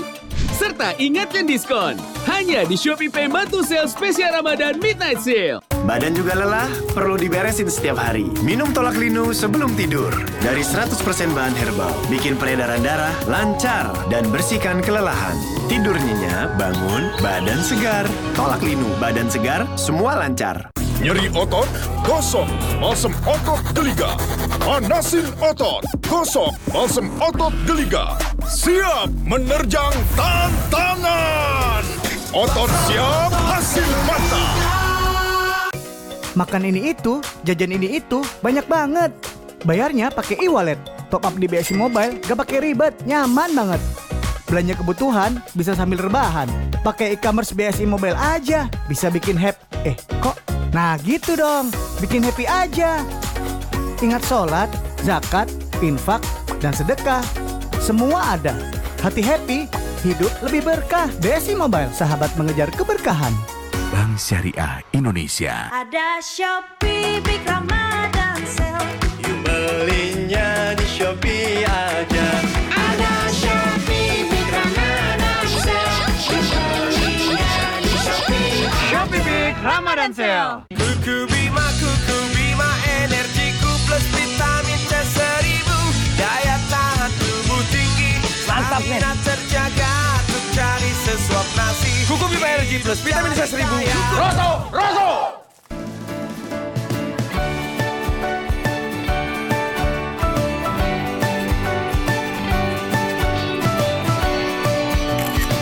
Serta 0.55 0.95
ingatkan 0.95 1.43
diskon. 1.43 1.99
Hanya 2.29 2.63
di 2.63 2.79
Shopee 2.79 3.11
Pay 3.11 3.27
Mantu 3.27 3.59
Sale 3.59 3.91
Spesial 3.91 4.31
Ramadan 4.39 4.79
Midnight 4.79 5.19
Sale. 5.19 5.59
Badan 5.83 6.15
juga 6.15 6.33
lelah? 6.33 6.71
Perlu 6.95 7.19
diberesin 7.19 7.67
setiap 7.67 7.99
hari. 7.99 8.25
Minum 8.41 8.71
tolak 8.71 8.95
linu 8.95 9.35
sebelum 9.35 9.75
tidur. 9.75 10.09
Dari 10.41 10.63
100% 10.63 10.95
bahan 11.35 11.53
herbal. 11.59 11.93
Bikin 12.07 12.39
peredaran 12.39 12.81
darah 12.81 13.13
lancar 13.27 13.91
dan 14.07 14.25
bersihkan 14.31 14.79
kelelahan. 14.79 15.35
Tidur 15.67 15.93
nyenyak, 15.99 16.55
bangun, 16.57 17.03
badan 17.19 17.61
segar. 17.61 18.07
Tolak 18.33 18.63
linu, 18.63 18.87
badan 18.97 19.27
segar, 19.29 19.67
semua 19.77 20.17
lancar. 20.17 20.71
Nyeri 21.05 21.29
otot? 21.37 21.69
Gosok 22.01 22.49
balsem 22.81 23.13
otot 23.29 23.61
geliga. 23.77 24.17
Panasin 24.57 25.29
otot. 25.37 25.85
Gosok 26.01 26.49
balsem 26.73 27.13
otot 27.21 27.53
geliga. 27.69 28.17
Siap 28.41 29.13
menerjang 29.21 29.93
tantangan. 30.17 31.85
Otot 32.33 32.73
siap, 32.89 33.29
hasil 33.29 33.85
mantap. 34.09 34.57
Makan 36.33 36.73
ini 36.73 36.89
itu, 36.97 37.21
jajan 37.45 37.77
ini 37.77 38.01
itu, 38.01 38.25
banyak 38.41 38.65
banget. 38.65 39.13
Bayarnya 39.61 40.09
pakai 40.09 40.41
e-wallet. 40.41 40.81
Top 41.13 41.29
up 41.29 41.37
di 41.37 41.45
BSI 41.45 41.77
Mobile, 41.77 42.17
gak 42.25 42.41
pakai 42.41 42.65
ribet, 42.65 42.97
nyaman 43.05 43.53
banget. 43.53 43.81
Belanja 44.49 44.73
kebutuhan 44.81 45.37
bisa 45.53 45.77
sambil 45.77 46.01
rebahan. 46.01 46.49
Pakai 46.81 47.13
e-commerce 47.13 47.53
BSI 47.53 47.85
Mobile 47.85 48.17
aja, 48.17 48.65
bisa 48.89 49.13
bikin 49.13 49.37
happy. 49.37 49.93
Eh, 49.93 49.97
kok? 50.17 50.54
Nah 50.75 50.99
gitu 51.07 51.39
dong, 51.39 51.71
bikin 52.03 52.19
happy 52.19 52.43
aja. 52.43 52.99
Ingat 54.03 54.27
sholat, 54.27 54.67
zakat, 55.07 55.47
infak, 55.79 56.19
dan 56.59 56.75
sedekah. 56.75 57.23
Semua 57.79 58.35
ada. 58.35 58.51
Hati 58.99 59.23
happy, 59.23 59.71
hidup 60.03 60.35
lebih 60.43 60.67
berkah. 60.67 61.07
BSI 61.23 61.55
Mobile, 61.55 61.95
sahabat 61.95 62.35
mengejar 62.35 62.67
keberkahan. 62.75 63.31
Bank 63.87 64.19
Syariah 64.19 64.83
Indonesia. 64.91 65.71
Ada 65.71 66.19
Shopee 66.19 67.23
Big 67.23 67.39
Ramadan 67.47 68.43
Sale. 68.43 68.99
Belinya 69.47 70.75
di 70.75 70.84
Ramadan 80.05 80.13
Sale 80.13 80.69
Kuku 80.69 81.17
Bima, 81.33 81.65
Kuku 81.81 82.17
Bima 82.37 82.69
Energiku 83.01 83.71
plus 83.89 84.05
vitamin 84.13 84.77
C 84.85 84.93
seribu. 85.01 85.77
Daya 86.13 86.61
tahan 86.69 87.09
tubuh 87.17 87.63
tinggi. 87.73 88.13
Mantap, 88.45 88.85
terjaga 89.25 89.93
Untuk 90.29 90.45
cari 90.53 90.91
sesuap 91.09 91.47
nasi. 91.57 92.05
Kuku 92.05 92.25
Bima 92.37 92.47
Energy 92.53 92.77
plus 92.85 93.01
vitamin 93.01 93.33
C 93.33 93.49
seribu. 93.49 93.75
Rosso, 94.13 94.49
Rosso! 94.69 95.09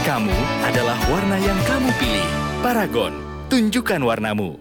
Kamu 0.04 0.36
adalah 0.68 1.00
warna 1.08 1.40
yang 1.40 1.60
kamu 1.64 1.90
pilih. 1.96 2.28
Paragon, 2.60 3.33
tunjukkan 3.54 4.02
warnamu. 4.02 4.58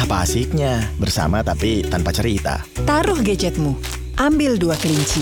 Apa 0.00 0.24
asiknya 0.24 0.80
bersama 0.96 1.44
tapi 1.44 1.84
tanpa 1.84 2.08
cerita? 2.08 2.64
Taruh 2.88 3.20
gadgetmu. 3.20 3.76
Ambil 4.16 4.56
dua 4.56 4.80
kelinci. 4.80 5.20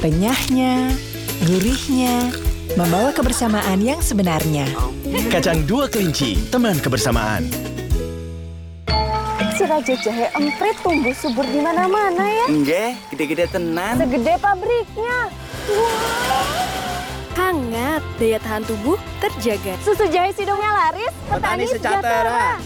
Renyahnya, 0.00 0.96
gurihnya, 1.44 2.32
membawa 2.72 3.12
kebersamaan 3.12 3.84
yang 3.84 4.00
sebenarnya. 4.00 4.64
Kacang 5.28 5.68
dua 5.68 5.92
kelinci, 5.92 6.40
teman 6.48 6.80
kebersamaan. 6.80 7.52
Si 9.52 9.68
Raja 9.68 9.92
Jahe 10.00 10.32
emprit 10.32 10.80
tumbuh 10.80 11.12
subur 11.12 11.44
di 11.44 11.60
mana-mana 11.60 12.24
ya. 12.32 12.46
Enggak, 12.48 12.96
gede-gede 13.12 13.44
tenan. 13.52 14.00
Segede 14.00 14.40
pabriknya. 14.40 15.28
Wah. 15.68 16.81
Hangat, 17.32 18.04
daya 18.20 18.36
tahan 18.40 18.64
tubuh 18.68 19.00
terjaga. 19.20 19.76
Susu 19.80 20.04
jahe 20.12 20.32
sidungnya 20.36 20.68
laris, 20.68 21.12
petani, 21.32 21.64
sejahtera. 21.64 22.60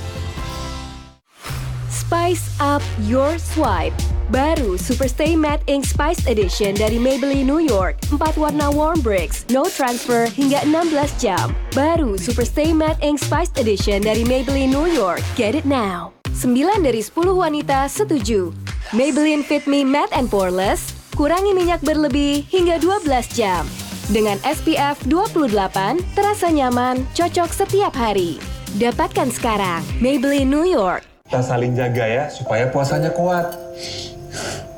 Spice 1.91 2.51
up 2.63 2.83
your 3.07 3.35
swipe. 3.39 3.95
Baru 4.27 4.75
Super 4.75 5.07
Stay 5.07 5.39
Matte 5.39 5.63
Ink 5.71 5.87
Spice 5.87 6.27
Edition 6.27 6.75
dari 6.75 6.99
Maybelline 6.99 7.47
New 7.47 7.63
York. 7.63 7.95
4 8.11 8.35
warna 8.35 8.67
warm 8.75 8.99
bricks, 8.99 9.47
no 9.55 9.71
transfer 9.71 10.27
hingga 10.27 10.67
16 10.67 11.15
jam. 11.23 11.55
Baru 11.75 12.19
Super 12.19 12.43
Stay 12.43 12.75
Matte 12.75 12.99
Ink 13.07 13.23
Spice 13.23 13.55
Edition 13.59 14.03
dari 14.03 14.27
Maybelline 14.27 14.75
New 14.75 14.91
York. 14.91 15.23
Get 15.39 15.55
it 15.55 15.63
now. 15.63 16.11
9 16.35 16.83
dari 16.83 17.07
10 17.07 17.15
wanita 17.39 17.87
setuju. 17.87 18.51
Maybelline 18.91 19.47
Fit 19.47 19.67
Me 19.71 19.87
Matte 19.87 20.15
and 20.15 20.27
Poreless, 20.27 20.91
kurangi 21.15 21.55
minyak 21.55 21.83
berlebih 21.87 22.47
hingga 22.51 22.83
12 22.83 23.07
jam. 23.35 23.63
Dengan 24.07 24.39
SPF 24.47 25.03
28, 25.11 25.99
terasa 26.15 26.47
nyaman, 26.47 27.03
cocok 27.11 27.51
setiap 27.51 27.91
hari. 27.91 28.39
Dapatkan 28.79 29.35
sekarang 29.35 29.83
Maybelline 29.99 30.47
New 30.47 30.63
York. 30.63 31.03
Kita 31.27 31.43
saling 31.43 31.75
jaga 31.75 32.07
ya, 32.07 32.25
supaya 32.31 32.71
puasanya 32.71 33.11
kuat. 33.11 33.51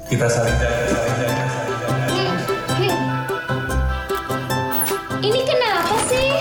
Kita 0.09 0.33
saling 0.33 0.57
jaga, 0.57 0.81
saling 0.81 1.17
jaga. 1.21 1.45
Ini 5.21 5.41
kenapa 5.45 5.95
sih? 6.09 6.33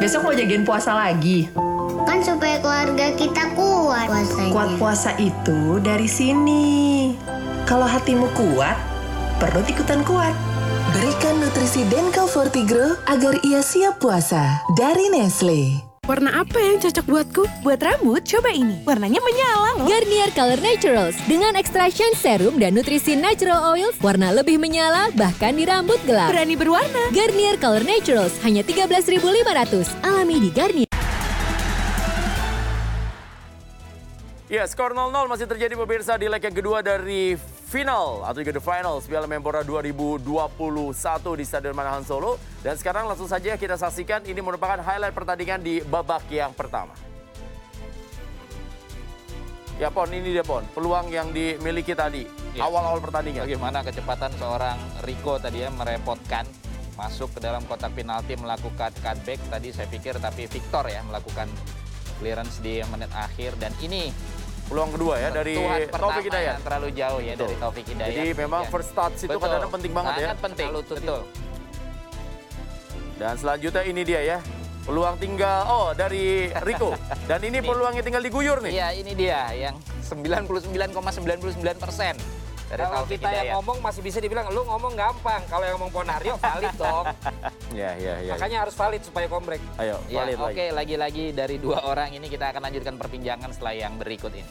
Besok 0.00 0.20
mau 0.24 0.32
jagain 0.32 0.64
puasa 0.64 0.96
lagi. 0.96 1.52
Kan 2.08 2.24
supaya 2.24 2.56
keluarga 2.64 3.12
kita 3.20 3.52
kuat 3.52 4.08
puasanya. 4.08 4.48
Kuat 4.56 4.70
puasa 4.80 5.12
itu 5.20 5.76
dari 5.84 6.08
sini. 6.08 6.64
Kalau 7.68 7.84
hatimu 7.84 8.32
kuat, 8.32 8.80
perut 9.36 9.68
ikutan 9.68 10.00
kuat. 10.00 10.32
Berikan 10.96 11.36
nutrisi 11.36 11.84
Denko 11.92 12.24
Fortigro 12.24 12.96
agar 13.04 13.36
ia 13.44 13.60
siap 13.60 14.00
puasa. 14.00 14.64
Dari 14.72 15.12
Nestle. 15.12 15.76
Warna 16.08 16.40
apa 16.40 16.56
yang 16.56 16.80
cocok 16.80 17.04
buatku? 17.04 17.44
Buat 17.60 17.84
rambut, 17.84 18.24
coba 18.24 18.56
ini. 18.56 18.80
Warnanya 18.88 19.20
menyala 19.20 19.70
loh. 19.76 19.84
Garnier 19.84 20.32
Color 20.32 20.60
Naturals 20.64 21.20
dengan 21.28 21.60
extraction 21.60 22.08
serum 22.16 22.56
dan 22.56 22.72
nutrisi 22.72 23.12
natural 23.12 23.60
oils, 23.76 24.00
warna 24.00 24.32
lebih 24.32 24.56
menyala 24.56 25.12
bahkan 25.12 25.52
di 25.52 25.68
rambut 25.68 26.00
gelap. 26.08 26.32
Berani 26.32 26.56
berwarna. 26.56 27.12
Garnier 27.12 27.60
Color 27.60 27.84
Naturals 27.84 28.32
hanya 28.48 28.64
13.500. 28.64 29.92
Alami 30.08 30.40
di 30.40 30.48
Garnier. 30.56 30.87
Ya, 34.48 34.64
skor 34.64 34.96
0-0 34.96 35.12
masih 35.28 35.44
terjadi 35.44 35.76
pemirsa 35.76 36.16
di 36.16 36.24
leg 36.24 36.40
yang 36.40 36.56
kedua 36.56 36.80
dari 36.80 37.36
final 37.68 38.24
atau 38.24 38.40
juga 38.40 38.56
the 38.56 38.64
finals 38.64 39.04
Piala 39.04 39.28
Menpora 39.28 39.60
2021 39.60 40.24
di 41.36 41.44
Stadion 41.44 41.76
Manahan 41.76 42.00
Solo. 42.00 42.40
Dan 42.64 42.72
sekarang 42.80 43.04
langsung 43.04 43.28
saja 43.28 43.60
kita 43.60 43.76
saksikan 43.76 44.24
ini 44.24 44.40
merupakan 44.40 44.80
highlight 44.80 45.12
pertandingan 45.12 45.60
di 45.60 45.84
babak 45.84 46.24
yang 46.32 46.56
pertama. 46.56 46.96
Ya 49.76 49.92
Pon, 49.92 50.08
ini 50.16 50.32
dia 50.32 50.40
Pon, 50.40 50.64
peluang 50.72 51.12
yang 51.12 51.28
dimiliki 51.28 51.92
tadi 51.92 52.24
Ya. 52.56 52.64
awal-awal 52.64 53.04
pertandingan. 53.04 53.44
Bagaimana 53.44 53.84
kecepatan 53.84 54.32
seorang 54.40 54.80
Rico 55.04 55.36
tadi 55.36 55.60
ya 55.60 55.68
merepotkan 55.68 56.48
masuk 56.96 57.36
ke 57.36 57.44
dalam 57.44 57.68
kotak 57.68 57.92
penalti 57.92 58.32
melakukan 58.40 58.96
cutback 58.96 59.38
tadi 59.52 59.76
saya 59.76 59.86
pikir 59.92 60.16
tapi 60.16 60.48
Victor 60.48 60.88
ya 60.88 61.04
melakukan 61.04 61.46
clearance 62.18 62.58
di 62.58 62.82
menit 62.84 63.10
akhir 63.10 63.56
dan 63.56 63.72
ini 63.78 64.10
peluang 64.68 64.92
kedua 64.92 65.16
ya 65.16 65.28
dari 65.32 65.56
Taufik 65.88 66.28
Hidayat. 66.28 66.44
yang 66.44 66.60
terlalu 66.60 66.88
jauh 66.92 67.20
ya 67.22 67.32
Betul. 67.32 67.46
dari 67.46 67.56
Taufik 67.56 67.86
Hidayat. 67.88 68.10
Jadi 68.12 68.26
memang 68.36 68.62
Ya. 68.62 68.68
first 68.68 68.90
touch 68.92 69.16
itu 69.16 69.26
Betul. 69.26 69.40
kadang-kadang 69.40 69.72
penting 69.72 69.92
banget 69.96 70.12
ya. 70.12 70.26
Sangat 70.28 70.40
penting. 70.44 70.68
Betul. 70.76 71.20
Dan 73.18 73.34
selanjutnya 73.34 73.82
ini 73.82 74.02
dia 74.04 74.20
ya. 74.22 74.38
Peluang 74.84 75.16
tinggal 75.16 75.60
oh 75.68 75.88
dari 75.92 76.48
Rico. 76.64 76.96
Dan 77.28 77.40
ini 77.44 77.60
peluangnya 77.60 78.00
tinggal 78.00 78.24
diguyur 78.24 78.64
nih. 78.64 78.72
Iya, 78.72 78.88
ini 78.96 79.12
dia 79.12 79.52
yang 79.52 79.76
99,99 80.00 80.96
persen 81.76 82.16
dari 82.68 82.84
Kalau 82.84 82.94
Taufik 83.00 83.16
kita 83.16 83.28
yang 83.28 83.36
Hidayat. 83.40 83.56
ngomong 83.56 83.78
masih 83.80 84.00
bisa 84.04 84.18
dibilang, 84.20 84.46
lu 84.52 84.60
ngomong 84.62 84.92
gampang. 84.92 85.40
Kalau 85.48 85.64
yang 85.64 85.74
ngomong 85.80 85.88
Ponario 85.90 86.34
valid 86.36 86.74
dong. 86.76 87.06
Ya, 87.68 87.92
ya, 88.00 88.16
ya. 88.24 88.32
Makanya 88.32 88.64
harus 88.64 88.72
valid 88.72 89.04
supaya 89.04 89.28
kombrek. 89.28 89.60
Ayo, 89.76 90.00
Ya, 90.08 90.24
valid 90.24 90.40
oke, 90.40 90.48
lagi. 90.48 90.64
lagi-lagi 90.72 91.24
dari 91.36 91.60
dua 91.60 91.84
orang 91.84 92.08
ini 92.10 92.24
kita 92.26 92.48
akan 92.48 92.64
lanjutkan 92.64 92.96
perbincangan 92.96 93.52
setelah 93.52 93.76
yang 93.76 93.92
berikut 94.00 94.32
ini. 94.32 94.48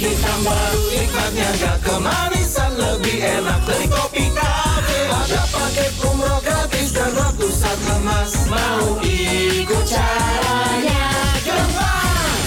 Hitam 0.00 0.38
baru 0.40 0.82
nikmatnya 0.96 1.48
gak 1.60 1.76
kemanisan 1.84 2.72
lebih 2.72 3.20
enak 3.20 3.60
dari 3.68 3.86
kopi 3.86 4.24
cafe 4.32 5.00
Ada 5.12 5.42
paket 5.52 5.92
umroh 6.00 6.40
gratis 6.40 6.88
dan 6.96 7.12
waktu 7.12 7.46
saat 7.52 7.80
lemas 7.84 8.32
Mau 8.48 8.96
ikut 9.04 9.84
caranya 9.84 11.04
gampang 11.44 12.40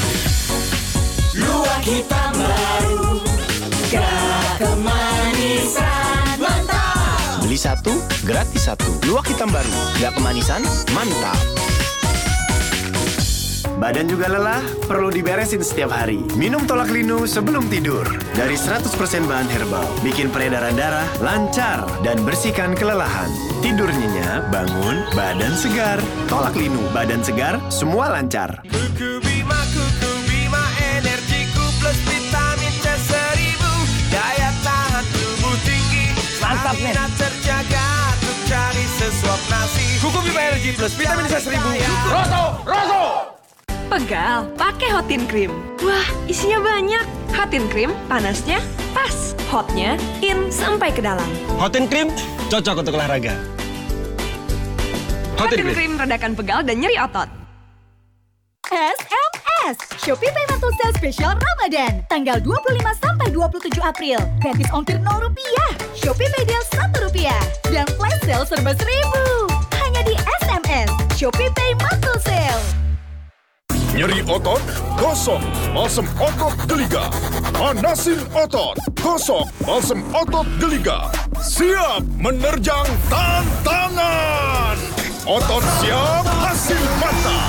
Luwak 1.37 1.83
hitam 1.85 2.31
baru 2.33 3.21
gak 3.93 4.49
kemanisan 4.57 6.25
mantap 6.41 7.37
Beli 7.45 7.59
satu, 7.59 7.93
gratis 8.25 8.65
satu. 8.65 8.89
Luwak 9.05 9.29
hitam 9.29 9.53
baru, 9.53 9.69
gak 10.01 10.17
kemanisan, 10.17 10.65
mantap. 10.89 11.37
Badan 13.83 14.07
juga 14.07 14.31
lelah, 14.31 14.63
perlu 14.87 15.11
diberesin 15.11 15.59
setiap 15.59 15.91
hari. 15.91 16.23
Minum 16.39 16.63
tolak 16.63 16.87
linu 16.87 17.27
sebelum 17.27 17.67
tidur. 17.67 18.07
Dari 18.31 18.55
100% 18.55 18.87
bahan 19.27 19.43
herbal, 19.51 19.83
bikin 19.99 20.31
peredaran 20.31 20.71
darah 20.79 21.03
lancar 21.19 21.83
dan 21.99 22.15
bersihkan 22.23 22.79
kelelahan. 22.79 23.27
Tidur 23.59 23.91
nyenyak, 23.91 24.47
bangun, 24.55 25.03
badan 25.11 25.51
segar. 25.59 25.99
Tolak 26.31 26.55
linu, 26.55 26.79
badan 26.95 27.27
segar, 27.27 27.59
semua 27.67 28.07
lancar. 28.07 28.63
Kuku 28.71 29.19
Bima, 29.19 29.59
Kuku 29.75 30.11
Bima 30.31 30.63
Energiku 30.95 31.67
plus 31.83 31.99
vitamin 32.07 32.71
C 32.79 32.87
seribu 32.87 33.71
Daya 34.07 34.55
tahan 34.63 35.03
tubuh 35.11 35.59
tinggi 35.67 36.15
Mantap, 36.39 36.79
nih. 36.79 36.95
Terjaga 37.19 37.87
Untuk 38.15 38.39
cari 38.47 38.85
sesuap 38.95 39.41
nasi 39.51 39.99
Kuku 39.99 40.23
Bima 40.23 40.39
Energy 40.55 40.71
Plus 40.71 40.95
vitamin 40.95 41.27
C 41.27 41.35
seribu. 41.35 41.67
Rosso, 42.07 42.43
Rosso 42.63 43.42
Pegal, 43.93 44.49
pakai 44.57 44.89
Hotin 44.89 45.29
Cream. 45.29 45.53
Wah, 45.85 46.01
isinya 46.25 46.57
banyak. 46.65 47.05
Hotin 47.29 47.69
Cream, 47.69 47.93
panasnya 48.09 48.57
pas. 48.89 49.37
Hotnya 49.53 50.01
in 50.25 50.49
sampai 50.49 50.89
ke 50.89 50.97
dalam. 50.97 51.29
Hotin 51.61 51.85
Cream 51.85 52.09
cocok 52.49 52.81
untuk 52.81 52.97
olahraga. 52.97 53.37
Hotin 55.37 55.45
Hotin 55.45 55.57
Cream. 55.61 55.75
Cream 55.77 55.93
redakan 56.01 56.33
pegal 56.33 56.65
dan 56.65 56.81
nyeri 56.81 56.97
otot. 56.97 57.29
SMS 58.73 59.77
Shopee 60.01 60.33
Pay 60.33 60.45
Mantul 60.49 60.73
Sale 60.81 60.97
Spesial 60.97 61.37
Ramadan 61.37 62.01
tanggal 62.09 62.41
25 62.41 62.81
sampai 62.97 63.29
27 63.29 63.77
April. 63.77 64.17
Gratis 64.41 64.73
ongkir 64.73 64.97
0 65.05 65.21
rupiah. 65.21 65.69
Shopee 65.93 66.33
Pay 66.33 66.49
Deal 66.49 66.65
1 66.65 66.97
rupiah 66.97 67.41
dan 67.69 67.85
flash 67.93 68.17
sale 68.25 68.41
serba 68.49 68.73
1000. 68.73 68.89
Hanya 69.85 70.01
di 70.01 70.17
SMS 70.41 70.89
Shopee 71.13 71.53
Pay 71.53 71.77
Mantul 71.77 72.17
Sale. 72.25 72.82
Nyeri 73.93 74.25
otot? 74.25 74.57
Gosok 74.97 75.37
balsem 75.69 76.09
otot 76.17 76.57
geliga. 76.65 77.13
Panasin 77.53 78.17
otot. 78.33 78.73
Gosok 78.97 79.45
balsem 79.61 80.01
otot 80.17 80.49
geliga. 80.57 81.13
Siap 81.37 82.01
menerjang 82.17 82.89
tantangan. 83.05 84.81
Otot 85.29 85.61
siap, 85.77 86.25
hasil 86.25 86.81
mantap. 86.97 87.41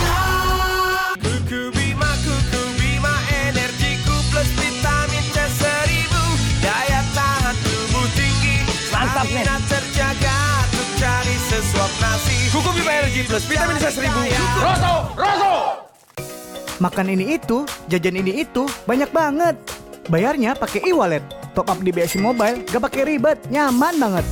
Kuku 1.25 1.73
Bima, 1.73 2.13
Kuku 2.29 2.63
Bima 2.77 3.15
Energiku 3.49 4.13
plus 4.29 4.51
vitamin 4.61 5.25
C 5.33 5.49
seribu 5.49 6.23
Daya 6.61 7.01
tahan 7.17 7.57
tubuh 7.65 8.07
tinggi 8.13 8.69
Mantap, 8.93 9.25
nih. 9.33 9.43
Stamina 9.43 9.57
terjaga 9.65 10.39
Untuk 10.69 10.89
cari 11.01 11.37
sesuap 11.49 11.93
nasi 12.05 12.37
Kuku 12.53 12.71
Bima 12.77 12.93
Energy 13.01 13.25
Plus 13.25 13.45
vitamin 13.49 13.81
C 13.81 13.85
seribu. 13.91 14.21
Rosso, 14.61 14.95
Rosso 15.17 15.55
Makan 16.85 17.09
ini 17.09 17.41
itu, 17.41 17.65
jajan 17.89 18.21
ini 18.21 18.45
itu, 18.45 18.69
banyak 18.85 19.09
banget. 19.09 19.57
Bayarnya 20.13 20.53
pakai 20.53 20.85
e-wallet. 20.93 21.25
Top 21.57 21.73
up 21.73 21.81
di 21.81 21.89
BSI 21.89 22.21
Mobile, 22.21 22.61
gak 22.69 22.85
pakai 22.85 23.09
ribet, 23.09 23.41
nyaman 23.49 23.97
banget. 23.97 24.27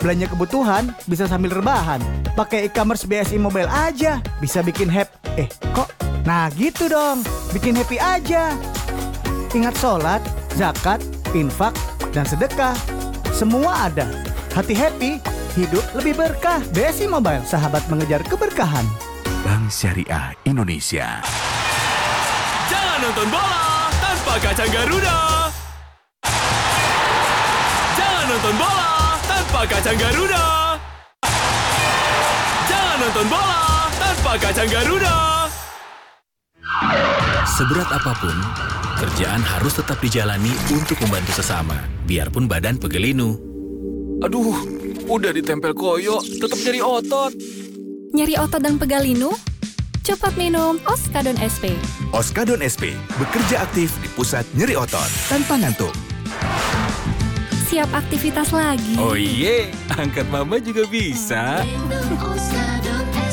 Belanja 0.00 0.32
kebutuhan 0.32 0.96
bisa 1.04 1.28
sambil 1.28 1.52
rebahan. 1.52 2.00
Pakai 2.32 2.72
e-commerce 2.72 3.04
BSI 3.04 3.36
Mobile 3.36 3.68
aja, 3.68 4.24
bisa 4.40 4.64
bikin 4.64 4.88
happy. 4.88 5.12
Eh, 5.36 5.52
kok? 5.76 5.92
Nah 6.24 6.48
gitu 6.56 6.88
dong, 6.88 7.20
bikin 7.52 7.76
happy 7.76 8.00
aja. 8.00 8.56
Ingat 9.52 9.76
sholat, 9.76 10.24
zakat, 10.56 11.04
infak, 11.36 11.76
dan 12.16 12.24
sedekah. 12.24 12.72
Semua 13.36 13.92
ada. 13.92 14.08
Hati 14.56 14.72
happy, 14.72 15.20
hidup 15.60 15.84
lebih 15.92 16.16
berkah. 16.16 16.64
BSI 16.72 17.04
Mobile, 17.04 17.44
sahabat 17.44 17.84
mengejar 17.92 18.24
keberkahan. 18.24 18.88
Bank 19.44 19.68
Syariah 19.68 20.32
Indonesia. 20.48 21.20
Jangan 23.02 23.18
nonton 23.18 23.34
bola 23.34 23.66
tanpa 23.98 24.34
kacang 24.38 24.70
Garuda. 24.70 25.18
Jangan 27.98 28.24
nonton 28.30 28.54
bola 28.54 28.90
tanpa 29.26 29.60
kacang 29.66 29.98
Garuda. 29.98 30.44
Jangan 32.70 32.96
nonton 33.02 33.26
bola 33.26 33.62
tanpa 33.98 34.32
kacang 34.38 34.70
Garuda. 34.70 35.16
Seberat 37.42 37.90
apa 37.90 38.12
pun, 38.22 38.36
kerjaan 39.02 39.42
harus 39.50 39.82
tetap 39.82 39.98
dijalani 39.98 40.54
untuk 40.70 40.94
membantu 41.02 41.42
sesama, 41.42 41.82
biarpun 42.06 42.46
badan 42.46 42.78
pegelinu. 42.78 43.34
Aduh, 44.22 44.62
Udah 45.10 45.34
ditempel 45.34 45.74
koyo, 45.74 46.22
tetap 46.22 46.54
nyeri 46.62 46.78
otot. 46.78 47.34
Nyeri 48.14 48.38
otot 48.38 48.62
dan 48.62 48.78
pegal 48.78 49.02
linu? 49.02 49.34
Cepat 50.02 50.34
minum 50.34 50.82
Oskadon 50.90 51.38
SP. 51.38 51.78
Oskadon 52.10 52.58
SP 52.58 52.90
bekerja 53.22 53.62
aktif 53.62 53.94
di 54.02 54.10
pusat 54.10 54.42
nyeri 54.58 54.74
otot 54.74 55.06
tanpa 55.30 55.54
ngantuk. 55.54 55.94
Siap 57.70 57.86
aktivitas 57.94 58.50
lagi. 58.50 58.98
Oh 58.98 59.14
iye, 59.14 59.70
angkat 59.94 60.26
mama 60.26 60.58
juga 60.58 60.90
bisa. 60.90 61.62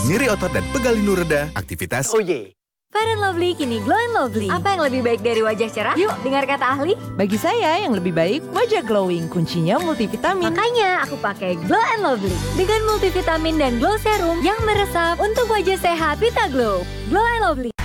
Nyeri 0.05 0.29
otot 0.29 0.53
dan 0.53 0.61
pegal 0.69 0.93
linu 0.93 1.17
reda, 1.17 1.49
aktivitas. 1.57 2.13
Oh 2.13 2.21
iya. 2.21 2.58
Fair 2.89 3.05
and 3.05 3.21
Lovely 3.21 3.53
kini 3.53 3.77
Glow 3.85 4.01
and 4.01 4.17
Lovely. 4.17 4.49
Apa 4.49 4.73
yang 4.73 4.81
lebih 4.89 5.01
baik 5.05 5.21
dari 5.21 5.45
wajah 5.45 5.69
cerah? 5.69 5.93
Yuk, 5.93 6.09
dengar 6.25 6.49
kata 6.49 6.73
ahli. 6.73 6.97
Bagi 7.13 7.37
saya 7.37 7.85
yang 7.85 7.93
lebih 7.93 8.17
baik 8.17 8.41
wajah 8.49 8.81
glowing, 8.81 9.29
kuncinya 9.29 9.77
multivitamin. 9.77 10.49
Makanya 10.49 11.05
aku 11.05 11.13
pakai 11.21 11.53
Glow 11.69 11.77
and 11.93 12.01
Lovely 12.01 12.33
dengan 12.57 12.81
multivitamin 12.89 13.61
dan 13.61 13.77
glow 13.77 13.93
serum 14.01 14.41
yang 14.41 14.57
meresap 14.65 15.21
untuk 15.21 15.45
wajah 15.53 15.77
sehat 15.77 16.17
Vita 16.17 16.49
Glow. 16.49 16.81
Glow 17.13 17.21
and 17.21 17.45
Lovely. 17.45 17.78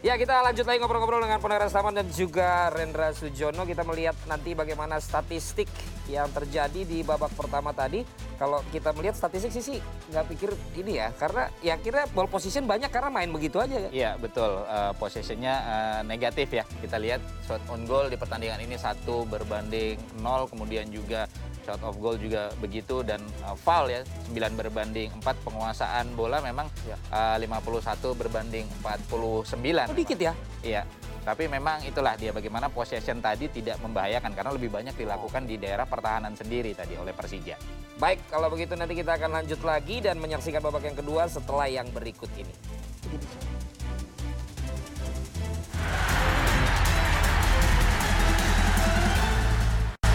Ya 0.00 0.16
kita 0.16 0.40
lanjut 0.40 0.64
lagi 0.64 0.80
ngobrol-ngobrol 0.80 1.20
dengan 1.20 1.44
Purnawirawan 1.44 1.68
Saman 1.68 1.92
dan 1.92 2.08
juga 2.08 2.72
Rendra 2.72 3.12
Sujono. 3.12 3.68
Kita 3.68 3.84
melihat 3.84 4.16
nanti 4.24 4.56
bagaimana 4.56 4.96
statistik 4.96 5.68
yang 6.08 6.32
terjadi 6.32 6.88
di 6.88 7.04
babak 7.04 7.28
pertama 7.36 7.76
tadi. 7.76 8.00
Kalau 8.40 8.64
kita 8.72 8.96
melihat 8.96 9.12
statistik 9.12 9.52
sih 9.52 9.60
sih 9.60 9.78
nggak 10.08 10.24
pikir 10.32 10.56
ini 10.80 11.04
ya. 11.04 11.12
Karena 11.12 11.52
ya 11.60 11.76
kira 11.76 12.08
ball 12.16 12.32
position 12.32 12.64
banyak 12.64 12.88
karena 12.88 13.12
main 13.12 13.28
begitu 13.28 13.60
aja 13.60 13.76
ya. 13.76 13.90
Iya 13.92 14.10
betul, 14.16 14.64
uh, 14.64 14.96
possessionnya 14.96 15.54
uh, 15.68 16.00
negatif 16.00 16.48
ya. 16.48 16.64
Kita 16.80 16.96
lihat 16.96 17.20
shot 17.44 17.60
on 17.68 17.84
goal 17.84 18.08
di 18.08 18.16
pertandingan 18.16 18.64
ini 18.64 18.80
satu 18.80 19.28
berbanding 19.28 20.00
nol, 20.24 20.48
kemudian 20.48 20.88
juga 20.88 21.28
shot 21.68 21.76
off 21.84 22.00
goal 22.00 22.16
juga 22.16 22.48
begitu 22.56 23.04
dan 23.04 23.20
uh, 23.44 23.52
foul 23.52 23.92
ya 23.92 24.00
9 24.32 24.56
berbanding 24.56 25.12
4 25.20 25.44
penguasaan 25.44 26.16
bola 26.16 26.40
memang 26.40 26.72
Ya. 26.88 26.96
uh, 27.12 27.36
51 27.36 28.16
berbanding 28.16 28.64
49. 28.80 29.89
Oh, 29.90 29.94
dikit 29.98 30.22
ya? 30.22 30.30
Iya. 30.62 30.86
Tapi 31.26 31.50
memang 31.50 31.82
itulah 31.82 32.14
dia 32.14 32.30
bagaimana 32.30 32.70
possession 32.70 33.18
tadi 33.18 33.50
tidak 33.50 33.82
membahayakan 33.82 34.30
karena 34.38 34.54
lebih 34.54 34.70
banyak 34.70 34.94
dilakukan 34.94 35.50
di 35.50 35.58
daerah 35.58 35.82
pertahanan 35.82 36.38
sendiri 36.38 36.78
tadi 36.78 36.94
oleh 36.94 37.10
Persija. 37.10 37.58
Baik, 37.98 38.22
kalau 38.30 38.46
begitu 38.54 38.78
nanti 38.78 38.94
kita 38.94 39.18
akan 39.18 39.42
lanjut 39.42 39.58
lagi 39.66 39.98
dan 39.98 40.22
menyaksikan 40.22 40.62
babak 40.62 40.86
yang 40.86 40.94
kedua 40.94 41.26
setelah 41.26 41.66
yang 41.66 41.90
berikut 41.90 42.30
ini. 42.38 42.54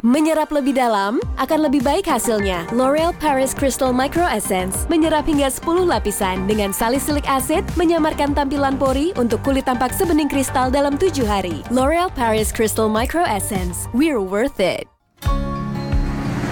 Menyerap 0.06 0.54
lebih 0.54 0.78
dalam 0.78 1.18
akan 1.42 1.66
lebih 1.66 1.82
baik 1.82 2.06
hasilnya. 2.06 2.70
L'Oreal 2.70 3.10
Paris 3.18 3.58
Crystal 3.58 3.90
Micro 3.90 4.22
Essence 4.22 4.86
menyerap 4.86 5.26
hingga 5.26 5.50
10 5.50 5.66
lapisan 5.82 6.46
dengan 6.46 6.70
salicylic 6.70 7.26
acid 7.26 7.66
menyamarkan 7.74 8.38
tampilan 8.38 8.78
pori 8.78 9.18
untuk 9.18 9.42
kulit 9.42 9.66
tampak 9.66 9.90
sebening 9.98 10.30
kristal 10.30 10.70
dalam 10.70 10.94
7 10.94 11.26
hari. 11.26 11.66
L'Oreal 11.74 12.14
Paris 12.14 12.54
Crystal 12.54 12.86
Micro 12.86 13.26
Essence, 13.26 13.90
we're 13.98 14.22
worth 14.22 14.62
it. 14.62 14.86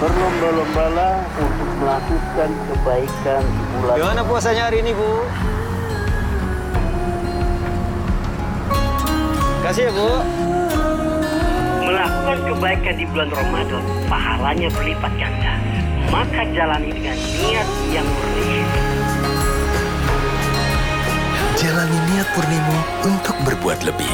Berlomba-lombalah 0.02 1.22
untuk 1.38 1.70
melakukan 1.78 2.50
kebaikan 2.50 3.42
di 3.46 3.62
bulan. 3.78 3.96
Gimana 4.02 4.22
puasanya 4.26 4.62
hari 4.66 4.82
ini, 4.82 4.90
Bu? 4.98 5.10
Kasih 9.62 9.86
ya, 9.86 9.92
Bu. 9.94 10.43
Melakukan 11.94 12.38
kebaikan 12.50 12.94
di 12.98 13.06
bulan 13.06 13.30
Ramadan, 13.30 13.84
pahalanya 14.10 14.66
berlipat 14.74 15.14
ganda. 15.14 15.54
Maka 16.10 16.42
jalani 16.50 16.90
dengan 16.90 17.14
niat 17.14 17.68
yang 17.94 18.02
murni. 18.02 18.58
Jalani 21.54 21.98
niat 22.10 22.28
purnimu 22.34 22.78
untuk 23.06 23.36
berbuat 23.46 23.86
lebih. 23.86 24.10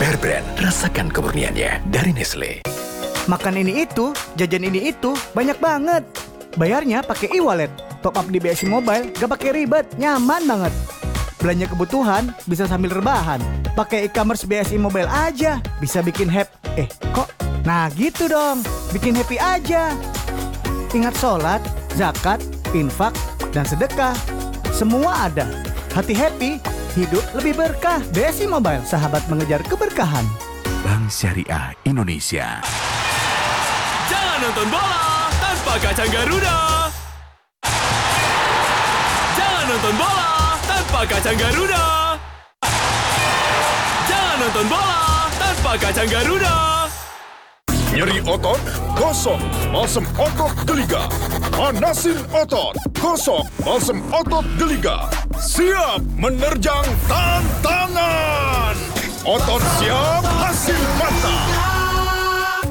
Bear 0.00 0.16
Brand, 0.16 0.48
rasakan 0.56 1.12
kemurniannya 1.12 1.84
dari 1.92 2.16
Nestle. 2.16 2.64
Makan 3.28 3.60
ini 3.60 3.84
itu, 3.84 4.16
jajan 4.40 4.64
ini 4.64 4.88
itu, 4.88 5.12
banyak 5.36 5.60
banget. 5.60 6.08
Bayarnya 6.56 7.04
pakai 7.04 7.36
e-wallet. 7.36 7.68
Top 8.00 8.16
up 8.16 8.24
di 8.32 8.40
BSI 8.40 8.64
Mobile, 8.64 9.12
gak 9.12 9.28
pakai 9.28 9.52
ribet, 9.52 9.84
nyaman 10.00 10.40
banget. 10.48 10.72
Belanja 11.38 11.70
kebutuhan 11.70 12.34
bisa 12.50 12.66
sambil 12.66 12.90
rebahan. 12.90 13.38
Pakai 13.78 14.10
e-commerce 14.10 14.42
BSI 14.42 14.74
Mobile 14.74 15.06
aja, 15.06 15.62
bisa 15.78 16.02
bikin 16.02 16.26
happy. 16.26 16.50
Eh, 16.74 16.88
kok? 17.14 17.30
Nah 17.62 17.86
gitu 17.94 18.26
dong, 18.26 18.66
bikin 18.90 19.14
happy 19.14 19.38
aja. 19.38 19.94
Ingat 20.90 21.14
sholat, 21.14 21.62
zakat, 21.94 22.42
infak, 22.74 23.14
dan 23.54 23.62
sedekah. 23.62 24.18
Semua 24.74 25.30
ada. 25.30 25.46
Hati 25.94 26.14
happy, 26.14 26.58
hidup 26.98 27.22
lebih 27.38 27.54
berkah. 27.54 28.02
BSI 28.10 28.50
Mobile, 28.50 28.82
sahabat 28.82 29.22
mengejar 29.30 29.62
keberkahan. 29.62 30.26
Bank 30.82 31.06
Syariah 31.06 31.74
Indonesia. 31.86 32.62
Jangan 34.10 34.38
nonton 34.42 34.66
bola 34.74 35.30
tanpa 35.38 35.74
kacang 35.86 36.10
Garuda. 36.10 36.58
Jangan 39.38 39.64
nonton 39.70 39.94
bola 39.94 40.17
tanpa 40.98 41.14
kacang 41.14 41.38
Garuda. 41.38 41.86
Jangan 44.10 44.36
nonton 44.42 44.66
bola 44.66 45.30
tanpa 45.38 45.72
kacang 45.78 46.10
Garuda. 46.10 46.56
Nyeri 47.94 48.18
otot? 48.26 48.58
Gosok 48.98 49.38
balsem 49.70 50.02
otot 50.18 50.50
geliga. 50.66 51.06
Panasin 51.54 52.18
otot. 52.34 52.74
Gosok 52.98 53.46
balsem 53.62 54.02
otot 54.10 54.42
geliga. 54.58 55.06
Siap 55.38 56.02
menerjang 56.18 56.90
tantangan. 57.06 58.74
Otot 59.22 59.62
siap, 59.78 60.26
hasil 60.26 60.82
mantap. 60.98 61.57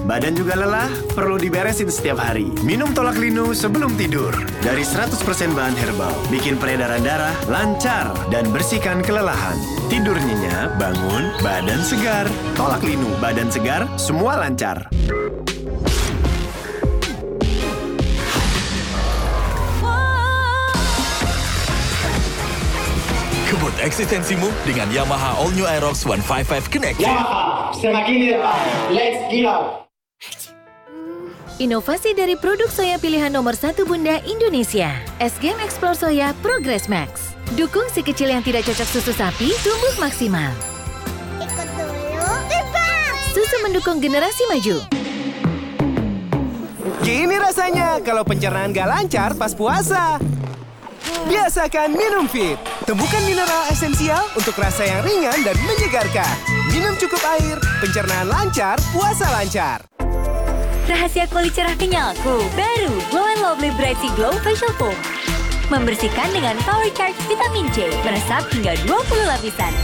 Badan 0.07 0.39
juga 0.39 0.55
lelah? 0.55 0.87
Perlu 1.11 1.35
diberesin 1.35 1.91
setiap 1.91 2.23
hari. 2.23 2.47
Minum 2.63 2.95
tolak 2.95 3.19
linu 3.19 3.51
sebelum 3.51 3.91
tidur. 3.99 4.31
Dari 4.63 4.79
100% 4.79 5.19
bahan 5.51 5.75
herbal. 5.75 6.15
Bikin 6.31 6.55
peredaran 6.55 7.03
darah 7.03 7.35
lancar 7.51 8.15
dan 8.31 8.47
bersihkan 8.55 9.03
kelelahan. 9.03 9.59
Tidur 9.91 10.15
nyenyak, 10.15 10.79
bangun, 10.79 11.27
badan 11.43 11.83
segar. 11.83 12.23
Tolak 12.55 12.87
linu, 12.87 13.11
badan 13.19 13.51
segar, 13.51 13.83
semua 13.99 14.39
lancar. 14.39 14.87
Kebut 23.51 23.75
eksistensimu 23.83 24.47
dengan 24.63 24.87
Yamaha 24.87 25.35
All 25.35 25.51
New 25.51 25.67
Aerox 25.67 26.07
155 26.07 26.71
Connect. 26.71 26.95
semakin 27.75 28.39
Let's 28.87 29.19
go. 29.35 29.86
Inovasi 31.57 32.13
dari 32.13 32.37
produk 32.37 32.69
soya 32.69 33.01
pilihan 33.01 33.33
nomor 33.33 33.57
satu 33.57 33.81
Bunda 33.81 34.21
Indonesia. 34.29 34.93
S-Game 35.17 35.57
Explore 35.65 35.97
Soya 35.97 36.29
Progress 36.45 36.85
Max. 36.85 37.33
Dukung 37.57 37.89
si 37.89 38.05
kecil 38.05 38.29
yang 38.29 38.45
tidak 38.45 38.61
cocok 38.69 38.85
susu 38.85 39.09
sapi 39.09 39.49
tumbuh 39.65 39.97
maksimal. 39.97 40.53
Ikut 41.41 41.69
dulu. 41.73 42.29
Bebas. 42.45 43.17
Susu 43.33 43.57
mendukung 43.65 43.97
generasi 43.97 44.45
maju. 44.53 44.85
Gini 47.01 47.35
rasanya 47.41 48.05
kalau 48.05 48.21
pencernaan 48.21 48.69
gak 48.69 48.89
lancar 48.93 49.33
pas 49.33 49.57
puasa. 49.57 50.21
Biasakan 51.25 51.97
minum 51.97 52.29
fit. 52.29 52.61
Temukan 52.85 53.25
mineral 53.25 53.65
esensial 53.73 54.29
untuk 54.37 54.53
rasa 54.61 54.85
yang 54.85 55.01
ringan 55.01 55.41
dan 55.41 55.57
menyegarkan. 55.65 56.37
Minum 56.69 56.93
cukup 57.01 57.25
air, 57.41 57.57
pencernaan 57.81 58.29
lancar, 58.29 58.77
puasa 58.93 59.25
lancar. 59.33 59.96
Rahasia 60.87 61.27
kulit 61.27 61.51
cerah 61.51 61.75
kenyalku. 61.75 62.47
Baru 62.55 62.95
Glow 63.11 63.27
and 63.27 63.43
Lovely 63.43 63.75
Brighty 63.75 64.07
Glow 64.15 64.31
Facial 64.39 64.71
Foam. 64.79 64.95
Membersihkan 65.67 66.31
dengan 66.31 66.55
Power 66.63 66.87
Charge 66.95 67.19
Vitamin 67.27 67.67
C. 67.75 67.91
Meresap 68.07 68.47
hingga 68.55 68.71
20 68.87 68.95
lapisan. 69.27 69.75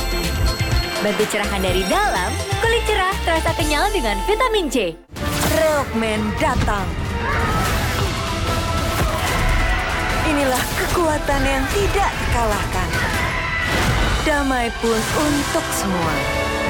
Bantu 1.04 1.24
cerahkan 1.28 1.60
dari 1.60 1.84
dalam, 1.92 2.32
kulit 2.64 2.88
cerah 2.88 3.12
terasa 3.28 3.52
kenyal 3.60 3.92
dengan 3.92 4.16
vitamin 4.24 4.72
C. 4.72 4.96
Reokmen 5.52 6.24
datang. 6.40 6.88
Inilah 10.24 10.64
kekuatan 10.80 11.42
yang 11.44 11.68
tidak 11.76 12.12
dikalahkan. 12.16 12.90
Damai 14.24 14.72
pun 14.80 15.00
untuk 15.20 15.66
semua. 15.76 16.16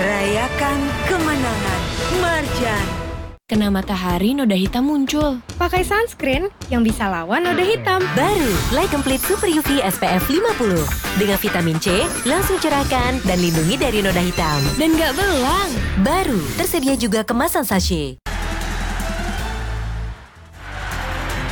Rayakan 0.02 0.80
kemenangan 1.06 1.82
Marjan. 2.18 3.03
Kena 3.44 3.68
matahari, 3.68 4.32
noda 4.32 4.56
hitam 4.56 4.88
muncul. 4.88 5.44
Pakai 5.60 5.84
sunscreen 5.84 6.48
yang 6.72 6.80
bisa 6.80 7.12
lawan 7.12 7.44
noda 7.44 7.60
hitam. 7.60 8.00
Baru 8.16 8.56
Light 8.72 8.88
Complete 8.88 9.20
Super 9.20 9.52
UV 9.52 9.84
SPF 9.84 10.32
50 10.32 11.20
dengan 11.20 11.36
vitamin 11.36 11.76
C 11.76 12.08
langsung 12.24 12.56
cerahkan 12.64 13.20
dan 13.28 13.38
lindungi 13.44 13.76
dari 13.76 14.00
noda 14.00 14.24
hitam. 14.24 14.64
Dan 14.80 14.96
gak 14.96 15.20
belang. 15.20 15.70
Baru 16.08 16.40
tersedia 16.56 16.96
juga 16.96 17.28
kemasan 17.28 17.68
sachet. 17.68 18.16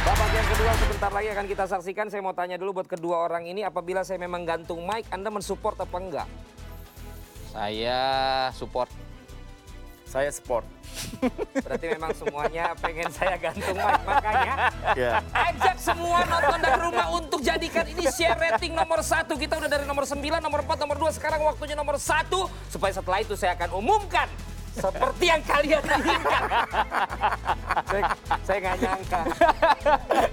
Babak 0.07 0.31
yang 0.31 0.47
kedua 0.47 0.71
sebentar 0.79 1.11
lagi 1.11 1.27
akan 1.35 1.45
kita 1.51 1.65
saksikan. 1.67 2.07
Saya 2.07 2.23
mau 2.23 2.31
tanya 2.31 2.55
dulu 2.55 2.79
buat 2.79 2.87
kedua 2.87 3.19
orang 3.19 3.51
ini, 3.51 3.67
apabila 3.67 4.07
saya 4.07 4.15
memang 4.15 4.47
gantung 4.47 4.87
mic, 4.87 5.11
Anda 5.11 5.27
mensupport 5.27 5.83
apa 5.83 5.97
enggak? 5.99 6.27
Saya 7.51 7.99
support. 8.55 9.10
Saya 10.11 10.27
sport. 10.27 10.67
Berarti 11.55 11.85
memang 11.95 12.11
semuanya 12.11 12.75
pengen 12.83 13.07
saya 13.15 13.39
gantung 13.39 13.79
mic. 13.79 14.01
Makanya 14.03 14.53
Ya. 14.99 15.23
ajak 15.31 15.79
semua 15.79 16.27
nonton 16.27 16.59
dari 16.59 16.79
rumah 16.83 17.07
untuk 17.15 17.39
jadikan 17.39 17.87
ini 17.87 18.11
share 18.11 18.35
rating 18.35 18.75
nomor 18.75 18.99
satu. 18.99 19.39
Kita 19.39 19.55
udah 19.55 19.71
dari 19.71 19.87
nomor 19.87 20.03
9, 20.03 20.43
nomor 20.43 20.67
4, 20.67 20.83
nomor 20.83 20.97
2. 20.99 21.15
Sekarang 21.15 21.39
waktunya 21.47 21.79
nomor 21.79 21.95
satu. 21.95 22.51
Supaya 22.67 22.91
setelah 22.91 23.23
itu 23.23 23.39
saya 23.39 23.55
akan 23.55 23.71
umumkan. 23.79 24.27
Seperti 24.71 25.31
yang 25.31 25.43
kalian 25.47 25.83
inginkan. 25.83 26.43
saya, 27.87 28.03
saya 28.43 28.57
nggak 28.63 28.77
nyangka. 28.83 29.21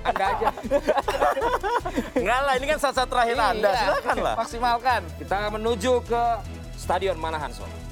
Anda 0.07 0.25
aja. 0.27 0.49
Enggak 2.19 2.41
lah, 2.47 2.55
ini 2.59 2.67
kan 2.67 2.79
saat-saat 2.83 3.09
terakhir 3.11 3.35
Anda. 3.39 3.71
Iya. 3.71 3.83
Silakan 3.83 4.17
lah. 4.23 4.35
Maksimalkan. 4.39 5.01
Kita 5.23 5.37
menuju 5.55 5.93
ke 6.03 6.23
Stadion 6.75 7.19
Manahan 7.19 7.51
Solo. 7.55 7.88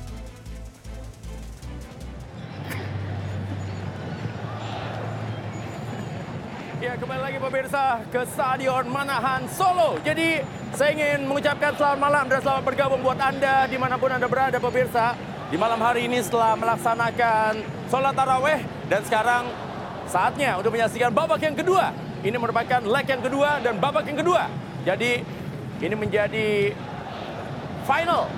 Ya 6.87 6.95
kembali 6.95 7.19
lagi 7.19 7.39
pemirsa 7.43 7.99
ke 8.15 8.23
Stadion 8.31 8.87
Manahan 8.87 9.43
Solo. 9.51 9.99
Jadi 10.07 10.39
saya 10.71 10.95
ingin 10.95 11.27
mengucapkan 11.27 11.75
selamat 11.75 11.99
malam 11.99 12.25
dan 12.31 12.39
selamat 12.39 12.63
bergabung 12.63 13.03
buat 13.03 13.19
Anda 13.19 13.67
di 13.67 13.75
mana 13.75 13.99
pun 13.99 14.07
Anda 14.07 14.31
berada 14.31 14.63
pemirsa. 14.63 15.19
Di 15.51 15.59
malam 15.59 15.83
hari 15.83 16.07
ini 16.07 16.23
setelah 16.23 16.55
melaksanakan 16.55 17.59
sholat 17.91 18.15
taraweh 18.15 18.63
dan 18.87 19.03
sekarang 19.03 19.51
saatnya 20.07 20.63
untuk 20.63 20.79
menyaksikan 20.79 21.11
babak 21.11 21.43
yang 21.43 21.59
kedua. 21.59 21.91
Ini 22.23 22.39
merupakan 22.39 22.79
leg 22.79 23.07
yang 23.11 23.23
kedua 23.27 23.59
dan 23.67 23.83
babak 23.83 24.07
yang 24.07 24.23
kedua. 24.23 24.47
Jadi 24.87 25.27
ini 25.83 25.95
menjadi 25.99 26.71
final. 27.83 28.31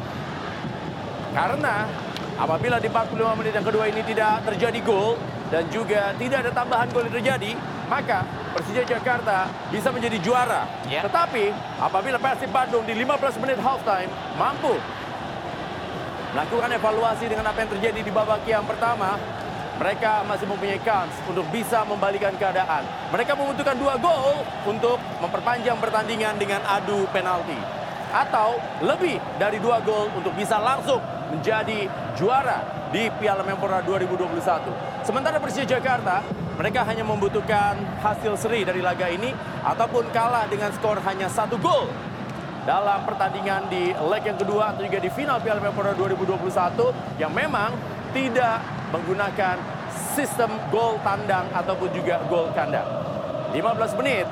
Karena 1.36 1.84
apabila 2.40 2.80
di 2.80 2.88
45 2.88 3.12
menit 3.44 3.52
yang 3.52 3.66
kedua 3.68 3.84
ini 3.92 4.00
tidak 4.08 4.40
terjadi 4.48 4.80
gol 4.88 5.20
dan 5.48 5.64
juga 5.72 6.12
tidak 6.16 6.38
ada 6.44 6.52
tambahan 6.52 6.88
gol 6.92 7.04
yang 7.08 7.16
terjadi, 7.20 7.52
maka 7.88 8.24
Persija 8.52 8.84
Jakarta 8.84 9.48
bisa 9.72 9.88
menjadi 9.88 10.20
juara. 10.20 10.68
Tetapi 10.84 11.44
apabila 11.80 12.20
Persib 12.20 12.52
Bandung 12.52 12.84
di 12.84 12.92
15 12.92 13.40
menit 13.40 13.58
halftime 13.60 14.12
mampu 14.36 14.76
melakukan 16.36 16.70
evaluasi 16.76 17.24
dengan 17.26 17.48
apa 17.48 17.64
yang 17.64 17.70
terjadi 17.72 18.00
di 18.04 18.12
babak 18.12 18.44
yang 18.44 18.64
pertama, 18.68 19.16
mereka 19.78 20.26
masih 20.26 20.44
mempunyai 20.50 20.82
kans 20.82 21.14
untuk 21.24 21.46
bisa 21.54 21.86
membalikan 21.86 22.34
keadaan. 22.36 22.84
Mereka 23.14 23.32
membutuhkan 23.38 23.78
dua 23.78 23.94
gol 23.96 24.42
untuk 24.68 24.98
memperpanjang 25.22 25.78
pertandingan 25.78 26.34
dengan 26.36 26.60
adu 26.66 27.06
penalti. 27.14 27.56
Atau 28.08 28.56
lebih 28.80 29.20
dari 29.36 29.60
dua 29.60 29.84
gol 29.84 30.08
untuk 30.16 30.32
bisa 30.32 30.56
langsung 30.56 31.00
menjadi 31.28 31.88
juara 32.16 32.88
di 32.88 33.12
Piala 33.20 33.44
Menpora 33.44 33.84
2021. 33.84 35.04
Sementara 35.04 35.36
Persija 35.36 35.68
Jakarta, 35.68 36.24
mereka 36.56 36.82
hanya 36.88 37.04
membutuhkan 37.04 37.76
hasil 38.00 38.34
seri 38.40 38.64
dari 38.64 38.80
laga 38.80 39.12
ini 39.12 39.30
ataupun 39.62 40.08
kalah 40.10 40.48
dengan 40.48 40.72
skor 40.72 40.98
hanya 41.04 41.28
satu 41.28 41.60
gol 41.60 41.92
dalam 42.64 43.04
pertandingan 43.04 43.68
di 43.72 43.92
leg 43.92 44.22
yang 44.24 44.36
kedua 44.36 44.76
atau 44.76 44.84
juga 44.84 45.00
di 45.00 45.08
final 45.12 45.40
Piala 45.40 45.60
Menpora 45.60 45.92
2021 45.96 47.20
yang 47.20 47.32
memang 47.32 47.76
tidak 48.16 48.60
menggunakan 48.92 49.56
sistem 50.16 50.50
gol 50.72 50.96
tandang 51.04 51.46
ataupun 51.52 51.88
juga 51.92 52.20
gol 52.26 52.48
kandang. 52.56 52.88
15 53.52 54.00
menit 54.00 54.26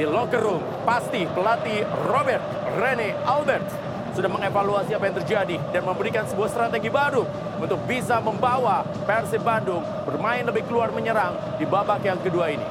di 0.00 0.08
locker 0.08 0.40
room 0.40 0.64
pasti 0.88 1.28
pelatih 1.28 1.84
Robert 2.08 2.40
Rene 2.80 3.20
Albert 3.20 3.68
sudah 4.16 4.32
mengevaluasi 4.32 4.96
apa 4.96 5.12
yang 5.12 5.16
terjadi 5.20 5.56
dan 5.76 5.84
memberikan 5.84 6.24
sebuah 6.24 6.48
strategi 6.48 6.88
baru 6.88 7.28
untuk 7.60 7.76
bisa 7.84 8.16
membawa 8.24 8.80
Persib 9.04 9.44
Bandung 9.44 9.84
bermain 10.08 10.40
lebih 10.40 10.64
keluar 10.64 10.88
menyerang 10.88 11.36
di 11.60 11.68
babak 11.68 12.00
yang 12.00 12.16
kedua 12.16 12.48
ini. 12.48 12.64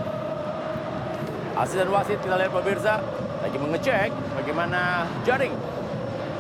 Asisten 1.54 1.94
wasit 1.94 2.18
kita 2.18 2.34
lihat 2.34 2.50
pemirsa 2.50 2.98
lagi 3.46 3.58
mengecek 3.62 4.10
bagaimana 4.34 5.06
jaring 5.22 5.54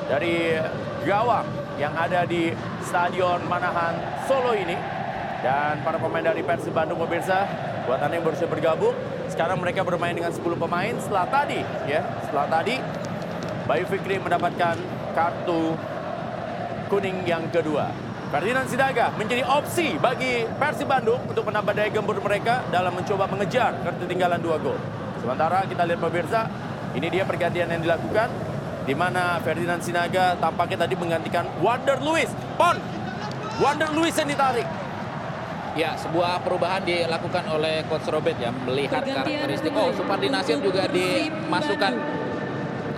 dari 0.09 0.57
gawang 1.05 1.45
yang 1.77 1.93
ada 1.93 2.25
di 2.25 2.49
Stadion 2.81 3.45
Manahan 3.45 4.25
Solo 4.25 4.57
ini. 4.57 4.73
Dan 5.39 5.85
para 5.85 6.01
pemain 6.01 6.25
dari 6.25 6.43
Persib 6.43 6.75
Bandung 6.75 6.99
pemirsa, 6.99 7.47
buat 7.87 8.03
Anda 8.03 8.19
yang 8.19 8.27
baru 8.27 8.35
saja 8.35 8.51
bergabung, 8.51 8.91
sekarang 9.39 9.63
mereka 9.63 9.87
bermain 9.87 10.11
dengan 10.11 10.35
10 10.35 10.43
pemain 10.59 10.91
setelah 10.99 11.23
tadi 11.31 11.63
ya, 11.87 12.03
setelah 12.27 12.59
tadi 12.59 12.75
Bayu 13.71 13.87
Fikri 13.87 14.19
mendapatkan 14.19 14.75
kartu 15.15 15.79
kuning 16.91 17.23
yang 17.23 17.47
kedua. 17.47 17.87
Ferdinand 18.35 18.67
Sidaga 18.67 19.15
menjadi 19.15 19.47
opsi 19.47 19.95
bagi 19.95 20.43
Persib 20.59 20.91
Bandung 20.91 21.23
untuk 21.23 21.47
menambah 21.47 21.71
daya 21.71 21.87
gempur 21.87 22.19
mereka 22.19 22.67
dalam 22.67 22.91
mencoba 22.91 23.31
mengejar 23.31 23.79
ketertinggalan 23.79 24.43
dua 24.43 24.59
gol. 24.59 24.75
Sementara 25.23 25.63
kita 25.71 25.87
lihat 25.87 26.03
pemirsa, 26.03 26.51
ini 26.99 27.07
dia 27.07 27.23
pergantian 27.23 27.71
yang 27.71 27.79
dilakukan 27.79 28.27
di 28.83 28.91
mana 28.91 29.39
Ferdinand 29.39 29.79
Sinaga 29.79 30.35
tampaknya 30.35 30.83
tadi 30.83 30.99
menggantikan 30.99 31.47
Wander 31.63 31.95
Luis. 32.03 32.27
Pon, 32.59 32.75
Wander 33.63 33.87
Luis 33.95 34.11
yang 34.19 34.27
ditarik. 34.27 34.67
Ya, 35.79 35.95
sebuah 35.95 36.43
perubahan 36.43 36.83
dilakukan 36.83 37.55
oleh 37.55 37.87
Coach 37.87 38.11
Robert 38.11 38.35
ya 38.35 38.51
melihat 38.51 38.99
karakteristik. 38.99 39.71
Oh, 39.71 39.95
Supardi 39.95 40.27
Nasir 40.27 40.59
juga 40.59 40.91
dimasukkan. 40.91 41.95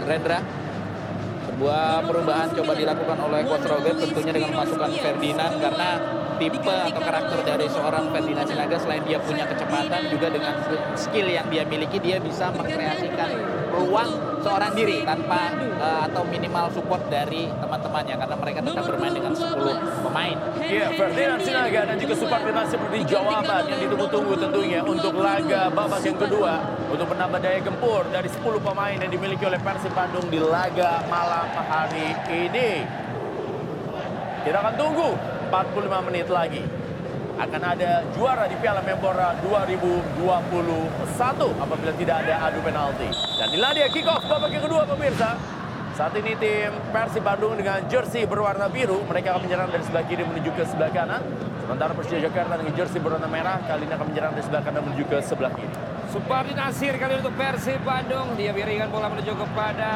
Rendra. 0.02 0.42
Sebuah 1.46 2.10
perubahan 2.10 2.50
coba 2.58 2.74
dilakukan 2.74 3.18
oleh 3.22 3.46
Coach 3.46 3.70
Robert 3.70 4.02
tentunya 4.02 4.34
dengan 4.34 4.50
memasukkan 4.58 4.98
Ferdinand 4.98 5.54
karena 5.62 5.90
tipe 6.42 6.74
atau 6.74 7.02
karakter 7.06 7.40
dari 7.46 7.70
seorang 7.70 8.10
Ferdinand 8.10 8.48
Sinaga 8.50 8.78
selain 8.82 9.06
dia 9.06 9.22
punya 9.22 9.46
kecepatan 9.46 10.02
juga 10.10 10.28
dengan 10.34 10.58
skill 10.98 11.30
yang 11.30 11.46
dia 11.54 11.62
miliki 11.70 12.02
dia 12.02 12.18
bisa 12.18 12.50
mengkreasikan 12.50 13.30
peluang 13.70 14.31
seorang 14.42 14.72
diri 14.74 15.06
tanpa 15.06 15.54
uh, 15.80 16.02
atau 16.10 16.26
minimal 16.28 16.68
support 16.74 17.02
dari 17.08 17.48
teman-temannya 17.62 18.16
karena 18.18 18.36
mereka 18.36 18.60
tetap 18.66 18.84
bermain 18.90 19.14
dengan 19.14 19.34
10 19.38 20.06
pemain. 20.06 20.36
Iya, 20.60 20.88
Ferdinand 20.98 21.42
Sinaga 21.42 21.82
dan 21.88 21.96
juga 22.02 22.14
Supardi 22.18 22.52
Nasir 22.52 22.70
seperti 22.82 22.98
jawaban 23.14 23.64
yang 23.70 23.80
ditunggu-tunggu 23.86 24.34
tentunya 24.40 24.80
untuk 24.82 25.14
laga 25.20 25.70
babak 25.70 26.02
yang 26.02 26.18
kedua 26.18 26.54
untuk 26.90 27.08
menambah 27.14 27.40
daya 27.40 27.60
gempur 27.62 28.04
dari 28.10 28.30
10 28.32 28.42
pemain 28.60 28.98
yang 28.98 29.12
dimiliki 29.12 29.44
oleh 29.46 29.60
Persib 29.62 29.94
Bandung 29.94 30.28
di 30.28 30.40
laga 30.42 31.06
malam 31.08 31.48
hari 31.56 32.18
ini. 32.32 32.84
Kita 34.42 34.58
akan 34.58 34.74
tunggu 34.74 35.10
45 35.54 36.08
menit 36.10 36.28
lagi. 36.32 36.81
Akan 37.42 37.58
ada 37.66 38.06
juara 38.14 38.46
di 38.46 38.54
Piala 38.62 38.86
Menpora 38.86 39.34
2021 39.42 40.22
apabila 41.58 41.90
tidak 41.98 42.22
ada 42.22 42.38
adu 42.38 42.62
penalti. 42.62 43.10
Dan 43.10 43.50
inilah 43.50 43.74
dia 43.74 43.90
kick 43.90 44.06
off 44.06 44.22
babak 44.30 44.54
kedua 44.54 44.86
pemirsa. 44.86 45.42
Saat 45.98 46.14
ini 46.22 46.38
tim 46.38 46.70
Persib 46.94 47.26
Bandung 47.26 47.58
dengan 47.58 47.82
jersey 47.90 48.30
berwarna 48.30 48.70
biru, 48.70 49.02
mereka 49.10 49.34
akan 49.34 49.50
menyerang 49.50 49.74
dari 49.74 49.82
sebelah 49.82 50.06
kiri 50.06 50.22
menuju 50.22 50.54
ke 50.54 50.70
sebelah 50.70 50.94
kanan. 50.94 51.26
Sementara 51.66 51.98
Persija 51.98 52.22
Jakarta 52.22 52.62
dengan 52.62 52.78
jersey 52.78 53.02
berwarna 53.02 53.26
merah 53.26 53.58
kali 53.66 53.90
ini 53.90 53.94
akan 53.98 54.08
menyerang 54.14 54.32
dari 54.38 54.46
sebelah 54.46 54.62
kanan 54.62 54.82
menuju 54.86 55.04
ke 55.10 55.18
sebelah 55.26 55.52
kiri. 55.58 55.74
Supardi 56.14 56.54
Nasir 56.54 56.94
kali 57.02 57.26
untuk 57.26 57.34
Persib 57.34 57.82
Bandung. 57.82 58.38
Dia 58.38 58.54
berikan 58.54 58.94
bola 58.94 59.10
menuju 59.10 59.34
kepada 59.34 59.90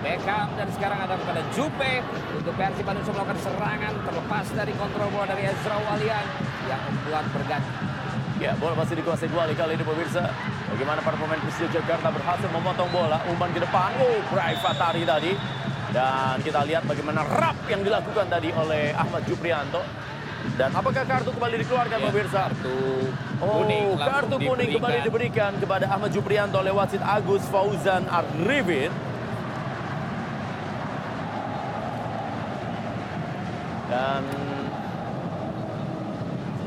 Beckham 0.00 0.48
dan 0.56 0.72
sekarang 0.72 1.04
ada 1.04 1.20
kepada 1.20 1.44
Jupe 1.52 2.00
untuk 2.32 2.56
Persib 2.56 2.84
Bandung 2.88 3.04
melakukan 3.12 3.38
serangan 3.44 3.92
terlepas 4.08 4.46
dari 4.56 4.72
kontrol 4.80 5.12
bola 5.12 5.28
dari 5.28 5.52
Ezra 5.52 5.76
Walian 5.76 6.51
yang 6.68 6.80
membuat 6.86 7.24
berganti. 7.32 7.70
Ya, 8.42 8.58
bola 8.58 8.74
masih 8.74 8.98
dikuasai 8.98 9.30
dua 9.30 9.46
kali 9.46 9.78
ini 9.78 9.84
pemirsa. 9.86 10.26
Bagaimana 10.74 10.98
para 10.98 11.14
pemain 11.14 11.38
Persija 11.38 11.70
Jakarta 11.70 12.10
berhasil 12.10 12.48
memotong 12.50 12.90
bola, 12.90 13.22
umpan 13.30 13.54
ke 13.54 13.62
depan. 13.62 13.94
Oh, 14.02 14.18
Bray 14.34 14.58
Fatari 14.58 15.06
tadi. 15.06 15.32
Dan 15.92 16.40
kita 16.42 16.64
lihat 16.64 16.82
bagaimana 16.88 17.22
rap 17.22 17.54
yang 17.68 17.84
dilakukan 17.84 18.26
tadi 18.26 18.50
oleh 18.56 18.90
Ahmad 18.96 19.22
Juprianto. 19.28 19.84
Dan 20.58 20.74
apakah 20.74 21.06
kartu 21.06 21.30
kembali 21.30 21.54
dikeluarkan 21.62 21.98
pemirsa? 22.10 22.50
Kartu 22.50 22.78
Oh, 23.42 23.62
kuning 23.62 23.98
kartu 23.98 24.36
kuning 24.38 24.70
kembali 24.78 25.02
diberikan. 25.02 25.06
diberikan 25.06 25.52
kepada 25.58 25.84
Ahmad 25.90 26.10
Juprianto 26.14 26.58
lewat 26.62 26.94
wasit 26.94 27.02
Agus 27.02 27.42
Fauzan 27.50 28.06
Arifin. 28.06 28.90
Dan 33.90 34.22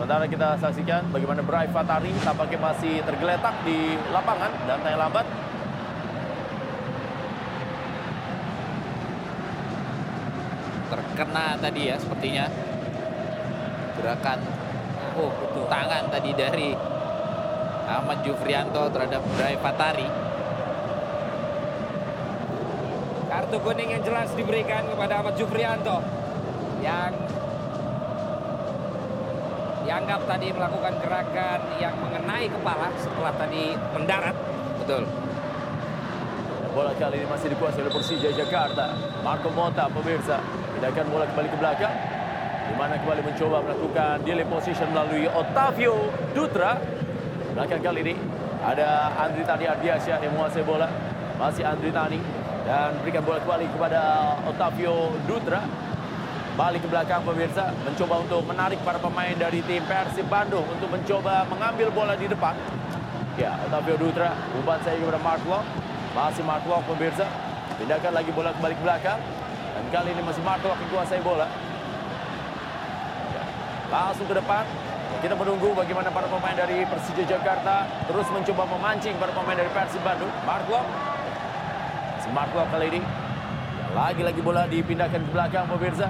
Sementara 0.06 0.30
kita 0.30 0.54
saksikan 0.62 1.10
bagaimana 1.10 1.42
Brai 1.42 1.66
Fatari 1.66 2.14
tampaknya 2.22 2.62
masih 2.62 3.02
tergeletak 3.10 3.58
di 3.66 3.98
lapangan 4.14 4.54
dan 4.70 4.78
tanya 4.86 5.02
lambat. 5.02 5.26
Terkena 10.94 11.58
tadi 11.58 11.90
ya 11.90 11.98
sepertinya 11.98 12.46
gerakan 13.98 14.46
oh 15.18 15.34
tangan 15.74 16.06
tadi 16.14 16.38
dari 16.38 16.78
Ahmad 17.90 18.22
Jufrianto 18.22 18.86
terhadap 18.94 19.26
Brai 19.34 19.58
Fatari. 19.58 20.06
Kartu 23.26 23.58
kuning 23.58 23.90
yang 23.90 24.06
jelas 24.06 24.30
diberikan 24.38 24.86
kepada 24.86 25.26
Ahmad 25.26 25.34
Jufrianto 25.34 25.98
yang 26.86 27.10
dianggap 29.86 30.26
tadi 30.26 30.50
melakukan 30.50 30.94
gerakan 30.98 31.60
yang 31.78 31.94
mengenai 32.02 32.50
kepala 32.50 32.90
setelah 32.98 33.34
tadi 33.38 33.78
mendarat. 33.94 34.36
Betul. 34.82 35.06
Bola 36.74 36.92
kali 36.98 37.24
ini 37.24 37.28
masih 37.30 37.48
dikuasai 37.56 37.88
oleh 37.88 37.94
Persija 37.94 38.30
Jakarta. 38.36 38.98
Marco 39.24 39.48
Mota 39.54 39.88
pemirsa 39.88 40.42
pindahkan 40.76 41.06
bola 41.08 41.24
kembali 41.30 41.48
ke 41.48 41.58
belakang. 41.62 41.96
Di 42.66 42.74
mana 42.76 42.98
kembali 42.98 43.22
mencoba 43.22 43.58
melakukan 43.62 44.26
delay 44.26 44.44
position 44.50 44.90
melalui 44.92 45.30
Otavio 45.30 46.10
Dutra. 46.34 46.82
Belakang 47.54 47.80
kali 47.80 48.00
ini 48.10 48.14
ada 48.66 49.14
Andri 49.22 49.46
Tani 49.46 49.70
Ardiasya 49.70 50.20
yang 50.20 50.34
menguasai 50.34 50.66
bola. 50.66 50.90
Masih 51.40 51.64
Andri 51.64 51.94
Tani 51.94 52.20
dan 52.66 52.98
berikan 53.06 53.22
bola 53.24 53.38
kembali 53.40 53.70
kepada 53.70 54.02
Otavio 54.50 55.14
Dutra. 55.30 55.62
Balik 56.56 56.88
ke 56.88 56.90
belakang 56.90 57.20
pemirsa, 57.28 57.68
mencoba 57.84 58.24
untuk 58.24 58.40
menarik 58.48 58.80
para 58.88 58.96
pemain 58.96 59.36
dari 59.36 59.60
tim 59.68 59.84
Persib 59.84 60.24
Bandung 60.32 60.64
untuk 60.64 60.88
mencoba 60.88 61.44
mengambil 61.52 61.92
bola 61.92 62.16
di 62.16 62.32
depan. 62.32 62.56
Ya, 63.36 63.60
Otavio 63.68 64.00
Dutra, 64.00 64.32
umpan 64.56 64.80
saya 64.88 64.96
kepada 64.96 65.20
Mark. 65.20 65.44
Masih 66.16 66.48
Mark 66.48 66.64
pemirsa, 66.64 67.28
pindahkan 67.76 68.16
lagi 68.16 68.32
bola 68.32 68.56
ke 68.56 68.72
belakang. 68.80 69.20
Dan 69.76 69.84
kali 69.92 70.16
ini 70.16 70.24
masih 70.24 70.40
Mark 70.48 70.64
Locke 70.64 70.80
yang 70.80 70.96
kuasai 70.96 71.20
bola. 71.20 71.44
Ya, 73.36 73.44
langsung 73.92 74.24
ke 74.24 74.40
depan, 74.40 74.64
kita 75.20 75.36
menunggu 75.36 75.76
bagaimana 75.76 76.08
para 76.08 76.32
pemain 76.32 76.56
dari 76.56 76.88
Persija 76.88 77.36
Jakarta 77.36 77.84
terus 78.08 78.32
mencoba 78.32 78.64
memancing 78.64 79.20
para 79.20 79.36
pemain 79.36 79.60
dari 79.60 79.68
Persib 79.76 80.00
Bandung. 80.08 80.32
Mark 80.48 80.72
Locke, 80.72 80.88
Locke 82.32 82.72
kali 82.72 82.96
ini 82.96 83.04
ya, 83.04 83.86
lagi-lagi 83.92 84.40
bola 84.40 84.64
dipindahkan 84.72 85.20
ke 85.20 85.30
belakang 85.36 85.68
pemirsa. 85.68 86.08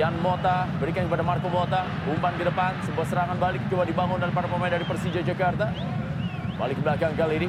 Yan 0.00 0.16
Mota 0.24 0.64
berikan 0.80 1.04
kepada 1.04 1.20
Marco 1.20 1.52
Mota, 1.52 1.84
umpan 2.08 2.32
ke 2.40 2.48
depan, 2.48 2.72
sebuah 2.88 3.06
serangan 3.12 3.36
balik 3.36 3.60
coba 3.68 3.84
dibangun 3.84 4.16
oleh 4.24 4.32
para 4.32 4.48
pemain 4.48 4.72
dari 4.72 4.88
Persija 4.88 5.20
Jakarta. 5.20 5.68
Balik 6.56 6.80
ke 6.80 6.82
belakang 6.84 7.12
kali 7.12 7.44
ini. 7.44 7.48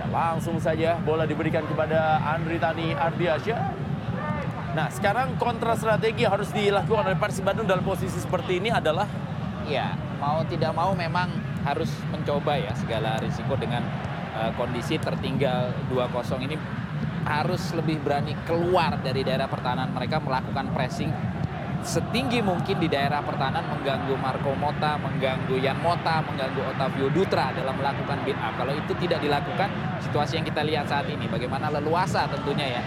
Ya, 0.00 0.06
langsung 0.08 0.56
saja 0.56 0.96
bola 1.04 1.28
diberikan 1.28 1.68
kepada 1.68 2.24
Andri 2.24 2.56
Tani 2.56 2.96
Ardiasya. 2.96 3.56
Nah, 4.72 4.88
sekarang 4.88 5.36
kontra 5.36 5.76
strategi 5.76 6.24
harus 6.24 6.48
dilakukan 6.56 7.04
oleh 7.04 7.18
Persib 7.20 7.44
Bandung 7.44 7.68
dalam 7.68 7.84
posisi 7.84 8.16
seperti 8.16 8.64
ini 8.64 8.72
adalah 8.72 9.04
ya 9.68 9.92
mau 10.16 10.40
tidak 10.48 10.72
mau 10.72 10.96
memang 10.96 11.28
harus 11.68 11.92
mencoba 12.08 12.56
ya 12.56 12.72
segala 12.80 13.20
risiko 13.20 13.52
dengan 13.60 13.84
uh, 14.32 14.48
kondisi 14.56 14.96
tertinggal 14.96 15.76
2-0 15.92 16.48
ini 16.48 16.56
harus 17.28 17.60
lebih 17.76 18.00
berani 18.00 18.32
keluar 18.48 18.96
dari 19.04 19.20
daerah 19.20 19.44
pertahanan 19.50 19.92
mereka 19.92 20.16
melakukan 20.22 20.72
pressing 20.72 21.12
setinggi 21.82 22.42
mungkin 22.42 22.76
di 22.78 22.88
daerah 22.90 23.22
pertahanan 23.22 23.64
mengganggu 23.70 24.14
Marco 24.18 24.52
Mota, 24.58 24.98
mengganggu 24.98 25.54
Yan 25.58 25.78
Mota, 25.78 26.20
mengganggu 26.24 26.74
Otavio 26.74 27.08
Dutra 27.10 27.54
dalam 27.54 27.78
melakukan 27.78 28.18
build 28.26 28.40
up. 28.40 28.54
Kalau 28.58 28.72
itu 28.74 28.92
tidak 28.98 29.22
dilakukan, 29.22 29.68
situasi 30.02 30.40
yang 30.40 30.46
kita 30.46 30.62
lihat 30.66 30.86
saat 30.90 31.06
ini 31.06 31.30
bagaimana 31.30 31.70
leluasa 31.70 32.26
tentunya 32.26 32.80
ya. 32.80 32.82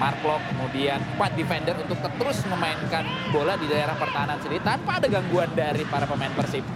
Mark 0.00 0.18
Locke, 0.26 0.42
kemudian 0.50 0.98
empat 1.14 1.30
defender 1.38 1.78
untuk 1.78 1.94
terus 2.18 2.42
memainkan 2.50 3.06
bola 3.30 3.54
di 3.54 3.70
daerah 3.70 3.94
pertahanan 3.94 4.34
sendiri 4.42 4.58
tanpa 4.66 4.98
ada 4.98 5.06
gangguan 5.06 5.46
dari 5.54 5.86
para 5.86 6.10
pemain 6.10 6.32
Persib. 6.34 6.66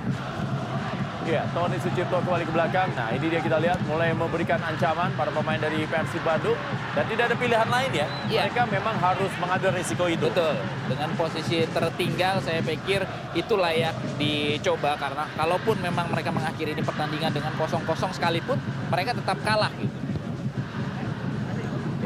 Ya, 1.27 1.43
Tony 1.51 1.75
Sucipto 1.83 2.23
kembali 2.23 2.47
ke 2.47 2.55
belakang. 2.55 2.87
Nah, 2.95 3.11
ini 3.11 3.27
dia 3.27 3.43
kita 3.43 3.59
lihat 3.59 3.83
mulai 3.91 4.15
memberikan 4.15 4.63
ancaman 4.63 5.11
para 5.19 5.35
pemain 5.35 5.59
dari 5.59 5.83
Persib 5.83 6.23
Bandung 6.23 6.55
dan 6.95 7.03
tidak 7.11 7.35
ada 7.35 7.35
pilihan 7.35 7.67
lain 7.67 7.91
ya. 7.91 8.07
ya. 8.31 8.47
Mereka 8.47 8.63
memang 8.71 8.95
harus 9.03 9.35
mengambil 9.43 9.75
risiko 9.75 10.07
itu. 10.07 10.31
Betul. 10.31 10.55
Dengan 10.87 11.11
posisi 11.19 11.67
tertinggal 11.67 12.39
saya 12.47 12.63
pikir 12.63 13.03
itu 13.35 13.55
layak 13.59 13.99
dicoba 14.23 14.95
karena 15.03 15.27
kalaupun 15.35 15.75
memang 15.83 16.15
mereka 16.15 16.31
mengakhiri 16.31 16.79
ini 16.79 16.87
pertandingan 16.87 17.35
dengan 17.35 17.51
kosong-kosong 17.59 18.15
sekalipun 18.15 18.63
mereka 18.87 19.11
tetap 19.11 19.43
kalah 19.43 19.75
gitu. 19.83 19.99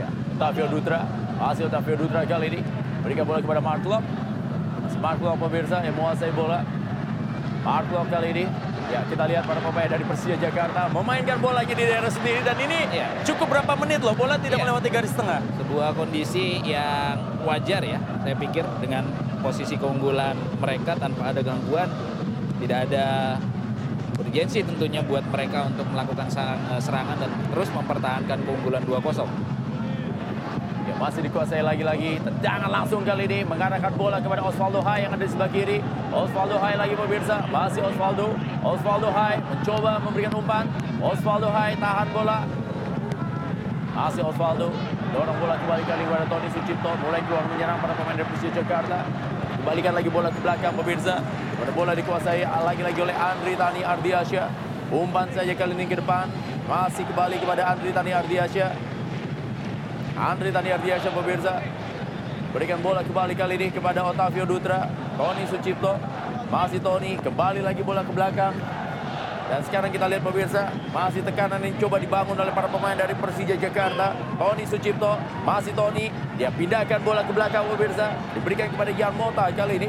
Ya, 0.01 0.09
Otavio 0.33 0.65
Dutra, 0.73 1.05
hasil 1.37 1.69
Otavio 1.69 2.01
Dutra 2.01 2.25
kali 2.25 2.57
ini 2.57 2.61
berikan 3.05 3.29
bola 3.29 3.45
kepada 3.45 3.61
Mark 3.61 3.85
Locke. 3.85 4.09
Mark 4.97 5.21
pemirsa 5.21 5.85
yang 5.85 5.93
menguasai 5.93 6.33
bola. 6.33 6.65
Mark 7.61 7.85
kali 8.09 8.29
ini 8.33 8.45
Ya, 8.91 9.07
kita 9.07 9.23
lihat 9.31 9.47
para 9.47 9.63
pemain 9.63 9.87
dari 9.87 10.03
Persija 10.03 10.35
Jakarta 10.35 10.91
memainkan 10.91 11.39
bolanya 11.39 11.71
di 11.71 11.85
daerah 11.87 12.11
sendiri 12.11 12.43
dan 12.43 12.59
ini 12.59 12.91
ya. 12.91 13.07
cukup 13.23 13.47
berapa 13.55 13.73
menit 13.79 14.03
loh 14.03 14.19
bola 14.19 14.35
tidak 14.35 14.59
ya. 14.59 14.67
melewati 14.67 14.91
garis 14.91 15.15
tengah. 15.15 15.39
Sebuah 15.63 15.95
kondisi 15.95 16.59
yang 16.67 17.15
wajar 17.47 17.87
ya, 17.87 18.03
saya 18.27 18.35
pikir 18.35 18.67
dengan 18.83 19.07
posisi 19.39 19.79
keunggulan 19.79 20.35
mereka 20.59 20.99
tanpa 20.99 21.31
ada 21.31 21.39
gangguan, 21.39 21.87
tidak 22.59 22.91
ada 22.91 23.39
urgensi 24.19 24.59
tentunya 24.67 25.07
buat 25.07 25.23
mereka 25.31 25.71
untuk 25.71 25.87
melakukan 25.87 26.27
serangan 26.83 27.15
dan 27.15 27.31
terus 27.55 27.71
mempertahankan 27.71 28.39
keunggulan 28.43 28.83
2-0. 28.83 29.23
Ya, 30.91 30.95
masih 30.99 31.23
dikuasai 31.31 31.63
lagi-lagi. 31.63 32.19
Tendangan 32.27 32.67
langsung 32.67 33.07
kali 33.07 33.31
ini 33.31 33.47
mengarahkan 33.47 33.95
bola 33.95 34.19
kepada 34.19 34.43
Osvaldo 34.43 34.83
Hai 34.83 35.07
yang 35.07 35.15
ada 35.15 35.23
di 35.23 35.31
sebelah 35.31 35.51
kiri. 35.55 35.79
Osvaldo 36.11 36.59
Hai 36.59 36.75
lagi 36.75 36.99
pemirsa. 36.99 37.47
Masih 37.47 37.87
Osvaldo. 37.87 38.35
Osvaldo 38.61 39.09
Hai 39.09 39.41
mencoba 39.41 39.97
memberikan 40.05 40.37
umpan. 40.37 40.69
Osvaldo 41.01 41.49
Hai 41.49 41.73
tahan 41.81 42.09
bola. 42.13 42.45
Masih 43.97 44.21
Osvaldo. 44.21 44.69
Dorong 45.17 45.39
bola 45.41 45.57
kembali 45.57 45.83
kali 45.89 46.03
kepada 46.05 46.25
Tony 46.29 46.49
Sucipto. 46.53 46.91
Mulai 47.01 47.25
keluar 47.25 47.45
menyerang 47.49 47.81
para 47.81 47.97
pemain 47.97 48.17
dari 48.21 48.29
Persija 48.29 48.61
Jakarta. 48.61 49.09
Kembalikan 49.65 49.93
lagi 49.97 50.09
bola 50.13 50.29
ke 50.29 50.39
belakang 50.45 50.77
pemirsa. 50.77 51.25
Pada 51.57 51.73
bola 51.73 51.93
dikuasai 51.97 52.45
lagi-lagi 52.45 53.01
oleh 53.01 53.17
Andri 53.17 53.57
Tani 53.57 53.81
Ardiasya. 53.81 54.45
Umpan 54.93 55.33
saja 55.33 55.53
kali 55.57 55.73
ini 55.81 55.89
ke 55.89 55.97
depan. 55.97 56.29
Masih 56.69 57.09
kembali 57.09 57.41
kepada 57.41 57.65
Andri 57.65 57.97
Tani 57.97 58.13
Ardiasya. 58.13 58.77
Andri 60.21 60.53
Tani 60.53 60.69
Ardiasya 60.69 61.09
pemirsa. 61.09 61.65
Berikan 62.53 62.85
bola 62.85 63.01
kembali 63.01 63.33
kali 63.33 63.57
ini 63.57 63.69
kepada 63.73 64.05
Otavio 64.05 64.45
Dutra. 64.45 64.85
Tony 65.17 65.49
Sucipto. 65.49 65.97
Masih 66.51 66.83
Tony. 66.83 67.15
Kembali 67.15 67.63
lagi 67.63 67.81
bola 67.87 68.03
ke 68.03 68.11
belakang. 68.11 68.51
Dan 69.47 69.61
sekarang 69.63 69.91
kita 69.95 70.11
lihat 70.11 70.23
pemirsa. 70.27 70.67
Masih 70.91 71.23
tekanan 71.23 71.63
yang 71.63 71.79
coba 71.79 72.03
dibangun 72.03 72.35
oleh 72.35 72.51
para 72.51 72.67
pemain 72.67 72.99
dari 72.99 73.15
Persija 73.15 73.55
Jakarta. 73.55 74.19
Tony 74.35 74.67
Sucipto. 74.67 75.15
Masih 75.47 75.71
Tony. 75.79 76.11
Dia 76.35 76.51
pindahkan 76.51 77.07
bola 77.07 77.23
ke 77.23 77.31
belakang 77.31 77.71
pemirsa. 77.71 78.19
Diberikan 78.35 78.67
kepada 78.67 78.91
Yan 78.91 79.15
Mota 79.15 79.47
kali 79.55 79.79
ini. 79.79 79.89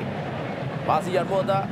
Masih 0.85 1.17
Yan 1.17 1.25
Mota. 1.25 1.65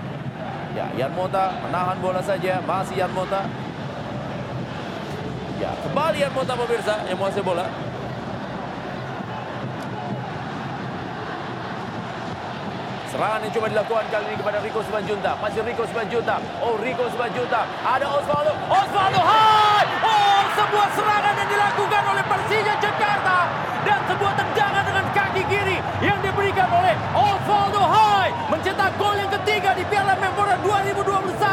Ya, 0.74 0.86
Yan 0.98 1.14
Mota 1.14 1.53
menahan 1.70 1.98
bola 2.02 2.22
saja. 2.26 2.57
Masih 2.66 2.98
Yan 2.98 3.14
Mota. 3.14 3.45
Ya, 5.61 5.70
kembali 5.86 6.18
Yan 6.18 6.34
Mota 6.34 6.53
pemirsa 6.57 7.06
yang 7.06 7.18
menguasai 7.22 7.45
bola. 7.45 7.89
Serangan 13.19 13.43
yang 13.43 13.51
coba 13.51 13.67
dilakukan 13.67 14.05
kali 14.15 14.25
ini 14.31 14.37
kepada 14.39 14.57
Rico 14.63 14.79
Simanjuntak. 14.79 15.35
Masih 15.43 15.59
Rico 15.67 15.83
Simanjuntak. 15.83 16.39
Oh, 16.63 16.79
Rico 16.79 17.03
Simanjuntak. 17.11 17.67
Ada 17.83 18.07
Osvaldo. 18.15 18.55
Osvaldo, 18.71 19.19
hai! 19.19 19.83
Oh, 20.07 20.41
sebuah 20.55 20.87
serangan 20.95 21.35
yang 21.35 21.49
dilakukan 21.51 22.03
oleh 22.15 22.23
Persija 22.23 22.73
Jakarta. 22.79 23.37
Dan 23.83 23.99
sebuah 24.07 24.33
tendangan 24.39 24.83
dengan 24.87 25.05
kaki 25.11 25.43
kiri 25.51 25.77
yang 25.99 26.15
diberikan 26.23 26.67
oleh 26.71 26.95
Osvaldo 27.11 27.83
Hai. 27.91 28.31
Mencetak 28.55 28.95
gol 28.95 29.15
yang 29.15 29.31
ketiga 29.35 29.75
di 29.75 29.83
Piala 29.91 30.15
Menpora 30.15 30.55
2021 30.63 31.48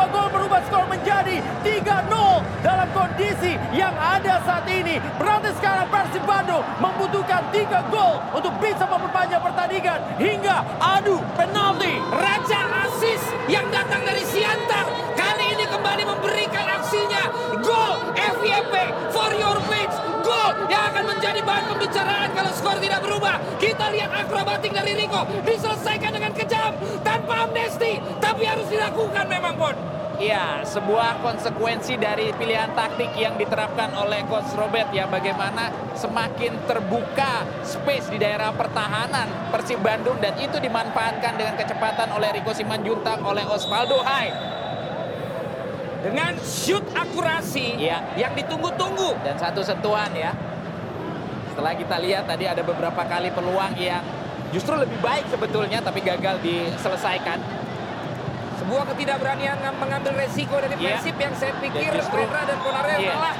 sebuah 0.00 0.16
gol 0.16 0.32
berubah 0.32 0.64
skor 0.64 0.88
menjadi 0.88 1.44
3-0 1.60 2.64
dalam 2.64 2.88
kondisi 2.96 3.52
yang 3.76 3.92
ada 4.00 4.40
saat 4.48 4.64
ini. 4.64 4.96
Berarti 5.20 5.52
sekarang 5.60 5.92
Persib 5.92 6.24
Bandung 6.24 6.64
membutuhkan 6.80 7.44
3 7.52 7.92
gol 7.92 8.16
untuk 8.32 8.48
bisa 8.64 8.88
memperpanjang 8.88 9.44
pertandingan 9.44 10.00
hingga 10.16 10.64
adu 10.80 11.20
penalti. 11.36 12.00
Raja 12.16 12.88
Asis 12.88 13.20
yang 13.52 13.68
datang 13.68 14.00
dari 14.00 14.24
Siantar 14.24 14.88
kali 15.20 15.52
ini 15.52 15.68
kembali 15.68 16.02
memberikan 16.08 16.64
aksinya. 16.80 17.28
Gol 17.60 18.00
FYP 18.16 18.72
for 19.12 19.28
your 19.36 19.60
page. 19.68 19.89
Gol 20.30 20.70
yang 20.70 20.82
akan 20.94 21.04
menjadi 21.10 21.40
bahan 21.42 21.64
pembicaraan 21.74 22.30
kalau 22.38 22.52
skor 22.54 22.78
tidak 22.78 23.02
berubah. 23.02 23.42
Kita 23.58 23.90
lihat 23.90 24.14
akrobatik 24.14 24.70
dari 24.70 24.94
Rico 24.94 25.26
diselesaikan 25.42 26.14
dengan 26.14 26.30
kejam 26.30 26.78
tanpa 27.02 27.50
amnesti, 27.50 27.98
tapi 28.22 28.46
harus 28.46 28.70
dilakukan 28.70 29.26
memang 29.26 29.58
Pon. 29.58 29.74
Iya, 30.20 30.68
sebuah 30.68 31.24
konsekuensi 31.24 31.96
dari 31.96 32.28
pilihan 32.36 32.76
taktik 32.76 33.08
yang 33.16 33.40
diterapkan 33.40 33.96
oleh 33.96 34.20
Coach 34.28 34.52
Robert 34.52 34.92
ya 34.92 35.08
bagaimana 35.08 35.72
semakin 35.96 36.60
terbuka 36.68 37.48
space 37.64 38.12
di 38.12 38.20
daerah 38.20 38.52
pertahanan 38.52 39.48
Persib 39.48 39.80
Bandung 39.80 40.20
dan 40.20 40.36
itu 40.36 40.60
dimanfaatkan 40.60 41.40
dengan 41.40 41.56
kecepatan 41.56 42.12
oleh 42.12 42.36
Rico 42.36 42.52
Simanjuntak 42.52 43.24
oleh 43.24 43.48
Osvaldo 43.48 44.04
Hai. 44.04 44.59
Dengan 46.00 46.32
shoot 46.40 46.80
akurasi 46.90 47.76
ya. 47.76 48.00
yang 48.16 48.32
ditunggu-tunggu 48.32 49.20
dan 49.20 49.36
satu 49.36 49.60
sentuhan 49.60 50.08
ya. 50.16 50.32
Setelah 51.52 51.76
kita 51.76 51.96
lihat 52.00 52.24
tadi 52.24 52.48
ada 52.48 52.64
beberapa 52.64 53.02
kali 53.04 53.28
peluang 53.28 53.76
yang 53.76 54.00
justru 54.48 54.72
lebih 54.74 54.96
baik 54.98 55.28
sebetulnya 55.28 55.84
tapi 55.84 56.00
gagal 56.00 56.40
diselesaikan. 56.40 57.36
Sebuah 58.56 58.84
ketidakberanian 58.88 59.56
mengambil 59.76 60.12
resiko 60.16 60.56
dari 60.56 60.76
Iya. 60.76 60.96
Persib 60.96 61.16
yang 61.16 61.34
saya 61.34 61.52
pikir 61.58 61.90
Dan 61.90 62.00
justru- 62.00 62.28
dan 62.28 62.58
Ponarel 62.60 62.98
Iya. 62.98 63.12
malah 63.12 63.34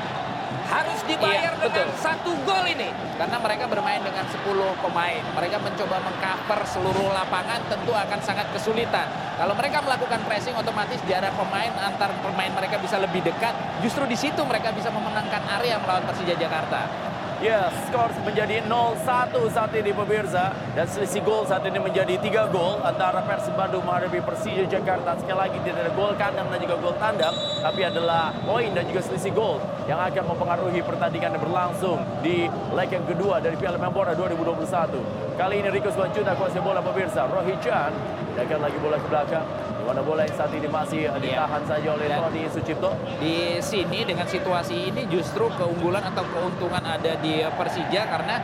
harus 0.71 1.01
dibayar 1.05 1.53
Iya, 1.59 1.63
dengan 1.67 1.89
betul. 1.91 1.99
satu 1.99 2.31
gol 2.47 2.65
ini. 2.71 2.89
Karena 3.19 3.37
mereka 3.43 3.67
bermain 3.67 4.01
dengan 4.01 4.25
10 4.31 4.73
pemain. 4.79 5.23
Mereka 5.35 5.57
mencoba 5.59 5.97
mengcover 6.01 6.61
seluruh 6.65 7.11
lapangan 7.11 7.61
tentu 7.67 7.93
akan 7.93 8.21
sangat 8.23 8.47
kesulitan. 8.55 9.11
Kalau 9.37 9.53
mereka 9.59 9.83
melakukan 9.83 10.23
pressing 10.25 10.55
otomatis 10.55 11.03
jarak 11.11 11.35
pemain 11.35 11.75
antar 11.83 12.15
pemain 12.23 12.53
mereka 12.55 12.79
bisa 12.79 12.97
lebih 13.03 13.21
dekat. 13.27 13.53
Justru 13.83 14.07
di 14.07 14.15
situ 14.17 14.41
mereka 14.47 14.71
bisa 14.71 14.89
memenangkan 14.95 15.43
area 15.61 15.83
melawan 15.83 16.07
Persija 16.07 16.39
Jakarta. 16.39 17.10
Ya, 17.41 17.73
skor 17.89 18.13
menjadi 18.21 18.61
0-1 18.69 19.49
saat 19.49 19.73
ini 19.73 19.97
pemirsa. 19.97 20.53
Dan 20.77 20.85
selisih 20.85 21.25
gol 21.25 21.49
saat 21.49 21.65
ini 21.65 21.81
menjadi 21.81 22.21
3 22.21 22.53
gol 22.53 22.85
antara 22.85 23.25
Persib 23.25 23.57
Bandung 23.57 23.81
menghadapi 23.89 24.21
Persija 24.21 24.69
Jakarta. 24.69 25.17
Sekali 25.17 25.49
lagi 25.49 25.57
tidak 25.65 25.89
ada 25.89 25.93
gol 25.97 26.13
kandang 26.21 26.53
dan 26.53 26.61
juga 26.61 26.77
gol 26.77 26.93
tandang. 27.01 27.33
Tapi 27.65 27.81
adalah 27.81 28.37
poin 28.45 28.69
dan 28.77 28.85
juga 28.85 29.01
selisih 29.09 29.33
gol 29.33 29.57
yang 29.89 29.97
akan 29.97 30.37
mempengaruhi 30.37 30.85
pertandingan 30.85 31.33
yang 31.33 31.41
berlangsung 31.41 32.05
di 32.21 32.45
leg 32.77 32.93
yang 32.93 33.09
kedua 33.09 33.41
dari 33.41 33.57
Piala 33.57 33.81
Menpora 33.81 34.13
2021. 34.13 35.41
Kali 35.41 35.65
ini 35.65 35.69
Rico 35.73 35.89
Swancuta 35.97 36.37
kuasai 36.37 36.61
bola 36.61 36.85
pemirsa. 36.85 37.25
Rohi 37.25 37.57
Chan 37.65 37.89
pindahkan 38.37 38.61
lagi 38.69 38.77
bola 38.85 39.01
ke 39.01 39.07
belakang. 39.09 39.47
Mana 39.87 40.01
bola 40.05 40.23
yang 40.23 40.37
saat 40.37 40.53
ini 40.55 40.69
masih 40.69 41.11
ditahan 41.19 41.63
saja 41.67 41.89
oleh 41.93 42.07
Dan- 42.07 42.23
Tony 42.29 42.43
Sucipto. 42.51 42.91
Di 43.19 43.59
sini 43.59 44.05
dengan 44.07 44.27
situasi 44.29 44.93
ini 44.93 45.07
justru 45.11 45.49
keunggulan 45.57 46.05
atau 46.15 46.25
keuntungan 46.31 46.83
ada 46.85 47.17
di 47.19 47.43
Persija 47.43 48.03
karena 48.07 48.37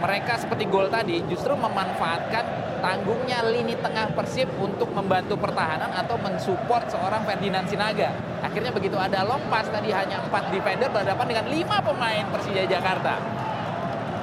mereka 0.00 0.36
seperti 0.36 0.68
gol 0.68 0.92
tadi 0.92 1.22
justru 1.30 1.56
memanfaatkan 1.56 2.44
tanggungnya 2.84 3.40
lini 3.48 3.72
tengah 3.80 4.12
Persib 4.12 4.52
untuk 4.60 4.92
membantu 4.92 5.40
pertahanan 5.40 5.88
atau 5.96 6.20
mensupport 6.20 6.84
seorang 6.92 7.24
Ferdinand 7.24 7.64
Sinaga. 7.64 8.12
Akhirnya 8.44 8.68
begitu 8.68 9.00
ada 9.00 9.24
long 9.24 9.40
pass 9.48 9.64
tadi 9.72 9.88
hanya 9.88 10.20
4 10.28 10.52
defender 10.52 10.92
berhadapan 10.92 11.26
dengan 11.32 11.46
5 11.48 11.80
pemain 11.80 12.24
Persija 12.28 12.68
Jakarta. 12.68 13.16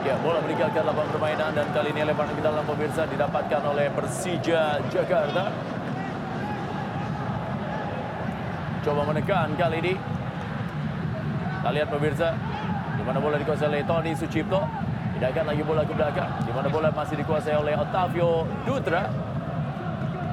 Ya, 0.02 0.18
bola 0.18 0.42
meninggalkan 0.42 0.82
lapangan 0.82 1.10
permainan 1.14 1.50
dan 1.54 1.70
kali 1.78 1.94
ini 1.94 2.02
lemparan 2.02 2.34
ke 2.34 2.42
dalam 2.42 2.66
pemirsa 2.66 3.06
didapatkan 3.06 3.62
oleh 3.70 3.86
Persija 3.94 4.82
Jakarta. 4.90 5.54
Coba 8.82 9.06
menekan 9.06 9.54
kali 9.54 9.78
ini. 9.86 9.94
Kita 11.62 11.70
lihat 11.70 11.94
pemirsa, 11.94 12.34
di 12.98 13.04
mana 13.06 13.22
bola 13.22 13.38
dikuasai 13.38 13.70
oleh 13.70 13.86
Tony 13.86 14.18
Sucipto. 14.18 14.66
Pindahkan 15.14 15.46
lagi 15.54 15.62
bola 15.62 15.86
ke 15.86 15.94
belakang, 15.94 16.32
di 16.42 16.50
mana 16.50 16.66
bola 16.66 16.90
masih 16.90 17.22
dikuasai 17.22 17.54
oleh 17.54 17.78
Otavio 17.78 18.50
Dutra. 18.66 19.06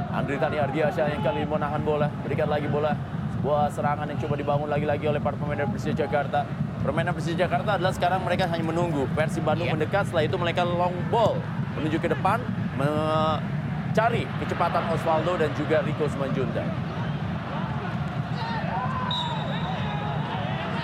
Andri 0.09 0.41
Tani 0.41 0.57
Ardiasyah 0.57 1.13
yang 1.13 1.21
kali 1.21 1.45
ini 1.45 1.49
menahan 1.53 1.85
bola, 1.85 2.09
berikan 2.25 2.49
lagi 2.49 2.65
bola. 2.73 2.97
Sebuah 3.37 3.69
serangan 3.69 4.09
yang 4.09 4.17
coba 4.17 4.35
dibangun 4.41 4.69
lagi-lagi 4.73 5.05
oleh 5.05 5.21
para 5.21 5.37
pemain 5.37 5.61
dari 5.61 5.69
Persija 5.69 6.09
Jakarta. 6.09 6.49
Permainan 6.81 7.13
Persija 7.13 7.45
Jakarta 7.45 7.77
adalah 7.77 7.93
sekarang 7.93 8.25
mereka 8.25 8.49
hanya 8.49 8.65
menunggu. 8.65 9.05
Persib 9.13 9.45
Bandung 9.45 9.69
mendekat, 9.69 10.09
setelah 10.09 10.25
itu 10.25 10.41
mereka 10.41 10.65
long 10.65 10.97
ball 11.13 11.37
menuju 11.77 12.01
ke 12.01 12.09
depan, 12.09 12.41
mencari 12.81 14.25
kecepatan 14.41 14.89
Osvaldo 14.89 15.37
dan 15.37 15.53
juga 15.53 15.85
Rico 15.85 16.09
Simanjuntak. 16.09 16.88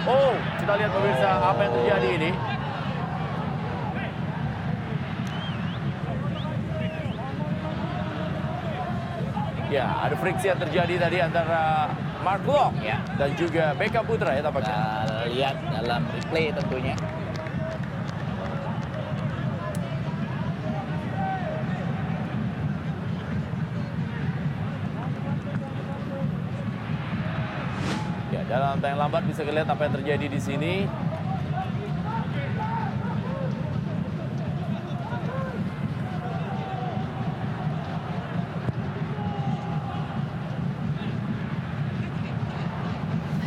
Oh, 0.05 0.36
kita 0.60 0.72
lihat 0.76 0.93
pemirsa 0.93 1.28
apa 1.40 1.60
yang 1.64 1.72
terjadi 1.81 2.09
ini. 2.20 2.31
Ya, 9.72 9.89
ada 10.05 10.14
friksi 10.20 10.52
yang 10.52 10.60
terjadi 10.60 10.94
tadi 11.09 11.18
antara 11.24 11.89
Mark 12.20 12.44
Locke 12.44 12.94
dan 13.16 13.31
juga 13.35 13.72
Beka 13.81 14.05
Putra 14.05 14.36
ya 14.36 14.44
tampaknya. 14.44 14.76
Kita 14.76 15.24
lihat 15.32 15.56
dalam 15.72 16.05
replay 16.12 16.52
tentunya. 16.52 16.94
Ya, 28.31 28.40
tayang 28.95 29.11
lambat 29.11 29.27
bisa 29.27 29.43
lihat 29.43 29.66
apa 29.66 29.91
yang 29.91 29.95
terjadi 29.99 30.27
di 30.31 30.39
sini. 30.39 30.75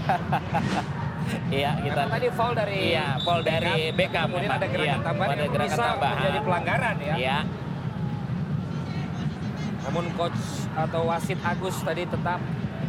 Iya, 1.51 1.75
kita 1.83 2.07
Karena 2.07 2.15
tadi 2.15 2.27
foul 2.31 2.53
dari 2.55 2.79
Iya, 2.91 3.07
foul 3.19 3.41
dari 3.43 3.91
Beckham. 3.91 4.31
Kemudian 4.31 4.51
ada 4.51 4.67
gerakan 4.67 4.87
Iya, 4.87 4.95
tambahan 5.03 5.27
ada 5.27 5.43
yang 5.43 5.51
gerakan 5.51 5.75
bisa 5.75 5.83
tambahan. 5.83 6.15
menjadi 6.15 6.39
pelanggaran 6.39 6.95
ya. 6.99 7.15
Iya. 7.19 7.37
Namun 9.83 10.03
coach 10.15 10.43
atau 10.71 11.01
wasit 11.07 11.39
Agus 11.43 11.75
tadi 11.83 12.03
tetap 12.07 12.39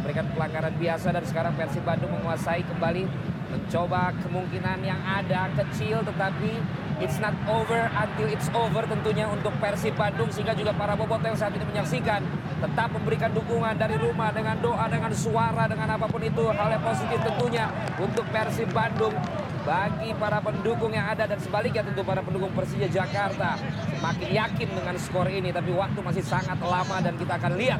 memberikan 0.09 0.33
pelanggaran 0.33 0.73
biasa 0.81 1.13
dan 1.13 1.21
sekarang 1.21 1.53
Persib 1.53 1.85
Bandung 1.85 2.09
menguasai 2.09 2.65
kembali 2.65 3.05
mencoba 3.53 4.09
kemungkinan 4.25 4.81
yang 4.81 4.97
ada 5.05 5.53
kecil 5.53 6.01
tetapi 6.01 6.57
it's 6.97 7.21
not 7.21 7.37
over 7.45 7.77
until 7.93 8.25
it's 8.25 8.49
over 8.57 8.89
tentunya 8.89 9.29
untuk 9.29 9.53
Persib 9.61 9.93
Bandung 9.93 10.33
sehingga 10.33 10.57
juga 10.57 10.73
para 10.73 10.97
boboto 10.97 11.29
yang 11.29 11.37
saat 11.37 11.53
ini 11.53 11.61
menyaksikan 11.61 12.25
tetap 12.57 12.89
memberikan 12.89 13.29
dukungan 13.37 13.77
dari 13.77 14.01
rumah 14.01 14.33
dengan 14.33 14.57
doa 14.57 14.89
dengan 14.89 15.13
suara 15.13 15.69
dengan 15.69 15.93
apa 15.93 16.09
pun 16.09 16.25
itu 16.25 16.41
hal 16.57 16.73
yang 16.73 16.81
positif 16.81 17.19
tentunya 17.21 17.69
untuk 18.01 18.25
Persib 18.33 18.73
Bandung 18.73 19.13
bagi 19.61 20.09
para 20.17 20.41
pendukung 20.41 20.89
yang 20.89 21.05
ada 21.05 21.29
dan 21.29 21.37
sebaliknya 21.37 21.85
tentu 21.85 22.01
para 22.01 22.25
pendukung 22.25 22.49
Persija 22.57 22.89
Jakarta 22.89 23.61
semakin 23.93 24.29
yakin 24.33 24.69
dengan 24.73 24.95
skor 24.97 25.29
ini 25.29 25.53
tapi 25.53 25.69
waktu 25.69 26.01
masih 26.01 26.25
sangat 26.25 26.57
lama 26.57 26.97
dan 26.97 27.13
kita 27.13 27.37
akan 27.37 27.53
lihat 27.61 27.77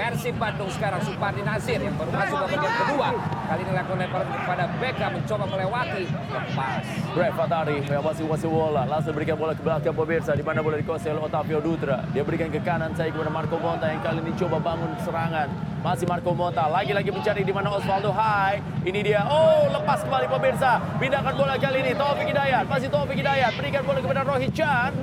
Persib 0.00 0.32
Bandung 0.40 0.72
sekarang 0.72 1.04
Supardi 1.04 1.44
Nasir 1.44 1.76
yang 1.76 1.92
baru 1.92 2.08
masuk 2.08 2.48
ke 2.48 2.56
bagian 2.56 2.72
kedua 2.72 3.08
kali 3.20 3.60
ini 3.68 3.72
lakukan 3.76 3.98
lemparan 4.00 4.28
kepada 4.32 4.64
Beka 4.80 5.06
mencoba 5.12 5.44
melewati 5.44 6.02
lepas 6.08 6.82
Brad 7.12 7.32
Fatari 7.36 7.76
mengawasi 7.84 8.22
wasi 8.24 8.46
bola, 8.48 8.88
langsung 8.88 9.12
berikan 9.12 9.36
bola 9.36 9.52
ke 9.52 9.60
belakang 9.60 9.92
pemirsa 9.92 10.32
di 10.32 10.40
mana 10.40 10.64
bola 10.64 10.80
dikuasai 10.80 11.12
oleh 11.12 11.20
Otavio 11.28 11.60
Dutra. 11.60 12.00
Dia 12.16 12.24
berikan 12.24 12.48
ke 12.48 12.64
kanan 12.64 12.96
saya 12.96 13.12
kepada 13.12 13.28
Marco 13.28 13.60
Monta 13.60 13.92
yang 13.92 14.00
kali 14.00 14.24
ini 14.24 14.32
coba 14.40 14.56
bangun 14.56 14.88
serangan. 15.04 15.52
Masih 15.84 16.06
Marco 16.08 16.32
Monta, 16.32 16.64
lagi-lagi 16.70 17.10
mencari 17.12 17.42
di 17.44 17.52
mana 17.52 17.68
Osvaldo 17.74 18.14
Hai. 18.14 18.62
Ini 18.86 19.00
dia, 19.02 19.26
oh 19.26 19.68
lepas 19.68 20.06
kembali 20.06 20.30
pemirsa. 20.30 20.78
Pindahkan 21.02 21.34
bola 21.34 21.58
kali 21.58 21.82
ini, 21.82 21.92
Taufik 21.98 22.30
Hidayat. 22.30 22.64
Masih 22.70 22.88
Taufik 22.88 23.18
Hidayat, 23.18 23.52
berikan 23.58 23.82
bola 23.82 23.98
kepada 23.98 24.22
Rohit 24.22 24.54
Chan. 24.54 24.94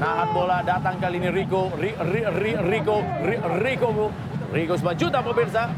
Nahan 0.00 0.28
bola 0.32 0.64
datang 0.64 0.96
kali 0.96 1.20
ini 1.20 1.28
Rico, 1.28 1.68
Ri, 1.76 1.92
Ri, 1.92 2.22
Ri, 2.24 2.52
Rico, 2.56 3.04
Ri, 3.20 3.36
Rico, 3.60 4.08
Rico 4.50 4.74
Semanjuta 4.74 5.22
pemirsa. 5.22 5.70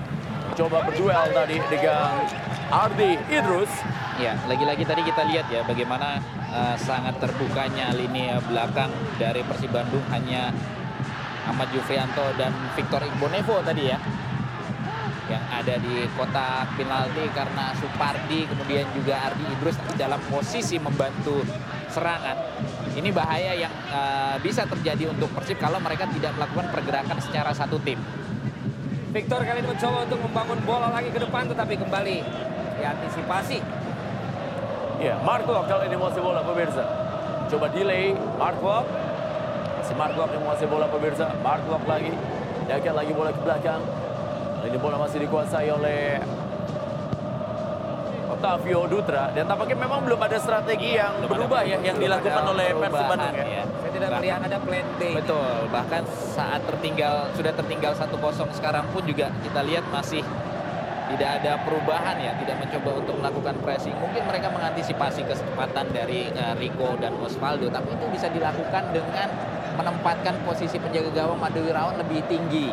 Coba 0.57 0.85
berduel 0.89 1.29
tadi 1.33 1.61
dengan 1.69 2.25
Ardi 2.73 3.21
Idrus. 3.29 3.69
Ya, 4.17 4.37
lagi-lagi 4.49 4.85
tadi 4.89 5.05
kita 5.05 5.29
lihat 5.29 5.49
ya 5.53 5.61
bagaimana 5.65 6.21
uh, 6.53 6.77
sangat 6.81 7.21
terbukanya 7.21 7.93
lini 7.93 8.33
belakang 8.49 8.89
dari 9.21 9.45
Persib 9.45 9.73
Bandung 9.73 10.05
hanya 10.09 10.53
Ahmad 11.49 11.69
Jufrianto 11.73 12.33
dan 12.41 12.53
Victor 12.73 13.05
Igbonevo 13.05 13.61
tadi 13.61 13.93
ya. 13.93 14.01
Yang 15.29 15.45
ada 15.53 15.75
di 15.81 15.97
kotak 16.17 16.67
penalti 16.77 17.25
karena 17.33 17.77
Supardi 17.77 18.49
kemudian 18.49 18.89
juga 18.97 19.33
Ardi 19.33 19.45
Idrus 19.53 19.77
dalam 20.01 20.21
posisi 20.33 20.81
membantu 20.81 21.45
serangan. 21.93 22.37
Ini 22.93 23.09
bahaya 23.13 23.53
yang 23.53 23.73
uh, 23.93 24.37
bisa 24.41 24.65
terjadi 24.65 25.13
untuk 25.13 25.29
Persib 25.37 25.61
kalau 25.61 25.77
mereka 25.77 26.09
tidak 26.09 26.33
melakukan 26.41 26.73
pergerakan 26.73 27.21
secara 27.21 27.53
satu 27.53 27.77
tim. 27.85 28.01
Victor 29.13 29.45
kali 29.45 29.61
ini 29.61 29.69
mencoba 29.69 30.09
untuk 30.09 30.21
membangun 30.25 30.59
bola 30.65 30.89
lagi 30.89 31.13
ke 31.13 31.21
depan 31.21 31.45
tetapi 31.45 31.77
kembali 31.77 32.17
diantisipasi 32.81 33.61
Ya, 35.03 35.19
Mark 35.27 35.45
Locke 35.51 35.67
kali 35.67 35.91
ini 35.91 35.99
menguasai 35.99 36.23
bola 36.23 36.47
pemirsa. 36.47 36.87
Coba 37.51 37.67
delay, 37.75 38.15
Mark 38.39 38.55
Locke. 38.63 38.87
Masih 39.83 39.99
Mark 39.99 40.15
Locke 40.15 40.31
yang 40.31 40.47
menguasai 40.47 40.69
bola 40.71 40.87
pemirsa. 40.87 41.27
Mark 41.43 41.67
Locke 41.67 41.91
lagi. 41.91 42.15
Dia 42.71 42.93
lagi 42.95 43.11
bola 43.11 43.35
ke 43.35 43.41
belakang. 43.43 43.83
Ini 44.63 44.79
bola 44.79 45.03
masih 45.03 45.27
dikuasai 45.27 45.75
oleh 45.75 46.23
Otavio 48.31 48.87
Dutra 48.87 49.35
dan 49.35 49.45
tampaknya 49.51 49.77
memang 49.83 50.07
belum 50.07 50.21
ada 50.23 50.39
strategi 50.39 50.95
yang 50.95 51.19
berubah 51.27 51.67
ya 51.67 51.83
yang 51.83 51.99
Belum 51.99 52.23
dilakukan 52.23 52.45
oleh 52.55 52.69
Persib 52.71 53.07
Bandung 53.11 53.35
ya. 53.35 53.45
ya. 53.45 53.65
Tidak 53.93 54.09
melihat 54.19 54.41
ada 54.41 54.57
plan 54.57 54.87
B. 54.97 55.03
Betul, 55.13 55.69
bahkan 55.69 56.03
saat 56.09 56.65
tertinggal 56.65 57.29
sudah 57.37 57.53
tertinggal 57.53 57.93
1-0 57.93 58.57
sekarang 58.57 58.89
pun 58.91 59.05
juga 59.05 59.29
kita 59.45 59.61
lihat 59.69 59.85
masih 59.93 60.25
tidak 61.13 61.45
ada 61.45 61.61
perubahan 61.61 62.17
ya, 62.17 62.33
tidak 62.41 62.57
mencoba 62.57 62.91
untuk 63.05 63.15
melakukan 63.21 63.55
pressing. 63.61 63.93
Mungkin 64.01 64.25
mereka 64.25 64.49
mengantisipasi 64.49 65.29
kecepatan 65.29 65.93
dari 65.93 66.33
uh, 66.33 66.57
Rico 66.57 66.97
dan 66.97 67.13
Osvaldo, 67.21 67.69
tapi 67.69 67.93
itu 67.93 68.07
bisa 68.09 68.33
dilakukan 68.33 68.97
dengan 68.97 69.29
menempatkan 69.77 70.41
posisi 70.45 70.81
penjaga 70.81 71.13
gawang 71.13 71.37
Madu 71.37 71.61
Wirawan 71.65 72.01
lebih 72.01 72.25
tinggi. 72.33 72.73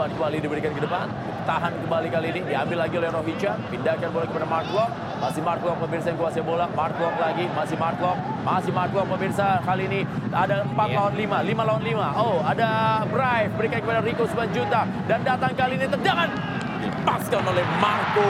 Umpan 0.00 0.16
kembali 0.16 0.40
diberikan 0.40 0.72
ke 0.72 0.80
depan. 0.80 1.12
Tahan 1.44 1.76
kembali 1.84 2.08
kali 2.08 2.32
ini. 2.32 2.40
Diambil 2.48 2.88
lagi 2.88 2.96
oleh 2.96 3.12
Rohica. 3.12 3.52
Pindahkan 3.68 4.08
bola 4.08 4.24
kepada 4.24 4.48
Mark 4.48 4.72
Locke. 4.72 4.96
Masih 5.20 5.44
Mark 5.44 5.60
Locke 5.60 5.76
pemirsa 5.84 6.08
yang 6.08 6.16
kuasai 6.16 6.40
bola. 6.40 6.64
Mark 6.72 6.96
Locke 6.96 7.20
lagi. 7.20 7.44
Masih 7.52 7.76
Mark 7.76 8.00
Locke. 8.00 8.16
Masih 8.40 8.72
Mark 8.72 8.96
Locke 8.96 9.12
pemirsa. 9.12 9.60
Kali 9.60 9.84
ini 9.92 10.00
ada 10.32 10.64
4 10.64 10.72
lawan 10.72 11.12
5. 11.12 11.44
5 11.52 11.68
lawan 11.68 11.82
5. 11.84 12.16
Oh 12.16 12.40
ada 12.40 12.68
Brive. 13.12 13.52
Berikan 13.60 13.78
kepada 13.84 14.00
Rico 14.00 14.24
Juta 14.24 14.88
Dan 15.04 15.20
datang 15.20 15.52
kali 15.52 15.76
ini 15.76 15.84
tendangan. 15.84 16.32
Dipaskan 16.80 17.42
oleh 17.44 17.64
Marco 17.76 18.28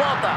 Mota. 0.00 0.34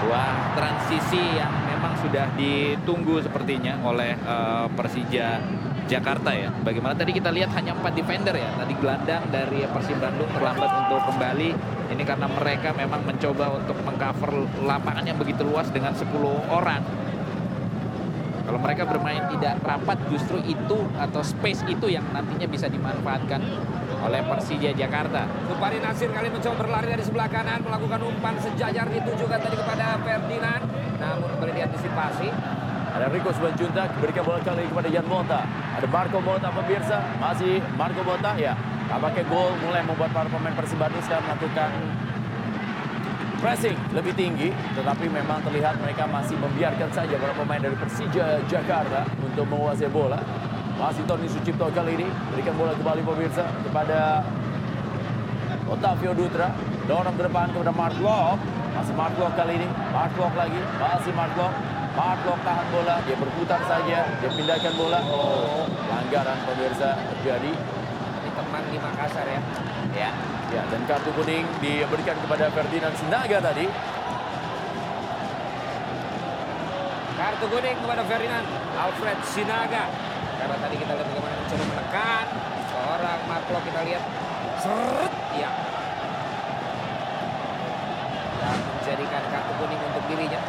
Sebuah 0.00 0.28
transisi 0.56 1.36
yang 1.36 1.52
memang 1.80 1.96
sudah 1.96 2.28
ditunggu 2.36 3.24
sepertinya 3.24 3.80
oleh 3.80 4.12
uh, 4.28 4.68
Persija 4.76 5.40
Jakarta 5.88 6.28
ya. 6.36 6.52
Bagaimana 6.60 6.92
tadi 6.92 7.16
kita 7.16 7.32
lihat 7.32 7.56
hanya 7.56 7.72
empat 7.72 7.96
defender 7.96 8.36
ya. 8.36 8.52
Tadi 8.52 8.76
gelandang 8.76 9.24
dari 9.32 9.64
Persib 9.64 9.96
Bandung 9.96 10.28
terlambat 10.28 10.68
untuk 10.84 11.00
kembali. 11.08 11.50
Ini 11.88 12.02
karena 12.04 12.28
mereka 12.28 12.76
memang 12.76 13.00
mencoba 13.08 13.64
untuk 13.64 13.80
mengcover 13.80 14.44
lapangan 14.60 15.08
yang 15.08 15.16
begitu 15.16 15.40
luas 15.40 15.72
dengan 15.72 15.96
10 15.96 16.04
orang. 16.52 16.84
Kalau 18.44 18.60
mereka 18.60 18.84
bermain 18.84 19.24
tidak 19.32 19.56
rapat 19.64 19.96
justru 20.12 20.36
itu 20.44 20.78
atau 21.00 21.24
space 21.24 21.64
itu 21.64 21.88
yang 21.88 22.04
nantinya 22.12 22.44
bisa 22.44 22.68
dimanfaatkan 22.68 23.40
oleh 24.04 24.20
Persija 24.28 24.76
Jakarta. 24.76 25.24
Supari 25.48 25.80
Nasir 25.80 26.12
kali 26.12 26.28
mencoba 26.28 26.60
berlari 26.60 26.92
dari 26.92 27.04
sebelah 27.08 27.28
kanan 27.32 27.64
melakukan 27.64 28.04
umpan 28.04 28.36
sejajar 28.36 28.84
ditujukan 28.84 29.38
tadi 29.40 29.56
kepada 29.56 29.96
Ferdinand 30.04 30.89
namun 31.00 31.32
boleh 31.40 31.54
diantisipasi 31.56 32.28
Ada 32.90 33.06
Rico 33.06 33.30
Simanjuntak 33.30 33.96
berikan 34.02 34.26
bola 34.26 34.42
kali 34.42 34.66
kepada 34.66 34.88
Jan 34.90 35.06
Mota. 35.06 35.46
Ada 35.78 35.86
Marco 35.86 36.18
Mota 36.18 36.50
pemirsa, 36.50 36.98
masih 37.22 37.62
Marco 37.78 38.02
Mota 38.02 38.34
ya. 38.34 38.58
Tampaknya 38.90 39.22
gol 39.30 39.54
mulai 39.62 39.86
membuat 39.86 40.10
para 40.10 40.26
pemain 40.26 40.50
Persib 40.58 40.74
Bandung 40.74 40.98
sekarang 41.06 41.22
melakukan 41.30 41.70
pressing 43.38 43.78
lebih 43.94 44.12
tinggi, 44.18 44.50
tetapi 44.74 45.06
memang 45.06 45.38
terlihat 45.46 45.78
mereka 45.78 46.04
masih 46.10 46.34
membiarkan 46.36 46.90
saja 46.90 47.14
para 47.14 47.32
pemain 47.32 47.62
dari 47.62 47.78
Persija 47.78 48.42
Jakarta 48.50 49.06
untuk 49.22 49.46
menguasai 49.46 49.88
bola. 49.88 50.18
Masih 50.76 51.06
Tony 51.06 51.30
Sucipto 51.30 51.70
kali 51.70 51.94
ini 51.94 52.06
berikan 52.34 52.58
bola 52.58 52.74
kembali 52.74 53.06
pemirsa 53.06 53.46
kepada 53.62 54.26
Otavio 55.70 56.12
Dutra. 56.12 56.50
Dorong 56.88 57.14
ke 57.16 57.22
depan 57.26 57.50
kepada 57.52 57.72
Mark 57.72 57.96
Locke. 58.00 58.40
Masih 58.76 58.94
Mark 58.96 59.14
Locke 59.20 59.36
kali 59.36 59.52
ini. 59.60 59.68
Mark 59.92 60.12
Locke 60.16 60.36
lagi. 60.36 60.60
Masih 60.78 61.12
Mark 61.12 61.32
Locke. 61.36 61.56
Mark 61.98 62.20
Locke 62.24 62.42
tahan 62.46 62.66
bola. 62.72 62.96
Dia 63.04 63.16
berputar 63.18 63.60
saja. 63.66 63.98
Dia 64.08 64.30
pindahkan 64.30 64.72
bola. 64.78 65.00
Oh, 65.08 65.66
pelanggaran 65.68 66.38
pemirsa 66.46 66.96
terjadi. 66.96 67.52
Di 68.20 68.30
teman 68.36 68.62
di 68.70 68.78
Makassar 68.78 69.26
ya. 69.26 69.40
Ya. 69.96 70.10
Ya, 70.50 70.66
dan 70.66 70.82
kartu 70.82 71.14
kuning 71.14 71.46
diberikan 71.62 72.18
kepada 72.26 72.50
Ferdinand 72.50 72.94
Sinaga 72.98 73.38
tadi. 73.38 73.70
Kartu 77.14 77.46
kuning 77.46 77.76
kepada 77.78 78.02
Ferdinand 78.02 78.46
Alfred 78.74 79.18
Sinaga. 79.22 79.86
Karena 80.40 80.56
tadi 80.56 80.74
kita 80.80 80.92
lihat 80.96 81.06
bagaimana 81.06 81.34
mencoba 81.36 81.64
menekan 81.68 82.26
seorang 82.72 83.18
Mark 83.28 83.44
Locke 83.52 83.66
kita 83.70 83.80
lihat 83.86 84.02
seret 84.58 85.12
ya. 85.38 85.50
Dan 88.40 88.56
menjadikan 88.56 89.22
kartu 89.30 89.52
kuning 89.54 89.80
untuk 89.84 89.90
dirinya. 90.10 90.40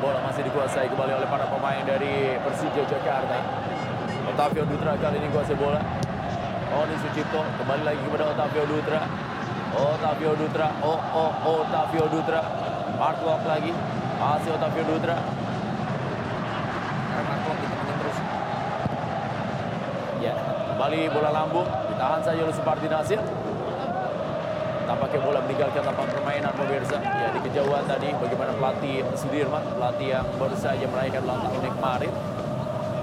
Bola 0.00 0.18
masih 0.24 0.42
dikuasai 0.48 0.88
kembali 0.88 1.12
oleh 1.20 1.28
para 1.28 1.44
pemain 1.52 1.84
dari 1.84 2.40
Persija 2.40 2.82
Jakarta. 2.88 3.38
Otavio 4.26 4.64
Dutra 4.64 4.96
kali 4.96 5.20
ini 5.20 5.28
kuasai 5.32 5.56
bola. 5.56 5.80
Oni 6.66 6.94
Sucipto 7.00 7.40
kembali 7.62 7.82
lagi 7.84 8.00
kepada 8.08 8.24
Otavio 8.32 8.64
Dutra. 8.68 9.00
Otavio 9.76 10.32
Dutra. 10.36 10.68
Oh, 10.80 11.00
oh, 11.12 11.32
Otavio 11.44 12.04
Dutra. 12.08 12.40
Mark 12.96 13.20
Locke 13.24 13.46
lagi. 13.48 13.72
Masih 14.16 14.50
Otavio 14.56 14.84
Dutra. 14.84 15.16
Mark 17.16 17.40
terus. 18.00 18.18
Ya, 20.20 20.34
kembali 20.72 21.00
bola 21.12 21.30
lambung. 21.32 21.68
Ditahan 21.92 22.20
saja 22.24 22.40
oleh 22.44 22.54
Supardi 22.56 22.88
Nasir. 22.88 23.20
Tampaknya 24.96 25.20
bola 25.28 25.44
meninggalkan 25.44 25.84
lapangan 25.84 26.08
permainan 26.08 26.52
pemirsa. 26.56 26.96
Ya 27.04 27.28
di 27.28 27.40
kejauhan 27.44 27.84
tadi 27.84 28.16
bagaimana 28.16 28.56
pelatih 28.56 29.04
Sudirman, 29.12 29.60
pelatih 29.76 30.08
yang 30.08 30.24
baru 30.40 30.56
saja 30.56 30.88
merayakan 30.88 31.20
ulang 31.28 31.40
tahunnya 31.44 31.70
kemarin. 31.76 32.12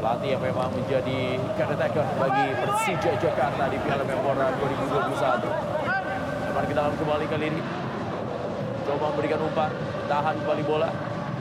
Pelatih 0.01 0.29
yang 0.33 0.41
memang 0.41 0.73
menjadi 0.73 1.19
caretaker 1.53 2.05
bagi 2.17 2.45
Persija 2.65 3.11
Jakarta 3.21 3.63
di 3.69 3.77
Piala 3.85 4.01
Menpora 4.09 4.49
2021. 4.57 5.53
Kembali 6.49 6.65
kita 6.65 6.81
dalam 6.81 6.97
kembali 6.97 7.25
kali 7.29 7.45
ini. 7.45 7.61
Coba 8.89 9.05
memberikan 9.13 9.39
umpan, 9.45 9.69
tahan 10.09 10.35
kembali 10.41 10.63
bola. 10.65 10.89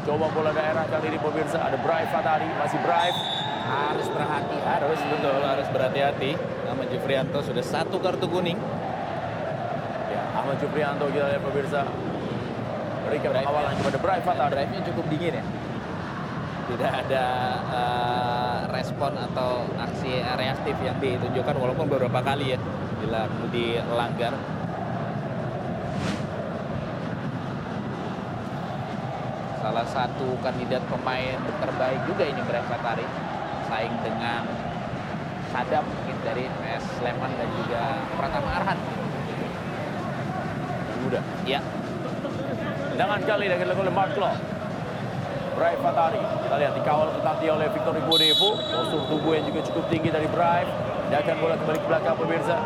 Coba 0.04 0.26
bola 0.36 0.52
daerah 0.52 0.84
kali 0.84 1.16
ini 1.16 1.16
pemirsa. 1.16 1.64
Ada 1.64 1.80
Brive 1.80 2.12
Fatari, 2.12 2.48
masih 2.60 2.76
Brive. 2.84 3.18
Harus 3.62 4.04
berhati 4.10 4.58
Harus 4.68 5.00
betul, 5.00 5.40
harus 5.40 5.68
berhati-hati. 5.72 6.36
Nama 6.68 6.82
Jufrianto 6.92 7.40
sudah 7.40 7.64
satu 7.64 7.96
kartu 8.04 8.28
kuning. 8.28 8.60
Ahmad 10.42 10.58
Juprianto 10.58 11.06
kita 11.06 11.30
lihat 11.30 11.42
pemirsa. 11.46 11.86
Berikan 13.06 13.30
pengawalan 13.30 13.78
kepada 13.78 13.98
Brive 14.02 14.24
Fatari. 14.26 14.50
Drive-nya 14.50 14.80
cukup 14.90 15.04
dingin 15.06 15.38
ya. 15.38 15.44
Tidak 16.66 16.92
ada 17.06 17.24
uh, 17.70 18.58
respon 18.74 19.14
atau 19.22 19.62
aksi 19.78 20.18
reaktif 20.34 20.74
yang 20.82 20.98
ditunjukkan 20.98 21.54
walaupun 21.54 21.86
beberapa 21.86 22.18
kali 22.26 22.54
ya 22.54 22.58
bila 22.98 23.30
dilanggar. 23.54 24.34
Salah 29.62 29.86
satu 29.86 30.26
kandidat 30.42 30.82
pemain 30.90 31.38
terbaik 31.38 32.02
juga 32.10 32.26
ini 32.26 32.42
Brian 32.42 32.66
Fatari. 32.66 33.06
Saing 33.70 33.94
dengan 34.02 34.42
Sadam 35.54 35.86
mungkin 35.86 36.16
dari 36.26 36.50
PS 36.50 36.98
Sleman 36.98 37.30
dan 37.38 37.48
juga 37.62 37.82
Pratama 38.18 38.50
Arhan. 38.58 38.91
Muda. 41.12 41.20
Ya. 41.44 41.60
Tendangan 42.96 43.20
kali 43.20 43.44
yang 43.52 43.60
dilakukan 43.60 43.84
oleh 43.84 43.92
Mark. 43.92 44.16
Brive 45.52 45.80
Fatari. 45.84 46.16
Kita 46.16 46.56
lihat 46.56 46.72
dikawal 46.80 47.08
ketat 47.12 47.44
oleh 47.44 47.68
Victor 47.68 47.92
Ibonevo. 48.00 48.50
Postur 48.56 49.00
tubuh 49.12 49.36
yang 49.36 49.44
juga 49.44 49.60
cukup 49.68 49.84
tinggi 49.92 50.08
dari 50.08 50.24
Brive. 50.32 50.72
Dia 51.12 51.20
akan 51.20 51.36
bola 51.44 51.54
kembali 51.60 51.78
ke 51.84 51.86
belakang 51.92 52.16
pemirsa. 52.16 52.56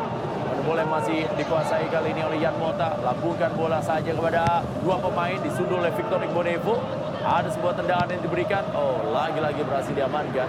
Bola 0.63 0.83
yang 0.87 0.95
masih 0.95 1.27
dikuasai 1.35 1.87
kali 1.91 2.15
ini 2.15 2.23
oleh 2.23 2.39
Yan 2.39 2.55
Mota. 2.63 2.95
Lambungkan 3.03 3.51
bola 3.59 3.83
saja 3.83 4.15
kepada 4.15 4.63
dua 4.87 5.03
pemain. 5.03 5.35
Disundul 5.43 5.83
oleh 5.83 5.91
Victor 5.99 6.23
Ibonevo. 6.23 6.79
Ada 7.27 7.51
sebuah 7.59 7.75
tendangan 7.75 8.07
yang 8.15 8.23
diberikan. 8.23 8.63
Oh, 8.79 9.03
lagi-lagi 9.11 9.67
berhasil 9.67 9.91
diamankan. 9.91 10.47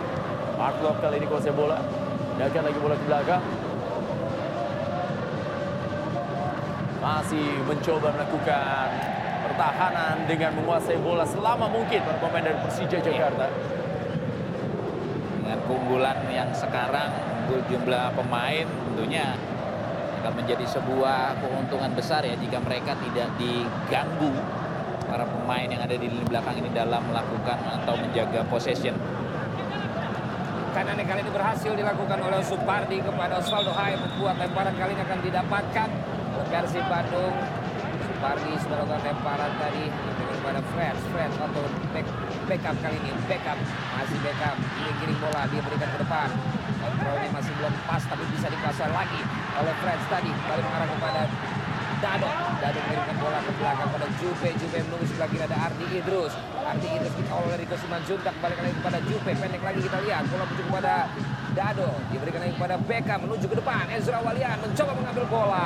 Mark 0.61 0.78
kali 1.02 1.18
ini 1.18 1.26
kuasai 1.26 1.49
bola. 1.49 1.82
Dia 2.38 2.45
akan 2.53 2.61
lagi 2.69 2.78
bola 2.78 2.94
ke 2.94 3.06
belakang. 3.10 3.41
Masih 7.08 7.64
mencoba 7.64 8.12
melakukan 8.12 8.92
pertahanan 9.48 10.28
dengan 10.28 10.52
menguasai 10.60 11.00
bola 11.00 11.24
selama 11.24 11.72
mungkin 11.72 12.04
para 12.04 12.20
pemain 12.20 12.44
dari 12.44 12.60
Persija 12.68 13.00
Jakarta. 13.00 13.48
Dengan 15.40 15.60
keunggulan 15.64 16.20
yang 16.28 16.52
sekarang, 16.52 17.08
jumlah 17.72 18.12
pemain 18.12 18.68
tentunya 18.68 19.40
akan 20.20 20.34
menjadi 20.36 20.68
sebuah 20.68 21.40
keuntungan 21.40 21.96
besar 21.96 22.28
ya 22.28 22.36
jika 22.36 22.60
mereka 22.60 23.00
tidak 23.00 23.32
diganggu 23.40 24.36
para 25.08 25.24
pemain 25.24 25.64
yang 25.72 25.80
ada 25.80 25.96
di 25.96 26.12
lini 26.12 26.28
belakang 26.28 26.60
ini 26.60 26.68
dalam 26.76 27.08
melakukan 27.08 27.56
atau 27.56 27.96
menjaga 27.96 28.44
possession. 28.52 29.00
kanannya 30.76 31.08
kali 31.08 31.24
ini 31.24 31.32
berhasil 31.32 31.72
dilakukan 31.72 32.20
oleh 32.22 32.44
Supardi 32.44 33.00
kepada 33.00 33.40
Osvaldo 33.40 33.72
Hai 33.72 33.96
membuat 33.96 34.38
lemparan 34.38 34.76
kali 34.76 34.94
ini 34.94 35.02
akan 35.08 35.20
didapatkan 35.26 35.90
Persib 36.48 36.86
Bandung. 36.88 37.36
Supardi 38.07 38.53
sudah 38.64 38.82
lakukan 38.82 39.02
lemparan 39.03 39.52
tadi 39.61 39.86
kepada 40.38 40.61
Fred, 40.74 40.95
Fred 41.14 41.32
atau 41.38 41.64
back, 41.94 42.07
backup 42.49 42.76
kali 42.82 42.98
ini, 43.03 43.11
backup 43.30 43.57
masih 43.94 44.18
backup, 44.26 44.56
giring-giring 44.57 45.19
bola 45.22 45.41
dia 45.52 45.61
berikan 45.61 45.90
ke 45.91 45.99
depan. 46.02 46.30
Kontrolnya 46.82 47.30
masih 47.36 47.52
belum 47.61 47.74
pas 47.86 48.02
tapi 48.02 48.24
bisa 48.34 48.48
dikuasai 48.49 48.90
lagi 48.90 49.22
oleh 49.60 49.76
Fred 49.84 49.99
tadi 50.07 50.30
kembali 50.34 50.61
mengarah 50.65 50.88
kepada 50.88 51.22
Dado. 51.98 52.30
Dado 52.61 52.78
mengirimkan 52.78 53.18
bola 53.18 53.40
ke 53.41 53.52
belakang 53.57 53.90
pada 53.90 54.07
Jupe. 54.22 54.49
Jupe 54.61 54.78
menunggu 54.86 55.06
sebelah 55.10 55.30
kiri 55.34 55.44
ada 55.49 55.57
Ardi 55.57 55.86
Idrus. 55.98 56.34
Ardi 56.61 56.88
Idrus 56.94 57.14
dikawal 57.18 57.49
oleh 57.49 57.57
Rico 57.57 57.76
Simanjuntak. 57.82 58.34
Kembali 58.38 58.53
lagi 58.53 58.76
kepada 58.78 58.99
Jupe. 59.02 59.32
Pendek 59.34 59.61
lagi 59.65 59.80
kita 59.82 59.98
lihat. 60.06 60.24
Bola 60.30 60.45
menuju 60.45 60.64
kepada 60.69 60.94
Dado. 61.57 61.90
Diberikan 62.14 62.40
lagi 62.45 62.53
kepada 62.53 62.76
Beckham. 62.86 63.19
Menuju 63.26 63.45
ke 63.49 63.56
depan. 63.57 63.84
Ezra 63.90 64.22
Walian 64.22 64.57
mencoba 64.61 64.91
mengambil 64.94 65.26
bola. 65.26 65.65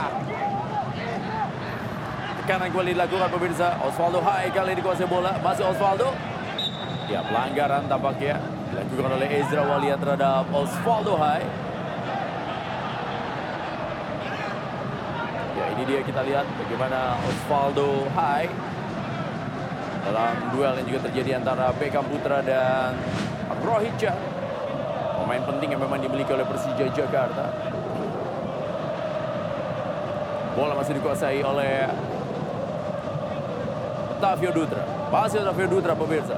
Tekanan 2.41 2.73
kembali 2.73 2.97
dilakukan 2.97 3.29
pemirsa. 3.29 3.77
Osvaldo 3.85 4.17
Hai 4.25 4.49
kali 4.49 4.73
dikuasai 4.73 5.05
bola. 5.05 5.37
Masih 5.45 5.61
Osvaldo. 5.61 6.09
Ya 7.05 7.21
pelanggaran 7.21 7.85
tampaknya 7.85 8.41
dilakukan 8.73 9.13
oleh 9.13 9.29
Ezra 9.29 9.61
Walian 9.61 10.01
terhadap 10.01 10.49
Osvaldo 10.49 11.21
Hai. 11.21 11.45
Ya 15.53 15.65
ini 15.77 15.85
dia 15.85 16.01
kita 16.01 16.25
lihat 16.25 16.49
bagaimana 16.57 17.13
Osvaldo 17.29 18.09
Hai 18.17 18.49
dalam 20.09 20.33
duel 20.49 20.81
yang 20.81 20.87
juga 20.89 20.99
terjadi 21.13 21.37
antara 21.37 21.69
Beckham 21.77 22.09
Putra 22.09 22.41
dan 22.41 22.97
Rohit 23.61 23.93
Jah. 24.01 24.17
Pemain 25.21 25.45
penting 25.45 25.77
yang 25.77 25.81
memang 25.85 26.01
dimiliki 26.01 26.33
oleh 26.33 26.49
Persija 26.49 26.89
Jakarta. 26.89 27.53
Bola 30.57 30.73
masih 30.73 30.97
dikuasai 30.97 31.45
oleh 31.45 31.85
Otavio 34.21 34.53
Dutra. 34.53 34.85
Masih 35.09 35.41
Otavio 35.41 35.65
Dutra 35.65 35.97
pemirsa. 35.97 36.37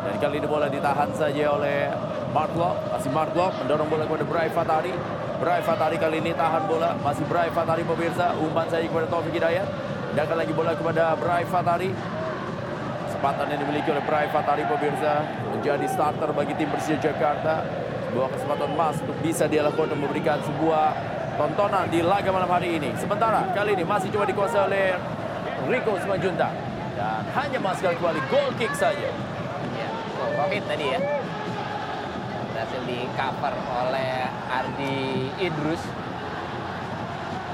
Dan 0.00 0.16
kali 0.16 0.40
ini 0.40 0.48
bola 0.48 0.64
ditahan 0.64 1.12
saja 1.12 1.52
oleh 1.52 1.92
Mark 2.32 2.56
Locke. 2.56 2.80
Masih 2.88 3.12
Mark 3.12 3.36
Locke 3.36 3.60
mendorong 3.60 3.84
bola 3.92 4.08
kepada 4.08 4.24
Bray 4.24 4.48
Fatari. 4.48 4.92
Bray 5.36 5.60
Fatari 5.60 6.00
kali 6.00 6.24
ini 6.24 6.32
tahan 6.32 6.64
bola. 6.64 6.96
Masih 7.04 7.28
Bray 7.28 7.52
Fatari 7.52 7.84
pemirsa. 7.84 8.32
Umpan 8.40 8.64
saja 8.72 8.88
kepada 8.88 9.12
Taufik 9.12 9.36
Hidayat. 9.36 9.68
Pindahkan 10.08 10.36
lagi 10.40 10.52
bola 10.56 10.72
kepada 10.72 11.12
Bray 11.20 11.44
Fatari. 11.44 11.92
Kesempatan 13.12 13.44
yang 13.52 13.60
dimiliki 13.60 13.88
oleh 13.92 14.04
Bray 14.08 14.26
Fatari 14.32 14.64
pemirsa. 14.64 15.12
Menjadi 15.52 15.86
starter 15.92 16.32
bagi 16.32 16.56
tim 16.56 16.72
Persija 16.72 17.12
Jakarta. 17.12 17.60
Sebuah 18.08 18.32
kesempatan 18.32 18.72
emas 18.72 18.96
untuk 19.04 19.20
bisa 19.20 19.44
dia 19.44 19.60
lakukan 19.60 19.92
dan 19.92 20.00
memberikan 20.00 20.40
sebuah 20.40 20.96
tontonan 21.36 21.92
di 21.92 22.00
laga 22.00 22.32
malam 22.32 22.48
hari 22.48 22.80
ini. 22.80 22.96
Sementara 22.96 23.52
kali 23.52 23.76
ini 23.76 23.84
masih 23.84 24.08
coba 24.08 24.24
dikuasai 24.24 24.62
oleh 24.64 24.96
Rico 25.68 25.92
Simanjuntak. 26.00 26.65
Dan 26.96 27.28
hanya 27.36 27.60
masuk 27.60 27.92
kembali 27.92 28.24
goal 28.32 28.48
kick 28.56 28.72
saja. 28.72 29.12
Oh, 30.16 30.32
Rohit 30.32 30.64
tadi 30.64 30.96
ya. 30.96 31.00
Berhasil 32.56 32.80
di 32.88 33.04
cover 33.12 33.52
oleh 33.52 34.24
Ardi 34.48 35.28
Idrus. 35.36 35.84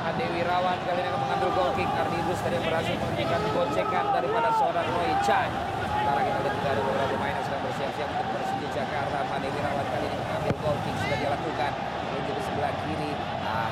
Ade 0.02 0.26
Wirawan 0.30 0.78
kali 0.86 0.98
ini 1.02 1.10
akan 1.10 1.20
mengambil 1.26 1.50
goal 1.58 1.70
kick. 1.74 1.90
Ardi 1.90 2.22
Idrus 2.22 2.38
tadi 2.38 2.54
berhasil 2.62 2.94
menghentikan 2.94 3.42
gocekan 3.50 4.06
daripada 4.14 4.48
seorang 4.54 4.86
Roy 4.94 5.10
Chan. 5.26 5.50
Sekarang 5.90 6.22
kita 6.22 6.38
lihat 6.38 6.54
juga 6.54 6.68
ada 6.70 6.82
beberapa 6.86 7.10
pemain 7.10 7.34
yang 7.34 7.42
sedang 7.42 7.62
bersiap-siap 7.66 8.08
untuk 8.14 8.26
Persija 8.30 8.68
Jakarta. 8.78 9.18
Ade 9.26 9.48
Wirawan 9.50 9.86
kali 9.90 10.06
ini 10.06 10.16
mengambil 10.22 10.54
goal 10.62 10.76
kick 10.86 10.96
sudah 11.02 11.18
dilakukan. 11.18 11.72
Menuju 12.06 12.30
ke 12.30 12.42
sebelah 12.46 12.72
kiri. 12.86 13.10
Ah, 13.42 13.70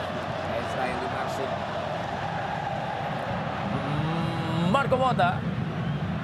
Ezra 0.58 0.84
yang 0.90 0.98
dimaksud. 0.98 1.50
Marco 4.70 4.96
Mota 4.98 5.49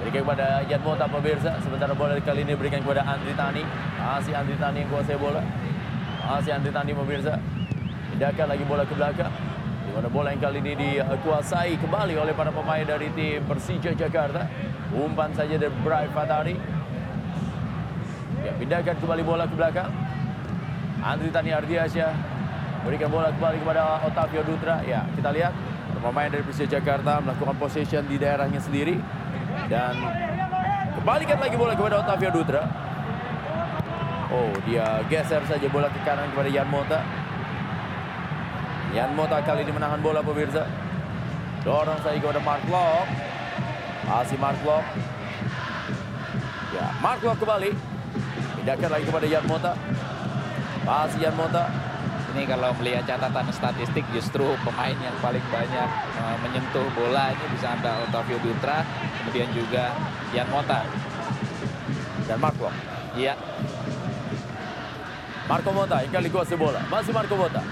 berikan 0.07 0.23
kepada 0.23 0.63
Jan 0.71 0.81
Mota 0.87 1.11
pemirsa 1.11 1.59
sementara 1.67 1.91
bola 1.91 2.15
kali 2.23 2.47
ini 2.47 2.55
berikan 2.55 2.79
kepada 2.79 3.03
Andri 3.03 3.35
Tani. 3.35 3.67
Masih 3.99 4.39
Andri 4.39 4.55
Tani 4.55 4.87
yang 4.87 4.91
kuasai 4.95 5.19
bola. 5.19 5.43
Masih 6.23 6.55
Andri 6.55 6.71
Tani 6.71 6.95
pemirsa 6.95 7.43
pindahkan 8.15 8.47
lagi 8.47 8.65
bola 8.71 8.87
ke 8.87 8.95
belakang. 8.95 9.35
Di 9.83 9.91
mana 9.91 10.07
bola 10.07 10.31
yang 10.31 10.39
kali 10.39 10.63
ini 10.63 11.03
dikuasai 11.03 11.75
kembali 11.83 12.15
oleh 12.23 12.31
para 12.39 12.55
pemain 12.55 12.87
dari 12.87 13.11
tim 13.19 13.43
Persija 13.51 13.99
Jakarta. 13.99 14.47
Umpan 14.95 15.35
saja 15.35 15.59
dari 15.59 15.75
Bray 15.83 16.07
Fatari. 16.15 16.55
Ya 18.47 18.55
pindahkan 18.63 18.95
kembali 19.03 19.23
bola 19.27 19.51
ke 19.51 19.59
belakang. 19.59 19.91
Andri 21.03 21.35
Tani 21.35 21.51
Ardiasyah 21.51 22.15
berikan 22.87 23.11
bola 23.11 23.35
kembali 23.35 23.59
kepada 23.59 24.07
Otavio 24.07 24.47
Dutra. 24.47 24.87
Ya 24.87 25.03
kita 25.19 25.35
lihat 25.35 25.51
pemain 25.99 26.31
dari 26.31 26.47
Persija 26.47 26.79
Jakarta 26.79 27.19
melakukan 27.19 27.59
possession 27.59 28.07
di 28.07 28.23
daerahnya 28.23 28.63
sendiri 28.63 28.95
dan 29.67 29.95
kembalikan 30.99 31.39
lagi 31.43 31.57
bola 31.59 31.73
kepada 31.75 32.03
Otavio 32.03 32.31
Dutra. 32.31 32.63
Oh, 34.27 34.51
dia 34.67 35.03
geser 35.07 35.43
saja 35.47 35.67
bola 35.71 35.87
ke 35.87 35.99
kanan 36.03 36.31
kepada 36.35 36.51
Yan 36.51 36.67
Mota. 36.67 37.01
Yan 38.95 39.15
Mota 39.15 39.39
kali 39.43 39.63
ini 39.63 39.73
menahan 39.75 40.03
bola 40.03 40.23
pemirsa. 40.23 40.67
Dorong 41.63 41.99
saja 42.03 42.19
kepada 42.19 42.43
Mark 42.43 42.63
Locke. 42.71 43.11
Masih 44.07 44.39
Mark 44.39 44.59
Locke. 44.63 44.91
Ya, 46.75 46.87
Mark 47.03 47.21
Locke 47.23 47.43
kembali. 47.43 47.71
Pindahkan 48.63 48.91
lagi 48.91 49.05
kepada 49.07 49.27
Yan 49.27 49.45
Mota. 49.47 49.73
Masih 50.87 51.19
Yan 51.23 51.35
Mota. 51.35 51.86
Ini 52.37 52.45
kalau 52.45 52.69
melihat 52.77 53.01
catatan 53.09 53.49
statistik 53.49 54.05
justru 54.13 54.45
pemain 54.61 54.93
yang 54.93 55.17
paling 55.25 55.41
banyak 55.49 55.89
uh, 56.21 56.37
menyentuh 56.45 56.85
bola 56.93 57.33
ini 57.33 57.49
bisa 57.57 57.73
ada 57.73 58.05
Otavio 58.05 58.37
Dutra, 58.45 58.85
kemudian 59.25 59.49
juga 59.57 59.97
Yan 60.37 60.45
Mota 60.53 60.85
dan 62.29 62.37
Marco. 62.37 62.69
Iya. 63.17 63.33
Marco 65.49 65.71
Mota 65.73 66.05
yang 66.05 66.13
kali 66.13 66.29
kuasai 66.29 66.61
bola. 66.61 66.85
Masih 66.93 67.17
Marco 67.17 67.41
Mota. 67.41 67.65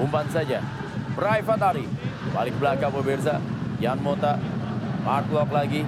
Umpan 0.00 0.24
saja. 0.32 0.64
Bray 1.12 1.44
Fatari. 1.44 1.84
Balik 2.32 2.56
belakang 2.56 2.96
pemirsa. 2.96 3.36
Yan 3.84 4.00
Mota. 4.00 4.40
Mark 5.04 5.28
lagi. 5.52 5.84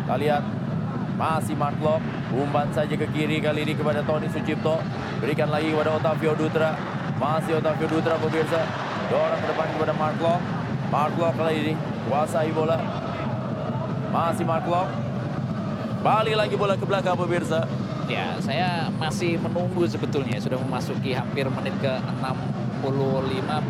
Kita 0.00 0.16
lihat. 0.16 0.40
Masih 1.20 1.60
Mark. 1.60 1.76
Umpan 2.34 2.66
saja 2.74 2.94
ke 2.98 3.06
kiri 3.14 3.38
kali 3.38 3.62
ini 3.62 3.78
kepada 3.78 4.02
Tony 4.02 4.26
Sucipto. 4.26 4.82
Berikan 5.22 5.54
lagi 5.54 5.70
kepada 5.70 5.94
Otavio 5.94 6.34
Dutra. 6.34 6.74
Masih 7.14 7.62
Otavio 7.62 7.86
Dutra 7.86 8.18
pemirsa. 8.18 8.66
Dorong 9.06 9.38
ke 9.38 9.46
depan 9.54 9.66
kepada 9.78 9.92
Mark 9.94 10.18
Locke. 10.18 10.44
Mark 10.90 11.14
Locke 11.14 11.36
kali 11.38 11.54
ini. 11.62 11.74
Kuasai 12.10 12.50
bola. 12.50 12.76
Masih 14.10 14.42
Mark 14.42 14.66
Locke. 14.66 14.90
Balik 16.02 16.34
lagi 16.34 16.54
bola 16.58 16.74
ke 16.74 16.84
belakang 16.84 17.14
pemirsa. 17.14 17.64
Ya, 18.10 18.36
saya 18.42 18.92
masih 18.98 19.40
menunggu 19.40 19.86
sebetulnya. 19.86 20.36
Sudah 20.42 20.58
memasuki 20.58 21.14
hampir 21.14 21.48
menit 21.48 21.72
ke 21.80 21.92
65 22.20 22.84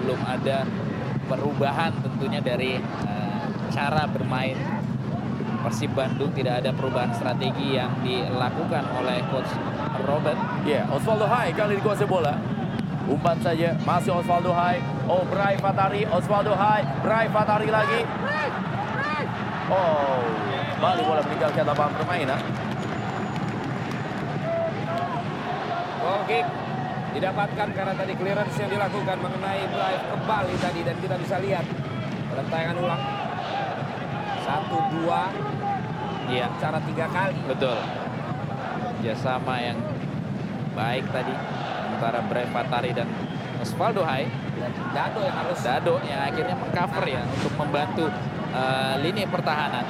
belum 0.02 0.20
ada 0.26 0.66
perubahan 1.30 1.94
tentunya 2.02 2.40
dari 2.42 2.76
uh, 2.80 3.46
cara 3.70 4.10
bermain 4.10 4.58
Persib 5.64 5.96
Bandung 5.96 6.28
tidak 6.36 6.60
ada 6.60 6.76
perubahan 6.76 7.08
strategi 7.16 7.80
yang 7.80 7.88
dilakukan 8.04 8.84
oleh 9.00 9.24
coach 9.32 9.48
Robert. 10.04 10.36
Ya, 10.68 10.84
yeah, 10.84 10.92
Osvaldo 10.92 11.24
Hai 11.24 11.56
kali 11.56 11.80
dikuasai 11.80 12.04
bola. 12.04 12.36
Umpan 13.08 13.40
saja, 13.40 13.72
masih 13.80 14.12
Osvaldo 14.12 14.52
Hai. 14.52 14.84
Oh, 15.08 15.24
Bray 15.24 15.56
Fatari, 15.56 16.04
Osvaldo 16.04 16.52
Hai, 16.52 16.84
Bray 17.00 17.32
Fatari 17.32 17.72
lagi. 17.72 18.04
Oh, 19.72 20.20
balik 20.84 21.04
bola 21.08 21.24
meninggalkan 21.24 21.64
lapangan 21.64 21.92
permainan. 21.96 22.40
Goal 26.04 26.22
kick 26.28 26.46
didapatkan 27.16 27.68
karena 27.72 27.94
tadi 27.96 28.12
clearance 28.20 28.56
yang 28.60 28.68
dilakukan 28.68 29.16
mengenai 29.16 29.64
Bray 29.72 29.96
kembali 30.12 30.54
tadi 30.60 30.80
dan 30.84 30.96
kita 31.00 31.16
bisa 31.16 31.40
lihat 31.40 31.64
tayangan 32.52 32.76
ulang 32.82 33.02
satu 34.44 34.76
dua 34.92 35.32
Iya. 36.28 36.46
cara 36.60 36.78
tiga 36.82 37.06
kali. 37.12 37.40
Betul. 37.48 37.78
Kerjasama 39.00 39.54
yang 39.60 39.78
baik 40.72 41.04
tadi 41.12 41.34
antara 41.94 42.20
Bray 42.24 42.46
Fatari 42.48 42.90
dan 42.96 43.08
Osvaldo 43.60 44.02
Hai. 44.04 44.28
Dan 44.54 44.70
Dado 44.96 45.20
yang 45.20 45.36
harus 45.36 45.58
Dado 45.60 45.94
yang 46.06 46.20
akhirnya 46.24 46.56
mengcover 46.56 47.04
ya 47.04 47.22
untuk 47.26 47.52
membantu 47.58 48.06
uh, 48.54 48.94
lini 49.02 49.28
pertahanan. 49.28 49.84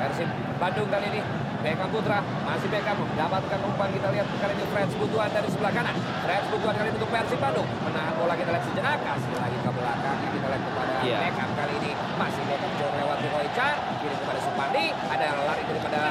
Persib 0.00 0.30
Bandung 0.56 0.88
kali 0.88 1.06
ini 1.12 1.20
Beckham 1.60 1.92
Putra, 1.92 2.24
masih 2.24 2.72
Beckham 2.72 2.96
mendapatkan 3.04 3.60
umpan 3.60 3.92
kita 3.92 4.08
lihat 4.16 4.26
kali 4.40 4.52
ini 4.56 4.64
Freds 4.72 4.96
Butuan 4.96 5.28
dari 5.28 5.48
sebelah 5.52 5.72
kanan. 5.76 5.92
Freds 6.24 6.48
Butuan 6.48 6.72
kali 6.72 6.88
ini 6.88 6.96
untuk 6.96 7.12
Persib 7.12 7.36
Bandung. 7.36 7.68
Menahan 7.84 8.16
bola 8.16 8.32
kita 8.32 8.48
lihat 8.48 8.64
sejenak, 8.64 8.96
kasih 9.04 9.36
lagi 9.36 9.58
ke 9.60 9.70
belakang. 9.76 10.18
Kita 10.24 10.46
lihat 10.48 10.62
kepada 10.64 10.92
Iya. 11.04 11.16
Beckham 11.20 11.50
kali 11.52 11.72
ini. 11.84 11.92
Masih 12.16 12.42
Beckham 12.48 12.72
jauh 12.80 12.94
lewat 12.96 13.18
Roy 13.28 13.48
Chan. 13.52 13.76
Kiri 14.00 14.16
kepada 14.16 14.40
Supandi. 14.40 14.84
Ada 14.96 15.26
lari 15.44 15.62
daripada 15.68 16.02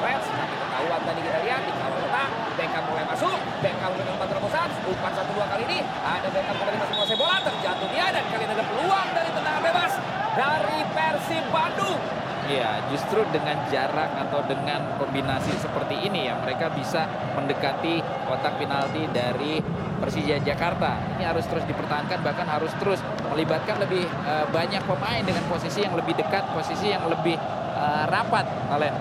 Freds. 0.00 0.26
Tapi 0.32 0.54
ketahuan 0.56 1.00
tadi 1.04 1.20
kita 1.20 1.38
lihat 1.44 1.60
di 1.68 1.72
kawal 1.76 2.00
letak. 2.00 2.28
Beckham 2.56 2.82
mulai 2.88 3.04
masuk. 3.04 3.38
Beckham 3.60 3.90
dengan 4.00 4.12
umpan 4.16 4.28
terobosan. 4.32 4.68
Umpan 4.88 5.12
satu 5.12 5.30
dua 5.36 5.46
kali 5.52 5.62
ini. 5.68 5.78
Ada 5.84 6.28
Beckham 6.32 6.54
kembali 6.56 6.78
masuk 6.80 6.94
menguasai 6.96 7.18
bola. 7.20 7.36
Terjatuh 7.44 7.88
dia 7.92 8.06
dan 8.08 8.24
kali 8.32 8.42
ini 8.48 8.52
ada 8.56 8.64
peluang 8.72 9.08
dari 9.12 9.30
tendangan 9.36 9.62
bebas 9.68 9.92
dari 10.32 10.78
Persib 10.96 11.44
Bandung. 11.52 12.00
Iya, 12.44 12.92
justru 12.92 13.24
dengan 13.32 13.56
jarak 13.72 14.12
atau 14.20 14.44
dengan 14.44 15.00
kombinasi 15.00 15.56
seperti 15.56 15.96
ini 16.04 16.28
ya 16.28 16.36
mereka 16.36 16.68
bisa 16.76 17.08
mendekati 17.32 18.04
kotak 18.28 18.60
penalti 18.60 19.08
dari 19.16 19.64
Persija 19.96 20.36
Jakarta. 20.44 21.00
Ini 21.16 21.24
harus 21.24 21.48
terus 21.48 21.64
dipertahankan 21.64 22.20
bahkan 22.20 22.44
harus 22.44 22.68
terus 22.76 23.00
melibatkan 23.32 23.80
lebih 23.80 24.04
eh, 24.04 24.44
banyak 24.52 24.84
pemain 24.84 25.24
dengan 25.24 25.40
posisi 25.48 25.88
yang 25.88 25.96
lebih 25.96 26.12
dekat, 26.20 26.44
posisi 26.52 26.92
yang 26.92 27.08
lebih 27.08 27.40
eh, 27.80 28.04
rapat, 28.12 28.44
Valen. 28.68 28.92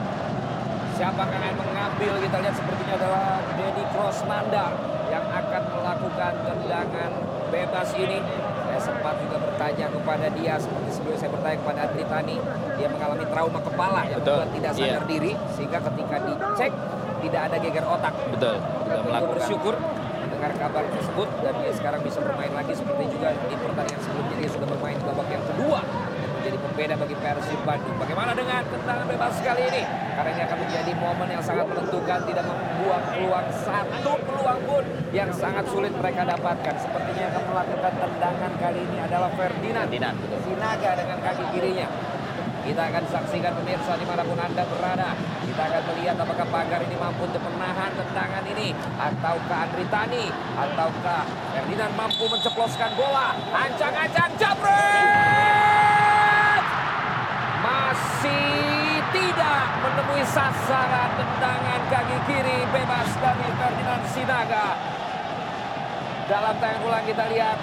Siapa 0.96 1.28
yang 1.28 1.58
mengambil 1.60 2.14
kita 2.24 2.38
lihat 2.40 2.56
sepertinya 2.56 2.96
adalah 2.96 3.44
Dedi 3.60 3.84
Krosnandar 3.92 4.72
yang 5.12 5.26
akan 5.28 5.64
melakukan 5.68 6.34
tendangan 6.48 7.12
bebas 7.52 7.90
ini. 8.00 8.24
Sempat 9.04 9.20
juga 9.20 9.36
bertanya 9.36 9.86
kepada 9.92 10.28
dia 10.32 10.56
seperti 10.56 10.90
sebelum 10.96 11.16
saya 11.20 11.32
bertanya 11.36 11.58
kepada 11.60 11.80
Andri 11.92 12.04
Tani, 12.08 12.36
dia 12.80 12.88
mengalami 12.88 13.26
trauma 13.28 13.60
kepala 13.60 14.02
yang 14.08 14.20
Betul. 14.24 14.32
membuat 14.32 14.50
tidak 14.56 14.72
sadar 14.72 14.88
Iya. 14.96 15.12
diri 15.12 15.32
sehingga 15.52 15.80
ketika 15.84 16.16
dicek 16.24 16.72
tidak 17.20 17.42
ada 17.52 17.56
geger 17.60 17.84
otak. 17.84 18.14
Betul. 18.32 18.56
Sudah 18.64 19.00
melakukan. 19.04 19.32
bersyukur 19.36 19.76
mendengar 20.24 20.52
kabar 20.56 20.84
tersebut 20.88 21.28
dan 21.44 21.54
dia 21.60 21.72
sekarang 21.76 22.00
bisa 22.00 22.20
bermain 22.24 22.54
lagi 22.56 22.72
seperti 22.72 23.04
juga 23.12 23.28
di 23.36 23.56
pertandingan 23.60 24.02
sebelumnya 24.08 24.36
dia 24.40 24.50
sudah 24.56 24.68
bermain 24.72 24.98
babak 25.04 25.28
yang 25.28 25.44
kedua 25.52 25.80
menjadi 26.40 26.58
pembeda 26.64 26.94
bagi 26.96 27.16
Persib 27.20 27.60
Bandung. 27.68 27.96
Bagaimana 28.00 28.32
dengan 28.32 28.62
tendangan 28.64 29.04
bebas 29.04 29.36
kali 29.36 29.64
ini? 29.68 29.84
Karena 30.24 30.40
ini 30.40 30.48
akan 30.48 30.60
menjadi 30.64 30.92
momen 31.04 31.28
yang 31.36 31.44
sangat 31.44 31.68
menentukan 31.68 32.20
tidak 32.24 32.48
membuang 32.48 33.04
peluang 33.12 33.48
satu 33.60 34.14
peluang 34.24 34.60
pun 34.64 34.84
yang 35.12 35.28
sangat 35.36 35.68
sulit 35.68 35.92
mereka 35.92 36.24
dapatkan. 36.24 36.80
Sepertinya 36.80 37.28
yang 37.28 37.36
akan 37.36 37.44
melakukan 37.52 37.92
tendangan 37.92 38.52
kali 38.56 38.88
ini 38.88 39.04
adalah 39.04 39.28
Ferdinand. 39.36 39.92
Sinaga 40.48 40.96
dengan 40.96 41.20
kaki 41.20 41.44
kirinya. 41.52 41.92
Kita 42.64 42.82
akan 42.88 43.04
saksikan 43.04 43.52
pemirsa 43.52 44.00
di 44.00 44.08
mana 44.08 44.24
pun 44.24 44.40
Anda 44.40 44.64
berada. 44.64 45.12
Kita 45.44 45.60
akan 45.60 45.82
melihat 45.92 46.16
apakah 46.16 46.48
Pagar 46.48 46.80
ini 46.88 46.96
mampu 46.96 47.28
untuk 47.28 47.44
menahan 47.44 47.92
tendangan 47.92 48.48
ini. 48.48 48.72
Ataukah 48.96 49.68
Andri 49.68 49.84
Tani. 49.92 50.32
Ataukah 50.56 51.28
Ferdinand 51.52 52.00
mampu 52.00 52.32
menceploskan 52.32 52.96
bola. 52.96 53.36
Ancang-ancang 53.52 54.32
jabret! 54.40 55.44
Masih 57.60 58.73
tidak 59.14 59.64
menemui 59.86 60.26
sasaran 60.26 61.10
tendangan 61.14 61.82
kaki 61.88 62.18
kiri 62.26 62.66
bebas 62.74 63.10
dari 63.22 63.48
Ferdinand 63.54 64.04
Sinaga. 64.10 64.68
Dalam 66.26 66.56
tayangan 66.58 66.82
ulang 66.90 67.06
kita 67.06 67.24
lihat 67.30 67.58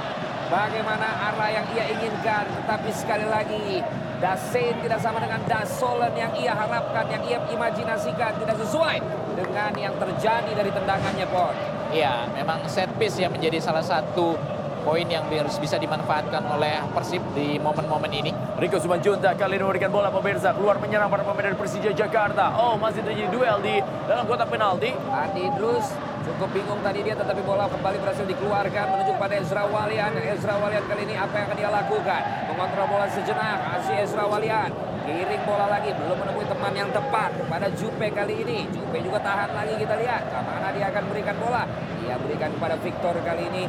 bagaimana 0.46 1.08
arah 1.32 1.50
yang 1.50 1.66
ia 1.74 1.84
inginkan. 1.90 2.46
Tetapi 2.62 2.90
sekali 2.94 3.26
lagi, 3.26 3.82
Dasein 4.22 4.78
tidak 4.84 5.00
sama 5.02 5.18
dengan 5.18 5.42
Dasolen 5.48 6.14
yang 6.14 6.30
ia 6.38 6.54
harapkan, 6.54 7.08
yang 7.10 7.22
ia 7.26 7.38
imajinasikan. 7.50 8.36
Tidak 8.38 8.56
sesuai 8.62 8.96
dengan 9.34 9.72
yang 9.74 9.94
terjadi 9.98 10.52
dari 10.54 10.70
tendangannya, 10.70 11.26
Pon. 11.26 11.54
Iya, 11.90 12.30
memang 12.30 12.62
set 12.70 12.86
piece 12.94 13.18
yang 13.18 13.34
menjadi 13.34 13.58
salah 13.58 13.82
satu 13.82 14.38
poin 14.80 15.06
yang 15.06 15.24
harus 15.28 15.56
bisa 15.60 15.76
dimanfaatkan 15.76 16.42
oleh 16.50 16.82
Persib 16.96 17.22
di 17.36 17.60
momen-momen 17.60 18.10
ini. 18.10 18.32
Rico 18.56 18.80
Sumanjunta 18.80 19.32
kali 19.36 19.56
ini 19.56 19.64
memberikan 19.64 19.92
bola 19.92 20.08
pemirsa 20.08 20.52
keluar 20.56 20.80
menyerang 20.80 21.08
para 21.12 21.24
pemain 21.24 21.52
dari 21.52 21.56
Persija 21.56 21.92
Jakarta. 21.92 22.56
Oh 22.56 22.76
masih 22.80 23.04
terjadi 23.04 23.28
duel 23.32 23.56
di 23.60 23.80
dalam 24.08 24.24
kotak 24.24 24.48
penalti. 24.48 24.92
Adi 25.08 25.48
Idrus 25.48 25.92
cukup 26.20 26.52
bingung 26.52 26.80
tadi 26.84 27.00
dia 27.00 27.16
tetapi 27.16 27.40
bola 27.42 27.64
kembali 27.72 27.96
berhasil 28.00 28.28
dikeluarkan 28.28 28.84
menuju 28.92 29.12
pada 29.16 29.34
Ezra 29.40 29.64
Walian. 29.68 30.12
Ezra 30.20 30.54
Walian 30.60 30.84
kali 30.88 31.02
ini 31.08 31.14
apa 31.16 31.34
yang 31.36 31.46
akan 31.48 31.56
dia 31.56 31.70
lakukan? 31.72 32.22
Mengontrol 32.52 32.86
bola 32.88 33.06
sejenak. 33.08 33.56
Kasih 33.76 33.96
Ezra 34.04 34.24
Walian. 34.28 34.70
Kiring 35.00 35.42
bola 35.48 35.66
lagi 35.72 35.90
belum 35.96 36.16
menemui 36.20 36.44
teman 36.44 36.72
yang 36.76 36.90
tepat 36.92 37.32
pada 37.48 37.72
Jupe 37.72 38.12
kali 38.12 38.44
ini. 38.44 38.68
Jupe 38.68 39.00
juga 39.00 39.18
tahan 39.24 39.56
lagi 39.56 39.74
kita 39.80 39.96
lihat. 39.96 40.22
Ke 40.28 40.38
mana 40.44 40.68
dia 40.76 40.92
akan 40.92 41.02
berikan 41.08 41.36
bola? 41.40 41.64
Dia 42.04 42.20
berikan 42.20 42.52
kepada 42.52 42.76
Victor 42.76 43.16
kali 43.24 43.48
ini. 43.48 43.64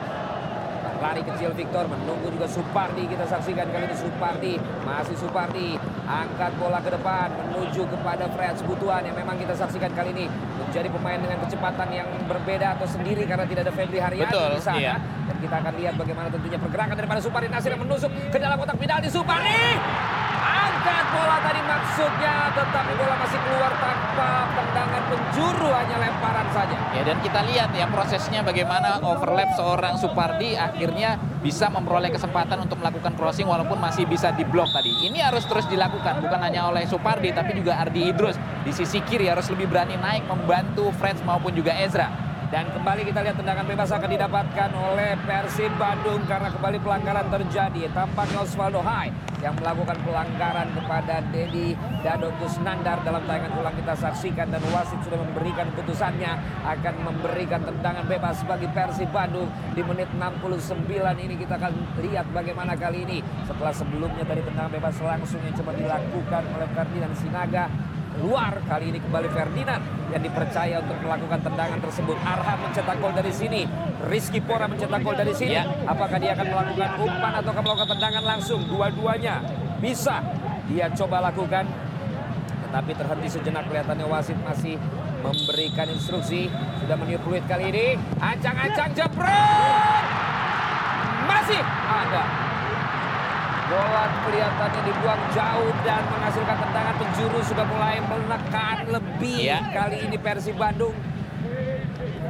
Lari 1.02 1.26
kecil 1.26 1.50
Victor 1.58 1.90
menunggu 1.90 2.30
juga 2.30 2.46
Supardi. 2.46 3.10
Kita 3.10 3.26
saksikan 3.26 3.66
kali 3.74 3.90
ini 3.90 3.98
Supardi 3.98 4.54
masih 4.86 5.18
Supardi. 5.18 5.74
Angkat 6.06 6.52
bola 6.60 6.84
ke 6.84 6.92
depan 6.92 7.32
menuju 7.32 7.88
kepada 7.88 8.28
Freds 8.36 8.62
Butuan 8.68 9.02
yang 9.02 9.16
memang 9.16 9.40
kita 9.40 9.56
saksikan 9.56 9.96
kali 9.96 10.12
ini 10.12 10.26
menjadi 10.60 10.92
pemain 10.92 11.16
dengan 11.18 11.40
kecepatan 11.40 11.88
yang 11.90 12.08
berbeda 12.28 12.76
atau 12.76 12.84
sendiri 12.84 13.24
karena 13.24 13.48
tidak 13.48 13.72
ada 13.72 13.74
Febri 13.74 13.98
Haryadi 13.98 14.28
Betul, 14.28 14.60
di 14.60 14.62
sana. 14.62 14.78
iya. 14.78 14.96
dan 15.00 15.38
kita 15.40 15.56
akan 15.64 15.74
lihat 15.80 15.94
bagaimana 15.96 16.28
tentunya 16.28 16.60
pergerakan 16.60 16.96
daripada 17.00 17.20
Supardi. 17.24 17.48
Nasir 17.48 17.72
yang 17.74 17.82
menusuk 17.82 18.12
ke 18.30 18.38
dalam 18.38 18.60
kotak 18.60 18.78
penalti 18.78 19.10
Supardi 19.10 19.62
angkat 20.92 21.08
bola 21.16 21.38
tadi 21.40 21.62
maksudnya 21.64 22.36
tetapi 22.52 22.92
bola 23.00 23.16
masih 23.24 23.40
keluar 23.48 23.72
tanpa 23.80 24.32
tendangan 24.52 25.04
penjuru 25.08 25.70
hanya 25.72 25.96
lemparan 26.04 26.48
saja 26.52 26.76
Ya 26.92 27.02
dan 27.08 27.18
kita 27.24 27.40
lihat 27.48 27.72
ya 27.72 27.88
prosesnya 27.88 28.44
bagaimana 28.44 29.00
overlap 29.00 29.56
seorang 29.56 29.96
Supardi 29.96 30.60
akhirnya 30.60 31.16
bisa 31.40 31.72
memperoleh 31.72 32.12
kesempatan 32.12 32.60
untuk 32.60 32.84
melakukan 32.84 33.16
crossing 33.16 33.48
walaupun 33.48 33.80
masih 33.80 34.04
bisa 34.06 34.36
diblok 34.36 34.70
tadi. 34.76 34.92
Ini 35.08 35.32
harus 35.32 35.48
terus 35.48 35.66
dilakukan 35.72 36.20
bukan 36.20 36.40
hanya 36.44 36.68
oleh 36.68 36.84
Supardi 36.84 37.32
tapi 37.32 37.56
juga 37.56 37.80
Ardi 37.80 38.12
Idrus 38.12 38.36
di 38.68 38.76
sisi 38.76 39.00
kiri 39.02 39.32
harus 39.32 39.48
lebih 39.48 39.72
berani 39.72 39.96
naik 39.96 40.28
membantu 40.28 40.92
Freds 41.00 41.24
maupun 41.24 41.56
juga 41.56 41.72
Ezra. 41.80 42.31
Dan 42.52 42.68
kembali 42.68 43.08
kita 43.08 43.24
lihat 43.24 43.40
tendangan 43.40 43.64
bebas 43.64 43.96
akan 43.96 44.12
didapatkan 44.12 44.70
oleh 44.76 45.16
Persib 45.24 45.72
Bandung 45.80 46.20
karena 46.28 46.52
kembali 46.52 46.84
pelanggaran 46.84 47.32
terjadi. 47.32 47.88
Tampaknya 47.96 48.44
Osvaldo 48.44 48.84
Hai 48.84 49.08
yang 49.40 49.56
melakukan 49.56 49.96
pelanggaran 50.04 50.68
kepada 50.76 51.24
Dedi 51.32 51.80
Dadotus 52.04 52.60
Nandar 52.60 53.00
dalam 53.08 53.24
tayangan 53.24 53.56
ulang 53.56 53.72
kita 53.80 53.96
saksikan 53.96 54.52
dan 54.52 54.60
wasit 54.68 55.00
sudah 55.00 55.24
memberikan 55.24 55.72
putusannya 55.80 56.36
akan 56.68 56.96
memberikan 57.08 57.64
tendangan 57.64 58.04
bebas 58.04 58.44
bagi 58.44 58.68
Persib 58.76 59.10
Bandung 59.16 59.48
di 59.72 59.82
menit 59.82 60.12
69 60.12 60.92
ini 61.24 61.36
kita 61.40 61.56
akan 61.56 61.74
lihat 62.04 62.28
bagaimana 62.36 62.76
kali 62.76 63.08
ini 63.08 63.24
setelah 63.48 63.72
sebelumnya 63.72 64.28
tadi 64.28 64.44
tendangan 64.44 64.72
bebas 64.76 65.00
langsung 65.00 65.40
yang 65.40 65.56
coba 65.56 65.72
dilakukan 65.74 66.44
oleh 66.52 66.68
Ferdinand 66.76 67.16
Sinaga 67.16 67.66
luar 68.20 68.60
kali 68.68 68.92
ini 68.92 69.00
kembali 69.00 69.30
Ferdinand 69.32 69.84
yang 70.12 70.20
dipercaya 70.20 70.84
untuk 70.84 71.00
melakukan 71.00 71.40
tendangan 71.40 71.80
tersebut. 71.80 72.18
Arhan 72.20 72.58
mencetak 72.60 72.96
gol 73.00 73.14
dari 73.16 73.32
sini, 73.32 73.64
Rizky 74.12 74.44
Pora 74.44 74.68
mencetak 74.68 75.00
gol 75.00 75.16
dari 75.16 75.32
sini. 75.32 75.56
Ya. 75.56 75.64
Apakah 75.88 76.20
dia 76.20 76.36
akan 76.36 76.48
melakukan 76.52 76.90
umpan 77.00 77.32
atau 77.40 77.50
akan 77.56 77.64
melakukan 77.64 77.90
tendangan 77.96 78.24
langsung? 78.28 78.62
Dua-duanya 78.68 79.40
bisa 79.80 80.20
dia 80.68 80.92
coba 80.92 81.32
lakukan. 81.32 81.64
Tetapi 82.68 82.92
terhenti 82.96 83.28
sejenak 83.28 83.64
kelihatannya 83.68 84.08
wasit 84.08 84.40
masih 84.44 84.76
memberikan 85.24 85.88
instruksi. 85.92 86.52
Sudah 86.84 86.96
meniup 87.00 87.24
fluid 87.24 87.44
kali 87.48 87.72
ini. 87.72 87.88
Ancang-ancang 88.20 88.92
jebret. 88.96 90.06
Masih 91.28 91.62
ada 91.88 92.51
Bola 93.72 94.04
kelihatannya 94.28 94.82
dibuang 94.84 95.22
jauh 95.32 95.72
dan 95.88 96.04
menghasilkan 96.12 96.58
tendangan 96.60 96.96
penjuru 97.00 97.40
sudah 97.40 97.64
mulai 97.72 98.04
menekan 98.04 98.78
lebih 98.92 99.48
Iya. 99.48 99.64
kali 99.72 99.98
ini 100.12 100.20
Persib 100.20 100.60
Bandung. 100.60 100.92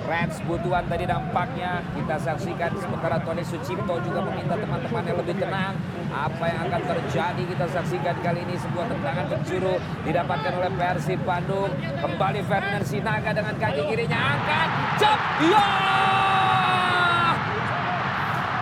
Reds 0.01 0.38
Butuan 0.45 0.85
tadi 0.85 1.09
nampaknya 1.09 1.81
kita 1.97 2.15
saksikan 2.19 2.77
sementara 2.77 3.18
Tony 3.26 3.41
Sucipto 3.41 3.95
juga 4.05 4.19
meminta 4.22 4.53
teman-temannya 4.53 5.13
lebih 5.18 5.35
tenang. 5.39 5.73
Apa 6.11 6.43
yang 6.45 6.59
akan 6.68 6.81
terjadi 6.84 7.43
kita 7.47 7.65
saksikan 7.73 8.15
kali 8.22 8.43
ini 8.45 8.59
sebuah 8.59 8.85
tendangan 8.91 9.26
penjuru 9.31 9.76
didapatkan 10.05 10.53
oleh 10.61 10.72
Persib 10.77 11.19
Bandung. 11.26 11.72
Kembali 12.01 12.39
Ferdinand 12.45 12.85
Sinaga 12.85 13.31
dengan 13.34 13.55
kaki 13.57 13.81
kirinya 13.88 14.19
angkat. 14.19 14.69
Cep. 14.99 15.19
Ya! 15.49 15.69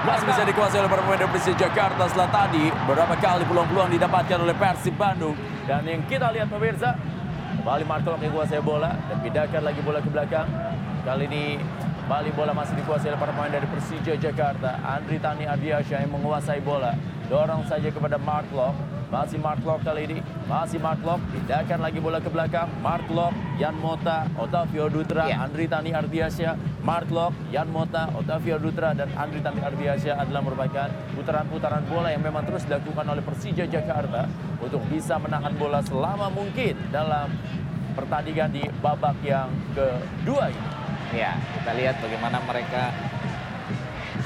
Masih 0.09 0.25
bisa 0.25 0.41
dikuasai 0.41 0.81
oleh 0.81 0.89
pemain 0.89 1.21
dari 1.21 1.29
Persija 1.29 1.69
Jakarta 1.69 2.09
setelah 2.09 2.33
tadi 2.33 2.65
beberapa 2.89 3.13
kali 3.13 3.45
peluang-peluang 3.45 3.93
didapatkan 3.93 4.41
oleh 4.41 4.57
Persib 4.57 4.97
Bandung. 4.97 5.37
Dan 5.69 5.85
yang 5.85 6.01
kita 6.09 6.33
lihat 6.33 6.49
pemirsa, 6.49 6.97
kembali 7.61 7.85
Marco 7.85 8.17
menguasai 8.17 8.57
bola 8.57 8.97
dan 9.05 9.21
pindahkan 9.21 9.61
lagi 9.61 9.85
bola 9.85 10.01
ke 10.01 10.09
belakang. 10.09 10.49
Kali 11.05 11.29
ini 11.29 11.61
Kembali 12.09 12.33
bola 12.33 12.57
masih 12.57 12.73
dikuasai 12.73 13.13
oleh 13.13 13.21
para 13.21 13.29
pemain 13.29 13.53
dari 13.53 13.69
Persija 13.69 14.17
Jakarta. 14.17 14.81
Andri 14.81 15.21
Tani 15.21 15.45
Ardiasyah 15.45 16.01
yang 16.01 16.17
menguasai 16.17 16.57
bola. 16.57 16.97
Dorong 17.29 17.69
saja 17.69 17.85
kepada 17.85 18.17
Mark 18.17 18.49
Lock. 18.49 18.73
Masih 19.13 19.37
Mark 19.37 19.61
Lock 19.61 19.85
kali 19.85 20.09
ini. 20.09 20.17
Masih 20.49 20.81
Mark 20.81 21.05
Lock. 21.05 21.21
Pindahkan 21.29 21.77
lagi 21.77 22.01
bola 22.01 22.17
ke 22.17 22.33
belakang. 22.33 22.65
Mark 22.81 23.05
Lock, 23.13 23.37
Yan 23.61 23.77
Mota, 23.77 24.25
Otavio 24.41 24.89
Dutra, 24.89 25.29
Andri 25.29 25.69
Tani 25.69 25.93
Ardiasyah. 25.93 26.81
Mark 26.81 27.13
Lock, 27.13 27.37
Yan 27.53 27.69
Mota, 27.69 28.09
Otavio 28.17 28.57
Dutra, 28.57 28.97
dan 28.97 29.13
Andri 29.13 29.45
Tani 29.45 29.61
Ardiasyah 29.61 30.17
adalah 30.17 30.41
merupakan 30.41 30.89
putaran-putaran 31.13 31.85
bola 31.85 32.09
yang 32.09 32.25
memang 32.25 32.41
terus 32.41 32.65
dilakukan 32.65 33.05
oleh 33.05 33.21
Persija 33.21 33.69
Jakarta 33.69 34.25
untuk 34.57 34.81
bisa 34.89 35.21
menahan 35.21 35.53
bola 35.61 35.85
selama 35.85 36.33
mungkin 36.33 36.73
dalam 36.89 37.29
pertandingan 37.93 38.49
di 38.49 38.65
babak 38.81 39.21
yang 39.21 39.53
kedua 39.77 40.49
ini. 40.49 40.78
Ya, 41.09 41.33
kita 41.57 41.73
lihat 41.73 41.97
bagaimana 42.05 42.37
mereka 42.45 42.93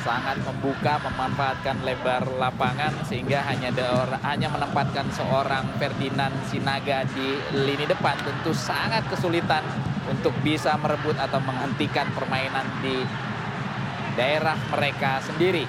sangat 0.03 0.35
membuka, 0.43 0.99
memanfaatkan 0.99 1.79
lebar 1.87 2.27
lapangan 2.35 2.91
sehingga 3.07 3.39
hanya 3.47 3.71
ada 3.71 4.19
hanya 4.27 4.51
menempatkan 4.51 5.07
seorang 5.15 5.63
Ferdinand 5.79 6.35
Sinaga 6.51 7.07
di 7.15 7.39
lini 7.55 7.87
depan 7.87 8.19
tentu 8.19 8.51
sangat 8.51 9.07
kesulitan 9.07 9.63
untuk 10.11 10.35
bisa 10.43 10.75
merebut 10.75 11.15
atau 11.15 11.39
menghentikan 11.39 12.11
permainan 12.11 12.67
di 12.83 12.99
daerah 14.19 14.59
mereka 14.75 15.23
sendiri. 15.23 15.63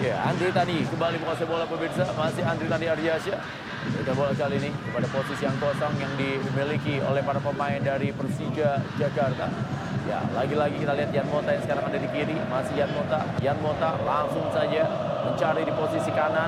Ya, 0.00 0.16
Andri 0.28 0.48
Tani 0.52 0.84
kembali 0.88 1.20
menguasai 1.20 1.48
bola 1.48 1.68
pemirsa. 1.68 2.08
Masih 2.16 2.40
Andri 2.44 2.68
Tani 2.72 2.88
Ardiasyah. 2.88 3.40
Berikan 3.86 4.14
bola 4.18 4.32
kali 4.32 4.56
ini 4.58 4.70
kepada 4.72 5.06
posisi 5.12 5.44
yang 5.44 5.56
kosong 5.60 5.94
yang 6.00 6.12
dimiliki 6.18 6.98
oleh 7.04 7.22
para 7.22 7.38
pemain 7.38 7.78
dari 7.78 8.10
Persija 8.16 8.80
Jakarta. 8.96 9.46
Ya, 10.06 10.22
lagi-lagi 10.38 10.78
kita 10.78 10.94
lihat 10.94 11.10
Yan 11.10 11.26
Mota 11.26 11.50
yang 11.50 11.66
sekarang 11.66 11.90
ada 11.90 11.98
di 11.98 12.06
kiri. 12.14 12.38
Masih 12.46 12.78
Yan 12.78 12.94
Mota. 12.94 13.26
Yan 13.42 13.58
Mota 13.58 13.98
langsung 14.06 14.46
saja 14.54 14.86
mencari 15.26 15.66
di 15.66 15.74
posisi 15.74 16.14
kanan. 16.14 16.46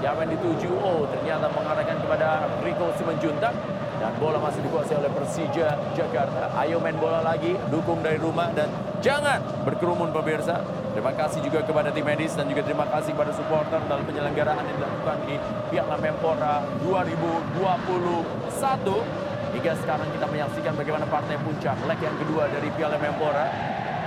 Siapa 0.00 0.24
yang 0.24 0.32
dituju? 0.40 0.72
Oh, 0.80 1.04
ternyata 1.12 1.52
mengarahkan 1.52 2.00
kepada 2.00 2.48
Rico 2.64 2.88
Simanjuntak. 2.96 3.52
Dan 4.00 4.12
bola 4.16 4.40
masih 4.40 4.64
dikuasai 4.64 4.96
oleh 5.00 5.12
Persija 5.12 5.76
Jakarta. 5.92 6.48
Ayo 6.56 6.80
main 6.80 6.96
bola 6.96 7.20
lagi, 7.20 7.52
dukung 7.68 8.00
dari 8.00 8.16
rumah 8.16 8.48
dan 8.56 8.72
jangan 9.04 9.40
berkerumun 9.64 10.12
pemirsa. 10.12 10.60
Terima 10.92 11.12
kasih 11.12 11.40
juga 11.44 11.62
kepada 11.64 11.92
tim 11.92 12.04
medis 12.04 12.34
dan 12.36 12.48
juga 12.48 12.62
terima 12.64 12.86
kasih 12.88 13.12
kepada 13.16 13.32
supporter 13.32 13.80
dalam 13.86 14.04
penyelenggaraan 14.04 14.64
yang 14.64 14.76
dilakukan 14.80 15.18
di 15.28 15.38
Piala 15.72 15.96
Menpora 16.00 16.62
2021. 16.84 19.23
Hingga 19.54 19.72
sekarang 19.86 20.08
kita 20.10 20.26
menyaksikan 20.26 20.72
bagaimana 20.74 21.06
partai 21.06 21.38
puncak 21.38 21.78
leg 21.86 21.98
yang 22.02 22.16
kedua 22.18 22.50
dari 22.50 22.68
Piala 22.74 22.98
Menpora. 22.98 23.46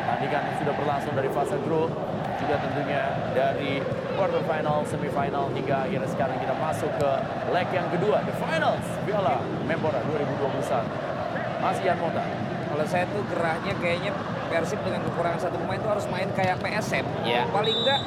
Pertandingan 0.08 0.44
yang 0.44 0.58
sudah 0.64 0.74
berlangsung 0.76 1.14
dari 1.20 1.30
fase 1.32 1.56
grup, 1.68 1.92
juga 2.40 2.56
tentunya 2.64 3.02
dari 3.36 3.84
quarter 4.16 4.40
final, 4.48 4.84
semifinal 4.88 5.52
hingga 5.52 5.84
akhirnya 5.84 6.10
sekarang 6.10 6.38
kita 6.40 6.56
masuk 6.56 6.92
ke 6.96 7.12
leg 7.52 7.68
yang 7.76 7.88
kedua, 7.92 8.24
the 8.24 8.36
finals 8.40 8.86
Piala 9.08 9.40
Menpora 9.68 10.00
2021. 10.04 11.64
Masih 11.64 11.84
Yan 11.88 11.98
Mota. 12.00 12.24
Kalau 12.68 12.86
saya 12.86 13.06
tuh 13.10 13.24
gerahnya 13.32 13.74
kayaknya 13.80 14.12
Persib 14.48 14.80
dengan 14.80 15.04
kekurangan 15.04 15.40
satu 15.44 15.60
pemain 15.60 15.76
itu 15.76 15.90
harus 15.92 16.06
main 16.08 16.30
kayak 16.32 16.56
PSM. 16.64 17.04
Ya. 17.28 17.44
Paling 17.52 17.76
enggak 17.84 18.02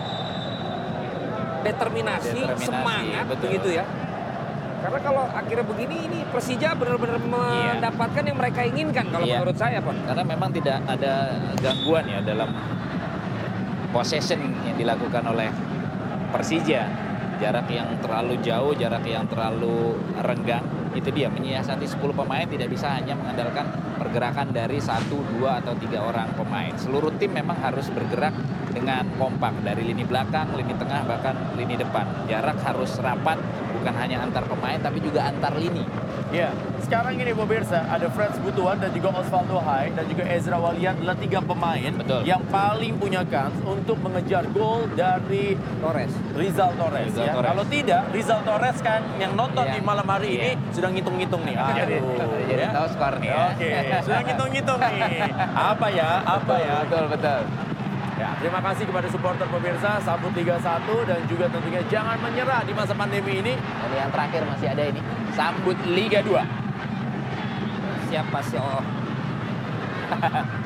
determinasi, 1.60 2.32
Determinasi, 2.32 2.64
semangat 2.64 3.24
betul. 3.28 3.48
begitu 3.52 3.68
ya. 3.76 3.84
Karena 4.90 5.06
kalau 5.06 5.22
akhirnya 5.30 5.62
begini 5.62 5.96
ini 6.10 6.18
Persija 6.34 6.74
benar-benar 6.74 7.22
mendapatkan 7.22 8.26
yang 8.26 8.34
mereka 8.34 8.66
inginkan 8.66 9.06
kalau 9.06 9.22
Iya. 9.22 9.38
menurut 9.38 9.54
saya, 9.54 9.78
Pak. 9.78 9.94
Karena 10.02 10.24
memang 10.26 10.50
tidak 10.50 10.82
ada 10.82 11.14
gangguan 11.62 12.10
ya 12.10 12.18
dalam 12.26 12.50
possession 13.94 14.50
yang 14.66 14.74
dilakukan 14.74 15.30
oleh 15.30 15.46
Persija. 16.34 16.90
Jarak 17.38 17.70
yang 17.70 17.86
terlalu 18.02 18.34
jauh, 18.42 18.74
jarak 18.74 19.06
yang 19.06 19.30
terlalu 19.30 19.94
renggang. 20.26 20.66
Itu 20.90 21.14
dia 21.14 21.30
menyiasati 21.30 21.86
10 21.86 22.02
pemain 22.10 22.46
tidak 22.46 22.68
bisa 22.70 22.98
hanya 22.98 23.14
mengandalkan 23.14 23.66
pergerakan 24.00 24.50
dari 24.50 24.80
satu, 24.80 25.22
dua 25.36 25.60
atau 25.62 25.76
tiga 25.78 26.02
orang 26.02 26.32
pemain. 26.34 26.72
Seluruh 26.74 27.14
tim 27.20 27.30
memang 27.30 27.54
harus 27.60 27.86
bergerak 27.92 28.34
dengan 28.72 29.06
kompak 29.20 29.60
dari 29.62 29.86
lini 29.86 30.02
belakang, 30.02 30.50
lini 30.56 30.74
tengah 30.74 31.06
bahkan 31.06 31.36
lini 31.54 31.76
depan. 31.78 32.26
Jarak 32.26 32.58
harus 32.64 32.96
rapat 32.98 33.38
bukan 33.76 33.94
hanya 34.00 34.24
antar 34.24 34.42
pemain 34.48 34.80
tapi 34.80 34.98
juga 34.98 35.30
antar 35.30 35.54
lini. 35.54 35.84
Ya, 36.31 36.55
sekarang 36.78 37.19
ini 37.19 37.35
pemirsa 37.35 37.82
ada 37.90 38.07
Freds 38.07 38.39
Butuan 38.39 38.78
dan 38.78 38.94
juga 38.94 39.11
Osvaldo 39.19 39.59
Hai 39.59 39.90
dan 39.90 40.07
juga 40.07 40.23
Ezra 40.31 40.62
Walian 40.62 41.02
adalah 41.02 41.19
tiga 41.19 41.43
pemain 41.43 41.90
yang 42.23 42.39
paling 42.47 42.94
punya 43.02 43.27
kans 43.27 43.59
untuk 43.66 43.98
mengejar 43.98 44.47
gol 44.55 44.86
dari 44.94 45.59
Torres. 45.82 46.15
Rizal 46.39 46.70
Torres. 46.78 47.11
Rizal 47.11 47.27
ya. 47.27 47.35
Torres. 47.35 47.51
Kalau 47.51 47.65
tidak, 47.66 48.02
Rizal 48.15 48.40
Torres 48.47 48.78
kan 48.78 49.02
yang 49.19 49.35
nonton 49.35 49.66
Iya. 49.66 49.74
di 49.74 49.81
malam 49.82 50.07
hari 50.07 50.28
Iya. 50.31 50.39
ini 50.39 50.51
sudah 50.70 50.89
ngitung-ngitung 50.94 51.43
nih. 51.43 51.57
Jadi- 51.59 51.98
Aduh, 51.98 52.40
jadi 52.47 52.62
ya. 52.62 52.70
tahu 52.70 52.86
skor 52.94 53.15
nih 53.19 53.28
ya. 53.28 53.43
Oke, 53.51 53.70
sudah 54.07 54.20
ngitung-ngitung 54.23 54.78
nih. 54.78 55.02
Apa 55.74 55.86
ya? 55.90 56.11
Apa 56.23 56.55
ya? 56.57 56.74
Betul, 56.86 57.05
betul. 57.11 57.40
Ya, 58.20 58.36
terima 58.36 58.61
kasih 58.61 58.85
kepada 58.85 59.09
supporter 59.09 59.48
pemirsa 59.48 59.97
Sambut 60.05 60.28
Liga 60.36 60.61
1 60.61 61.09
dan 61.09 61.24
juga 61.24 61.48
tentunya 61.48 61.81
jangan 61.89 62.20
menyerah 62.20 62.61
di 62.62 62.70
masa 62.70 62.93
pandemi 62.93 63.40
ini. 63.40 63.57
Dan 63.57 63.90
yang 63.97 64.12
terakhir 64.12 64.44
masih 64.44 64.69
ada 64.70 64.85
ini. 64.86 65.01
Sambut 65.35 65.78
Liga 65.86 66.20
2. 66.23 68.11
Siapa 68.11 68.39
sih? 68.44 68.59
Oh. 68.59 68.82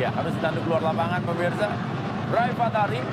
Ya, 0.00 0.08
harus 0.16 0.32
ditanduk 0.32 0.64
keluar 0.64 0.80
lapangan 0.80 1.20
pemirsa. 1.20 1.68
Bray 2.32 2.56
Fatari 2.56 3.04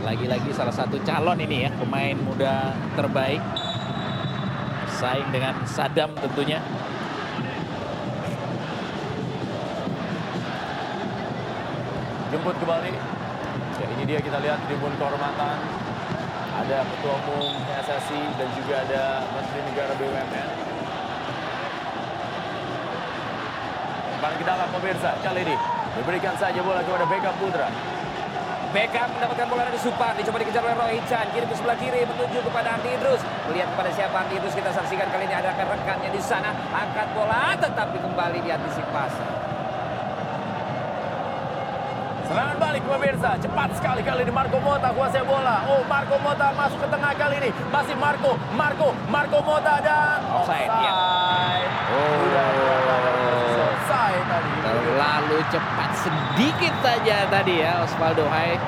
Lagi-lagi 0.00 0.48
salah 0.56 0.72
satu 0.72 0.96
calon 1.04 1.36
ini 1.44 1.68
ya, 1.68 1.70
pemain 1.76 2.16
muda 2.16 2.72
terbaik. 2.96 3.44
Saing 4.96 5.28
dengan 5.28 5.60
Sadam 5.68 6.08
tentunya. 6.16 6.64
jemput 12.36 12.56
kembali. 12.58 12.92
Ya, 13.76 13.86
ini 13.96 14.02
dia 14.04 14.20
kita 14.20 14.38
lihat 14.44 14.58
tribun 14.68 14.92
kehormatan. 14.98 15.85
Ada 16.56 16.88
Ketua 16.88 17.14
Umum 17.20 17.52
PSSI 17.68 18.22
dan 18.40 18.48
juga 18.56 18.80
ada 18.80 19.20
Menteri 19.28 19.60
Negara 19.68 19.92
BUMN. 19.92 20.48
Kembali 24.16 24.36
ke 24.40 24.44
dalam 24.48 24.68
pemirsa, 24.72 25.10
kali 25.20 25.44
ini 25.44 25.56
diberikan 26.00 26.32
saja 26.40 26.56
bola 26.64 26.80
kepada 26.80 27.04
Beckham 27.04 27.36
Putra. 27.36 27.68
Beckham 28.72 29.08
mendapatkan 29.12 29.46
bola 29.52 29.68
dari 29.68 29.76
Supar, 29.76 30.16
dicoba 30.16 30.40
dikejar 30.40 30.64
oleh 30.64 30.76
Roy 30.80 30.96
Chan, 31.04 31.28
kirim 31.36 31.44
ke 31.44 31.56
sebelah 31.60 31.76
kiri 31.76 32.08
menuju 32.08 32.40
kepada 32.40 32.80
Andi 32.80 32.88
Idrus. 32.88 33.20
Melihat 33.52 33.68
kepada 33.76 33.90
siapa 33.92 34.16
Andi 34.24 34.40
Idrus 34.40 34.56
kita 34.56 34.72
saksikan 34.72 35.12
kali 35.12 35.28
ini 35.28 35.36
ada 35.36 35.52
rekannya 35.52 36.08
di 36.08 36.20
sana, 36.24 36.56
angkat 36.72 37.12
bola 37.12 37.52
tetapi 37.60 38.00
kembali 38.00 38.40
diantisipasi. 38.40 39.45
Serangan 42.26 42.58
balik 42.58 42.82
pemirsa, 42.82 43.38
cepat 43.38 43.70
sekali 43.78 44.02
kali 44.02 44.26
ini 44.26 44.32
Marco 44.34 44.58
Mota 44.58 44.90
kuasai 44.90 45.22
bola. 45.22 45.62
Oh, 45.70 45.86
Marco 45.86 46.18
Mota 46.18 46.50
masuk 46.58 46.82
ke 46.82 46.88
tengah 46.90 47.14
kali 47.14 47.38
ini. 47.38 47.50
Masih 47.70 47.94
Marco, 47.94 48.34
Marco, 48.58 48.90
Marco 49.06 49.38
Mota 49.46 49.78
dan 49.78 50.18
Offside, 50.34 50.66
ya. 50.66 50.92
Sudah 51.86 52.48
Oh, 52.66 53.46
selesai 53.54 54.14
tadi. 54.26 54.50
terlalu 54.58 55.38
cepat 55.54 55.90
sedikit 56.02 56.74
saja 56.82 57.16
tadi 57.30 57.54
ya 57.62 57.86
Osvaldo 57.86 58.26
Hai. 58.26 58.58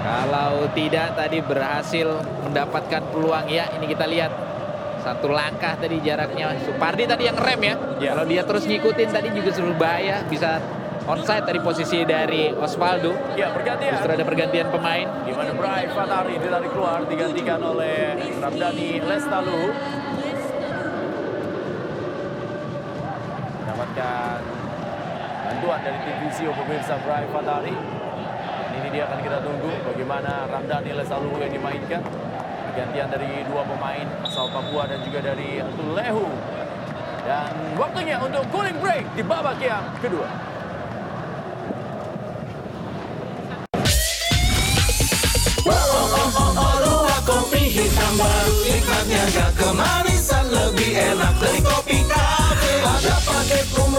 Kalau 0.00 0.64
tidak 0.72 1.12
tadi 1.12 1.44
berhasil 1.44 2.08
mendapatkan 2.48 3.04
peluang 3.12 3.44
ya 3.52 3.68
ini 3.76 3.84
kita 3.84 4.08
lihat 4.08 4.32
satu 5.04 5.28
langkah 5.28 5.76
tadi 5.76 6.00
jaraknya 6.00 6.56
Supardi 6.64 7.04
tadi 7.04 7.28
yang 7.28 7.36
rem 7.36 7.60
ya. 7.60 7.76
Kalau 8.00 8.24
dia 8.24 8.40
terus 8.48 8.64
ngikutin 8.64 9.08
tadi 9.12 9.28
juga 9.36 9.52
seluruh 9.52 9.76
bahaya 9.76 10.24
bisa 10.24 10.56
onside 11.10 11.42
tadi 11.42 11.58
posisi 11.58 12.06
dari 12.06 12.54
Osvaldo. 12.54 13.10
Ya, 13.34 13.50
bergantian. 13.50 13.98
Justru 13.98 14.14
ada 14.14 14.24
pergantian 14.24 14.70
pemain. 14.70 15.06
Di 15.26 15.32
mana 15.34 15.50
Bray 15.58 15.90
Fatari 15.90 16.34
ditarik 16.38 16.70
keluar 16.70 17.02
digantikan 17.10 17.58
oleh 17.58 18.14
Ramdhani 18.38 19.02
Lestalu. 19.02 19.62
Mendapatkan 23.58 24.38
bantuan 25.42 25.80
dari 25.82 25.98
tim 26.06 26.16
Visio 26.22 26.50
pemirsa 26.54 26.94
Bray 27.02 27.26
Fatari. 27.34 27.74
Dan 27.74 28.70
ini 28.78 28.88
dia 28.94 29.10
akan 29.10 29.18
kita 29.18 29.38
tunggu 29.42 29.70
bagaimana 29.82 30.46
Ramdhani 30.46 30.90
Lestalu 30.94 31.30
yang 31.42 31.50
dimainkan. 31.50 32.02
Pergantian 32.70 33.10
dari 33.10 33.42
dua 33.50 33.66
pemain 33.66 34.06
asal 34.22 34.46
Papua 34.54 34.86
dan 34.86 35.02
juga 35.02 35.26
dari 35.26 35.58
Tulehu. 35.74 36.28
Dan 37.26 37.52
waktunya 37.76 38.16
untuk 38.22 38.46
cooling 38.54 38.78
break 38.78 39.04
di 39.18 39.26
babak 39.26 39.58
yang 39.58 39.82
kedua. 39.98 40.49
Hitam 48.10 48.26
baru 48.26 48.54
nikmatnya 48.66 49.22
gak 49.30 49.50
kemanisan 49.54 50.44
lebih 50.50 50.90
enak 50.98 51.34
dari 51.38 51.60
kopi 51.62 51.98
kafe. 52.10 52.74
Ada 52.82 53.16
pakai 53.22 53.62
rum 53.70 53.92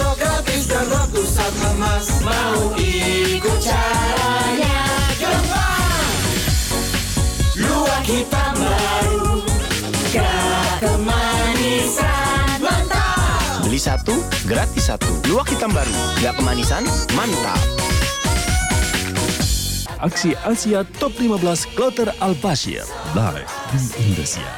Mau 2.22 2.76
ikut 2.76 3.60
caranya 3.64 4.80
Gampang 5.16 6.12
Luak 7.56 8.04
hitam 8.04 8.54
baru 8.60 9.32
Gak 10.12 10.72
kemanisan 10.84 12.60
Mantap 12.60 13.64
Beli 13.64 13.80
satu, 13.80 14.16
gratis 14.44 14.92
satu. 14.92 15.08
Luak 15.32 15.48
hitam 15.48 15.72
baru, 15.72 15.96
gak 16.20 16.36
kemanisan, 16.36 16.84
mantap. 17.16 17.60
Aksi 20.02 20.34
Asia 20.42 20.82
Top 20.98 21.14
15 21.14 21.78
Kloter 21.78 22.10
Al 22.18 22.34
Bashir 22.42 22.82
live 23.14 23.46
di 23.70 23.78
Indonesia. 24.02 24.50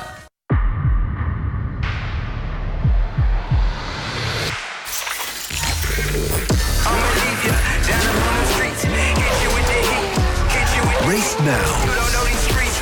Race 11.03 11.35
now. 11.43 11.71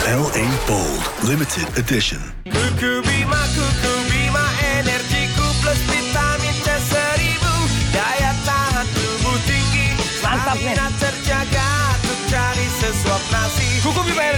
LA 0.06 0.46
Bold 0.70 1.02
Limited 1.26 1.66
Edition. 1.82 2.22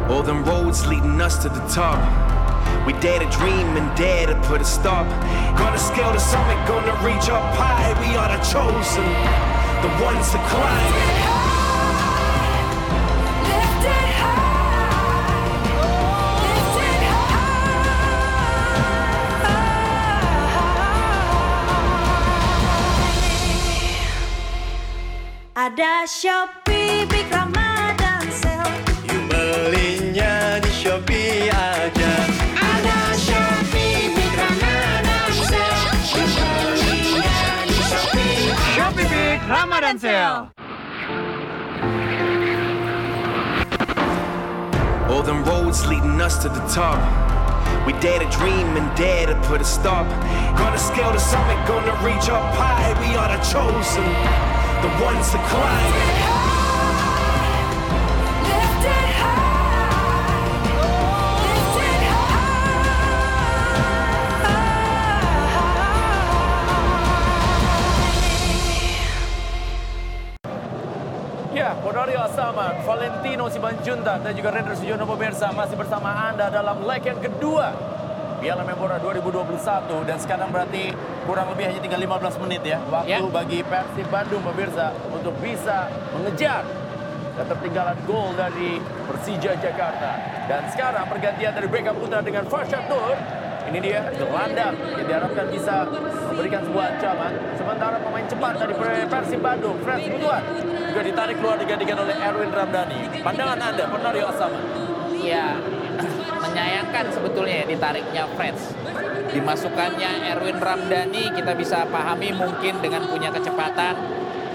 All 0.09 0.23
them 0.23 0.43
roads 0.43 0.85
leading 0.87 1.21
us 1.21 1.37
to 1.43 1.49
the 1.49 1.61
top. 1.67 1.99
We 2.85 2.93
dare 2.93 3.19
to 3.19 3.29
dream 3.37 3.77
and 3.77 3.95
dare 3.97 4.27
to 4.27 4.35
put 4.47 4.61
a 4.61 4.65
stop. 4.65 5.07
Gonna 5.57 5.77
scale 5.77 6.11
the 6.11 6.19
summit, 6.19 6.57
gonna 6.67 6.93
reach 7.05 7.29
up 7.29 7.43
high. 7.55 7.93
We 8.01 8.15
are 8.17 8.27
the 8.27 8.43
chosen, 8.43 9.05
the 9.81 10.03
ones 10.03 10.31
to 10.31 10.37
climb 10.49 11.30
Ada 25.61 26.09
Shopee 26.09 27.05
Big 27.05 27.29
Ramadan 27.29 28.25
Sale 28.33 28.65
You 29.05 29.21
Belinya 29.29 30.57
di 30.57 30.73
Shopee 30.73 31.53
aja. 31.53 32.13
Ada 32.57 33.13
Shopee 33.13 34.09
Big 34.09 34.33
Ramadan 34.41 35.29
Sale 35.45 35.93
Belinya 36.17 37.45
di 37.69 37.77
Shopee. 37.77 38.49
Shopee 38.73 39.05
Big 39.05 39.37
Ramadan 39.45 40.01
Sale. 40.01 40.49
All 45.13 45.21
them 45.21 45.45
roads 45.45 45.85
leading 45.85 46.17
us 46.25 46.41
to 46.41 46.49
the 46.49 46.65
top. 46.73 46.97
We 47.85 47.93
dare 48.01 48.17
to 48.17 48.29
dream 48.33 48.65
and 48.73 48.89
dare 48.97 49.29
to 49.29 49.37
put 49.45 49.61
a 49.61 49.67
stop. 49.67 50.09
Gonna 50.57 50.81
scale 50.81 51.13
the 51.13 51.21
summit, 51.21 51.61
gonna 51.69 51.93
reach 52.01 52.33
up 52.33 52.49
high. 52.57 52.97
We 52.97 53.13
are 53.13 53.29
the 53.29 53.37
chosen, 53.45 54.09
the 54.81 54.87
ones 55.03 55.29
to 55.29 55.37
climb 55.45 55.93
Ya, 71.51 71.77
Valentino 72.87 73.45
Simanjuntak 73.51 74.25
dan 74.25 74.33
juga 74.33 74.49
Rendra 74.49 74.73
Sujono 74.73 75.05
pemirsa 75.05 75.53
masih 75.53 75.77
bersama 75.77 76.31
Anda 76.33 76.49
dalam 76.49 76.81
leg 76.89 77.05
yang 77.05 77.21
kedua 77.21 78.00
Piala 78.41 78.65
Menpora 78.65 78.97
2021 78.97 80.09
dan 80.09 80.17
sekarang 80.17 80.49
berarti 80.49 80.89
kurang 81.29 81.53
lebih 81.53 81.69
hanya 81.69 81.77
tinggal 81.77 82.01
15 82.01 82.41
menit 82.41 82.61
ya 82.65 82.81
waktu 82.89 83.13
Ya. 83.13 83.21
bagi 83.21 83.61
Persib 83.61 84.09
Bandung 84.09 84.41
pemirsa 84.41 84.97
untuk 85.13 85.37
bisa 85.37 85.85
mengejar 86.17 86.65
ketertinggalan 87.37 87.97
gol 88.09 88.33
dari 88.33 88.81
Persija 88.81 89.53
Jakarta. 89.61 90.17
Dan 90.49 90.65
sekarang 90.73 91.05
pergantian 91.05 91.53
dari 91.53 91.67
Beckham 91.69 91.95
Putra 92.01 92.19
dengan 92.25 92.49
Farshad 92.49 92.89
Nur. 92.89 93.13
Ini 93.61 93.77
dia 93.77 94.09
gelandang 94.17 94.73
yang 94.73 95.05
diharapkan 95.05 95.45
bisa 95.53 95.85
memberikan 96.33 96.65
sebuah 96.65 96.97
ancaman. 96.97 97.33
Sementara 97.55 97.95
pemain 98.01 98.25
cepat 98.25 98.53
dari 98.57 98.73
Persib 99.05 99.39
Bandung, 99.39 99.77
Fred 99.85 100.01
Butuan, 100.11 100.43
juga 100.89 101.01
ditarik 101.05 101.37
keluar 101.37 101.55
digantikan 101.61 101.97
oleh 102.01 102.15
Erwin 102.19 102.51
Ramdhani. 102.51 103.21
Pandangan 103.21 103.59
Anda, 103.61 103.85
Asama. 104.27 104.59
Ya, 105.21 105.61
menyayangkan 106.51 107.05
sebetulnya 107.15 107.63
ya 107.63 107.65
ditariknya 107.71 108.23
Freds. 108.35 108.75
Dimasukkannya 109.31 110.35
Erwin 110.35 110.59
Ramdhani 110.59 111.31
kita 111.31 111.55
bisa 111.55 111.87
pahami 111.87 112.35
mungkin 112.35 112.83
dengan 112.83 113.07
punya 113.07 113.31
kecepatan 113.31 113.95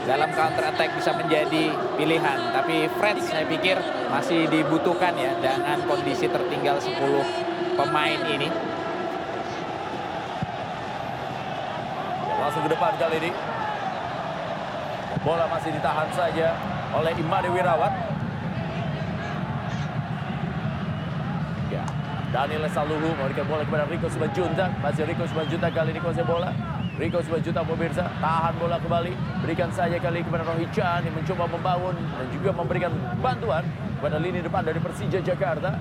dalam 0.05 0.31
counter 0.37 0.69
attack 0.69 0.93
bisa 0.93 1.17
menjadi 1.17 1.73
pilihan. 1.97 2.39
Tapi 2.53 2.87
Fred 3.01 3.17
saya 3.25 3.49
pikir 3.49 3.81
masih 4.13 4.47
dibutuhkan 4.53 5.17
ya 5.17 5.33
dengan 5.41 5.81
kondisi 5.89 6.29
tertinggal 6.29 6.77
10 6.79 6.95
pemain 7.75 8.21
ini. 8.29 8.49
Langsung 12.37 12.63
ke 12.63 12.71
depan 12.71 12.93
kali 13.01 13.17
ini. 13.25 13.31
Bola 15.25 15.49
masih 15.51 15.75
ditahan 15.75 16.07
saja 16.15 16.55
oleh 16.95 17.13
Imade 17.19 17.51
Wirawan. 17.51 18.16
Daniel 22.37 22.69
Saluhu 22.69 23.17
memberikan 23.17 23.49
bola 23.49 23.65
kepada 23.65 23.89
Rico 23.89 24.13
Simanjuntak. 24.13 24.69
Masih 24.85 25.09
Rico 25.09 25.25
Simanjuntak 25.25 25.73
kali 25.73 25.97
ini 25.97 26.01
kuasai 26.05 26.21
bola. 26.21 26.53
Rico 27.01 27.25
Simanjuntak 27.25 27.65
pemirsa 27.65 28.13
tahan 28.21 28.53
bola 28.61 28.77
kembali. 28.77 29.41
Berikan 29.41 29.73
saja 29.73 29.97
kali 29.97 30.21
kepada 30.21 30.45
Rohit 30.45 30.69
Chan 30.69 31.01
yang 31.09 31.17
mencoba 31.17 31.49
membangun 31.49 31.97
dan 31.97 32.27
juga 32.29 32.53
memberikan 32.53 32.93
bantuan 33.25 33.65
kepada 33.97 34.21
lini 34.21 34.45
depan 34.45 34.69
dari 34.69 34.77
Persija 34.77 35.25
Jakarta. 35.25 35.81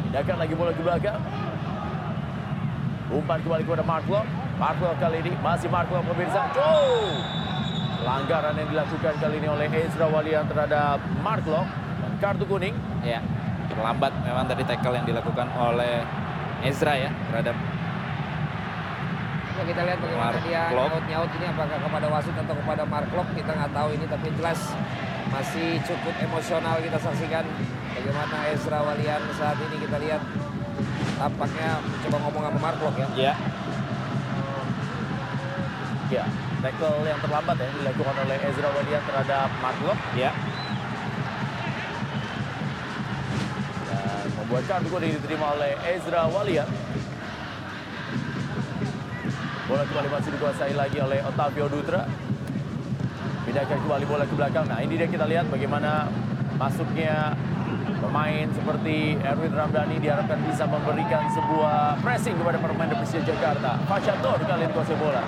Pindahkan 0.00 0.36
lagi 0.40 0.54
bola 0.56 0.72
ke 0.72 0.80
belakang. 0.80 1.20
Umpan 3.12 3.38
kembali 3.44 3.62
kepada 3.68 3.84
Mark 3.84 4.08
Locke. 4.08 4.30
Mark 4.56 4.80
Locke 4.80 4.96
kali 4.96 5.16
ini 5.28 5.32
masih 5.44 5.68
Mark 5.68 5.92
Locke 5.92 6.08
pemirsa. 6.08 6.56
Oh! 6.56 7.20
Pelanggaran 8.00 8.56
yang 8.56 8.68
dilakukan 8.72 9.14
kali 9.20 9.44
ini 9.44 9.48
oleh 9.52 9.68
Ezra 9.68 10.08
Walian 10.08 10.48
terhadap 10.48 11.04
Mark 11.20 11.44
Locke 11.44 11.68
dan 12.00 12.12
kartu 12.16 12.48
kuning. 12.48 12.72
Ya, 13.04 13.20
terlambat 13.68 14.12
memang 14.22 14.44
tadi 14.46 14.62
tackle 14.64 14.94
yang 14.96 15.06
dilakukan 15.06 15.48
oleh 15.56 16.02
Ezra 16.64 16.94
ya 16.96 17.10
terhadap 17.30 17.56
Ya, 19.56 19.64
kita 19.64 19.88
lihat 19.88 19.98
bagaimana 20.04 20.36
Mark 20.36 20.44
dia 20.44 20.62
nyaut-nyaut 20.68 21.30
ini 21.32 21.46
apakah 21.48 21.80
kepada 21.80 22.06
wasit 22.12 22.36
atau 22.36 22.54
kepada 22.60 22.84
Mark 22.84 23.08
Klok 23.08 23.24
kita 23.32 23.56
nggak 23.56 23.72
tahu 23.72 23.88
ini 23.96 24.04
tapi 24.04 24.28
jelas 24.36 24.60
masih 25.32 25.80
cukup 25.80 26.12
emosional 26.20 26.76
kita 26.84 27.00
saksikan 27.00 27.40
bagaimana 27.96 28.52
Ezra 28.52 28.84
Walian 28.84 29.24
saat 29.32 29.56
ini 29.56 29.80
kita 29.80 29.96
lihat 29.96 30.20
tampaknya 31.16 31.80
mencoba 31.80 32.16
ngomong 32.28 32.42
sama 32.44 32.58
Mark 32.60 32.76
Klok 32.84 32.96
ya. 33.00 33.08
Ya. 33.16 33.34
Ya, 36.06 36.22
tackle 36.62 37.02
yang 37.02 37.18
terlambat 37.18 37.56
ya 37.58 37.68
dilakukan 37.80 38.14
oleh 38.28 38.36
Ezra 38.46 38.68
Walian 38.70 39.02
terhadap 39.08 39.48
Mark 39.58 39.78
Locke. 39.82 40.20
Ya. 40.20 40.30
Kartu 44.64 44.88
kuning 44.88 45.12
diterima 45.20 45.52
oleh 45.52 45.76
Ezra 45.84 46.24
Walian. 46.32 46.64
Bola 49.68 49.84
kembali 49.84 50.08
masih 50.08 50.30
dikuasai 50.32 50.72
lagi 50.72 50.96
oleh 50.96 51.20
Otavio 51.20 51.68
Dutra. 51.68 52.08
Pindahkan 53.44 53.76
kembali 53.84 54.04
bola 54.08 54.24
ke 54.24 54.32
belakang. 54.32 54.64
Nah 54.64 54.80
ini 54.80 54.96
dia 54.96 55.04
kita 55.12 55.28
lihat 55.28 55.52
bagaimana 55.52 56.08
masuknya 56.56 57.36
pemain 58.00 58.48
seperti 58.56 59.20
Erwin 59.20 59.52
Ramdhani 59.52 60.00
diharapkan 60.00 60.40
bisa 60.48 60.64
memberikan 60.64 61.28
sebuah 61.36 62.00
pressing 62.00 62.40
kepada 62.40 62.56
pemain 62.56 62.96
Persija 62.96 63.28
Jakarta. 63.28 63.76
Fashator 63.84 64.40
kali 64.40 64.64
ini 64.64 64.72
kuasai 64.72 64.96
bola. 64.96 65.22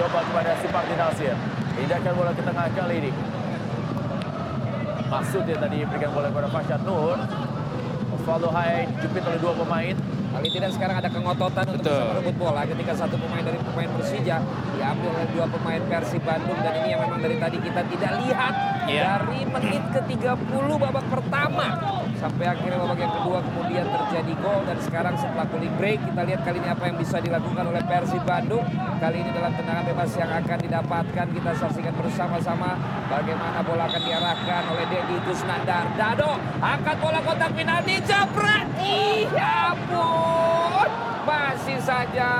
Coba 0.00 0.24
kepada 0.24 0.56
Supardi 0.64 0.94
Nasir. 0.96 1.36
Pindahkan 1.76 2.12
bola 2.16 2.32
ke 2.32 2.42
tengah 2.46 2.66
kali 2.72 2.96
ini. 2.96 3.31
Maksudnya 5.12 5.56
tadi 5.60 5.84
berikan 5.84 6.10
bola 6.16 6.32
kepada 6.32 6.48
Fashad 6.48 6.80
Nur. 6.88 7.20
Osvaldo 8.16 8.48
Hai 8.48 8.88
dijepit 8.88 9.22
oleh 9.28 9.40
dua 9.44 9.52
pemain. 9.52 9.94
Paling 10.32 10.52
tidak 10.56 10.70
sekarang 10.72 10.96
ada 11.04 11.10
kengototan 11.12 11.66
untuk 11.68 11.92
bisa 11.92 12.08
merebut 12.08 12.34
bola 12.40 12.64
ketika 12.64 12.92
satu 12.96 13.20
pemain 13.20 13.44
dari 13.44 13.60
pemain 13.60 13.88
Persija 14.00 14.36
diambil 14.72 15.08
oleh 15.12 15.28
dua 15.36 15.44
pemain 15.52 15.80
Persib 15.84 16.22
Bandung 16.24 16.56
dan 16.64 16.72
ini 16.80 16.88
yang 16.96 17.00
memang 17.04 17.20
dari 17.20 17.36
tadi 17.36 17.58
kita 17.60 17.80
tidak 17.84 18.12
lihat 18.24 18.54
Iya. 18.82 19.02
dari 19.20 19.46
menit 19.46 19.84
ke-30 19.94 20.68
babak 20.80 21.06
pertama 21.06 21.66
Sampai 22.22 22.46
akhirnya 22.46 22.78
babak 22.78 23.02
yang 23.02 23.14
kedua 23.18 23.38
kemudian 23.42 23.82
terjadi 23.82 24.32
gol 24.38 24.62
dan 24.62 24.78
sekarang 24.78 25.14
setelah 25.18 25.42
cooling 25.50 25.74
break 25.74 25.98
kita 26.06 26.22
lihat 26.22 26.40
kali 26.46 26.62
ini 26.62 26.68
apa 26.70 26.84
yang 26.86 26.96
bisa 27.02 27.18
dilakukan 27.18 27.64
oleh 27.66 27.82
Persib 27.82 28.22
Bandung. 28.22 28.62
Kali 29.02 29.16
ini 29.26 29.30
dalam 29.34 29.50
tendangan 29.58 29.84
bebas 29.90 30.10
yang 30.14 30.30
akan 30.30 30.58
didapatkan 30.62 31.26
kita 31.34 31.50
saksikan 31.58 31.94
bersama-sama 31.98 32.78
bagaimana 33.10 33.58
bola 33.66 33.90
akan 33.90 34.02
diarahkan 34.06 34.62
oleh 34.70 34.84
Dedi 34.86 35.16
Kusnandar. 35.26 35.84
Dado 35.98 36.38
angkat 36.62 36.96
bola 37.02 37.18
kotak 37.26 37.50
penalti 37.58 37.98
jepret. 38.06 38.70
Ih, 38.78 39.26
ya 39.34 39.74
ampun. 39.74 40.88
Masih 41.26 41.78
saja 41.82 42.30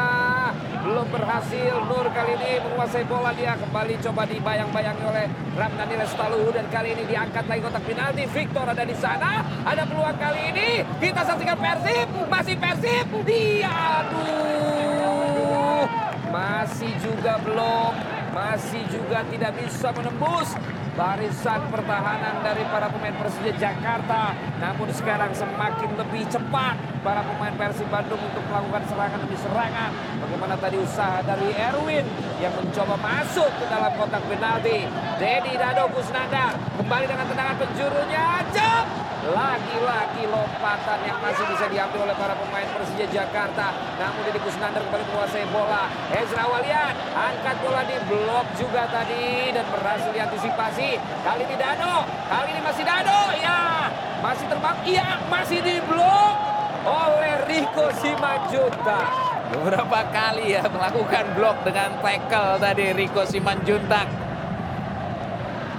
belum 0.92 1.08
berhasil 1.08 1.74
Nur 1.88 2.04
kali 2.12 2.36
ini 2.36 2.60
menguasai 2.60 3.08
bola. 3.08 3.32
Dia 3.32 3.56
kembali 3.56 3.96
coba 4.04 4.28
dibayang-bayangi 4.28 5.04
oleh 5.08 5.24
Ramdhani 5.56 5.96
Lestaluhu. 5.96 6.52
Dan 6.52 6.68
kali 6.68 6.92
ini 6.92 7.08
diangkat 7.08 7.48
lagi 7.48 7.64
kotak 7.64 7.80
penalti. 7.88 8.28
Victor 8.28 8.68
ada 8.68 8.84
di 8.84 8.92
sana. 9.00 9.40
Ada 9.64 9.88
peluang 9.88 10.20
kali 10.20 10.52
ini. 10.52 10.84
Kita 11.00 11.24
saksikan 11.24 11.56
Persib. 11.56 12.08
Masih 12.28 12.56
Persib. 12.60 13.08
Dia 13.24 13.72
aduh. 14.04 15.88
Masih 16.28 16.92
juga 17.00 17.40
belum. 17.40 17.92
Masih 18.36 18.84
juga 18.92 19.24
tidak 19.32 19.52
bisa 19.64 19.88
menembus 19.96 20.52
barisan 20.92 21.60
pertahanan 21.72 22.44
dari 22.44 22.64
para 22.68 22.88
pemain 22.92 23.14
Persija 23.16 23.52
Jakarta. 23.56 24.36
Namun 24.60 24.88
sekarang 24.92 25.32
semakin 25.32 25.90
lebih 25.96 26.28
cepat 26.28 26.76
para 27.00 27.24
pemain 27.24 27.54
Persib 27.56 27.88
Bandung 27.88 28.20
untuk 28.20 28.44
melakukan 28.46 28.84
serangan 28.86 29.18
demi 29.24 29.36
serangan. 29.40 29.90
Bagaimana 30.22 30.54
tadi 30.60 30.76
usaha 30.78 31.18
dari 31.24 31.48
Erwin 31.56 32.06
yang 32.38 32.52
mencoba 32.54 32.94
masuk 33.00 33.50
ke 33.58 33.64
dalam 33.66 33.92
kotak 33.96 34.22
penalti. 34.28 34.86
Dedi 35.18 35.52
Dado 35.56 35.88
Kusnandar 35.92 36.56
kembali 36.76 37.04
dengan 37.08 37.26
tendangan 37.26 37.56
penjurunya. 37.56 38.26
Jam! 38.52 38.84
Lagi-lagi 39.22 40.26
lompatan 40.26 40.98
yang 41.06 41.14
masih 41.22 41.46
bisa 41.46 41.70
diambil 41.70 42.10
oleh 42.10 42.16
para 42.18 42.34
pemain 42.34 42.66
Persija 42.74 43.06
Jakarta. 43.06 43.70
Namun 44.02 44.26
Dedi 44.26 44.42
Kusnandar 44.42 44.82
kembali 44.82 45.04
menguasai 45.14 45.46
bola. 45.54 45.86
Ezra 46.10 46.42
Walian 46.50 46.94
angkat 47.14 47.56
bola 47.62 47.86
di 47.86 47.96
blok 48.10 48.46
juga 48.58 48.82
tadi 48.90 49.54
dan 49.54 49.62
berhasil 49.70 50.10
diantisipasi. 50.10 50.81
Kali 51.22 51.42
ini 51.46 51.54
Dado, 51.54 52.02
kali 52.26 52.48
ini 52.50 52.60
masih 52.66 52.82
Dado. 52.82 53.20
Ya, 53.38 53.86
masih 54.18 54.46
terbang. 54.50 54.76
Iya, 54.82 55.08
masih 55.30 55.58
di 55.62 55.78
blok 55.86 56.34
oleh 56.82 57.34
Rico 57.46 57.86
Simanjuntak. 58.02 59.08
Beberapa 59.54 60.00
kali 60.10 60.58
ya 60.58 60.66
melakukan 60.66 61.38
blok 61.38 61.62
dengan 61.62 62.02
tackle 62.02 62.58
tadi 62.58 62.84
Rico 62.98 63.22
Simanjuntak. 63.22 64.10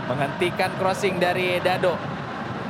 Menghentikan 0.07 0.71
crossing 0.79 1.19
dari 1.19 1.59
Dado. 1.59 1.99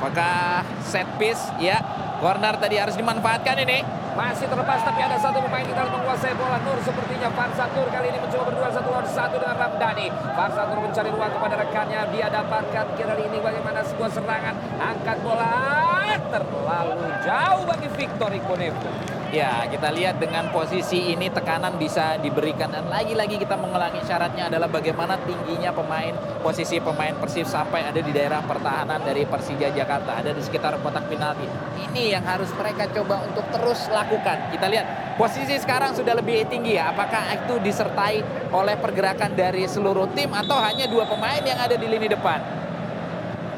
Apakah 0.02 0.66
set 0.82 1.06
piece? 1.16 1.54
Ya, 1.62 1.78
corner 2.18 2.58
tadi 2.58 2.82
harus 2.82 2.98
dimanfaatkan 2.98 3.62
ini. 3.62 4.03
Masih 4.14 4.46
terlepas 4.46 4.78
tapi 4.86 5.02
ada 5.02 5.18
satu 5.18 5.42
pemain 5.42 5.66
kita 5.66 5.82
menguasai 5.90 6.38
bola 6.38 6.62
Nur 6.62 6.78
sepertinya 6.86 7.26
Farsad 7.34 7.66
Nur 7.74 7.90
kali 7.90 8.14
ini 8.14 8.18
mencoba 8.22 8.46
berdua 8.46 8.70
satu 8.70 8.88
lawan 8.94 9.06
satu 9.10 9.36
dengan 9.42 9.56
Ramdhani. 9.58 10.06
Farsad 10.38 10.66
Nur 10.70 10.80
mencari 10.86 11.10
ruang 11.10 11.32
kepada 11.34 11.54
rekannya 11.58 12.00
dia 12.14 12.26
dapatkan 12.30 12.86
kira 12.94 13.14
ini 13.18 13.38
bagaimana 13.42 13.82
sebuah 13.82 14.10
serangan 14.14 14.54
angkat 14.78 15.18
bola 15.18 16.14
terlalu 16.30 17.10
jauh 17.26 17.62
bagi 17.66 17.88
Victor 17.90 18.30
Ikonevo. 18.30 19.13
Ya, 19.34 19.66
kita 19.66 19.90
lihat 19.90 20.22
dengan 20.22 20.46
posisi 20.54 21.10
ini 21.10 21.26
tekanan 21.26 21.74
bisa 21.74 22.14
diberikan 22.22 22.70
dan 22.70 22.86
lagi-lagi 22.86 23.34
kita 23.34 23.58
mengulangi 23.58 23.98
syaratnya 24.06 24.46
adalah 24.46 24.70
bagaimana 24.70 25.18
tingginya 25.26 25.74
pemain 25.74 26.14
posisi 26.38 26.78
pemain 26.78 27.10
Persib 27.18 27.42
sampai 27.42 27.82
ada 27.82 27.98
di 27.98 28.14
daerah 28.14 28.46
pertahanan 28.46 29.02
dari 29.02 29.26
Persija 29.26 29.74
Jakarta, 29.74 30.22
ada 30.22 30.30
di 30.30 30.38
sekitar 30.38 30.78
kotak 30.78 31.10
penalti. 31.10 31.50
Ini 31.90 32.14
yang 32.14 32.22
harus 32.22 32.46
mereka 32.54 32.86
coba 32.94 33.26
untuk 33.26 33.42
terus 33.50 33.90
lakukan. 33.90 34.54
Kita 34.54 34.70
lihat 34.70 35.18
posisi 35.18 35.58
sekarang 35.58 35.98
sudah 35.98 36.14
lebih 36.14 36.46
tinggi 36.46 36.78
ya. 36.78 36.94
Apakah 36.94 37.34
itu 37.34 37.58
disertai 37.58 38.22
oleh 38.54 38.78
pergerakan 38.78 39.34
dari 39.34 39.66
seluruh 39.66 40.14
tim 40.14 40.30
atau 40.30 40.62
hanya 40.62 40.86
dua 40.86 41.10
pemain 41.10 41.42
yang 41.42 41.58
ada 41.58 41.74
di 41.74 41.90
lini 41.90 42.06
depan? 42.06 42.38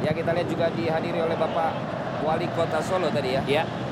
Ya 0.01 0.17
kita 0.17 0.33
lihat 0.33 0.49
juga 0.49 0.73
dihadiri 0.73 1.21
oleh 1.21 1.37
Bapak 1.37 1.77
Wali 2.25 2.49
Kota 2.57 2.81
Solo 2.81 3.13
tadi 3.13 3.37
ya. 3.37 3.45
Ya. 3.45 3.86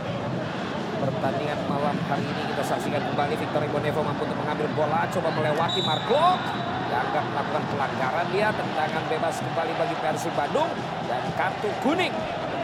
Pertandingan 1.05 1.61
malam 1.69 1.97
hari 2.09 2.25
ini. 2.25 2.43
Kita 2.49 2.65
saksikan 2.65 3.05
kembali 3.13 3.37
Victor 3.37 3.61
Ibonevo 3.61 4.01
mampu 4.01 4.25
untuk 4.25 4.41
mengambil 4.41 4.69
bola, 4.73 5.05
coba 5.13 5.29
melewati 5.37 5.85
Marco. 5.85 6.41
Dianggap 6.89 7.25
melakukan 7.29 7.65
pelanggaran 7.69 8.27
dia, 8.33 8.49
tendangan 8.57 9.05
bebas 9.13 9.37
kembali 9.45 9.73
bagi 9.77 9.97
Persib 10.01 10.33
Bandung. 10.33 10.71
Dan 11.05 11.21
kartu 11.37 11.69
kuning 11.85 12.15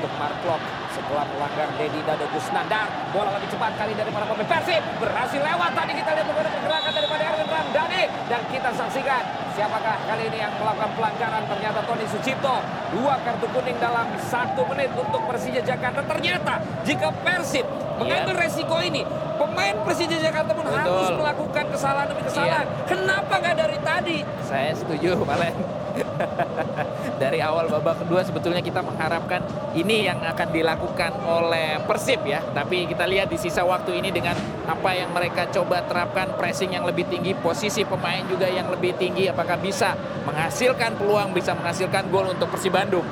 untuk 0.01 0.17
Marco 0.17 0.57
setelah 0.97 1.29
melanggar 1.29 1.69
Dedi 1.77 2.01
Dado 2.09 2.25
Kusnandar. 2.33 2.89
Bola 3.13 3.37
lebih 3.37 3.53
cepat 3.53 3.77
kali 3.77 3.93
dari 3.93 4.09
para 4.09 4.25
pemain 4.25 4.49
Persib. 4.49 4.81
Berhasil 4.97 5.41
lewat 5.45 5.71
tadi 5.77 5.93
kita 5.93 6.11
lihat 6.17 6.25
bagaimana 6.25 6.51
pergerakan 6.57 6.93
daripada 6.97 7.23
Erwin 7.29 7.49
Ramdhani. 7.53 8.03
Dan 8.33 8.41
kita 8.49 8.71
saksikan 8.73 9.23
siapakah 9.53 9.97
kali 10.09 10.23
ini 10.33 10.39
yang 10.41 10.53
melakukan 10.57 10.91
pelanggaran. 10.97 11.43
Ternyata 11.45 11.79
Tony 11.85 12.07
Sucipto. 12.09 12.57
Dua 12.97 13.15
kartu 13.21 13.47
kuning 13.53 13.77
dalam 13.77 14.09
satu 14.25 14.63
menit 14.73 14.91
untuk 14.97 15.21
Persija 15.29 15.61
Jakarta. 15.61 16.01
Ternyata 16.01 16.55
jika 16.89 17.13
Persib 17.21 17.69
mengambil 18.01 18.35
resiko 18.41 18.81
ini, 18.81 19.05
pemain 19.37 19.77
Persija 19.85 20.17
Jakarta 20.17 20.57
pun 20.57 20.65
Betul. 20.65 20.81
harus 20.81 21.09
melakukan 21.13 21.65
kesalahan 21.77 22.09
demi 22.09 22.23
kesalahan. 22.25 22.67
Kenapa 22.89 23.35
nggak 23.37 23.55
dari 23.61 23.79
tadi? 23.85 24.19
Saya 24.49 24.73
setuju, 24.73 25.21
Valen. 25.29 25.53
Dari 27.23 27.39
awal 27.41 27.69
babak 27.69 28.05
kedua 28.05 28.25
sebetulnya 28.25 28.61
kita 28.65 28.81
mengharapkan 28.81 29.45
ini 29.77 30.09
yang 30.09 30.21
akan 30.21 30.49
dilakukan 30.51 31.13
oleh 31.25 31.81
Persib 31.85 32.25
ya. 32.25 32.41
Tapi 32.53 32.89
kita 32.89 33.05
lihat 33.07 33.29
di 33.29 33.39
sisa 33.39 33.63
waktu 33.65 34.01
ini 34.01 34.11
dengan 34.11 34.37
apa 34.67 34.91
yang 34.97 35.13
mereka 35.13 35.49
coba 35.53 35.85
terapkan 35.85 36.33
pressing 36.37 36.73
yang 36.73 36.85
lebih 36.85 37.09
tinggi, 37.09 37.37
posisi 37.37 37.85
pemain 37.85 38.25
juga 38.27 38.49
yang 38.49 38.69
lebih 38.73 38.97
tinggi 38.97 39.29
apakah 39.29 39.61
bisa 39.61 39.95
menghasilkan 40.25 40.97
peluang, 40.97 41.33
bisa 41.37 41.53
menghasilkan 41.57 42.09
gol 42.09 42.33
untuk 42.33 42.49
Persib 42.53 42.73
Bandung. 42.73 43.05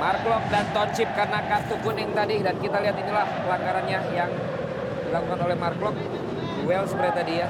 Marklok 0.00 0.48
dan 0.48 0.64
Toncip 0.72 1.12
karena 1.12 1.44
kartu 1.44 1.76
kuning 1.84 2.16
tadi 2.16 2.40
dan 2.40 2.56
kita 2.56 2.80
lihat 2.80 2.96
inilah 2.96 3.26
pelanggarannya 3.44 4.00
yang 4.16 4.32
dilakukan 5.04 5.38
oleh 5.44 5.56
Marklok. 5.60 5.94
Duel 6.64 6.84
seperti 6.88 7.12
tadi 7.12 7.34
ya. 7.44 7.48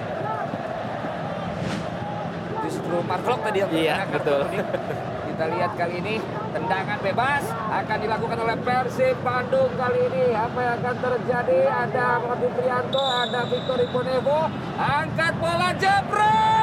Justru 2.91 3.07
Marklok 3.07 3.39
tadi 3.47 3.63
yang 3.63 3.71
Iya, 3.71 3.97
betul. 4.11 4.43
Kita 5.31 5.45
lihat 5.47 5.79
kali 5.79 6.03
ini 6.03 6.19
tendangan 6.51 6.99
bebas 6.99 7.47
akan 7.71 7.97
dilakukan 8.03 8.39
oleh 8.43 8.57
Persib 8.67 9.15
Bandung 9.23 9.71
kali 9.79 10.11
ini. 10.11 10.35
Apa 10.35 10.59
yang 10.59 10.75
akan 10.83 10.97
terjadi? 10.99 11.71
Ada 11.71 12.19
Muhammad 12.19 12.51
Prianto, 12.51 13.07
ada 13.07 13.47
Victor 13.47 13.79
Iponevo. 13.79 14.51
Angkat 14.75 15.33
bola 15.39 15.71
jebret! 15.79 16.60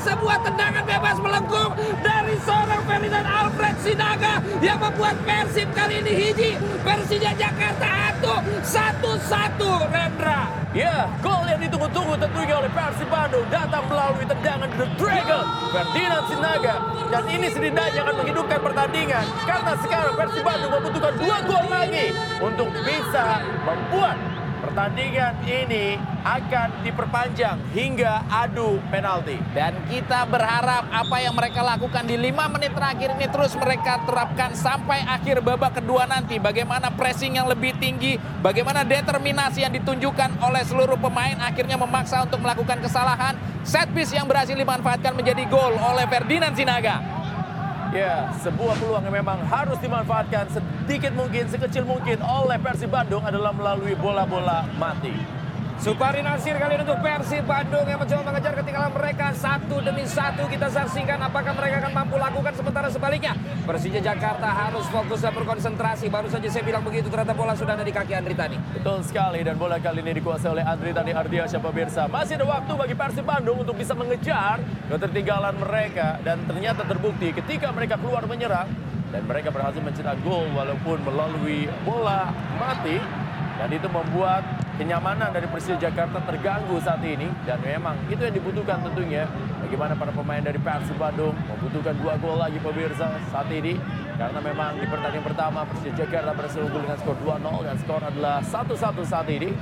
Sebuah 0.00 0.40
tendangan 0.40 0.84
bebas 0.88 1.16
melengkung 1.20 1.72
dari 2.00 2.34
seorang 2.40 2.80
Ferdinand 2.88 3.28
Alfred 3.28 3.76
Sinaga 3.84 4.40
yang 4.64 4.80
membuat 4.80 5.16
Persib 5.28 5.68
kali 5.76 6.00
ini 6.00 6.12
hiji 6.16 6.50
Persija 6.80 7.36
Jakarta 7.36 8.16
atu 8.16 8.34
satu-satu 8.64 9.92
Rendra. 9.92 10.48
Ya, 10.70 11.10
gol 11.18 11.42
yang 11.50 11.60
ditunggu-tunggu 11.60 12.14
tentunya 12.14 12.54
oleh 12.62 12.70
Persib 12.70 13.10
Bandung 13.10 13.42
datang 13.50 13.84
melalui 13.90 14.22
tendangan 14.22 14.70
The 14.78 14.86
Dragon, 14.96 15.44
Ferdinand 15.74 16.24
Sinaga. 16.30 16.74
Dan 17.10 17.24
ini 17.26 17.46
setidaknya 17.50 18.00
akan 18.06 18.14
menghidupkan 18.22 18.60
pertandingan. 18.62 19.24
Karena 19.44 19.72
sekarang 19.82 20.14
Persib 20.14 20.44
Bandung 20.46 20.72
membutuhkan 20.78 21.14
dua 21.18 21.36
gol 21.42 21.66
lagi 21.66 22.06
untuk 22.38 22.70
bisa 22.86 23.42
membuat 23.66 24.16
pertandingan 24.70 25.34
ini 25.50 25.98
akan 26.22 26.86
diperpanjang 26.86 27.58
hingga 27.74 28.22
adu 28.30 28.78
penalti. 28.86 29.34
Dan 29.50 29.74
kita 29.90 30.22
berharap 30.30 30.86
apa 30.94 31.16
yang 31.18 31.34
mereka 31.34 31.58
lakukan 31.58 32.06
di 32.06 32.14
5 32.14 32.54
menit 32.54 32.70
terakhir 32.70 33.18
ini 33.18 33.26
terus 33.26 33.58
mereka 33.58 33.98
terapkan 34.06 34.54
sampai 34.54 35.02
akhir 35.02 35.42
babak 35.42 35.82
kedua 35.82 36.06
nanti. 36.06 36.38
Bagaimana 36.38 36.94
pressing 36.94 37.34
yang 37.34 37.50
lebih 37.50 37.74
tinggi, 37.82 38.14
bagaimana 38.46 38.86
determinasi 38.86 39.66
yang 39.66 39.74
ditunjukkan 39.74 40.38
oleh 40.38 40.62
seluruh 40.62 40.96
pemain 41.02 41.34
akhirnya 41.42 41.74
memaksa 41.74 42.22
untuk 42.22 42.38
melakukan 42.38 42.78
kesalahan. 42.78 43.34
Set 43.66 43.90
piece 43.90 44.14
yang 44.14 44.30
berhasil 44.30 44.54
dimanfaatkan 44.54 45.18
menjadi 45.18 45.50
gol 45.50 45.74
oleh 45.74 46.06
Ferdinand 46.06 46.54
Sinaga. 46.54 47.19
Ya, 47.90 48.30
sebuah 48.38 48.78
peluang 48.78 49.02
yang 49.02 49.16
memang 49.18 49.42
harus 49.50 49.74
dimanfaatkan 49.82 50.46
sedikit 50.54 51.10
mungkin, 51.10 51.50
sekecil 51.50 51.82
mungkin 51.82 52.22
oleh 52.22 52.54
Persib 52.62 52.94
Bandung 52.94 53.26
adalah 53.26 53.50
melalui 53.50 53.98
bola-bola 53.98 54.62
mati. 54.78 55.39
Supari 55.80 56.20
Nasir 56.20 56.60
kali 56.60 56.76
ini 56.76 56.84
untuk 56.84 57.00
Persib 57.00 57.40
Bandung 57.48 57.88
yang 57.88 57.96
mencoba 57.96 58.20
mengejar 58.28 58.52
ketinggalan 58.52 58.92
mereka 58.92 59.32
satu 59.32 59.80
demi 59.80 60.04
satu. 60.04 60.44
Kita 60.44 60.68
saksikan 60.68 61.16
apakah 61.24 61.56
mereka 61.56 61.80
akan 61.80 61.92
mampu 61.96 62.20
lakukan 62.20 62.52
sementara 62.52 62.92
sebaliknya. 62.92 63.32
Persija 63.64 63.96
Jakarta 64.04 64.44
harus 64.44 64.84
fokus 64.92 65.24
dan 65.24 65.32
berkonsentrasi. 65.32 66.12
Baru 66.12 66.28
saja 66.28 66.52
saya 66.52 66.68
bilang 66.68 66.84
begitu 66.84 67.08
ternyata 67.08 67.32
bola 67.32 67.56
sudah 67.56 67.80
ada 67.80 67.84
di 67.88 67.96
kaki 67.96 68.12
Andri 68.12 68.36
Tani. 68.36 68.60
Betul 68.76 69.00
sekali 69.08 69.40
dan 69.40 69.56
bola 69.56 69.80
kali 69.80 70.04
ini 70.04 70.20
dikuasai 70.20 70.52
oleh 70.52 70.64
Andri 70.68 70.92
Tani 70.92 71.16
Ardiansyah 71.16 71.60
pemirsa. 71.64 72.02
Masih 72.12 72.36
ada 72.36 72.44
waktu 72.44 72.72
bagi 72.76 72.92
Persib 72.92 73.24
Bandung 73.24 73.64
untuk 73.64 73.80
bisa 73.80 73.96
mengejar 73.96 74.60
ketertinggalan 74.84 75.56
mereka 75.56 76.20
dan 76.20 76.44
ternyata 76.44 76.84
terbukti 76.84 77.32
ketika 77.32 77.72
mereka 77.72 77.96
keluar 77.96 78.28
menyerang 78.28 78.68
dan 79.16 79.24
mereka 79.24 79.48
berhasil 79.48 79.80
mencetak 79.80 80.20
gol 80.28 80.44
walaupun 80.52 81.00
melalui 81.08 81.72
bola 81.88 82.28
mati 82.60 83.00
dan 83.56 83.72
itu 83.72 83.88
membuat 83.88 84.59
kenyamanan 84.80 85.28
dari 85.28 85.44
Persija 85.44 85.76
Jakarta 85.76 86.24
terganggu 86.24 86.80
saat 86.80 87.04
ini 87.04 87.28
dan 87.44 87.60
memang 87.60 88.00
itu 88.08 88.24
yang 88.24 88.32
dibutuhkan 88.32 88.80
tentunya. 88.80 89.28
Bagaimana 89.60 89.92
para 89.92 90.08
pemain 90.08 90.40
dari 90.40 90.56
Persib 90.56 90.96
Bandung 90.96 91.36
membutuhkan 91.36 91.92
dua 92.00 92.16
gol 92.16 92.40
lagi 92.40 92.56
pemirsa 92.56 93.12
saat 93.28 93.52
ini. 93.52 93.76
Karena 94.16 94.40
memang 94.40 94.80
di 94.80 94.88
pertandingan 94.88 95.26
pertama 95.28 95.68
Persija 95.68 95.92
Jakarta 96.00 96.32
berhasil 96.32 96.64
unggul 96.64 96.80
dengan 96.80 96.96
skor 96.96 97.16
2-0 97.20 97.68
dan 97.68 97.76
skor 97.84 98.00
adalah 98.00 98.40
1-1 98.40 99.04
saat 99.04 99.28
ini. 99.28 99.52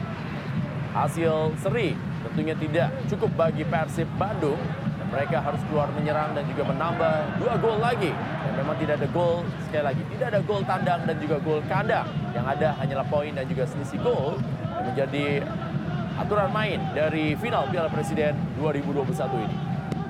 Hasil 0.94 1.58
seri 1.58 1.98
tentunya 2.22 2.54
tidak 2.54 2.88
cukup 3.10 3.30
bagi 3.34 3.66
Persib 3.66 4.06
Bandung. 4.14 4.62
Dan 5.02 5.06
mereka 5.10 5.42
harus 5.42 5.62
keluar 5.66 5.90
menyerang 5.98 6.30
dan 6.38 6.46
juga 6.46 6.62
menambah 6.70 7.42
dua 7.42 7.54
gol 7.58 7.78
lagi. 7.82 8.14
Dan 8.14 8.52
memang 8.54 8.78
tidak 8.78 9.02
ada 9.02 9.08
gol 9.10 9.42
sekali 9.66 9.82
lagi 9.82 10.02
tidak 10.14 10.26
ada 10.30 10.40
gol 10.46 10.62
tandang 10.62 11.00
dan 11.10 11.16
juga 11.18 11.36
gol 11.42 11.60
kandang. 11.66 12.06
Yang 12.30 12.46
ada 12.54 12.68
hanyalah 12.78 13.06
poin 13.10 13.34
dan 13.34 13.44
juga 13.50 13.66
selisih 13.66 13.98
gol 13.98 14.38
menjadi 14.82 15.42
aturan 16.18 16.50
main 16.50 16.82
dari 16.94 17.38
final 17.38 17.70
Piala 17.70 17.90
Presiden 17.90 18.34
2021 18.58 19.46
ini 19.46 19.56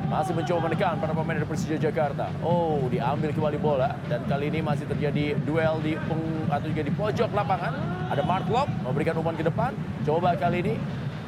masih 0.09 0.33
mencoba 0.33 0.73
menekan 0.73 0.97
para 0.97 1.13
pemain 1.13 1.37
dari 1.37 1.45
Persija 1.45 1.77
Jakarta. 1.77 2.33
Oh, 2.41 2.81
diambil 2.89 3.29
kembali 3.29 3.61
bola 3.61 3.93
dan 4.09 4.25
kali 4.25 4.49
ini 4.49 4.65
masih 4.65 4.89
terjadi 4.89 5.37
duel 5.45 5.85
di 5.85 6.01
peng, 6.01 6.49
atau 6.49 6.65
juga 6.65 6.83
di 6.83 6.93
pojok 6.97 7.29
lapangan. 7.37 7.77
Ada 8.09 8.25
Mark 8.25 8.49
Lop 8.49 8.73
memberikan 8.89 9.21
umpan 9.21 9.37
ke 9.37 9.45
depan. 9.45 9.77
Coba 10.09 10.33
kali 10.41 10.65
ini 10.65 10.75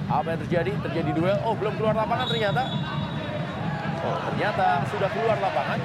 apa 0.09 0.33
yang 0.33 0.41
terjadi? 0.49 0.73
Terjadi 0.81 1.11
duel. 1.13 1.37
Oh, 1.45 1.53
belum 1.53 1.77
keluar 1.77 1.93
lapangan 1.93 2.25
ternyata. 2.33 2.63
Oh, 4.01 4.17
ternyata 4.33 4.81
sudah 4.89 5.13
keluar 5.13 5.37
lapangan. 5.37 5.79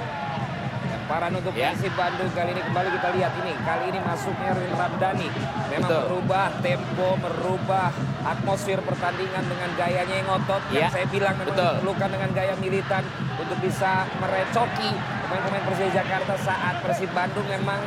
Lemparan 1.06 1.38
untuk 1.38 1.54
Ya. 1.54 1.70
Persib 1.70 1.94
Bandung 1.94 2.26
kali 2.34 2.50
ini 2.50 2.62
kembali 2.66 2.88
kita 2.98 3.08
lihat 3.14 3.32
ini. 3.38 3.54
Kali 3.62 3.84
ini 3.94 3.98
masuknya 4.02 4.50
Ramdhani. 4.74 5.28
Memang 5.70 5.86
Betul. 5.86 6.02
merubah 6.02 6.46
tempo, 6.58 7.08
merubah 7.22 7.88
atmosfer 8.26 8.82
pertandingan 8.82 9.46
dengan 9.46 9.70
gayanya 9.78 10.14
yang 10.18 10.26
ngotot. 10.26 10.62
Ya. 10.74 10.90
Yang 10.90 10.98
saya 10.98 11.06
bilang 11.06 11.38
memang 11.38 11.54
Betul. 11.54 11.72
diperlukan 11.78 12.08
dengan 12.10 12.30
gaya 12.34 12.54
militan 12.58 13.02
untuk 13.38 13.58
bisa 13.62 14.02
merecoki 14.18 14.90
pemain-pemain 14.98 15.64
Persija 15.70 15.90
Jakarta 15.94 16.34
saat 16.42 16.74
Persib 16.82 17.10
Bandung 17.14 17.46
memang 17.46 17.78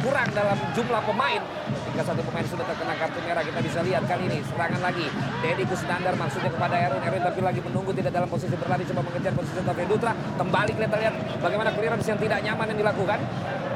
kurang 0.00 0.28
dalam 0.32 0.56
jumlah 0.72 1.04
pemain. 1.04 1.44
Ketika 1.94 2.10
satu 2.10 2.26
pemain 2.26 2.42
sudah 2.42 2.66
terkena 2.66 2.94
kartu 2.98 3.22
merah, 3.22 3.38
kita 3.46 3.60
bisa 3.62 3.78
lihat 3.86 4.02
kali 4.10 4.26
ini 4.26 4.42
serangan 4.50 4.82
lagi. 4.82 5.06
Deddy 5.46 5.62
Kusnandar 5.62 6.18
maksudnya 6.18 6.50
kepada 6.50 6.74
Erwin. 6.74 6.98
Erwin 7.06 7.22
tapi 7.22 7.38
lagi 7.38 7.62
menunggu 7.62 7.94
tidak 7.94 8.10
dalam 8.10 8.26
posisi 8.26 8.50
berlari, 8.58 8.82
coba 8.82 9.06
mengejar 9.06 9.30
posisi 9.30 9.62
Taufik 9.62 9.86
Dutra. 9.86 10.10
Kembali 10.34 10.74
kita 10.74 10.90
lihat 10.90 11.14
bagaimana 11.38 11.70
clearance 11.70 12.10
yang 12.10 12.18
tidak 12.18 12.42
nyaman 12.42 12.66
yang 12.74 12.78
dilakukan. 12.82 13.18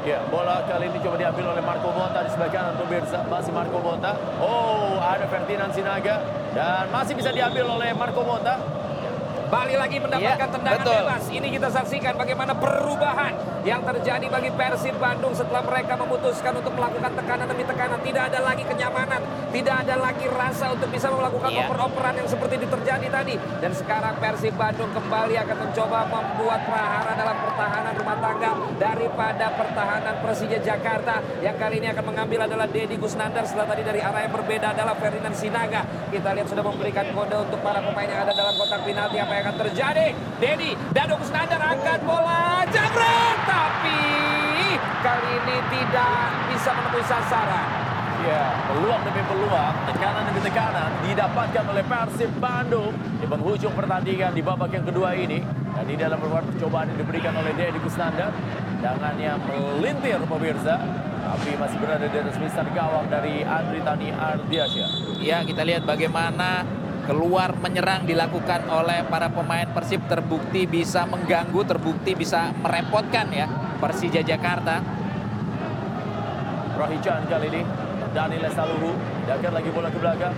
Ya, 0.03 0.19
bola 0.27 0.67
kali 0.67 0.91
ini 0.91 0.99
coba 0.99 1.15
diambil 1.15 1.45
oleh 1.55 1.63
Marco 1.63 1.95
Monta 1.95 2.19
di 2.19 2.29
sebelah 2.35 2.51
kanan 2.51 2.75
pemirsa. 2.75 3.19
Masih 3.23 3.51
Marco 3.55 3.77
Monta. 3.79 4.11
Oh, 4.43 4.99
ada 4.99 5.23
Ferdinand 5.23 5.71
Sinaga 5.71 6.15
dan 6.51 6.91
masih 6.91 7.15
bisa 7.15 7.31
diambil 7.31 7.71
oleh 7.71 7.95
Marco 7.95 8.19
Monta. 8.27 8.59
Bali 9.49 9.73
lagi 9.73 9.97
mendapatkan 9.97 10.37
Iya, 10.37 10.53
tendangan 10.53 10.85
betul. 10.85 10.93
bebas. 11.01 11.23
Ini 11.33 11.47
kita 11.49 11.67
saksikan 11.73 12.13
bagaimana 12.13 12.53
perubahan 12.53 13.33
yang 13.65 13.81
terjadi 13.81 14.29
bagi 14.29 14.53
Persib 14.53 14.95
Bandung 15.01 15.33
setelah 15.33 15.65
mereka 15.65 15.97
memutuskan 15.97 16.53
untuk 16.53 16.77
melakukan 16.77 17.17
tekanan 17.17 17.49
demi 17.49 17.65
tekanan. 17.65 17.97
Tidak 17.99 18.23
ada 18.29 18.39
lagi 18.45 18.61
kenyamanan, 18.61 19.21
tidak 19.49 19.75
ada 19.83 19.95
lagi 19.97 20.25
rasa 20.29 20.69
untuk 20.69 20.93
bisa 20.93 21.09
melakukan 21.09 21.49
Iya. 21.49 21.65
oper-operan 21.65 22.13
yang 22.21 22.29
seperti 22.29 22.61
terjadi 22.61 23.07
tadi. 23.09 23.35
Dan 23.57 23.71
sekarang 23.73 24.21
Persib 24.21 24.53
Bandung 24.53 24.93
kembali 24.93 25.35
akan 25.41 25.57
mencoba 25.65 25.99
membuat 26.05 26.61
prahara 26.69 27.11
dalam 27.17 27.37
pertahanan 27.41 27.93
rumah 27.97 28.17
tangga 28.21 28.51
daripada 28.77 29.45
pertahanan 29.57 30.15
Persija 30.21 30.59
Jakarta 30.61 31.25
yang 31.41 31.57
kali 31.57 31.81
ini 31.81 31.89
akan 31.89 32.05
mengambil 32.05 32.45
adalah 32.45 32.69
Deddy 32.69 33.01
Kusnandar 33.01 33.49
setelah 33.49 33.73
tadi 33.73 33.81
dari 33.81 33.97
arah 33.97 34.21
yang 34.21 34.31
berbeda 34.31 34.77
adalah 34.77 34.93
Ferdinand 34.93 35.33
Sinaga. 35.33 35.81
Kita 36.13 36.37
lihat 36.37 36.45
sudah 36.45 36.61
memberikan 36.61 37.09
kode 37.11 37.49
untuk 37.49 37.59
para 37.65 37.81
pemain 37.81 38.05
yang 38.05 38.21
ada 38.21 38.33
dalam 38.37 38.53
kotak 38.53 38.85
penalti 38.85 39.17
apa 39.17 39.33
yang 39.39 39.47
akan 39.47 39.57
terjadi. 39.71 40.07
Deddy, 40.43 40.71
Dado 40.91 41.15
Kusnandar 41.15 41.63
angkat 41.63 42.03
bola, 42.03 42.67
jabret, 42.67 43.37
tapi 43.47 43.99
kali 44.99 45.29
ini 45.39 45.57
tidak 45.71 46.19
bisa 46.51 46.69
menemui 46.75 47.03
sasaran. 47.07 47.67
Ya, 48.19 48.51
peluang 48.67 48.99
demi 49.07 49.23
peluang, 49.31 49.75
tekanan 49.87 50.27
demi 50.27 50.43
tekanan 50.43 50.91
didapatkan 51.07 51.63
oleh 51.71 51.83
Persib 51.87 52.31
Bandung 52.35 52.91
di 53.15 53.23
penghujung 53.23 53.71
pertandingan 53.71 54.35
di 54.35 54.43
babak 54.43 54.75
yang 54.75 54.83
kedua 54.83 55.15
ini. 55.15 55.39
Dan 55.71 55.87
di 55.87 55.95
dalam 55.95 56.19
beberapa 56.19 56.43
percobaan 56.51 56.91
yang 56.91 56.99
diberikan 56.99 57.31
oleh 57.39 57.55
Deddy 57.55 57.79
Kusnandar, 57.79 58.35
tangannya 58.83 59.39
melintir 59.47 60.19
pemirsa, 60.27 60.75
tapi 61.23 61.55
masih 61.55 61.77
berada 61.79 62.03
di 62.11 62.17
atas 62.19 62.35
misar 62.43 62.67
gawang 62.75 63.07
dari 63.07 63.47
Andri 63.47 63.79
Tani 63.87 64.11
Ardiansyah. 64.11 64.89
Ya, 65.23 65.39
kita 65.47 65.63
lihat 65.63 65.87
bagaimana 65.87 66.67
keluar 67.09 67.57
menyerang 67.57 68.05
dilakukan 68.05 68.69
oleh 68.69 69.01
para 69.09 69.33
pemain 69.33 69.65
Persib 69.73 70.05
terbukti 70.05 70.69
bisa 70.69 71.09
mengganggu, 71.09 71.65
terbukti 71.65 72.13
bisa 72.13 72.53
merepotkan 72.61 73.33
ya 73.33 73.49
Persija 73.81 74.21
Jakarta. 74.21 74.85
Rohican 76.77 77.25
kali 77.25 77.49
ini, 77.49 77.61
Dani 78.13 78.37
Lesaluhu, 78.37 78.93
dakan 79.25 79.51
lagi 79.57 79.69
bola 79.73 79.89
ke 79.89 79.97
belakang. 79.97 80.37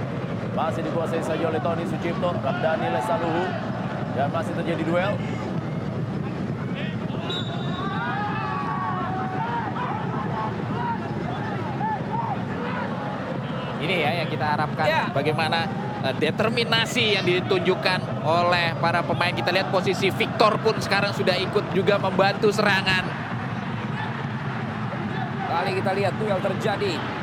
Masih 0.55 0.81
dikuasai 0.87 1.19
saja 1.19 1.43
oleh 1.51 1.59
Tony 1.59 1.83
Sucipto, 1.83 2.31
Dani 2.39 2.87
Lesaluhu. 2.87 3.43
Dan 4.15 4.27
masih 4.31 4.55
terjadi 4.55 4.83
duel. 4.87 5.11
Ini 13.81 13.95
ya 13.97 14.11
yang 14.23 14.29
kita 14.29 14.45
harapkan 14.45 14.85
Ya. 14.85 15.09
bagaimana 15.09 15.65
determinasi 16.17 17.13
yang 17.13 17.25
ditunjukkan 17.25 18.25
oleh 18.25 18.73
para 18.81 19.05
pemain. 19.05 19.29
Kita 19.29 19.53
lihat 19.53 19.69
posisi 19.69 20.09
Victor 20.09 20.57
pun 20.57 20.73
sekarang 20.81 21.13
sudah 21.13 21.37
ikut 21.37 21.69
juga 21.77 22.01
membantu 22.01 22.49
serangan. 22.49 23.05
Kali 25.51 25.71
kita 25.77 25.91
lihat 25.93 26.13
duel 26.17 26.39
terjadi. 26.41 27.20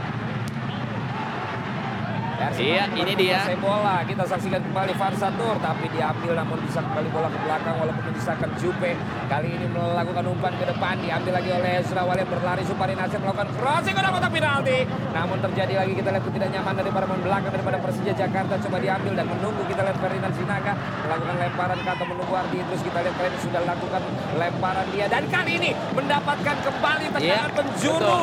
Iya, 2.57 2.85
ini 2.97 3.13
dia. 3.13 3.45
bola. 3.61 4.01
Kita 4.09 4.25
saksikan 4.25 4.63
kembali 4.65 4.93
Farsatur, 4.97 5.61
tapi 5.61 5.93
diambil 5.93 6.33
namun 6.33 6.59
bisa 6.65 6.81
kembali 6.81 7.09
bola 7.13 7.29
ke 7.29 7.39
belakang 7.45 7.75
walaupun 7.77 8.03
menyisakan 8.09 8.51
Jupe. 8.57 8.93
Kali 9.29 9.49
ini 9.53 9.67
melakukan 9.69 10.25
umpan 10.25 10.53
ke 10.57 10.65
depan, 10.65 10.95
diambil 11.05 11.33
lagi 11.37 11.51
oleh 11.53 11.75
Surawali 11.85 12.25
yang 12.25 12.31
berlari 12.33 12.63
Supari 12.65 12.95
Nasir 12.97 13.21
melakukan 13.21 13.49
crossing 13.61 13.93
ke 13.93 14.01
kotak 14.01 14.31
penalti. 14.33 14.79
Namun 15.13 15.37
terjadi 15.45 15.75
lagi 15.85 15.93
kita 15.93 16.09
lihat 16.15 16.25
ketidaknyaman 16.25 16.75
dari 16.79 16.91
para 16.95 17.05
pemain 17.05 17.23
belakang 17.25 17.53
daripada 17.53 17.79
Persija 17.83 18.13
Jakarta 18.15 18.55
coba 18.57 18.77
diambil 18.81 19.13
dan 19.13 19.27
menunggu 19.29 19.63
kita 19.69 19.81
lihat 19.85 19.99
Ferdinand 20.01 20.35
Sinaga 20.39 20.73
melakukan 21.05 21.37
lemparan 21.41 21.79
ke 21.83 21.91
atau 21.91 22.07
menunggu 22.07 22.35
Ardi 22.37 22.59
terus 22.63 22.83
kita 22.85 22.99
lihat 23.03 23.15
kali 23.19 23.29
ini 23.29 23.39
sudah 23.43 23.61
lakukan 23.65 24.03
lemparan 24.39 24.87
dia 24.95 25.07
dan 25.11 25.23
kali 25.27 25.53
ini 25.59 25.71
mendapatkan 25.97 26.57
kembali 26.63 27.07
tendangan 27.13 27.27
Iya, 27.29 27.57
penjuru 27.57 28.23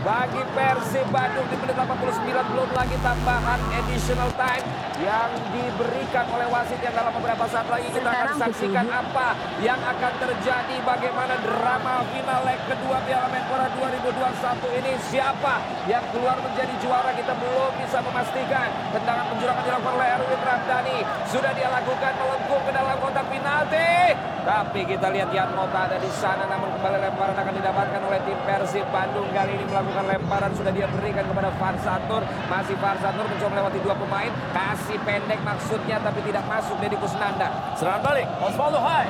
bagi 0.00 0.42
Persib 0.56 1.06
Bandung 1.12 1.44
di 1.52 1.56
menit 1.60 1.76
89 1.76 2.24
belum 2.24 2.70
lagi 2.72 2.96
tambahan 3.04 3.60
additional 3.76 4.32
time 4.32 4.64
yang 5.00 5.32
diberikan 5.52 6.28
oleh 6.28 6.46
wasit 6.52 6.80
yang 6.80 6.92
dalam 6.92 7.12
beberapa 7.16 7.44
saat 7.48 7.68
lagi. 7.68 7.88
Kita 7.88 8.04
akan 8.04 8.12
Sekarang 8.12 8.36
saksikan 8.36 8.86
apa 8.88 9.28
yang 9.64 9.80
akan 9.80 10.12
terjadi 10.20 10.76
bagaimana 10.84 11.34
drama 11.40 12.04
final 12.12 12.40
leg 12.44 12.60
kedua 12.68 12.96
Piala 13.04 13.28
Menpora 13.32 13.68
2021 13.76 14.78
ini. 14.80 14.92
Siapa 15.08 15.54
yang 15.88 16.04
keluar 16.12 16.36
menjadi 16.40 16.74
juara 16.84 17.10
kita 17.16 17.32
belum 17.36 17.72
bisa 17.80 17.98
memastikan. 18.04 18.68
Tendangan 18.92 19.24
penjurangan 19.32 19.62
dilakukan 19.64 19.94
oleh 19.96 20.08
Erwin 20.20 20.40
Ramdhani. 20.44 20.98
Sudah 21.28 21.52
dia 21.56 21.68
lakukan 21.72 22.12
melengkung 22.20 22.62
ke 22.64 22.72
dalam 22.72 22.96
kotak 23.00 23.26
penalti. 23.28 23.92
Tapi 24.40 24.80
kita 24.88 25.12
lihat 25.12 25.28
Yan 25.36 25.52
Mota 25.52 25.84
ada 25.84 26.00
di 26.00 26.08
sana 26.16 26.48
namun 26.48 26.72
kembali 26.76 26.96
lemparan 26.96 27.36
akan 27.36 27.54
didapatkan 27.60 28.00
oleh 28.04 28.20
tim 28.24 28.40
Persib 28.48 28.86
Bandung. 28.88 29.28
Kali 29.36 29.52
ini 29.52 29.64
melakukan 29.68 29.89
lemparan 29.98 30.52
sudah 30.54 30.72
dia 30.72 30.86
berikan 30.88 31.26
kepada 31.26 31.50
Farsatur 31.58 32.22
masih 32.46 32.76
Farsatur 32.78 33.24
mencoba 33.26 33.50
melewati 33.50 33.78
dua 33.82 33.94
pemain 33.98 34.32
kasih 34.54 34.98
pendek 35.02 35.40
maksudnya 35.42 35.96
tapi 35.98 36.22
tidak 36.22 36.44
masuk 36.46 36.76
Deddy 36.78 36.96
Kusnanda 36.96 37.48
Serangan 37.80 38.02
balik, 38.04 38.26
Osvaldo 38.44 38.76
Hai. 38.76 39.08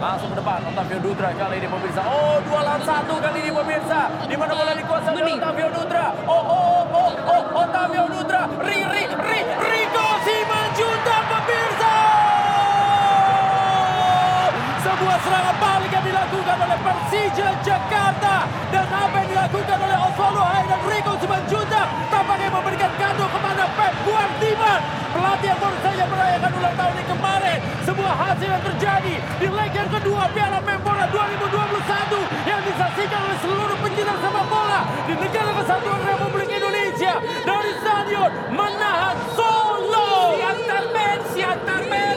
Masuk 0.00 0.32
ke 0.32 0.36
depan, 0.40 0.64
Otavio 0.64 0.96
Dutra 1.04 1.28
kali 1.36 1.60
ini 1.60 1.68
pemirsa. 1.68 2.00
Oh, 2.08 2.40
dua 2.40 2.64
lawan 2.64 2.80
satu 2.88 3.20
kali 3.20 3.44
ini 3.44 3.52
pemirsa. 3.52 4.08
Di 4.24 4.32
mana 4.32 4.56
bola 4.56 4.72
dikuasai 4.72 5.12
oleh 5.12 5.36
Otavio 5.36 5.68
Dutra. 5.76 6.06
Oh, 6.24 6.40
oh, 6.40 6.82
oh, 6.88 7.12
oh, 7.28 7.42
Otavio 7.60 8.04
Dutra. 8.08 8.48
Ri, 8.64 8.80
ri, 8.80 9.02
ri, 9.12 9.40
Persija 17.00 17.48
Jakarta. 17.64 18.44
Dan 18.68 18.84
apa 18.92 19.16
yang 19.24 19.28
dilakukan 19.32 19.78
oleh 19.80 19.98
Osvaldo 20.04 20.42
Hai 20.44 20.64
dan 20.68 20.80
Rico 20.84 21.12
Simanjuntak 21.16 21.86
tampaknya 22.12 22.48
memberikan 22.52 22.92
kado 23.00 23.24
kepada 23.24 23.64
Pep 23.72 23.94
Guardiola. 24.04 24.74
Pelatih 25.10 25.48
yang 25.50 25.58
baru 25.58 25.78
saja 25.80 26.04
merayakan 26.06 26.50
ulang 26.60 26.76
tahun 26.76 26.92
ini 26.94 27.04
kemarin. 27.08 27.58
Sebuah 27.88 28.14
hasil 28.14 28.48
yang 28.52 28.64
terjadi 28.68 29.14
di 29.40 29.48
leg 29.48 29.74
kedua 29.74 30.22
Piala 30.30 30.60
Menpora 30.60 31.06
2021 31.08 32.46
yang 32.46 32.60
disaksikan 32.68 33.20
oleh 33.26 33.38
seluruh 33.42 33.76
pencinta 33.80 34.14
sepak 34.20 34.46
bola 34.46 34.80
di 35.08 35.14
negara 35.16 35.50
kesatuan 35.56 36.00
Republik 36.04 36.48
Indonesia 36.52 37.14
dari 37.42 37.72
Stadion 37.80 38.30
Manahan 38.54 39.16
Solo. 39.34 40.36
Siantar 40.36 40.84
Ben, 40.94 41.18
Siantar 41.32 41.82
Ben 41.90 42.09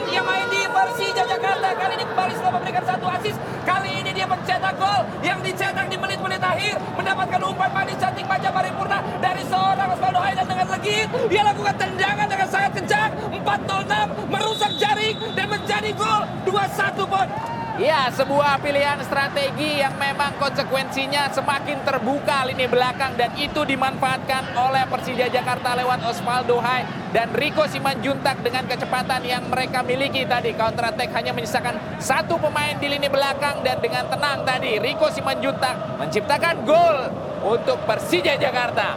Jakarta 1.34 1.74
kali 1.74 1.98
ini 1.98 2.06
kembali 2.06 2.32
setelah 2.38 2.54
memberikan 2.54 2.84
satu 2.86 3.06
asis. 3.10 3.34
Kali 3.66 3.90
ini 3.90 4.10
dia 4.14 4.22
mencetak 4.22 4.74
gol 4.78 5.02
yang 5.18 5.42
dicetak 5.42 5.86
di 5.90 5.98
menit-menit 5.98 6.38
akhir 6.38 6.78
mendapatkan 6.94 7.40
umpan 7.42 7.70
manis 7.74 7.98
cantik 7.98 8.22
baca 8.22 8.54
paripurna 8.54 9.02
dari 9.18 9.42
seorang 9.50 9.88
Osvaldo 9.98 10.22
Haidan 10.22 10.46
dengan 10.46 10.66
legit. 10.70 11.10
Dia 11.26 11.42
lakukan 11.42 11.74
tendangan 11.74 12.26
dengan 12.30 12.46
sangat 12.46 12.72
kencang 12.78 13.10
406 13.34 14.30
merusak 14.30 14.72
jaring 14.78 15.16
dan 15.34 15.46
menjadi 15.50 15.90
gol 15.98 16.22
2-1 16.46 17.02
Bon. 17.02 17.28
Ya, 17.74 18.06
sebuah 18.06 18.62
pilihan 18.62 19.02
strategi 19.02 19.82
yang 19.82 19.98
memang 19.98 20.38
konsekuensinya 20.38 21.26
semakin 21.34 21.82
terbuka 21.82 22.46
lini 22.46 22.70
belakang 22.70 23.18
dan 23.18 23.34
itu 23.34 23.66
dimanfaatkan 23.66 24.54
oleh 24.54 24.86
Persija 24.86 25.26
Jakarta 25.26 25.74
lewat 25.74 26.06
Osvaldo 26.06 26.62
Hai 26.62 26.86
dan 27.10 27.34
Rico 27.34 27.66
Simanjuntak 27.66 28.46
dengan 28.46 28.62
kecepatan 28.70 29.26
yang 29.26 29.50
mereka 29.50 29.82
miliki 29.82 30.22
tadi. 30.22 30.54
Counter 30.54 30.94
attack 30.94 31.10
hanya 31.18 31.34
menyisakan 31.34 31.98
satu 31.98 32.38
pemain 32.38 32.78
di 32.78 32.94
lini 32.94 33.10
belakang 33.10 33.66
dan 33.66 33.82
dengan 33.82 34.06
tenang 34.06 34.46
tadi 34.46 34.78
Rico 34.78 35.10
Simanjuntak 35.10 35.98
menciptakan 35.98 36.62
gol 36.62 37.10
untuk 37.42 37.82
Persija 37.90 38.38
Jakarta. 38.38 38.94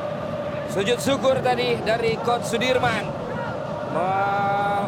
Sujud 0.70 1.02
syukur 1.02 1.42
tadi 1.42 1.82
dari 1.82 2.14
Coach 2.22 2.54
Sudirman 2.54 3.27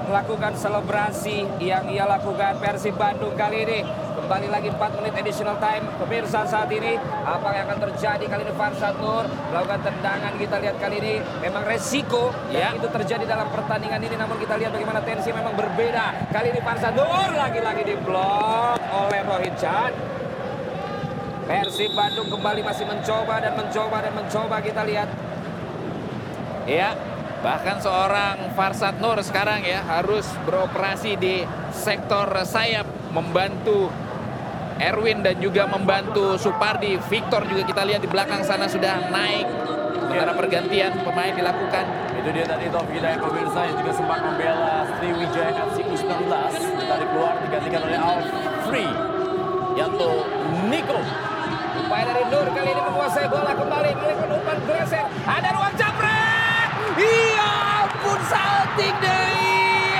melakukan 0.10 0.58
selebrasi 0.58 1.46
yang 1.62 1.86
ia 1.86 2.04
lakukan 2.10 2.58
Persib 2.58 2.98
Bandung 2.98 3.38
kali 3.38 3.62
ini. 3.64 3.80
Kembali 4.20 4.48
lagi 4.50 4.70
4 4.74 4.98
menit 5.02 5.14
additional 5.22 5.58
time. 5.58 5.86
Pemirsa 6.02 6.46
saat 6.50 6.70
ini 6.74 6.98
apa 7.26 7.50
yang 7.54 7.66
akan 7.70 7.80
terjadi 7.90 8.26
kali 8.26 8.42
ini 8.46 8.54
Farsad 8.54 8.98
Nur 8.98 9.26
melakukan 9.54 9.80
tendangan 9.86 10.34
kita 10.38 10.56
lihat 10.62 10.76
kali 10.78 10.96
ini 11.02 11.14
memang 11.42 11.64
resiko 11.66 12.34
Ya. 12.50 12.70
yang 12.70 12.82
itu 12.82 12.90
terjadi 12.90 13.26
dalam 13.26 13.50
pertandingan 13.50 14.02
ini 14.02 14.16
namun 14.18 14.38
kita 14.38 14.58
lihat 14.58 14.74
bagaimana 14.74 15.02
tensi 15.02 15.30
memang 15.34 15.54
berbeda. 15.54 16.30
Kali 16.30 16.48
ini 16.54 16.62
Farsad 16.62 16.94
Nur 16.94 17.30
lagi-lagi 17.34 17.84
diblok 17.86 18.78
oleh 18.82 19.22
Rohit 19.26 19.56
Chan. 19.58 19.92
Persib 21.50 21.98
Bandung 21.98 22.30
kembali 22.30 22.62
masih 22.62 22.86
mencoba 22.86 23.42
dan 23.42 23.58
mencoba 23.58 23.98
dan 24.06 24.14
mencoba 24.14 24.62
kita 24.62 24.86
lihat. 24.86 25.10
Ya, 26.70 26.94
bahkan 27.40 27.80
seorang 27.80 28.52
Farsad 28.56 29.00
Nur 29.00 29.20
sekarang 29.24 29.64
ya 29.64 29.80
harus 29.84 30.28
beroperasi 30.44 31.16
di 31.16 31.44
sektor 31.72 32.28
sayap 32.44 32.88
membantu 33.16 33.88
Erwin 34.80 35.20
dan 35.20 35.36
juga 35.44 35.68
membantu 35.68 36.40
Supardi. 36.40 36.96
Victor 37.12 37.44
juga 37.52 37.68
kita 37.68 37.84
lihat 37.84 38.00
di 38.00 38.10
belakang 38.10 38.40
sana 38.48 38.64
sudah 38.64 39.12
naik. 39.12 39.44
Sementara 40.00 40.32
pergantian 40.32 41.04
pemain 41.04 41.36
dilakukan. 41.36 41.86
Itu 42.16 42.30
dia 42.32 42.48
tadi 42.48 42.68
Taufik 42.72 42.96
Hidayat 42.96 43.20
pemirsa 43.20 43.60
yang 43.68 43.78
juga 43.80 43.92
sempat 43.96 44.20
membela 44.24 44.88
Sriwijaya 44.96 45.52
FC 45.72 45.78
U19 45.84 46.24
ditarik 46.80 47.08
keluar 47.12 47.34
digantikan 47.44 47.82
oleh 47.88 48.00
Alfrey 48.00 48.90
Yanto 49.76 50.12
Niko. 50.68 51.00
Upaya 51.80 52.04
dari 52.12 52.24
Nur 52.28 52.48
kali 52.52 52.70
ini 52.72 52.82
menguasai 52.84 53.28
bola 53.28 53.52
kembali 53.56 53.92
melakukan 53.96 54.30
umpan 54.36 54.58
geser. 54.64 55.06
Ada 55.28 55.50
ruang 55.56 55.76
jambret. 55.76 57.29
Iya 58.80 58.96
salting 58.96 59.04
dari 59.04 59.44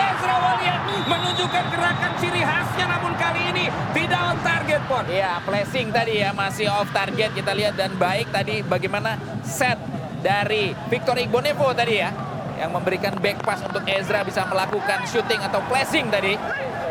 Ezra 0.08 0.36
Walian 0.40 0.80
menunjukkan 1.04 1.66
gerakan 1.68 2.12
ciri 2.16 2.42
khasnya 2.48 2.86
namun 2.88 3.12
kali 3.20 3.42
ini 3.52 3.66
tidak 3.92 4.22
on 4.24 4.38
target 4.40 4.82
pon. 4.88 5.06
Ya, 5.12 5.44
flashing 5.44 5.92
tadi 5.92 6.24
ya 6.24 6.32
masih 6.32 6.72
off 6.72 6.88
target 6.96 7.36
kita 7.36 7.52
lihat 7.52 7.76
dan 7.76 7.92
baik 8.00 8.32
tadi 8.32 8.64
bagaimana 8.64 9.20
set 9.44 9.76
dari 10.24 10.72
Victor 10.88 11.20
Igbonevo 11.20 11.76
tadi 11.76 12.00
ya 12.00 12.16
yang 12.56 12.72
memberikan 12.72 13.20
back 13.20 13.44
pass 13.44 13.60
untuk 13.68 13.84
Ezra 13.84 14.24
bisa 14.24 14.48
melakukan 14.48 15.04
shooting 15.12 15.44
atau 15.44 15.60
flashing 15.68 16.08
tadi. 16.08 16.40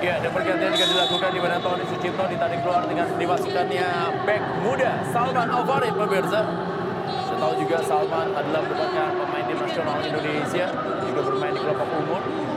Ya, 0.05 0.21
dan 0.21 0.31
pergantian 0.31 0.77
juga 0.77 0.87
dilakukan 0.93 1.31
di 1.33 1.41
mana 1.41 1.57
Tony 1.59 1.85
Sucipto 1.89 2.25
ditarik 2.29 2.61
keluar 2.63 2.85
dengan 2.85 3.09
dimasukkannya 3.17 3.89
back 4.29 4.43
muda 4.61 4.93
Salman 5.09 5.49
Alvarid 5.49 5.97
pemirsa. 5.97 6.45
Saya 7.09 7.37
tahu 7.41 7.53
juga 7.65 7.81
Salman 7.81 8.29
adalah 8.37 8.61
merupakan 8.61 9.09
pemain 9.09 9.45
tim 9.49 9.59
nasional 9.59 9.99
Indonesia, 10.05 10.67
juga 11.19 11.35
bermain 11.35 11.51
di 11.51 11.59
kelompok 11.59 11.89
umur. 11.99 12.48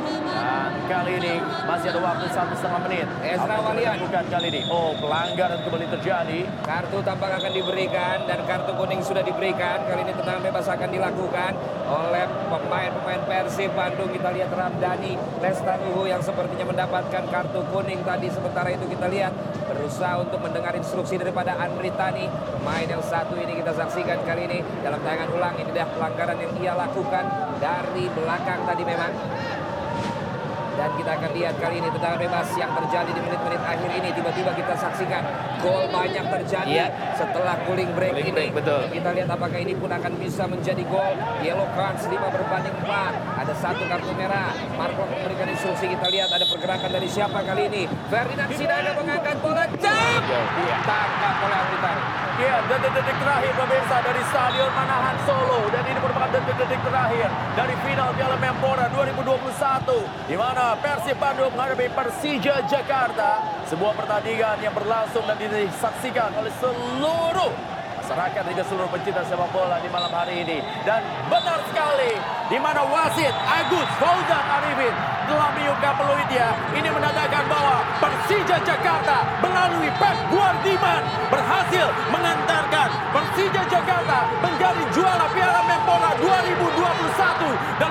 Kali 0.92 1.24
ini 1.24 1.40
masih 1.64 1.88
ada 1.96 2.04
waktu 2.04 2.28
satu 2.36 2.52
setengah 2.52 2.84
menit. 2.84 3.08
Ezra 3.24 3.64
Walian. 3.64 3.96
dilakukan 3.96 4.28
kali 4.28 4.48
ini. 4.52 4.62
Oh, 4.68 4.92
pelanggaran 5.00 5.64
kembali 5.64 5.88
terjadi. 5.88 6.44
Kartu 6.68 7.00
tampak 7.00 7.32
akan 7.40 7.52
diberikan 7.56 8.28
dan 8.28 8.44
kartu 8.44 8.76
kuning 8.76 9.00
sudah 9.00 9.24
diberikan. 9.24 9.88
Kali 9.88 10.04
ini 10.04 10.12
tendangan 10.12 10.44
bebas 10.44 10.68
akan 10.68 10.92
dilakukan 10.92 11.56
oleh 11.88 12.28
pemain-pemain 12.52 13.24
Persib 13.24 13.72
Bandung. 13.72 14.12
Kita 14.12 14.36
lihat 14.36 14.52
Ramdhani 14.52 15.16
Lestanuhu 15.40 16.12
yang 16.12 16.20
sepertinya 16.20 16.68
mendapatkan 16.68 17.24
kartu 17.24 17.64
kuning 17.72 18.04
tadi. 18.04 18.28
Sementara 18.28 18.76
itu 18.76 18.84
kita 18.92 19.08
lihat 19.08 19.32
berusaha 19.72 20.20
untuk 20.20 20.44
mendengar 20.44 20.76
instruksi 20.76 21.16
daripada 21.16 21.56
Andri 21.56 21.96
Tani. 21.96 22.28
Pemain 22.28 22.84
yang 22.84 23.00
satu 23.00 23.40
ini 23.40 23.64
kita 23.64 23.72
saksikan 23.80 24.28
kali 24.28 24.44
ini 24.44 24.60
dalam 24.84 25.00
tayangan 25.00 25.32
ulang. 25.40 25.56
Ini 25.56 25.72
dah 25.72 25.88
pelanggaran 25.88 26.36
yang 26.36 26.52
ia 26.60 26.76
lakukan 26.76 27.24
dari 27.64 28.12
belakang 28.12 28.60
tadi 28.68 28.84
memang. 28.84 29.14
Dan 30.72 30.89
kita 30.95 31.11
akan 31.14 31.31
lihat 31.35 31.56
kali 31.60 31.76
ini 31.77 31.89
tendangan 31.91 32.18
bebas 32.18 32.48
yang 32.56 32.72
terjadi 32.73 33.11
di 33.11 33.22
menit-menit 33.22 33.61
akhir 33.61 33.89
ini. 33.91 34.10
Tiba-tiba 34.11 34.52
kita 34.56 34.73
saksikan 34.73 35.23
gol 35.60 35.84
banyak 35.88 36.26
terjadi 36.26 36.72
Iya. 36.72 36.88
setelah 37.14 37.56
cooling 37.65 37.91
break 37.91 38.14
Cooling 38.14 38.27
ini. 38.27 38.35
break, 38.35 38.52
betul. 38.56 38.81
Kita 38.88 39.10
lihat 39.11 39.30
apakah 39.30 39.60
ini 39.60 39.73
pun 39.76 39.89
akan 39.89 40.11
bisa 40.15 40.43
menjadi 40.45 40.84
gol. 40.88 41.14
Yellow 41.41 41.68
cards 41.73 42.03
5 42.06 42.30
berbanding 42.30 42.76
4. 42.81 43.11
Ada 43.38 43.53
satu 43.57 43.84
kartu 43.85 44.11
merah. 44.15 44.49
Marco 44.73 45.03
memberikan 45.06 45.48
instruksi. 45.48 45.85
Kita 45.88 46.07
lihat 46.07 46.30
ada 46.31 46.45
pergerakan 46.45 46.89
dari 46.89 47.07
siapa 47.07 47.39
kali 47.41 47.68
ini. 47.68 47.84
Ferdinand 48.07 48.52
Sidaga 48.53 48.91
mengangkat 48.95 49.38
bola. 49.39 49.64
Jam! 49.77 50.22
Tangkap 50.81 51.35
oleh 51.41 51.57
Andritani. 51.57 52.20
Ya, 52.42 52.58
detik-detik 52.66 53.14
terakhir 53.22 53.54
pemirsa 53.54 54.02
dari 54.02 54.22
Stadion 54.34 54.74
Manahan 54.74 55.14
Solo 55.30 55.62
dan 55.70 55.86
ini 55.86 56.00
merupakan 56.02 56.26
detik-detik 56.34 56.82
terakhir 56.82 57.30
dari 57.54 57.76
final 57.86 58.10
Piala 58.18 58.34
Menpora 58.42 58.90
2021 58.98 60.26
di 60.26 60.34
mana 60.34 60.74
Persib 60.82 61.22
Bandung 61.22 61.54
menghadapi 61.54 61.94
Persija 61.94 62.66
Jakarta. 62.66 63.46
Sebuah 63.70 63.94
pertandingan 63.94 64.58
yang 64.58 64.74
berlangsung 64.74 65.22
dan 65.30 65.38
disaksikan 65.38 66.34
oleh 66.34 66.50
seluruh 66.58 67.54
masyarakat 68.12 68.44
juga 68.44 68.64
seluruh 68.66 68.90
pencinta 68.90 69.22
sepak 69.22 69.50
bola 69.54 69.78
di 69.78 69.88
malam 69.94 70.10
hari 70.10 70.42
ini. 70.42 70.66
Dan 70.82 71.06
benar 71.30 71.62
sekali 71.70 72.18
di 72.50 72.58
mana 72.58 72.82
wasit 72.90 73.32
Agus 73.32 73.90
Fauzan 74.02 74.46
Arifin 74.50 74.92
telah 75.30 75.50
meniupkan 75.56 75.94
peluitnya. 75.96 76.58
Ini 76.74 76.90
menandakan 76.90 77.44
bahwa 77.48 77.86
Persija 78.32 78.64
Jakarta 78.64 79.28
melalui 79.44 79.91
Pep 79.99 80.16
Guardiola 80.32 81.03
berhasil 81.28 81.84
mengantarkan 82.16 82.88
Persija 83.12 83.60
Jakarta 83.68 84.24
menjadi 84.40 84.88
juara 84.95 85.28
Piala 85.36 85.60
Menpora 85.68 86.16
2021 86.16 86.32
dalam 86.40 86.40
pertandingan 86.40 87.20
dua 87.76 87.91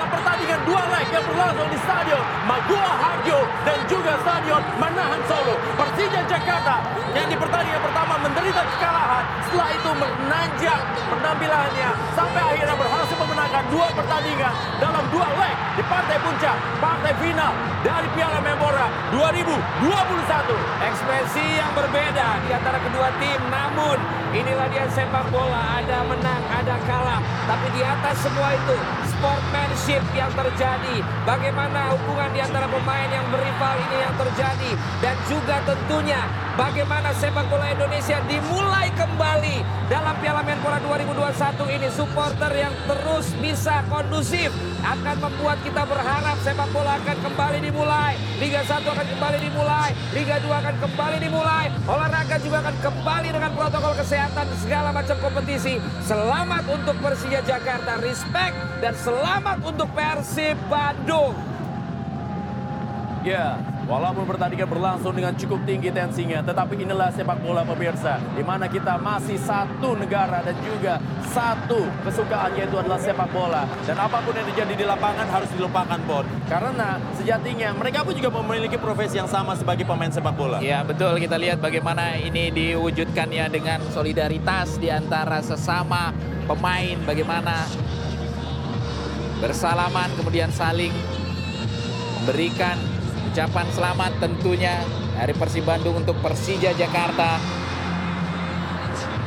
yang 1.21 1.29
berlangsung 1.29 1.69
di 1.69 1.77
Stadion 1.85 2.23
Maguwo 2.49 2.91
Harjo 2.97 3.39
dan 3.61 3.77
juga 3.85 4.17
Stadion 4.25 4.63
Manahan 4.81 5.21
Solo. 5.29 5.53
Persija 5.77 6.25
Jakarta 6.25 6.81
yang 7.13 7.29
di 7.29 7.37
pertandingan 7.37 7.81
pertama 7.85 8.17
menderita 8.25 8.65
kekalahan, 8.65 9.23
setelah 9.45 9.69
itu 9.69 9.91
menanjak 9.93 10.81
penampilannya 11.13 11.89
sampai 12.17 12.41
akhirnya 12.41 12.73
berhasil 12.73 13.17
memenangkan 13.21 13.63
dua 13.69 13.87
pertandingan 13.93 14.53
dalam 14.81 15.05
dua 15.13 15.27
leg 15.37 15.55
di 15.77 15.83
partai 15.85 16.17
puncak, 16.25 16.57
partai 16.81 17.13
final 17.21 17.53
dari 17.85 18.07
Piala 18.17 18.39
Menpora 18.41 18.87
2021. 19.13 20.57
Ekspresi 20.81 21.45
yang 21.61 21.71
berbeda 21.77 22.27
di 22.47 22.49
antara 22.49 22.81
kedua 22.81 23.13
tim. 23.21 23.39
Namun 23.53 23.97
inilah 24.33 24.67
dia 24.73 24.89
sepak 24.89 25.29
bola. 25.29 25.77
Ada 25.83 26.01
menang, 26.07 26.43
ada 26.49 26.75
kalah. 26.89 27.21
Tapi 27.45 27.67
di 27.77 27.81
atas 27.85 28.15
semua 28.25 28.55
itu 28.55 28.75
sportsmanship 29.21 30.01
yang 30.17 30.33
terjadi, 30.33 31.05
bagaimana 31.29 31.93
hubungan 31.93 32.33
di 32.33 32.41
antara 32.41 32.65
pemain 32.65 33.05
yang 33.05 33.29
berival 33.29 33.77
ini 33.77 33.97
yang 34.01 34.15
terjadi, 34.17 34.71
dan 34.97 35.15
juga 35.29 35.61
tentunya 35.61 36.25
bagaimana 36.57 37.13
sepak 37.13 37.45
bola 37.45 37.69
Indonesia 37.69 38.17
dimulai 38.25 38.89
kembali 38.97 39.61
dalam 39.93 40.17
Piala 40.25 40.41
Menpora 40.41 40.81
2021 40.81 41.69
ini. 41.69 41.87
Supporter 41.93 42.49
yang 42.57 42.73
terus 42.89 43.29
bisa 43.37 43.85
kondusif 43.93 44.49
akan 44.81 45.15
membuat 45.21 45.61
kita 45.61 45.85
berharap 45.85 46.41
sepak 46.41 46.69
bola 46.73 46.97
akan 46.97 47.17
kembali 47.21 47.61
dimulai. 47.61 48.17
Liga 48.41 48.65
1 48.65 48.81
akan 48.81 49.05
kembali 49.05 49.37
dimulai, 49.37 49.93
Liga 50.17 50.41
2 50.41 50.49
akan 50.49 50.75
kembali 50.81 51.17
dimulai, 51.21 51.69
olahraga 51.85 52.41
juga 52.41 52.65
akan 52.65 52.75
kembali 52.81 53.29
dengan 53.37 53.51
protokol 53.53 53.93
kesehatan 54.01 54.49
segala 54.57 54.89
macam 54.89 55.13
kompetisi. 55.21 55.77
Selamat 56.01 56.65
untuk 56.65 56.97
Persija 56.97 57.45
Jakarta, 57.45 58.01
respect 58.01 58.57
dan 58.81 58.97
selamat 58.97 59.10
untuk 59.71 59.87
Persib 59.95 60.57
Bandung. 60.67 61.33
Ya, 63.21 63.53
walaupun 63.85 64.25
pertandingan 64.25 64.65
berlangsung 64.65 65.13
dengan 65.13 65.37
cukup 65.37 65.61
tinggi 65.61 65.93
tensinya, 65.93 66.41
tetapi 66.41 66.73
inilah 66.73 67.13
sepak 67.13 67.37
bola 67.37 67.61
pemirsa, 67.61 68.17
di 68.33 68.41
mana 68.41 68.65
kita 68.65 68.97
masih 68.97 69.37
satu 69.37 69.93
negara 69.93 70.41
dan 70.41 70.57
juga 70.65 70.97
satu 71.29 71.85
kesukaan 72.01 72.57
yaitu 72.57 72.81
adalah 72.81 72.97
sepak 72.97 73.29
bola. 73.29 73.69
Dan 73.85 74.01
apa 74.01 74.25
pun 74.25 74.33
yang 74.33 74.49
terjadi 74.49 74.73
di 74.73 74.85
lapangan 74.89 75.29
harus 75.29 75.53
dilupakan, 75.53 76.01
Bon. 76.09 76.25
Karena 76.49 76.97
sejatinya 77.13 77.77
mereka 77.77 78.01
pun 78.01 78.17
juga 78.17 78.33
memiliki 78.41 78.81
profesi 78.81 79.21
yang 79.21 79.29
sama 79.29 79.53
sebagai 79.53 79.85
pemain 79.85 80.09
sepak 80.09 80.33
bola. 80.33 80.57
Ya 80.57 80.81
betul 80.81 81.21
kita 81.21 81.37
lihat 81.37 81.61
bagaimana 81.61 82.17
ini 82.17 82.49
diwujudkannya 82.49 83.53
dengan 83.53 83.85
solidaritas 83.93 84.81
di 84.81 84.89
antara 84.89 85.45
sesama 85.45 86.09
pemain 86.49 86.97
bagaimana 87.05 87.69
bersalaman 89.41 90.13
kemudian 90.13 90.53
saling 90.53 90.93
memberikan 92.21 92.77
ucapan 93.33 93.65
selamat 93.73 94.11
tentunya 94.21 94.77
dari 95.17 95.33
Persib 95.33 95.65
Bandung 95.65 95.97
untuk 95.97 96.13
Persija 96.21 96.77
Jakarta. 96.77 97.41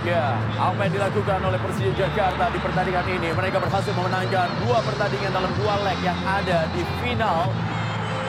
Ya, 0.05 0.37
apa 0.61 0.85
yang 0.85 0.95
dilakukan 1.01 1.41
oleh 1.43 1.59
Persija 1.59 1.91
Jakarta 1.97 2.53
di 2.53 2.61
pertandingan 2.61 3.09
ini, 3.09 3.33
mereka 3.35 3.59
berhasil 3.59 3.91
memenangkan 3.97 4.53
dua 4.63 4.79
pertandingan 4.85 5.33
dalam 5.33 5.51
dua 5.59 5.75
leg 5.83 5.99
yang 6.05 6.19
ada 6.23 6.69
di 6.71 6.85
final 7.03 7.51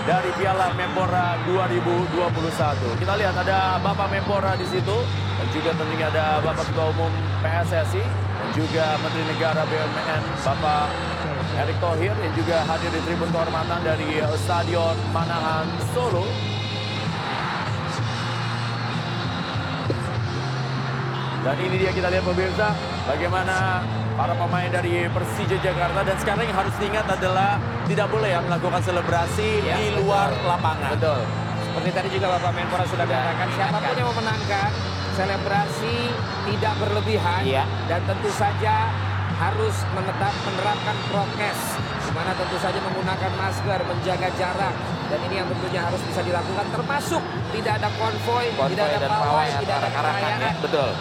dari 0.07 0.29
Piala 0.39 0.71
Menpora 0.73 1.35
2021. 1.43 3.01
Kita 3.01 3.13
lihat 3.19 3.35
ada 3.35 3.81
Bapak 3.83 4.07
Menpora 4.07 4.55
di 4.55 4.65
situ 4.69 4.97
dan 5.35 5.47
juga 5.51 5.75
tentunya 5.75 6.07
ada 6.07 6.39
Bapak 6.45 6.63
Ketua 6.71 6.93
Umum 6.95 7.11
PSSI 7.43 8.01
dan 8.05 8.49
juga 8.55 8.85
Menteri 9.03 9.23
Negara 9.35 9.61
BUMN 9.67 10.21
Bapak 10.47 10.87
Erick 11.55 11.79
Thohir 11.79 12.11
yang 12.11 12.33
juga 12.35 12.67
hadir 12.67 12.91
di 12.91 12.99
tribun 13.07 13.31
kehormatan 13.31 13.79
dari 13.79 14.19
Stadion 14.43 14.95
Manahan 15.15 15.63
Solo. 15.95 16.27
Dan 21.45 21.55
ini 21.61 21.75
dia 21.77 21.91
kita 21.93 22.09
lihat 22.09 22.25
pemirsa 22.25 22.73
bagaimana 23.05 23.85
para 24.17 24.33
pemain 24.33 24.67
dari 24.67 25.05
Persija 25.07 25.57
Jakarta 25.61 26.01
dan 26.01 26.17
sekarang 26.17 26.43
yang 26.49 26.57
harus 26.57 26.75
diingat 26.81 27.05
adalah 27.05 27.61
tidak 27.85 28.07
boleh 28.09 28.33
ya 28.33 28.41
melakukan 28.41 28.81
selebrasi 28.81 29.61
Ya, 29.61 29.77
di 29.77 29.93
betul. 29.93 30.09
luar 30.09 30.33
lapangan. 30.41 30.91
Betul. 30.97 31.21
Seperti 31.61 31.89
tadi 31.91 32.07
juga 32.17 32.27
Bapak 32.39 32.51
Menpora 32.55 32.85
sudah 32.87 33.05
katakan, 33.05 33.47
siapa 33.51 33.77
pun 33.77 33.95
yang 33.99 34.09
memenangkan, 34.15 34.69
selebrasi 35.13 35.95
tidak 36.49 36.73
berlebihan. 36.81 37.41
Iya. 37.45 37.63
Dan 37.87 37.99
tentu 38.09 38.29
saja 38.31 38.75
harus 39.35 39.75
menetap 39.91 40.33
menerapkan 40.47 40.97
prokes. 41.11 41.59
Di 42.05 42.11
mana 42.15 42.31
tentu 42.37 42.55
saja 42.59 42.79
menggunakan 42.79 43.31
masker, 43.35 43.79
menjaga 43.83 44.29
jarak. 44.39 44.75
Dan 45.05 45.19
ini 45.29 45.35
yang 45.37 45.47
tentunya 45.51 45.81
harus 45.85 46.01
bisa 46.01 46.21
dilakukan 46.25 46.65
termasuk 46.73 47.21
tidak 47.53 47.73
ada 47.77 47.89
konvoy, 47.93 48.45
Konvoy 48.55 48.73
tidak 48.73 48.87
ada 48.97 49.07
pawai, 49.07 49.49
tidak 49.61 49.75
ada 49.83 49.89
karangan 49.93 50.31
ya. 50.41 50.51
Betul. 50.63 50.91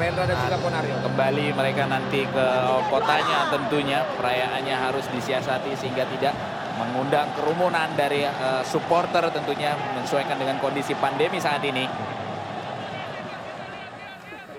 Rendra 0.00 0.24
dan 0.24 0.36
juga 0.40 0.56
Ponario. 0.64 0.96
Kembali 1.04 1.46
mereka 1.52 1.82
nanti 1.84 2.24
ke 2.24 2.46
kotanya 2.88 3.52
tentunya 3.52 4.00
perayaannya 4.16 4.72
harus 4.72 5.04
disiasati 5.12 5.76
sehingga 5.76 6.08
tidak 6.08 6.32
mengundang 6.80 7.28
kerumunan 7.36 7.92
dari 7.92 8.24
eh, 8.24 8.62
supporter 8.64 9.28
tentunya 9.28 9.76
menyesuaikan 9.76 10.40
dengan 10.40 10.56
kondisi 10.56 10.96
pandemi 10.96 11.36
saat 11.36 11.60
ini. 11.68 11.84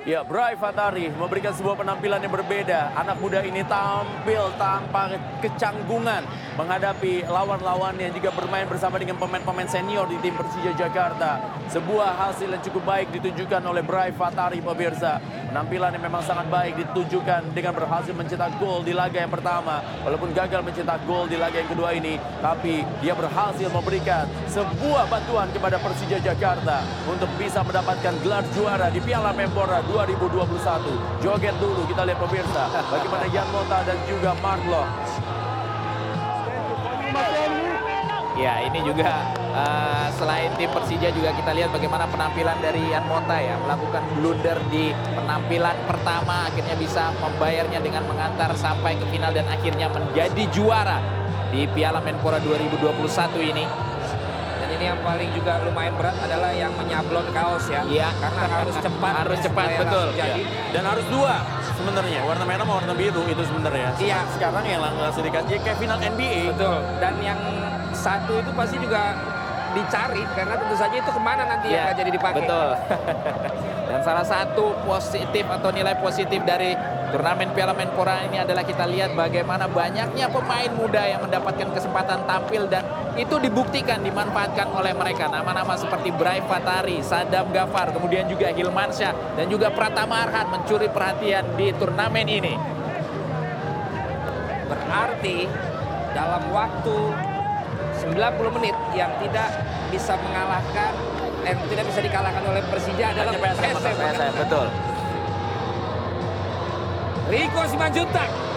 Ya, 0.01 0.25
Bray 0.25 0.57
Fatari 0.57 1.13
memberikan 1.13 1.53
sebuah 1.53 1.77
penampilan 1.77 2.25
yang 2.25 2.33
berbeda. 2.33 2.89
Anak 2.97 3.21
muda 3.21 3.45
ini 3.45 3.61
tampil 3.61 4.49
tanpa 4.57 5.13
kecanggungan 5.45 6.25
menghadapi 6.57 7.29
lawan-lawannya 7.29 8.09
juga 8.09 8.33
bermain 8.33 8.65
bersama 8.65 8.97
dengan 8.97 9.21
pemain-pemain 9.21 9.69
senior 9.69 10.09
di 10.09 10.17
tim 10.25 10.33
Persija 10.33 10.73
Jakarta. 10.73 11.37
Sebuah 11.69 12.17
hasil 12.17 12.49
yang 12.49 12.65
cukup 12.65 12.81
baik 12.81 13.13
ditunjukkan 13.13 13.61
oleh 13.61 13.85
Bray 13.85 14.09
Fatari 14.17 14.57
pemirsa. 14.57 15.21
Penampilan 15.53 15.93
yang 15.93 16.03
memang 16.09 16.25
sangat 16.25 16.49
baik 16.49 16.81
ditunjukkan 16.81 17.53
dengan 17.53 17.77
berhasil 17.77 18.09
mencetak 18.17 18.57
gol 18.57 18.81
di 18.81 18.97
laga 18.97 19.21
yang 19.21 19.29
pertama. 19.29 19.85
Walaupun 20.01 20.33
gagal 20.33 20.65
mencetak 20.65 21.05
gol 21.05 21.29
di 21.29 21.37
laga 21.37 21.61
yang 21.61 21.69
kedua 21.69 21.93
ini, 21.93 22.17
tapi 22.41 22.81
dia 23.05 23.13
berhasil 23.13 23.69
memberikan 23.69 24.25
sebuah 24.49 25.05
bantuan 25.13 25.45
kepada 25.53 25.77
Persija 25.77 26.17
Jakarta 26.25 26.81
untuk 27.05 27.29
bisa 27.37 27.61
mendapatkan 27.61 28.17
gelar 28.25 28.41
juara 28.57 28.89
di 28.89 28.97
Piala 28.97 29.29
Menpora 29.37 29.90
2021. 29.91 31.23
Joget 31.23 31.55
dulu 31.59 31.83
kita 31.85 32.07
lihat 32.07 32.19
pemirsa 32.23 32.63
bagaimana 32.87 33.25
Jan 33.27 33.47
Mota 33.51 33.77
dan 33.83 33.97
juga 34.07 34.31
Mark 34.39 34.63
Loh. 34.65 34.87
Ya 38.39 38.57
ini 38.65 38.79
juga 38.81 39.11
eh, 39.53 40.07
selain 40.17 40.49
tim 40.57 40.71
Persija 40.71 41.13
juga 41.13 41.29
kita 41.35 41.51
lihat 41.53 41.69
bagaimana 41.69 42.09
penampilan 42.09 42.57
dari 42.57 42.81
Ian 42.89 43.05
Mota 43.05 43.37
ya 43.37 43.53
melakukan 43.61 44.01
blunder 44.17 44.57
di 44.73 44.89
penampilan 45.13 45.77
pertama 45.85 46.49
akhirnya 46.49 46.73
bisa 46.79 47.13
membayarnya 47.21 47.79
dengan 47.83 48.01
mengantar 48.09 48.55
sampai 48.57 48.97
ke 48.97 49.05
final 49.13 49.29
dan 49.29 49.45
akhirnya 49.45 49.93
menjadi 49.93 50.43
juara 50.49 50.97
di 51.51 51.67
Piala 51.69 51.99
Menpora 51.99 52.39
2021 52.39 53.51
ini. 53.51 53.90
Yang 54.81 54.97
paling 55.05 55.29
juga 55.37 55.53
lumayan 55.61 55.93
berat 55.93 56.17
adalah 56.17 56.51
yang 56.51 56.73
menyablon 56.73 57.27
kaos 57.29 57.65
ya. 57.69 57.81
Iya. 57.85 58.09
Karena 58.17 58.43
harus 58.49 58.75
cepat. 58.75 59.13
Harus 59.13 59.39
cepat, 59.39 59.67
betul. 59.77 60.07
Jadi 60.17 60.41
Ya. 60.41 60.71
Dan 60.73 60.83
harus 60.89 61.05
dua 61.13 61.33
sebenarnya 61.77 62.19
warna 62.25 62.43
merah 62.45 62.63
sama 62.65 62.73
warna 62.81 62.93
biru 62.97 63.21
itu 63.29 63.43
sebenarnya. 63.45 63.89
Iya. 64.01 64.19
Sekarang 64.33 64.63
yang 64.65 64.81
lang- 64.81 64.97
langsung 64.97 65.21
dikasih 65.21 65.61
kayak 65.61 65.77
final 65.77 65.99
NBA. 66.01 66.49
Betul. 66.57 66.77
Dan 66.97 67.13
yang 67.21 67.39
satu 67.93 68.41
itu 68.41 68.51
pasti 68.57 68.77
juga 68.81 69.13
dicari 69.73 70.23
karena 70.35 70.55
tentu 70.59 70.75
saja 70.75 70.95
itu 70.95 71.11
ke 71.11 71.21
mana 71.21 71.43
nanti 71.47 71.67
yang 71.71 71.75
Iya, 71.75 71.83
akan 71.91 71.99
jadi 71.99 72.11
dipakai. 72.13 72.39
Betul. 72.43 72.69
Dan 73.91 73.99
salah 74.07 74.23
satu 74.23 74.71
positif 74.87 75.43
atau 75.51 75.67
nilai 75.67 75.99
positif 75.99 76.39
dari 76.47 76.71
turnamen 77.11 77.51
Piala 77.51 77.75
Menpora 77.75 78.23
ini 78.23 78.39
adalah 78.39 78.63
kita 78.63 78.87
lihat 78.87 79.11
bagaimana 79.11 79.67
banyaknya 79.67 80.31
pemain 80.31 80.71
muda 80.71 81.03
yang 81.03 81.19
mendapatkan 81.19 81.75
kesempatan 81.75 82.23
tampil 82.23 82.71
dan 82.71 82.87
itu 83.19 83.35
dibuktikan 83.35 83.99
dimanfaatkan 83.99 84.71
oleh 84.71 84.95
mereka. 84.95 85.27
Nama-nama 85.27 85.75
seperti 85.75 86.07
Bray 86.15 86.39
Fatari, 86.47 87.03
Sadam 87.03 87.51
Gafar, 87.51 87.91
kemudian 87.91 88.31
juga 88.31 88.47
Hilmansyah 88.55 89.35
dan 89.35 89.45
juga 89.51 89.67
Pratama 89.75 90.23
Arhan 90.23 90.47
mencuri 90.47 90.87
perhatian 90.87 91.43
di 91.59 91.75
turnamen 91.75 92.31
ini. 92.31 92.55
Berarti 94.71 95.51
dalam 96.15 96.43
waktu 96.55 96.95
90 98.01 98.57
menit 98.57 98.75
yang 98.97 99.11
tidak 99.21 99.49
bisa 99.93 100.17
mengalahkan 100.17 100.91
yang 101.41 101.57
tidak 101.69 101.85
bisa 101.89 101.99
dikalahkan 102.05 102.43
oleh 102.45 102.61
Persija 102.69 103.05
adalah 103.17 103.33
PSM. 103.33 103.73
PSM, 103.81 104.33
betul. 104.45 104.67
Riko 107.29 107.61
Simanjuntak. 107.69 108.50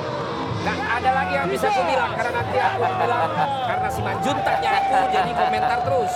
Gak 0.65 0.81
ada 0.81 1.11
lagi 1.13 1.33
yang 1.37 1.49
bisa 1.53 1.69
aku 1.69 1.83
bilang 1.85 2.11
karena 2.17 2.33
nanti 2.41 2.57
aku 2.57 2.81
bilang 2.81 3.31
karena 3.69 3.89
Simanjuntaknya 3.93 4.71
aku 4.81 4.95
jadi 5.13 5.33
komentar 5.37 5.79
terus. 5.85 6.13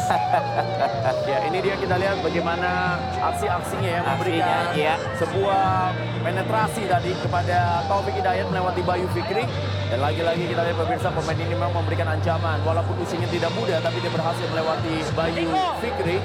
Ya 1.28 1.38
ini 1.44 1.58
dia 1.60 1.74
kita 1.76 1.94
lihat 2.00 2.16
bagaimana 2.24 2.96
aksi-aksinya 3.20 3.90
yang 3.92 4.04
memberikan 4.08 4.72
Aksinya, 4.72 4.72
iya. 4.74 4.94
sebuah 5.20 5.92
penetrasi 6.24 6.82
tadi 6.88 7.12
kepada 7.20 7.84
Taufik 7.86 8.16
Hidayat 8.16 8.48
melewati 8.48 8.80
Bayu 8.82 9.06
Fikri. 9.12 9.44
Dan 9.88 9.98
lagi-lagi 10.00 10.44
kita 10.48 10.60
lihat 10.64 10.76
pemirsa 10.76 11.08
pemain 11.12 11.38
ini 11.38 11.52
memang 11.52 11.72
memberikan 11.76 12.08
ancaman. 12.08 12.58
Walaupun 12.64 12.96
usianya 13.04 13.28
tidak 13.28 13.52
muda 13.52 13.76
tapi 13.78 14.00
dia 14.00 14.10
berhasil 14.10 14.46
melewati 14.48 14.94
Bayu 15.12 15.48
Fikri. 15.78 16.18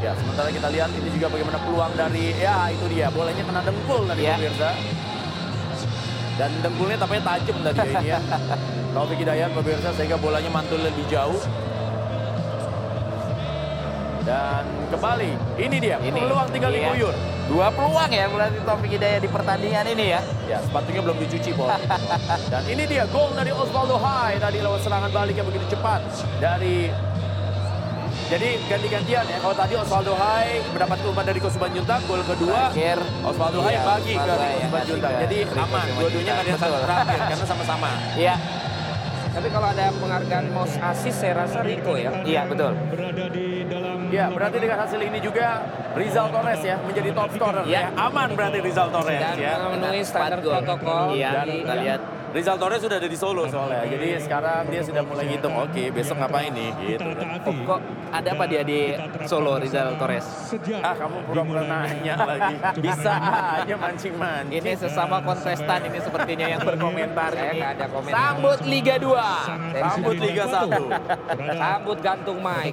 Ya 0.00 0.12
sementara 0.16 0.48
kita 0.48 0.68
lihat 0.72 0.90
ini 0.90 1.08
juga 1.12 1.26
bagaimana 1.28 1.58
peluang 1.60 1.92
dari 1.92 2.32
ya 2.34 2.66
itu 2.72 2.84
dia 2.88 3.06
bolanya 3.12 3.44
kena 3.44 3.60
dengkul 3.62 4.02
tadi 4.08 4.22
Iya. 4.26 4.34
pemirsa. 4.36 4.70
Dan 6.38 6.50
dengkulnya 6.62 6.96
tampaknya 6.98 7.22
tajam 7.26 7.56
tadi 7.62 7.78
ya 7.78 7.90
ini 7.90 8.08
ya. 8.12 8.18
Taufik 8.94 9.18
Hidayat 9.22 9.50
pemirsa 9.54 9.90
sehingga 9.94 10.18
bolanya 10.18 10.50
mantul 10.50 10.82
lebih 10.82 11.06
jauh. 11.06 11.38
Dan 14.20 14.62
kembali, 14.92 15.32
ini 15.56 15.76
dia 15.80 15.96
Ini, 15.96 16.12
peluang 16.12 16.48
tinggal 16.52 16.70
iya. 16.70 16.92
diguyur. 16.92 17.14
Dua 17.50 17.66
peluang 17.74 18.10
ya 18.14 18.30
berarti 18.30 18.58
Taufik 18.62 18.90
Hidayat 18.94 19.20
di 19.26 19.30
pertandingan 19.30 19.84
ini 19.90 20.04
ya. 20.14 20.20
Ya, 20.46 20.58
sepatunya 20.62 21.00
belum 21.02 21.18
dicuci, 21.18 21.50
Bos. 21.54 21.70
Dan 22.52 22.62
ini 22.66 22.86
dia 22.86 23.06
gol 23.10 23.34
dari 23.34 23.50
Osvaldo 23.50 23.98
Hai 23.98 24.38
tadi 24.38 24.62
lewat 24.62 24.86
serangan 24.86 25.10
balik 25.10 25.34
yang 25.34 25.46
begitu 25.46 25.66
cepat 25.74 26.02
dari 26.38 26.90
jadi 28.30 28.48
ganti-gantian 28.70 29.24
ya. 29.26 29.36
Kalau 29.42 29.54
tadi 29.58 29.74
Osvaldo 29.74 30.14
Hai 30.14 30.62
mendapat 30.70 30.98
umpan 31.02 31.24
dari 31.26 31.38
Ko 31.42 31.50
Juntang, 31.50 32.00
gol 32.06 32.22
kedua 32.22 32.70
Terakhir, 32.70 32.98
Osvaldo 33.26 33.58
Hai 33.66 33.74
iya, 33.74 33.82
bagi 33.82 34.14
ke 34.14 34.22
kasih 34.22 34.86
Juntang. 34.86 35.12
ke 35.12 35.22
Jadi 35.26 35.38
aman, 35.50 35.86
dua-duanya 35.98 36.32
nggak 36.32 36.44
ada 36.46 36.50
yang 36.50 36.60
terakhir 36.62 37.18
karena 37.26 37.46
sama-sama. 37.46 37.90
Iya. 38.14 38.34
Tapi 39.30 39.46
kalau 39.46 39.66
ada 39.70 39.84
penghargaan 39.94 40.46
most 40.50 40.74
assist 40.82 41.18
saya 41.22 41.34
rasa 41.46 41.62
Rico 41.62 41.94
ya. 41.94 42.10
Iya, 42.26 42.42
betul. 42.50 42.72
Ya, 44.10 44.26
berarti 44.26 44.58
dengan 44.58 44.78
hasil 44.82 45.00
ini 45.06 45.18
juga 45.22 45.62
Rizal 45.94 46.26
Torres 46.34 46.62
ya 46.66 46.76
menjadi 46.82 47.10
top 47.14 47.30
scorer 47.34 47.62
Iya. 47.66 47.94
ya. 47.94 48.06
Aman 48.10 48.28
berarti 48.34 48.58
Rizal 48.58 48.90
Torres 48.90 49.22
Dan 49.22 49.36
ya. 49.38 49.54
memenuhi 49.70 50.02
standar 50.02 50.38
protokol. 50.42 51.14
Iya, 51.14 51.30
Dan 51.30 51.46
kita 51.46 51.74
lihat. 51.78 52.00
Rizal 52.30 52.56
Torres 52.56 52.78
sudah 52.78 52.96
ada 52.96 53.10
di 53.10 53.18
Solo 53.18 53.42
soalnya. 53.44 53.82
Jadi 53.84 54.14
sekarang 54.22 54.70
dia 54.70 54.82
sudah 54.86 55.02
mulai 55.02 55.26
ngitung, 55.26 55.50
oke 55.52 55.82
besok 55.90 56.16
ngapain 56.16 56.50
nih 56.50 56.70
gitu 56.86 57.10
kan. 57.10 57.42
Oh, 57.42 57.54
kok 57.66 57.80
ada 58.10 58.28
apa 58.30 58.44
dia 58.46 58.62
di 58.62 58.94
Solo 59.26 59.58
Rizal 59.58 59.98
Torres? 59.98 60.26
Ah, 60.78 60.94
kamu 60.94 61.26
pura-pura 61.26 61.62
nanya 61.62 62.14
lagi. 62.30 62.54
Bisa 62.78 63.12
aja 63.58 63.74
mancing-mancing. 63.74 64.62
Ini 64.62 64.70
sesama 64.78 65.18
kontestan 65.20 65.82
ini 65.84 65.98
sepertinya 65.98 66.46
yang 66.46 66.62
berkomentar 66.62 67.34
Saya 67.34 67.50
ini. 67.50 67.58
nggak 67.58 67.70
ada 67.74 67.86
komentar. 67.90 68.14
Sambut 68.14 68.58
Liga 68.62 68.94
2. 68.94 69.82
Sambut 69.82 70.16
Liga 70.16 70.44
1. 70.46 71.50
Sambut 71.50 71.98
gantung 71.98 72.38
mic. 72.38 72.72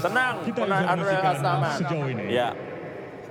Tenang, 0.00 0.34
Andrea 0.88 1.20
Astaman. 1.28 1.76
Ya, 2.24 2.56